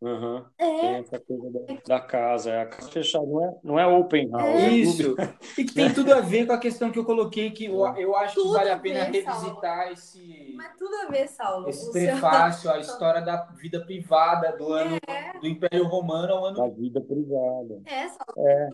Uhum. 0.00 0.44
É. 0.58 0.80
Tem 0.80 0.94
essa 0.96 1.18
coisa 1.18 1.50
da, 1.50 1.74
da, 1.86 2.00
casa, 2.00 2.50
é 2.50 2.60
a 2.60 2.66
casa 2.66 2.90
fechada, 2.90 3.24
não 3.24 3.44
é, 3.44 3.54
não 3.64 3.78
é 3.78 3.86
open 3.86 4.30
house. 4.30 4.44
É. 4.44 4.66
é 4.66 4.70
Isso. 4.70 5.16
e 5.56 5.64
que 5.64 5.72
tem 5.72 5.92
tudo 5.94 6.12
a 6.12 6.20
ver 6.20 6.46
com 6.46 6.52
a 6.52 6.58
questão 6.58 6.90
que 6.90 6.98
eu 6.98 7.04
coloquei, 7.04 7.50
que 7.50 7.64
eu, 7.64 7.86
eu 7.96 8.14
acho 8.14 8.34
tudo 8.34 8.50
que 8.50 8.58
vale 8.58 8.70
a 8.70 8.78
pena 8.78 9.06
ver, 9.06 9.24
revisitar 9.24 9.78
Saulo. 9.78 9.92
esse. 9.92 10.54
Mas 10.54 10.76
tudo 10.76 10.94
a 10.96 11.10
ver, 11.10 11.28
Saulo. 11.28 11.68
Esse 11.68 11.90
prefácio, 11.90 12.62
seu... 12.62 12.72
a 12.72 12.78
história 12.80 13.22
da 13.22 13.36
vida 13.56 13.80
privada 13.86 14.54
do 14.56 14.70
ano 14.70 14.98
é. 15.08 15.38
do 15.38 15.46
Império 15.46 15.84
Romano 15.84 16.34
ao 16.34 16.44
ano. 16.44 16.56
Da 16.56 16.68
vida 16.68 17.00
privada. 17.00 17.80
É, 17.86 18.08
Saulo. 18.08 18.48
É. 18.48 18.70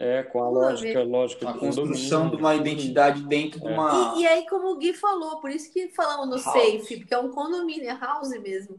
É, 0.00 0.24
com 0.24 0.42
a 0.42 0.48
lógica, 0.48 1.04
lógica 1.04 1.48
a 1.48 1.56
construção 1.56 2.28
de 2.28 2.34
uma 2.34 2.56
identidade 2.56 3.22
dentro 3.22 3.60
é. 3.60 3.68
de 3.68 3.72
uma. 3.72 4.14
E, 4.16 4.22
e, 4.22 4.26
aí, 4.26 4.46
como 4.48 4.72
o 4.72 4.76
Gui 4.76 4.92
falou, 4.92 5.40
por 5.40 5.48
isso 5.48 5.72
que 5.72 5.88
falamos 5.90 6.26
no 6.26 6.32
house. 6.32 6.42
safe, 6.42 6.98
porque 6.98 7.14
é 7.14 7.18
um 7.18 7.30
condomínio, 7.30 7.88
é 7.88 7.96
house 7.96 8.30
mesmo. 8.40 8.76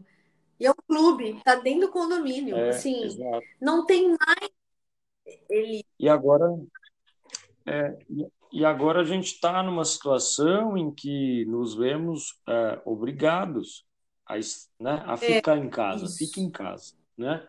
Clube, 0.88 1.42
tá 1.44 1.56
dentro 1.56 1.88
do 1.88 1.92
condomínio. 1.92 2.56
É, 2.56 2.70
assim, 2.70 3.04
exato. 3.04 3.46
não 3.62 3.86
tem 3.86 4.10
mais. 4.10 4.50
Ele... 5.50 5.84
E 6.00 6.08
agora. 6.08 6.46
É, 7.66 7.98
e 8.52 8.64
agora 8.64 9.02
a 9.02 9.04
gente 9.04 9.34
está 9.34 9.62
numa 9.64 9.84
situação 9.84 10.78
em 10.78 10.94
que 10.94 11.46
nos 11.46 11.76
vemos 11.76 12.40
é, 12.48 12.82
obrigados 12.86 13.86
a, 14.26 14.36
né, 14.80 15.04
a 15.06 15.14
é, 15.14 15.18
ficar 15.18 15.58
em 15.58 15.70
casa. 15.70 16.08
Fique 16.08 16.40
em 16.40 16.50
casa, 16.50 16.94
né? 17.18 17.48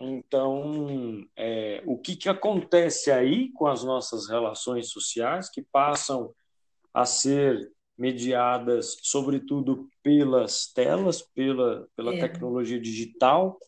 Então, 0.00 1.26
é, 1.34 1.82
o 1.84 1.98
que, 1.98 2.14
que 2.14 2.28
acontece 2.28 3.10
aí 3.10 3.50
com 3.52 3.66
as 3.66 3.82
nossas 3.82 4.28
relações 4.28 4.90
sociais, 4.90 5.50
que 5.50 5.62
passam 5.62 6.32
a 6.94 7.04
ser 7.04 7.72
mediadas, 7.98 8.96
sobretudo, 9.02 9.88
pelas 10.02 10.72
telas, 10.72 11.20
pela, 11.20 11.88
pela 11.96 12.14
é. 12.14 12.20
tecnologia 12.20 12.80
digital, 12.80 13.58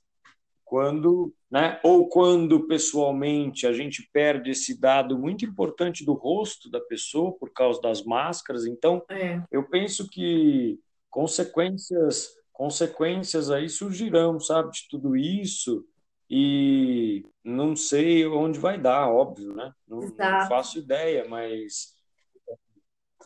quando, 0.64 1.34
né, 1.50 1.80
ou 1.82 2.08
quando 2.08 2.68
pessoalmente 2.68 3.66
a 3.66 3.72
gente 3.72 4.08
perde 4.12 4.52
esse 4.52 4.80
dado 4.80 5.18
muito 5.18 5.44
importante 5.44 6.04
do 6.04 6.12
rosto 6.12 6.70
da 6.70 6.80
pessoa 6.80 7.32
por 7.32 7.52
causa 7.52 7.80
das 7.80 8.04
máscaras. 8.04 8.64
Então, 8.64 9.02
é. 9.10 9.42
eu 9.50 9.68
penso 9.68 10.08
que 10.08 10.78
consequências 11.10 12.38
consequências 12.60 13.50
aí 13.50 13.70
surgirão, 13.70 14.38
sabe, 14.38 14.70
de 14.70 14.86
tudo 14.90 15.16
isso 15.16 15.82
e 16.28 17.24
não 17.42 17.74
sei 17.74 18.26
onde 18.26 18.58
vai 18.58 18.78
dar, 18.78 19.08
óbvio, 19.08 19.54
né? 19.54 19.72
Não, 19.88 20.00
não 20.00 20.46
faço 20.46 20.78
ideia, 20.78 21.26
mas 21.26 21.96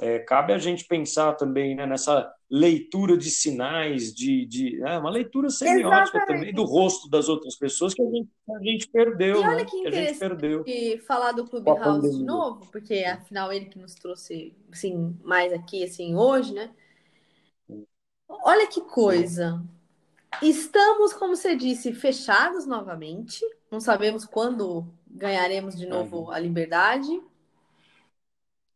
é, 0.00 0.18
cabe 0.18 0.52
a 0.52 0.58
gente 0.58 0.84
pensar 0.86 1.34
também 1.34 1.74
né, 1.74 1.86
nessa 1.86 2.32
leitura 2.50 3.16
de 3.16 3.30
sinais, 3.30 4.12
de, 4.12 4.44
de 4.46 4.78
né, 4.78 4.98
uma 4.98 5.10
leitura 5.10 5.50
semiótica 5.50 6.18
Exatamente. 6.18 6.26
também 6.26 6.54
do 6.54 6.64
rosto 6.64 7.08
das 7.08 7.28
outras 7.28 7.56
pessoas 7.56 7.94
que 7.94 8.02
a 8.02 8.10
gente, 8.10 8.28
a 8.50 8.62
gente 8.64 8.88
perdeu. 8.88 9.36
E 9.36 9.44
olha 9.44 9.56
né? 9.56 9.64
que, 9.64 9.80
que 9.82 9.86
a 9.86 9.90
gente 9.90 10.18
perdeu. 10.18 10.64
falar 11.06 11.32
do 11.32 11.44
Clubhouse 11.44 12.10
de 12.10 12.24
novo, 12.24 12.66
porque 12.72 13.04
afinal 13.04 13.52
ele 13.52 13.66
que 13.66 13.78
nos 13.78 13.94
trouxe 13.94 14.54
assim, 14.72 15.16
mais 15.22 15.52
aqui 15.52 15.84
assim, 15.84 16.14
hoje, 16.16 16.52
né? 16.52 16.70
Olha 18.28 18.66
que 18.66 18.80
coisa. 18.80 19.62
Estamos, 20.42 21.12
como 21.12 21.36
você 21.36 21.54
disse, 21.54 21.92
fechados 21.92 22.66
novamente. 22.66 23.40
Não 23.70 23.80
sabemos 23.80 24.24
quando 24.24 24.86
ganharemos 25.06 25.76
de 25.76 25.86
novo 25.86 26.22
uhum. 26.22 26.30
a 26.30 26.38
liberdade. 26.38 27.22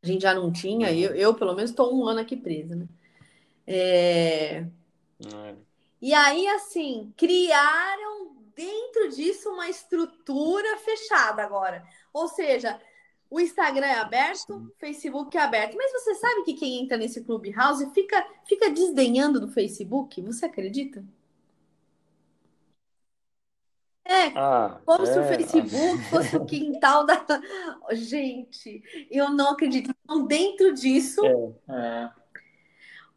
A 0.03 0.07
gente 0.07 0.23
já 0.23 0.35
não 0.35 0.53
tinha, 0.53 0.93
eu, 0.93 1.15
eu 1.15 1.35
pelo 1.35 1.55
menos 1.55 1.71
estou 1.71 1.95
um 1.95 2.07
ano 2.07 2.21
aqui 2.21 2.37
presa, 2.37 2.77
né? 2.77 2.89
É... 3.67 4.67
Uhum. 5.21 5.65
E 6.01 6.15
aí, 6.15 6.47
assim, 6.49 7.13
criaram 7.17 8.37
dentro 8.57 9.11
disso 9.11 9.51
uma 9.51 9.69
estrutura 9.69 10.79
fechada 10.79 11.43
agora. 11.43 11.85
Ou 12.13 12.29
seja, 12.29 12.81
O 13.31 13.41
Instagram 13.41 13.87
é 13.87 13.99
aberto, 13.99 14.57
o 14.57 14.73
Facebook 14.79 15.37
é 15.37 15.41
aberto. 15.43 15.77
Mas 15.77 15.93
você 15.93 16.15
sabe 16.15 16.45
que 16.45 16.55
quem 16.55 16.83
entra 16.83 16.97
nesse 16.97 17.23
Clubhouse 17.25 17.91
fica, 17.93 18.27
fica 18.45 18.71
desdenhando 18.71 19.41
do 19.41 19.49
Facebook? 19.49 20.21
Você 20.23 20.47
acredita? 20.47 21.05
É, 24.11 24.29
Ah, 24.39 24.81
como 24.87 25.05
se 25.05 25.19
o 25.19 25.21
é. 25.23 25.37
Facebook 25.37 26.05
fosse 26.11 26.35
o 26.35 26.47
quintal 26.47 27.05
da. 27.05 27.23
Gente, 27.93 28.83
eu 29.11 29.29
não 29.29 29.51
acredito. 29.51 29.95
Então, 30.03 30.27
dentro 30.27 30.73
disso, 30.73 31.21
É. 31.69 32.11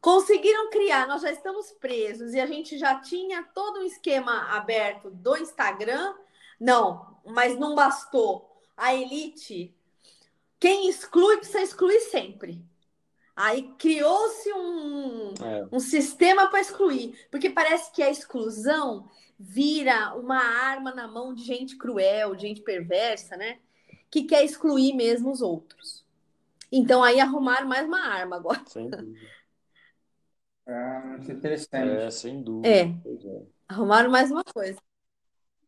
conseguiram 0.02 0.70
criar. 0.70 1.08
Nós 1.08 1.22
já 1.22 1.32
estamos 1.32 1.72
presos 1.72 2.34
e 2.34 2.42
a 2.42 2.46
gente 2.46 2.78
já 2.78 3.00
tinha 3.00 3.42
todo 3.54 3.80
um 3.80 3.86
esquema 3.86 4.50
aberto 4.54 5.10
do 5.10 5.38
Instagram. 5.38 6.14
Não, 6.60 7.16
mas 7.26 7.58
não 7.58 7.74
bastou. 7.74 8.52
A 8.76 8.94
elite, 8.94 9.74
quem 10.60 10.90
exclui, 10.90 11.38
precisa 11.38 11.62
excluir 11.62 12.02
sempre. 12.02 12.62
Aí 13.34 13.74
criou-se 13.78 14.52
um, 14.52 15.34
É. 15.42 15.68
um 15.72 15.80
sistema 15.80 16.48
para 16.50 16.60
excluir, 16.60 17.18
porque 17.32 17.50
parece 17.50 17.92
que 17.94 18.04
a 18.04 18.10
exclusão 18.10 19.10
vira 19.42 20.16
uma 20.16 20.38
arma 20.38 20.94
na 20.94 21.08
mão 21.08 21.34
de 21.34 21.44
gente 21.44 21.78
cruel, 21.78 22.36
de 22.36 22.44
gente 22.48 22.62
perversa, 22.62 23.36
né? 23.36 23.60
Que 24.10 24.24
quer 24.24 24.44
excluir 24.44 24.94
mesmo 24.94 25.32
os 25.32 25.42
outros. 25.42 26.06
Então 26.72 27.04
aí 27.04 27.20
arrumaram 27.20 27.68
mais 27.68 27.86
uma 27.88 28.00
arma 28.02 28.38
agora. 28.38 28.62
Sem 28.68 28.90
dúvida. 28.90 29.30
É 30.66 31.00
muito 31.02 31.32
interessante. 31.32 32.04
É, 32.04 32.12
sem 32.12 32.42
dúvida. 32.44 32.70
É. 32.70 32.82
É. 32.84 33.46
Arrumaram 33.68 34.12
mais 34.12 34.32
uma 34.32 34.44
coisa. 34.44 34.80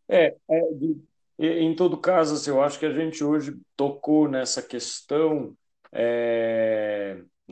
É, 0.08 0.36
é, 0.50 0.62
de- 0.74 1.02
em 1.40 1.76
todo 1.76 1.98
caso, 2.00 2.36
assim, 2.36 2.50
eu 2.52 2.62
acho 2.62 2.80
que 2.80 2.86
a 2.86 2.94
gente 2.94 3.24
hoje 3.24 3.60
tocou 3.76 4.28
nessa 4.30 4.62
questão, 4.62 5.58
é, 5.92 6.73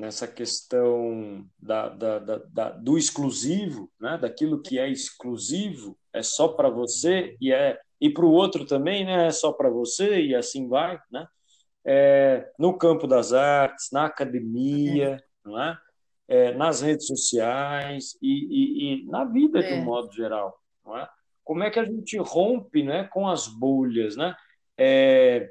nessa 0.01 0.27
questão 0.27 1.45
da, 1.59 1.89
da, 1.89 2.19
da, 2.19 2.69
do 2.71 2.97
exclusivo, 2.97 3.87
né? 3.99 4.17
Daquilo 4.17 4.61
que 4.61 4.79
é 4.79 4.89
exclusivo, 4.89 5.95
é 6.11 6.23
só 6.23 6.47
para 6.47 6.69
você 6.69 7.37
e 7.39 7.53
é 7.53 7.79
e 7.99 8.09
para 8.09 8.25
o 8.25 8.31
outro 8.31 8.65
também, 8.65 9.05
né? 9.05 9.27
É 9.27 9.31
só 9.31 9.53
para 9.53 9.69
você 9.69 10.19
e 10.21 10.33
assim 10.35 10.67
vai, 10.67 10.99
né? 11.11 11.27
É, 11.85 12.51
no 12.57 12.75
campo 12.75 13.05
das 13.05 13.31
artes, 13.31 13.89
na 13.91 14.05
academia, 14.05 15.17
não 15.45 15.61
é? 15.61 15.77
É, 16.27 16.51
nas 16.55 16.81
redes 16.81 17.05
sociais 17.05 18.17
e, 18.21 18.31
e, 18.31 19.03
e 19.03 19.05
na 19.05 19.23
vida 19.23 19.61
de 19.61 19.71
um 19.73 19.81
É. 19.81 19.83
modo 19.83 20.11
geral, 20.13 20.57
não 20.83 20.97
é? 20.97 21.07
Como 21.43 21.63
é 21.63 21.69
que 21.69 21.79
a 21.79 21.85
gente 21.85 22.17
rompe, 22.17 22.81
né, 22.81 23.03
com 23.03 23.27
as 23.27 23.47
bolhas, 23.47 24.15
né? 24.15 24.35
É, 24.77 25.47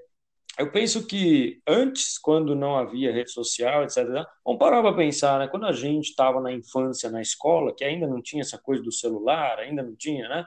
eu 0.59 0.71
penso 0.71 1.07
que 1.07 1.61
antes, 1.67 2.19
quando 2.19 2.55
não 2.55 2.77
havia 2.77 3.13
rede 3.13 3.31
social, 3.31 3.85
etc., 3.85 4.05
vamos 4.45 4.59
parar 4.59 4.83
para 4.83 4.95
pensar, 4.95 5.39
né? 5.39 5.49
Quando 5.49 5.67
a 5.67 5.73
gente 5.73 6.11
estava 6.11 6.41
na 6.41 6.53
infância, 6.53 7.11
na 7.11 7.23
escola, 7.23 7.75
que 7.75 7.85
ainda 7.85 8.07
não 8.07 8.21
tinha 8.21 8.43
essa 8.43 8.59
coisa 8.59 8.83
do 8.83 8.93
celular, 8.93 9.59
ainda 9.59 9.83
não 9.83 9.95
tinha, 9.97 10.29
né? 10.29 10.47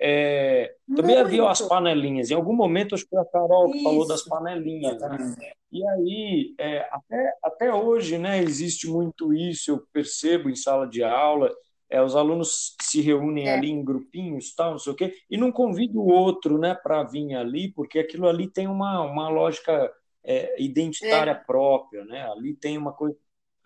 É, 0.00 0.74
também 0.96 1.16
havia 1.16 1.42
Muito. 1.42 1.52
as 1.52 1.62
panelinhas. 1.62 2.30
Em 2.30 2.34
algum 2.34 2.54
momento, 2.54 2.94
acho 2.94 3.04
que 3.04 3.10
foi 3.10 3.20
a 3.20 3.24
Carol 3.24 3.70
que 3.70 3.82
falou 3.82 4.06
das 4.06 4.20
Isso. 4.20 4.28
panelinhas, 4.28 5.00
né? 5.00 5.34
E 5.70 5.88
aí, 5.88 6.54
é, 6.58 6.88
até, 6.92 7.34
até 7.42 7.74
hoje, 7.74 8.18
né, 8.18 8.40
existe 8.42 8.88
muito 8.88 9.34
isso, 9.34 9.72
eu 9.72 9.84
percebo 9.92 10.48
em 10.48 10.54
sala 10.54 10.86
de 10.86 11.02
aula, 11.02 11.50
é, 11.90 12.02
os 12.02 12.16
alunos 12.16 12.74
se 12.80 13.00
reúnem 13.00 13.48
É. 13.48 13.54
ali 13.54 13.70
em 13.70 13.84
grupinhos, 13.84 14.54
tal, 14.54 14.72
não 14.72 14.78
sei 14.78 14.92
o 14.92 14.96
quê, 14.96 15.14
e 15.30 15.36
não 15.36 15.52
convida 15.52 15.98
o 15.98 16.06
outro, 16.06 16.58
né, 16.58 16.74
para 16.74 17.02
vir 17.02 17.34
ali, 17.34 17.70
porque 17.72 17.98
aquilo 17.98 18.28
ali 18.28 18.48
tem 18.48 18.66
uma, 18.66 19.02
uma 19.02 19.28
lógica 19.28 19.92
é, 20.24 20.60
identitária 20.62 21.34
própria, 21.34 22.04
né, 22.04 22.22
ali 22.30 22.54
tem 22.54 22.78
uma 22.78 22.92
coisa. 22.92 23.16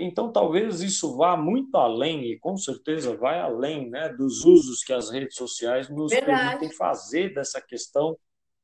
Então, 0.00 0.30
talvez 0.30 0.80
isso 0.80 1.16
vá 1.16 1.36
muito 1.36 1.76
além, 1.76 2.24
e 2.32 2.38
com 2.38 2.56
certeza 2.56 3.16
vai 3.16 3.40
além, 3.40 3.88
né, 3.88 4.08
dos 4.10 4.44
usos 4.44 4.84
que 4.84 4.92
as 4.92 5.10
redes 5.10 5.36
sociais 5.36 5.88
nos 5.88 6.10
Verdade. 6.12 6.40
permitem 6.40 6.70
fazer 6.76 7.34
dessa 7.34 7.60
questão 7.60 8.16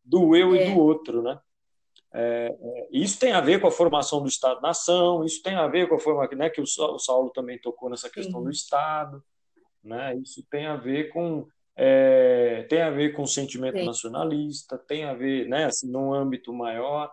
do 0.05 0.37
eu 0.37 0.55
É. 0.55 0.69
e 0.69 0.73
do 0.73 0.79
outro, 0.79 1.23
né? 1.23 1.41
Isso 2.93 3.19
tem 3.19 3.33
a 3.33 3.41
ver 3.41 3.61
com 3.61 3.67
a 3.67 3.73
formação 3.73 4.23
do 4.23 4.29
Estado-nação, 4.29 5.25
isso 5.25 5.43
tem 5.43 5.57
a 5.57 5.67
ver 5.67 5.89
com 5.89 5.97
a 5.97 5.99
forma 5.99 6.29
né, 6.37 6.49
que 6.49 6.61
o 6.61 6.67
Saulo 6.67 7.31
também 7.31 7.59
tocou 7.59 7.91
nessa 7.91 8.09
questão 8.09 8.39
Sim. 8.39 8.45
do 8.45 8.51
Estado, 8.53 9.25
né? 9.85 10.17
Isso 10.17 10.43
tem 10.51 10.67
a 10.67 10.77
ver 10.77 11.11
com 11.11 11.47
é, 11.77 12.65
tem 12.69 12.83
a 12.83 12.91
ver 12.91 13.15
com 13.15 13.23
o 13.23 13.27
sentimento 13.27 13.79
Sim. 13.79 13.85
nacionalista, 13.87 14.79
tem 14.79 15.05
a 15.05 15.13
ver, 15.13 15.49
né, 15.49 15.65
assim, 15.65 15.91
num 15.91 16.15
âmbito 16.15 16.53
maior. 16.53 17.13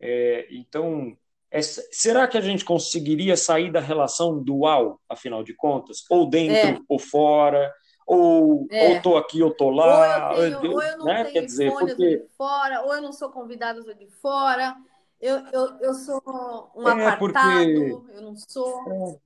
É, 0.00 0.48
então, 0.50 1.16
é- 1.48 1.62
será 1.62 2.26
que 2.26 2.36
a 2.36 2.40
gente 2.40 2.64
conseguiria 2.64 3.36
sair 3.36 3.70
da 3.70 3.78
relação 3.80 4.42
dual, 4.42 5.00
afinal 5.08 5.44
de 5.44 5.54
contas, 5.54 6.04
ou 6.10 6.28
dentro 6.28 6.54
É. 6.56 6.78
ou 6.88 6.98
fora, 6.98 7.72
ou 8.04 8.66
É. 8.68 8.88
ou 8.96 9.00
tô 9.02 9.16
aqui 9.16 9.40
ou 9.42 9.52
tô 9.54 9.66
Ou 9.66 9.70
lá, 9.70 10.32
eu, 10.36 10.60
tenho, 10.60 10.72
ou 10.72 10.82
eu 10.82 10.98
não 10.98 11.04
né? 11.04 11.22
tenho 11.22 11.32
Quer 11.34 11.44
dizer, 11.44 11.70
fone, 11.70 11.86
porque 11.94 12.16
de 12.18 12.26
fora, 12.36 12.82
ou 12.82 12.94
eu 12.94 13.02
não 13.02 13.12
sou 13.12 13.30
eu 13.78 13.84
sou 13.84 13.94
de 13.94 14.06
fora. 14.08 14.74
Eu, 15.20 15.36
eu, 15.52 15.78
eu 15.80 15.94
sou 15.94 16.72
um 16.74 16.88
É, 16.88 17.14
porque- 17.16 17.38
apartado, 17.38 18.06
eu 18.12 18.22
não 18.22 18.34
sou. 18.36 19.20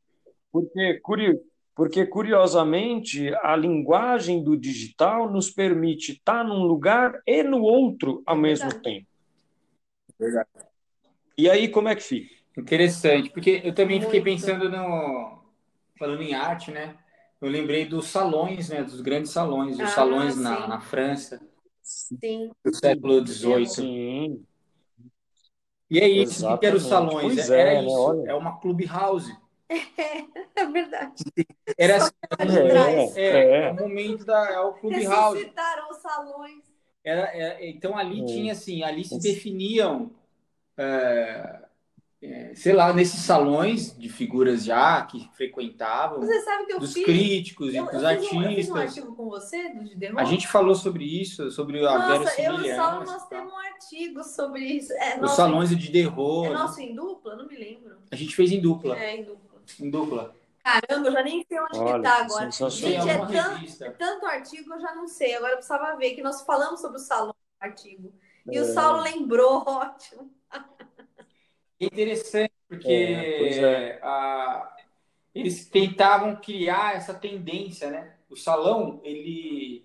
Porque, 0.52 1.00
curi- 1.00 1.40
porque, 1.74 2.06
curiosamente, 2.06 3.34
a 3.42 3.56
linguagem 3.56 4.42
do 4.42 4.56
digital 4.56 5.30
nos 5.30 5.50
permite 5.50 6.12
estar 6.12 6.44
num 6.44 6.62
lugar 6.62 7.20
e 7.26 7.42
no 7.42 7.62
outro 7.62 8.22
ao 8.24 8.36
É 8.36 8.40
mesmo 8.40 8.68
verdade. 8.68 8.84
tempo. 8.84 9.06
Verdade. 10.18 10.48
E 11.36 11.50
aí, 11.50 11.68
como 11.68 11.88
é 11.88 11.96
que 11.96 12.02
fica? 12.02 12.32
Interessante, 12.56 13.30
porque 13.30 13.60
eu 13.64 13.74
também 13.74 14.00
fiquei 14.00 14.20
Muito. 14.20 14.40
pensando 14.40 14.68
no. 14.68 15.42
Falando 15.98 16.22
em 16.22 16.34
arte, 16.34 16.70
né? 16.70 16.96
Eu 17.40 17.48
lembrei 17.48 17.84
dos 17.84 18.06
salões, 18.06 18.68
né? 18.68 18.82
Dos 18.82 19.00
grandes 19.00 19.32
salões, 19.32 19.76
os 19.76 19.82
Ah, 19.82 19.86
salões 19.86 20.36
na, 20.36 20.60
sim. 20.60 20.68
na 20.68 20.80
França 20.80 21.40
Sim. 21.82 22.50
do 22.64 22.74
século 22.74 23.20
XVIII. 23.26 23.66
Sim, 23.66 24.46
E 25.90 25.98
é 26.00 26.08
isso, 26.08 26.48
o 26.48 26.58
que 26.58 26.66
eram 26.66 26.76
os 26.78 26.84
salões? 26.84 27.34
Pois 27.34 27.50
Era 27.50 27.72
é, 27.72 27.82
né? 27.82 27.86
isso, 27.86 27.98
Olha. 27.98 28.30
é 28.30 28.34
uma 28.34 28.58
clubhouse. 28.58 29.36
É 30.56 30.66
verdade. 30.66 31.24
Era 31.76 31.96
assim, 31.96 32.12
Ali 32.38 32.58
atrás. 32.58 33.16
é, 33.16 33.22
é. 33.26 33.60
é 33.68 33.70
o 33.72 33.74
momento 33.74 34.24
da 34.24 34.50
é 34.52 34.60
o 34.60 34.72
clubhouse. 34.74 35.38
Ressuscitaram 35.38 35.90
os 35.90 35.96
salões. 35.98 36.62
Era, 37.04 37.22
é, 37.36 37.68
então 37.68 37.96
ali 37.98 38.22
Hum. 38.22 38.26
tinha 38.26 38.52
assim, 38.52 38.82
ali 38.82 39.04
se 39.04 39.18
definiam, 39.18 40.10
é, 40.76 41.58
é, 42.22 42.54
sei 42.54 42.72
lá, 42.72 42.92
nesses 42.94 43.20
salões 43.20 43.96
de 43.98 44.08
figuras 44.08 44.64
já 44.64 45.02
que 45.04 45.28
frequentavam, 45.34 46.20
Você 46.20 46.40
sabe 46.40 46.64
que 46.66 46.72
eu 46.72 46.80
dos 46.80 46.94
fiz. 46.94 47.04
críticos 47.04 47.74
e 47.74 47.76
Eu, 47.76 47.84
dos 47.84 48.02
eu, 48.02 48.08
fiz 48.20 48.32
um, 48.32 48.42
eu 48.42 48.54
fiz 48.54 48.70
um 48.70 48.76
artistas. 48.76 48.76
artigo 48.78 49.14
com 49.14 49.28
você, 49.28 49.68
do 49.74 49.84
de 49.84 50.06
A 50.16 50.24
gente 50.24 50.48
falou 50.48 50.74
sobre 50.74 51.04
isso, 51.04 51.50
sobre 51.50 51.86
a 51.86 51.98
Nossa, 51.98 52.40
eu 52.40 52.54
e 52.60 52.72
o 52.72 52.76
Saulo, 52.76 53.04
nós 53.04 53.28
temos 53.28 53.52
um 53.52 53.58
artigo 53.58 54.24
sobre 54.24 54.60
isso. 54.64 54.92
É 54.94 55.16
os 55.16 55.20
nosso, 55.20 55.36
salões 55.36 55.68
de 55.76 55.92
terror. 55.92 56.46
é 56.46 56.48
né? 56.48 56.54
nosso 56.54 56.80
em 56.80 56.94
dupla? 56.94 57.36
Não 57.36 57.46
me 57.46 57.56
lembro. 57.56 57.96
A 58.10 58.16
gente 58.16 58.34
fez 58.34 58.50
em 58.50 58.60
dupla, 58.60 58.98
É, 58.98 59.16
em 59.16 59.24
dupla. 59.24 59.43
Em 59.80 59.90
dupla. 59.90 60.34
Caramba, 60.62 61.08
eu 61.08 61.12
já 61.12 61.22
nem 61.22 61.44
sei 61.46 61.60
onde 61.60 61.78
Olha, 61.78 61.94
que 61.96 62.02
tá 62.02 62.16
que 62.16 62.22
agora. 62.22 62.50
sensacional. 62.52 63.06
Gente, 63.06 63.10
é 63.10 63.18
tanto, 63.18 63.54
revista. 63.56 63.94
tanto 63.98 64.26
artigo, 64.26 64.72
eu 64.74 64.80
já 64.80 64.94
não 64.94 65.06
sei. 65.06 65.34
Agora 65.34 65.52
eu 65.52 65.56
precisava 65.56 65.96
ver 65.96 66.14
que 66.14 66.22
nós 66.22 66.42
falamos 66.42 66.80
sobre 66.80 66.96
o 66.96 67.00
salão 67.00 67.34
artigo. 67.60 68.12
E 68.50 68.58
o 68.58 68.62
É. 68.62 68.64
Saulo 68.64 69.02
lembrou, 69.02 69.62
ótimo. 69.68 70.32
É 71.80 71.84
interessante 71.86 72.52
porque 72.68 72.86
É, 72.92 73.58
é. 73.58 74.00
a- 74.02 74.74
eles 75.34 75.68
tentavam 75.68 76.36
criar 76.36 76.96
essa 76.96 77.14
tendência, 77.14 77.90
né? 77.90 78.16
O 78.30 78.36
salão, 78.36 79.00
ele 79.04 79.84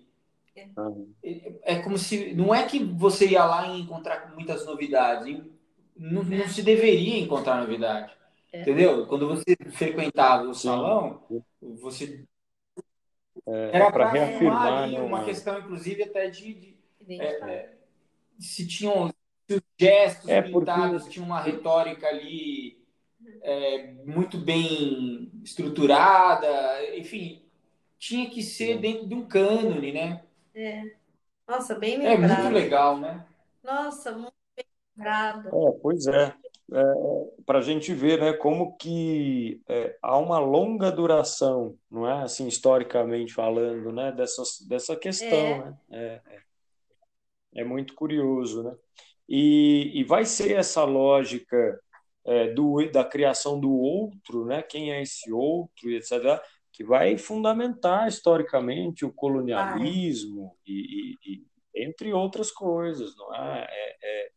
Uhum. 0.76 1.14
é 1.62 1.76
como 1.82 1.96
se 1.98 2.34
não 2.34 2.54
é 2.54 2.66
que 2.66 2.78
você 2.84 3.28
ia 3.28 3.44
lá 3.44 3.68
e 3.68 3.80
encontrar 3.80 4.32
muitas 4.34 4.66
novidades, 4.66 5.42
não, 5.96 6.22
não 6.22 6.48
se 6.48 6.62
deveria 6.62 7.18
encontrar 7.18 7.60
novidade, 7.60 8.12
É. 8.52 8.62
entendeu? 8.62 9.06
Quando 9.06 9.28
você 9.28 9.56
frequentava 9.72 10.44
o 10.48 10.54
Sim. 10.54 10.64
salão, 10.68 11.22
você 11.60 12.24
É, 13.46 13.76
era 13.78 13.90
para 13.92 14.10
reafirmar, 14.10 14.82
ali 14.84 14.92
né, 14.92 15.00
uma 15.02 15.24
questão, 15.24 15.58
inclusive 15.58 16.02
até 16.02 16.28
de, 16.28 16.54
de- 16.54 16.80
Identidade. 17.00 17.68
se 18.38 18.66
tinham 18.66 19.08
se 19.48 19.56
os 19.56 19.62
gestos 19.78 20.30
É, 20.30 20.42
porque- 20.42 20.60
pintados 20.60 21.08
tinham 21.08 21.26
uma 21.26 21.40
retórica 21.40 22.06
ali 22.08 22.78
é, 23.42 23.92
muito 24.06 24.38
bem 24.38 25.30
estruturada, 25.44 26.48
enfim, 26.96 27.42
tinha 27.98 28.30
que 28.30 28.42
ser 28.42 28.76
Sim. 28.76 28.80
dentro 28.80 29.06
de 29.08 29.14
um 29.14 29.26
cânone, 29.26 29.92
né? 29.92 30.22
Nossa, 31.48 31.74
bem 31.74 31.98
É 31.98 32.16
lembrado. 32.16 32.42
muito 32.42 32.54
legal, 32.54 32.98
né? 32.98 33.26
Nossa, 33.62 34.12
muito 34.12 34.34
bem 34.56 34.64
lembrado. 34.96 35.48
É, 35.48 35.78
pois 35.82 36.06
é. 36.06 36.39
Para 37.44 37.58
a 37.58 37.62
gente 37.62 37.92
ver, 37.92 38.20
né, 38.20 38.32
como 38.32 38.76
que 38.76 39.60
é, 39.68 39.96
há 40.00 40.16
uma 40.18 40.38
longa 40.38 40.90
duração, 40.90 41.76
não 41.90 42.08
é, 42.08 42.22
assim, 42.22 42.46
historicamente 42.46 43.32
falando, 43.32 43.92
né, 43.92 44.12
dessa, 44.12 44.42
dessa 44.68 44.96
questão, 44.96 45.28
É. 45.28 45.58
né? 45.58 45.78
É, 45.90 46.20
é, 46.26 47.60
é 47.62 47.64
muito 47.64 47.94
curioso, 47.94 48.62
né? 48.62 48.74
E, 49.28 49.92
e 49.94 50.04
vai 50.04 50.24
ser 50.24 50.56
essa 50.56 50.84
lógica 50.84 51.80
é, 52.26 52.52
do, 52.52 52.84
da 52.90 53.04
criação 53.04 53.58
do 53.58 53.72
outro, 53.72 54.44
né? 54.44 54.62
quem 54.62 54.92
é 54.92 55.02
esse 55.02 55.32
outro, 55.32 55.90
etc., 55.90 56.40
que 56.72 56.84
vai 56.84 57.16
fundamentar 57.18 58.08
historicamente 58.08 59.04
o 59.04 59.12
colonialismo 59.12 60.56
e, 60.66 61.16
e, 61.24 61.32
e, 61.32 61.46
entre 61.74 62.12
outras 62.12 62.50
coisas, 62.50 63.16
não 63.16 63.34
é? 63.34 63.66
é, 64.02 64.30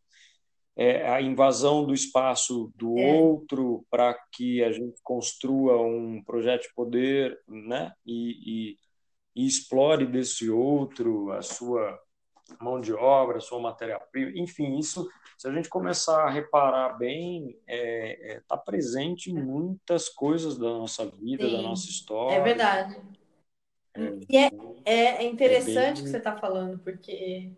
é, 0.76 1.02
é 1.02 1.10
a 1.10 1.22
invasão 1.22 1.86
do 1.86 1.94
espaço 1.94 2.72
do 2.76 2.98
é. 2.98 3.14
outro 3.14 3.86
para 3.90 4.14
que 4.32 4.64
a 4.64 4.72
gente 4.72 5.00
construa 5.04 5.82
um 5.82 6.24
projeto 6.24 6.64
de 6.64 6.74
poder, 6.74 7.40
né? 7.48 7.91
E, 8.06 8.76
e 9.36 9.45
explore 9.45 10.06
desse 10.06 10.50
outro 10.50 11.32
a 11.32 11.41
sua 11.41 12.00
mão 12.62 12.80
de 12.80 12.94
obra, 12.94 13.38
a 13.38 13.41
sua 13.41 13.60
matéria-prima, 13.60 14.32
enfim, 14.36 14.78
isso 14.78 15.08
se 15.38 15.48
a 15.48 15.52
gente 15.52 15.68
começar 15.68 16.24
a 16.24 16.30
reparar 16.30 16.98
bem, 16.98 17.50
está 17.50 17.64
é, 17.68 18.34
é, 18.36 18.41
tá 18.48 18.56
presente 18.56 19.30
em 19.30 19.34
muitas 19.34 20.08
coisas 20.08 20.58
da 20.58 20.68
nossa 20.68 21.06
vida, 21.06 21.45
Sim, 21.45 21.58
da 21.58 21.62
nossa 21.62 21.90
história. 21.90 22.36
É 22.36 22.41
verdade. 22.41 23.02
É, 23.94 24.02
e 24.30 24.38
é, 24.38 24.52
é, 24.86 25.04
é 25.18 25.24
interessante 25.24 25.74
o 25.74 25.95
bem... 25.95 26.04
que 26.04 26.10
você 26.10 26.18
está 26.18 26.38
falando, 26.38 26.80
porque 26.80 27.52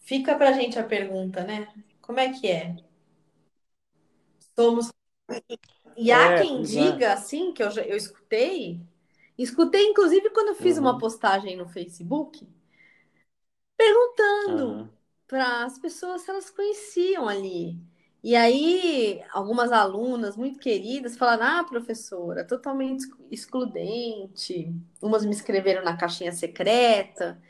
fica 0.00 0.34
para 0.34 0.50
a 0.50 0.52
gente 0.52 0.78
a 0.78 0.84
pergunta, 0.84 1.44
né? 1.44 1.66
Como 2.02 2.20
é 2.20 2.32
que 2.32 2.48
é? 2.48 2.76
Somos. 4.54 4.90
E 5.96 6.12
há 6.12 6.32
é, 6.32 6.42
quem 6.42 6.60
diga, 6.62 7.14
assim, 7.14 7.52
que 7.52 7.62
eu, 7.62 7.70
eu 7.70 7.96
escutei, 7.96 8.80
escutei 9.38 9.86
inclusive 9.86 10.28
quando 10.30 10.48
eu 10.48 10.54
fiz 10.54 10.76
uhum. 10.76 10.82
uma 10.82 10.98
postagem 10.98 11.56
no 11.56 11.66
Facebook, 11.68 12.46
perguntando. 13.76 14.66
Uhum 14.66 15.02
para 15.32 15.64
as 15.64 15.78
pessoas 15.78 16.20
se 16.20 16.30
elas 16.30 16.50
conheciam 16.50 17.26
ali. 17.26 17.80
E 18.22 18.36
aí, 18.36 19.22
algumas 19.32 19.72
alunas 19.72 20.36
muito 20.36 20.58
queridas 20.58 21.16
falaram: 21.16 21.60
Ah, 21.60 21.64
professora, 21.64 22.46
totalmente 22.46 23.06
excludente. 23.30 24.70
Umas 25.00 25.24
me 25.24 25.32
escreveram 25.32 25.82
na 25.82 25.96
caixinha 25.96 26.32
secreta. 26.32 27.40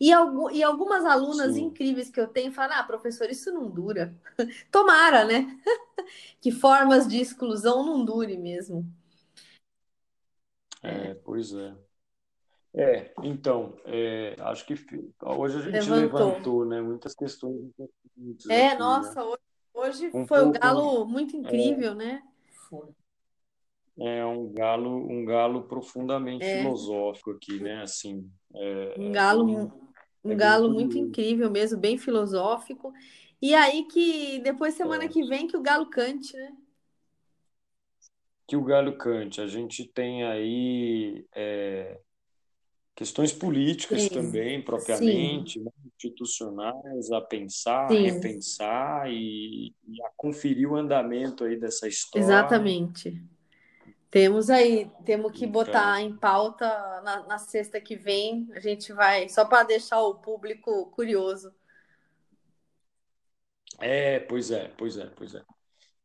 E, 0.00 0.10
e 0.10 0.62
algumas 0.62 1.04
alunas 1.04 1.54
Sim. 1.54 1.64
incríveis 1.64 2.10
que 2.10 2.20
eu 2.20 2.28
tenho 2.28 2.52
falaram: 2.52 2.80
Ah, 2.80 2.84
professor, 2.84 3.28
isso 3.30 3.52
não 3.52 3.70
dura. 3.70 4.14
Tomara, 4.70 5.24
né? 5.24 5.58
que 6.40 6.50
formas 6.50 7.08
de 7.08 7.18
exclusão 7.18 7.84
não 7.84 8.04
dure 8.04 8.36
mesmo. 8.36 8.86
É, 10.82 11.14
pois 11.14 11.52
é. 11.52 11.74
É, 12.78 13.10
então, 13.22 13.74
é, 13.86 14.36
acho 14.38 14.66
que 14.66 14.74
hoje 15.22 15.56
a 15.56 15.62
gente 15.62 15.90
levantou, 15.90 16.26
levantou 16.26 16.64
né, 16.66 16.82
muitas 16.82 17.14
questões 17.14 17.72
É, 18.50 18.66
aqui, 18.66 18.74
né? 18.74 18.74
nossa, 18.78 19.24
né? 19.24 19.36
hoje, 19.72 20.10
um 20.12 20.26
foi 20.26 20.42
pouco, 20.42 20.58
um 20.58 20.60
galo 20.60 21.06
muito 21.06 21.34
é. 21.34 21.38
incrível, 21.38 21.92
é, 21.92 21.94
né? 21.94 22.22
Foi. 22.68 22.90
É 23.98 24.26
um 24.26 24.52
galo, 24.52 25.10
um 25.10 25.24
galo 25.24 25.62
profundamente 25.62 26.44
é. 26.44 26.58
filosófico 26.58 27.30
aqui, 27.30 27.58
né? 27.60 27.80
Assim, 27.80 28.30
é, 28.54 28.94
um 28.98 29.10
galo, 29.10 29.72
bem, 30.26 30.34
um 30.34 30.38
galo 30.38 30.70
muito 30.70 30.98
incrível 30.98 31.50
mesmo, 31.50 31.78
bem 31.78 31.96
filosófico. 31.96 32.92
E 33.40 33.54
aí 33.54 33.84
que 33.84 34.38
depois 34.40 34.74
semana 34.74 35.08
que 35.08 35.22
vem 35.24 35.46
que 35.46 35.56
o 35.56 35.62
galo 35.62 35.86
cante, 35.86 36.36
né? 36.36 36.52
Que 38.48 38.56
o 38.56 38.62
galo 38.62 38.96
cante. 38.96 39.40
A 39.40 39.46
gente 39.46 39.84
tem 39.84 40.24
aí 40.24 41.26
questões 42.96 43.30
políticas 43.30 44.02
Sim. 44.02 44.08
também, 44.08 44.62
propriamente, 44.62 45.60
né, 45.60 45.70
institucionais, 45.94 47.12
a 47.12 47.20
pensar, 47.20 47.88
Sim. 47.88 47.98
a 47.98 48.12
repensar 48.12 49.12
e, 49.12 49.74
e, 49.86 50.02
a 50.02 50.10
conferir 50.16 50.70
o 50.70 50.76
andamento 50.76 51.44
aí 51.44 51.60
dessa 51.60 51.86
história. 51.86 52.24
Exatamente. 52.24 53.22
Temos 54.10 54.50
aí, 54.50 54.90
temos 55.04 55.32
que 55.32 55.44
então... 55.44 55.52
botar 55.52 56.00
em 56.00 56.16
pauta 56.16 56.66
na, 57.02 57.26
na 57.26 57.38
sexta 57.38 57.80
que 57.80 57.96
vem, 57.96 58.48
a 58.52 58.60
gente 58.60 58.92
vai, 58.92 59.28
só 59.28 59.44
para 59.44 59.64
deixar 59.64 60.00
o 60.00 60.14
público 60.14 60.86
curioso. 60.92 61.52
É, 63.78 64.20
pois 64.20 64.50
é, 64.50 64.68
pois 64.76 64.96
é, 64.96 65.06
pois 65.06 65.34
é. 65.34 65.42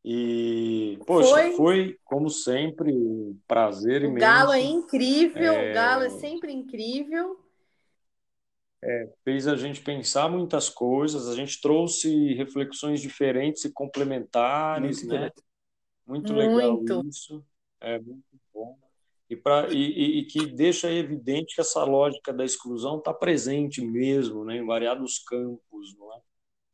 E, 0.04 0.98
poxa, 1.06 1.28
foi, 1.28 1.52
foi 1.52 1.98
como 2.04 2.28
sempre, 2.28 2.92
um 2.92 3.38
prazer 3.46 4.02
o 4.02 4.06
imenso. 4.06 4.16
O 4.16 4.20
Galo 4.20 4.52
é 4.52 4.60
incrível, 4.60 5.52
é... 5.52 5.70
o 5.70 5.74
Galo 5.74 6.02
é 6.02 6.10
sempre 6.10 6.52
incrível. 6.52 7.38
É, 8.84 9.12
fez 9.22 9.46
a 9.46 9.54
gente 9.54 9.80
pensar 9.80 10.28
muitas 10.28 10.68
coisas, 10.68 11.28
a 11.28 11.36
gente 11.36 11.60
trouxe 11.60 12.34
reflexões 12.34 13.00
diferentes 13.00 13.64
e 13.64 13.72
complementares, 13.72 15.04
muito 15.04 15.14
né? 15.14 15.30
Muito 16.04 16.32
legal 16.34 16.72
muito. 16.78 17.06
isso, 17.06 17.44
é 17.82 17.98
muito 17.98 18.24
bom. 18.52 18.78
E, 19.28 19.36
pra, 19.36 19.68
e, 19.70 20.18
e, 20.18 20.24
que 20.26 20.46
deixa 20.46 20.90
evidente 20.90 21.54
que 21.54 21.60
essa 21.60 21.84
lógica 21.84 22.32
da 22.32 22.44
exclusão 22.44 22.98
está 22.98 23.14
presente 23.14 23.80
mesmo, 23.80 24.44
né, 24.44 24.56
em 24.56 24.66
variados 24.66 25.18
campos, 25.20 25.96
não 25.98 26.12
é? 26.14 26.20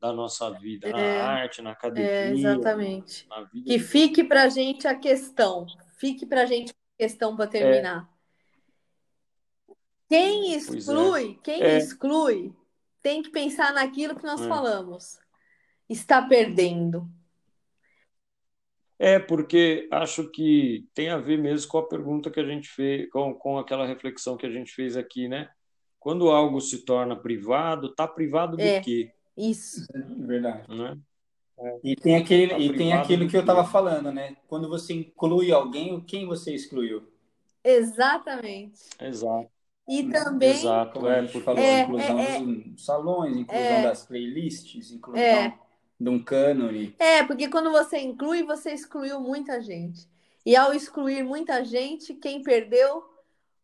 da 0.01 0.13
nossa 0.13 0.51
vida, 0.51 0.91
na 0.91 1.01
é, 1.01 1.21
arte, 1.21 1.61
na 1.61 1.73
academia. 1.73 2.09
É, 2.09 2.33
exatamente. 2.33 3.27
Na 3.29 3.43
vida 3.43 3.67
que 3.67 3.79
fique 3.79 4.23
para 4.23 4.45
a 4.45 4.49
gente 4.49 4.87
a 4.87 4.95
questão. 4.95 5.67
Fique 5.99 6.25
para 6.25 6.43
a 6.43 6.47
gente 6.47 6.71
a 6.71 7.03
questão 7.03 7.37
para 7.37 7.49
terminar. 7.49 8.09
É. 9.69 9.75
Quem 10.09 10.55
exclui, 10.55 11.33
é. 11.33 11.43
quem 11.43 11.63
é. 11.63 11.77
exclui, 11.77 12.55
tem 13.03 13.23
que 13.23 13.31
pensar 13.31 13.73
naquilo 13.73 14.17
que 14.17 14.25
nós 14.25 14.41
é. 14.41 14.49
falamos. 14.49 15.19
Está 15.89 16.23
perdendo. 16.23 17.09
É, 18.99 19.19
porque 19.19 19.89
acho 19.93 20.29
que 20.31 20.89
tem 20.93 21.09
a 21.09 21.19
ver 21.19 21.39
mesmo 21.39 21.70
com 21.70 21.79
a 21.79 21.89
pergunta 21.89 22.31
que 22.31 22.41
a 22.41 22.45
gente 22.45 22.69
fez, 22.69 23.09
com, 23.11 23.33
com 23.33 23.59
aquela 23.59 23.87
reflexão 23.87 24.37
que 24.37 24.45
a 24.45 24.51
gente 24.51 24.73
fez 24.73 24.97
aqui, 24.97 25.29
né? 25.29 25.49
Quando 26.01 26.31
algo 26.31 26.61
se 26.61 26.85
torna 26.85 27.15
privado, 27.15 27.95
tá 27.95 28.09
privado 28.09 28.57
do 28.57 28.62
é. 28.62 28.81
quê? 28.81 29.12
Isso. 29.37 29.87
É 29.95 30.27
verdade. 30.27 30.69
Né? 30.69 30.99
É. 31.61 31.79
E 31.85 31.97
tem 31.97 32.16
aquele 32.16 32.51
tá 32.51 32.59
e 32.59 32.77
tem 32.77 32.93
aquilo 32.93 33.29
que 33.29 33.37
eu 33.37 33.41
estava 33.41 33.65
falando, 33.65 34.11
né? 34.11 34.37
Quando 34.49 34.69
você 34.69 34.95
inclui 34.95 35.53
alguém, 35.53 36.01
quem 36.01 36.27
você 36.27 36.55
excluiu? 36.55 37.03
Exatamente. 37.62 38.81
Exato. 39.01 39.49
E 39.89 40.05
também. 40.05 40.51
Exato, 40.51 41.09
é, 41.09 41.27
gente 41.27 41.41
falou, 41.41 41.62
é, 41.62 41.83
inclusão 41.83 42.20
é, 42.20 42.41
dos 42.41 42.85
salões, 42.85 43.37
inclusão 43.37 43.65
é, 43.65 43.83
das 43.83 44.05
playlists, 44.05 44.93
inclusão 44.93 45.23
é. 45.23 45.59
De 45.99 46.09
um 46.09 46.23
cânone. 46.23 46.95
É, 46.99 47.23
porque 47.25 47.49
quando 47.49 47.70
você 47.70 47.99
inclui, 47.99 48.43
você 48.43 48.73
excluiu 48.73 49.20
muita 49.20 49.61
gente. 49.61 50.09
E 50.45 50.57
ao 50.57 50.73
excluir 50.73 51.23
muita 51.23 51.65
gente, 51.65 52.15
quem 52.15 52.43
perdeu 52.43 53.05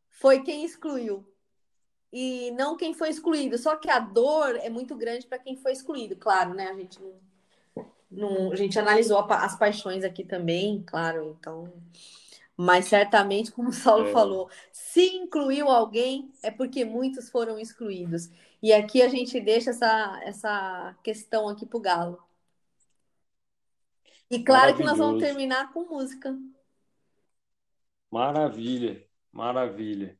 foi 0.09 0.43
quem 0.43 0.65
excluiu 0.65 1.27
e 2.12 2.52
não 2.52 2.77
quem 2.77 2.94
foi 2.94 3.09
excluído. 3.09 3.59
Só 3.59 3.77
que 3.77 3.90
a 3.90 3.98
dor 3.98 4.56
é 4.56 4.70
muito 4.70 4.94
grande 4.94 5.27
para 5.27 5.39
quem 5.39 5.56
foi 5.56 5.73
excluído, 5.73 6.15
claro, 6.16 6.55
né? 6.55 6.69
A 6.69 6.74
gente 6.74 7.01
não, 8.11 8.52
a 8.52 8.56
gente 8.56 8.78
analisou 8.78 9.19
as 9.19 9.56
paixões 9.56 10.05
aqui 10.05 10.24
também, 10.24 10.82
claro, 10.86 11.36
então. 11.39 11.73
Mas 12.56 12.85
certamente, 12.85 13.51
como 13.51 13.70
o 13.70 13.73
Saulo 13.73 14.09
é. 14.09 14.12
falou, 14.12 14.48
se 14.70 15.05
incluiu 15.16 15.69
alguém, 15.69 16.31
é 16.43 16.51
porque 16.51 16.85
muitos 16.85 17.28
foram 17.28 17.59
excluídos. 17.59 18.31
E 18.65 18.73
aqui 18.73 19.03
a 19.03 19.09
gente 19.09 19.39
deixa 19.43 19.73
essa, 19.73 20.20
essa 20.24 20.97
questão 21.05 21.51
aqui 21.51 21.66
para 21.66 21.77
o 21.77 21.81
Galo. 21.82 22.19
E 24.31 24.43
claro 24.43 24.74
que 24.74 24.82
nós 24.82 24.97
vamos 24.97 25.23
terminar 25.23 25.70
com 25.74 25.85
música. 25.85 26.35
Maravilha, 28.11 29.07
maravilha. 29.31 30.19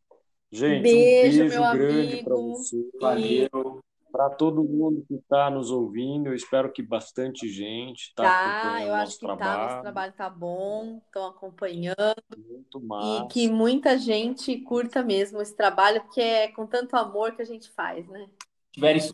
Gente, 0.53 0.83
beijo, 0.83 1.45
um 1.45 1.49
beijo 1.49 1.73
grande 1.73 2.23
para 2.23 2.35
você. 2.35 2.91
Valeu. 3.01 3.83
Para 4.15 4.31
todo 4.31 4.63
mundo 4.63 5.05
que 5.09 5.17
está 5.17 5.51
nos 5.51 5.73
ouvindo, 5.73 6.29
eu 6.29 6.35
espero 6.35 6.71
que 6.71 6.81
bastante 6.81 7.49
gente 7.49 8.11
está 8.11 8.23
tá, 8.23 8.59
acompanhando 8.61 8.87
eu 8.87 8.95
acho 8.95 9.13
que 9.15 9.27
trabalho. 9.27 9.59
Tá, 9.59 9.67
nosso 9.67 9.83
trabalho 9.83 10.11
está 10.13 10.31
bom, 10.31 11.03
estão 11.05 11.27
acompanhando. 11.27 12.23
Muito 12.49 12.81
massa. 12.81 13.25
E 13.25 13.27
que 13.27 13.49
muita 13.49 13.99
gente 13.99 14.57
curta 14.59 15.03
mesmo 15.03 15.43
esse 15.43 15.57
trabalho, 15.57 16.01
porque 16.03 16.21
é 16.21 16.47
com 16.47 16.65
tanto 16.65 16.95
amor 16.95 17.33
que 17.33 17.43
a 17.43 17.45
gente 17.45 17.69
faz, 17.73 18.07
né? 18.07 18.29
Tiverem 18.71 19.03
é, 19.03 19.09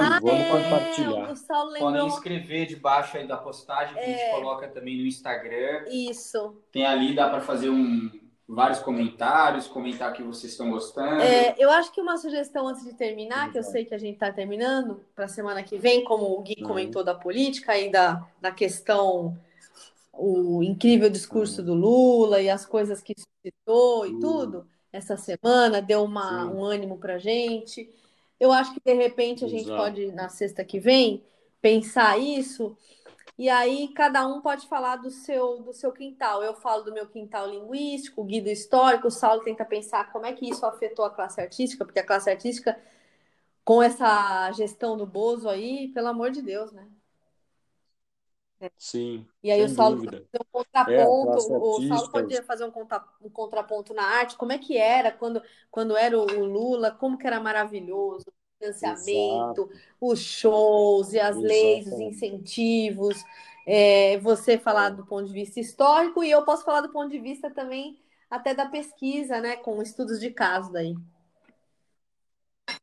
ah, 0.00 0.18
vamos 0.22 0.40
é, 0.40 0.50
compartilhar. 0.50 1.78
Podem 1.78 2.06
escrever 2.06 2.64
debaixo 2.64 3.18
aí 3.18 3.26
da 3.28 3.36
postagem 3.36 3.92
que 3.92 4.00
é, 4.00 4.02
a 4.02 4.06
gente 4.06 4.22
é. 4.22 4.30
coloca 4.30 4.66
também 4.68 4.96
no 4.96 5.06
Instagram. 5.06 5.84
Isso. 5.90 6.56
Tem 6.72 6.86
ali, 6.86 7.14
dá 7.14 7.28
para 7.28 7.42
fazer 7.42 7.68
um, 7.68 8.10
vários 8.52 8.80
comentários, 8.80 9.66
comentar 9.66 10.12
que 10.12 10.22
vocês 10.22 10.52
estão 10.52 10.70
gostando. 10.70 11.22
É, 11.22 11.54
eu 11.58 11.70
acho 11.70 11.90
que 11.90 12.00
uma 12.00 12.18
sugestão 12.18 12.68
antes 12.68 12.84
de 12.84 12.92
terminar, 12.92 13.50
que 13.50 13.58
eu 13.58 13.62
sei 13.62 13.86
que 13.86 13.94
a 13.94 13.98
gente 13.98 14.14
está 14.14 14.30
terminando, 14.30 15.00
para 15.14 15.24
a 15.24 15.28
semana 15.28 15.62
que 15.62 15.78
vem, 15.78 16.04
como 16.04 16.26
o 16.26 16.42
Gui 16.42 16.56
uhum. 16.60 16.68
comentou 16.68 17.02
da 17.02 17.14
política 17.14 17.76
e 17.78 17.90
da, 17.90 18.22
da 18.40 18.52
questão, 18.52 19.34
o 20.12 20.62
incrível 20.62 21.08
discurso 21.08 21.60
uhum. 21.60 21.66
do 21.66 21.74
Lula 21.74 22.42
e 22.42 22.50
as 22.50 22.66
coisas 22.66 23.00
que 23.00 23.14
citou 23.42 24.06
e 24.06 24.20
tudo, 24.20 24.66
essa 24.92 25.16
semana 25.16 25.80
deu 25.80 26.04
uma, 26.04 26.44
um 26.44 26.62
ânimo 26.62 26.98
para 26.98 27.14
a 27.14 27.18
gente. 27.18 27.88
Eu 28.38 28.52
acho 28.52 28.74
que 28.74 28.80
de 28.84 28.92
repente 28.92 29.46
a 29.46 29.48
gente 29.48 29.64
Exato. 29.64 29.82
pode, 29.82 30.12
na 30.12 30.28
sexta 30.28 30.62
que 30.62 30.78
vem, 30.78 31.24
pensar 31.62 32.18
isso. 32.18 32.76
E 33.42 33.48
aí 33.48 33.88
cada 33.88 34.24
um 34.24 34.40
pode 34.40 34.68
falar 34.68 34.94
do 34.94 35.10
seu 35.10 35.62
do 35.62 35.72
seu 35.72 35.90
quintal. 35.90 36.44
Eu 36.44 36.54
falo 36.54 36.84
do 36.84 36.92
meu 36.92 37.08
quintal 37.08 37.50
linguístico, 37.50 38.20
o 38.20 38.24
guido 38.24 38.48
histórico, 38.48 39.08
o 39.08 39.10
Saulo 39.10 39.42
tenta 39.42 39.64
pensar 39.64 40.12
como 40.12 40.24
é 40.24 40.32
que 40.32 40.48
isso 40.48 40.64
afetou 40.64 41.04
a 41.04 41.10
classe 41.10 41.40
artística, 41.40 41.84
porque 41.84 41.98
a 41.98 42.06
classe 42.06 42.30
artística 42.30 42.80
com 43.64 43.82
essa 43.82 44.52
gestão 44.52 44.96
do 44.96 45.04
Bozo 45.04 45.48
aí, 45.48 45.88
pelo 45.88 46.06
amor 46.06 46.30
de 46.30 46.40
Deus, 46.40 46.70
né? 46.70 46.88
Sim. 48.78 49.26
E 49.42 49.50
aí 49.50 49.64
o 49.64 49.68
Saulo 49.68 50.04
fazer 50.04 50.24
um 50.40 50.52
contraponto, 50.52 51.52
é, 51.52 51.58
o 51.58 51.82
Saulo 51.88 52.12
podia 52.12 52.44
fazer 52.44 52.64
um, 52.64 52.70
contra, 52.70 53.04
um, 53.20 53.28
contraponto 53.28 53.92
na 53.92 54.04
arte, 54.04 54.36
como 54.36 54.52
é 54.52 54.58
que 54.58 54.78
era 54.78 55.10
quando, 55.10 55.42
quando 55.68 55.96
era 55.96 56.16
o 56.16 56.44
Lula, 56.44 56.92
como 56.92 57.18
que 57.18 57.26
era 57.26 57.40
maravilhoso, 57.40 58.26
o 58.28 58.41
financiamento, 58.62 59.62
Exato. 59.62 59.70
os 60.00 60.20
shows 60.20 61.12
e 61.12 61.20
as 61.20 61.36
Exato. 61.36 61.46
leis, 61.46 61.86
os 61.86 62.00
incentivos. 62.00 63.24
É, 63.66 64.18
você 64.18 64.58
falar 64.58 64.90
do 64.90 65.06
ponto 65.06 65.26
de 65.26 65.32
vista 65.32 65.60
histórico 65.60 66.22
e 66.24 66.30
eu 66.30 66.44
posso 66.44 66.64
falar 66.64 66.80
do 66.80 66.90
ponto 66.90 67.10
de 67.10 67.18
vista 67.18 67.48
também 67.50 67.98
até 68.28 68.54
da 68.54 68.66
pesquisa, 68.66 69.40
né, 69.40 69.56
com 69.56 69.80
estudos 69.80 70.18
de 70.18 70.30
caso 70.30 70.72
daí. 70.72 70.94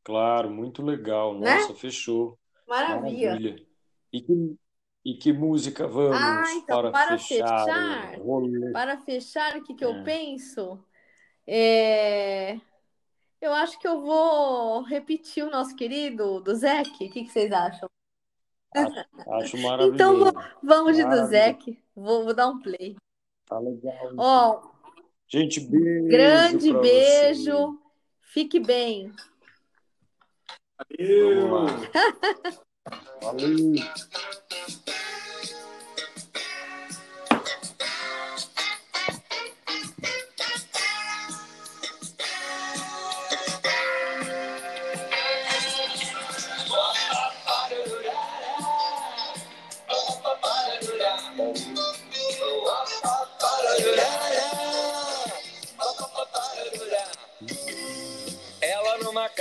Claro, 0.02 0.50
muito 0.50 0.82
legal. 0.82 1.38
Né? 1.38 1.56
Nossa, 1.56 1.72
né? 1.72 1.78
fechou. 1.78 2.38
Maravilha. 2.66 3.30
Maravilha. 3.30 3.66
E 4.12 4.20
que 4.20 4.56
e 5.02 5.14
que 5.14 5.32
música 5.32 5.86
vamos 5.86 6.16
ah, 6.16 6.44
então, 6.56 6.76
para, 6.76 6.90
para 6.90 7.18
fechar? 7.18 7.64
fechar 7.64 8.20
para 8.72 8.98
fechar, 8.98 9.56
o 9.56 9.62
que, 9.62 9.74
que 9.74 9.84
é. 9.84 9.86
eu 9.86 10.04
penso? 10.04 10.78
É... 11.46 12.60
Eu 13.40 13.54
acho 13.54 13.78
que 13.78 13.88
eu 13.88 14.00
vou 14.02 14.82
repetir 14.82 15.42
o 15.42 15.50
nosso 15.50 15.74
querido 15.74 16.40
do 16.40 16.54
Zeke. 16.54 17.06
O 17.06 17.10
que, 17.10 17.24
que 17.24 17.30
vocês 17.30 17.50
acham? 17.50 17.88
Acho, 18.74 19.04
acho 19.30 19.56
maravilhoso. 19.62 19.94
então 19.94 20.32
vamos 20.62 20.96
de 20.96 21.04
do 21.04 21.26
Zeke. 21.26 21.82
Vou, 21.94 22.24
vou, 22.24 22.34
dar 22.34 22.48
um 22.48 22.60
play. 22.60 22.96
Tá 23.46 23.58
legal. 23.58 24.14
Ó, 24.18 24.70
Gente, 25.26 25.60
beijo. 25.60 26.08
Grande 26.08 26.72
beijo. 26.74 27.52
Você. 27.52 27.78
Fique 28.20 28.60
bem. 28.60 29.12
Valeu. 31.00 31.66
Valeu. 33.22 33.74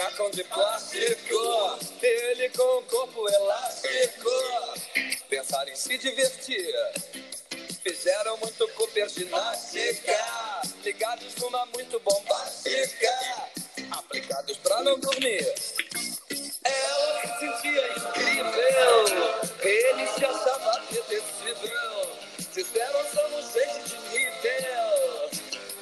Macacão 0.09 0.29
de 0.31 0.43
plástico, 0.45 1.79
ele 2.01 2.49
com 2.49 2.77
o 2.77 2.83
corpo 2.83 3.29
elástico. 3.29 4.29
Pensar 5.29 5.67
em 5.67 5.75
se 5.75 5.97
divertir, 5.97 6.73
fizeram 7.83 8.37
muito 8.37 8.67
Cooper 8.69 9.07
ginástica, 9.09 10.17
ligados 10.83 11.35
numa 11.35 11.65
muito 11.67 11.99
bombástica, 11.99 13.13
aplicados 13.91 14.57
pra 14.57 14.81
não 14.83 14.99
dormir. 14.99 15.45
Ela 16.63 17.21
se 17.21 17.39
sentia 17.39 17.91
incrível, 17.91 19.05
ele 19.61 20.07
se 20.07 20.25
achava 20.25 20.81
detestível. 20.91 22.19
Disseram 22.53 23.05
somos 23.13 23.53
gente 23.53 23.89
de 23.89 24.17
nível, 24.17 25.29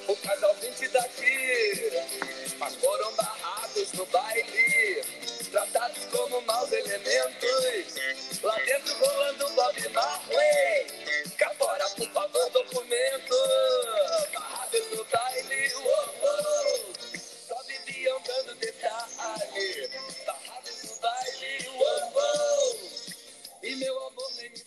o 0.07 0.15
casal 0.17 0.53
20 0.55 0.87
daqui, 0.89 2.36
mas 2.59 2.75
foram 2.75 3.13
barrados 3.15 3.91
no 3.93 4.05
baile, 4.07 5.03
tratados 5.51 6.05
como 6.05 6.41
maus 6.41 6.71
elementos. 6.71 7.95
Lá 8.41 8.55
dentro 8.59 8.93
rolando 8.97 9.49
Bob 9.51 9.89
Marley, 9.89 10.87
cá 11.37 11.49
fora 11.57 11.89
por 11.91 12.09
favor 12.09 12.49
documento. 12.51 13.35
Barrados 14.33 14.91
no 14.91 15.05
baile, 15.05 15.73
oh, 15.75 16.09
oh. 16.23 16.93
só 17.47 17.61
viviam 17.63 18.21
dando 18.21 18.55
detalhe. 18.55 19.89
Barrados 20.25 20.83
no 20.83 20.95
baile, 20.99 21.69
oh, 21.69 22.11
oh. 22.15 23.65
e 23.65 23.75
meu 23.75 24.07
amor 24.07 24.31
nem 24.35 24.49
me 24.49 24.66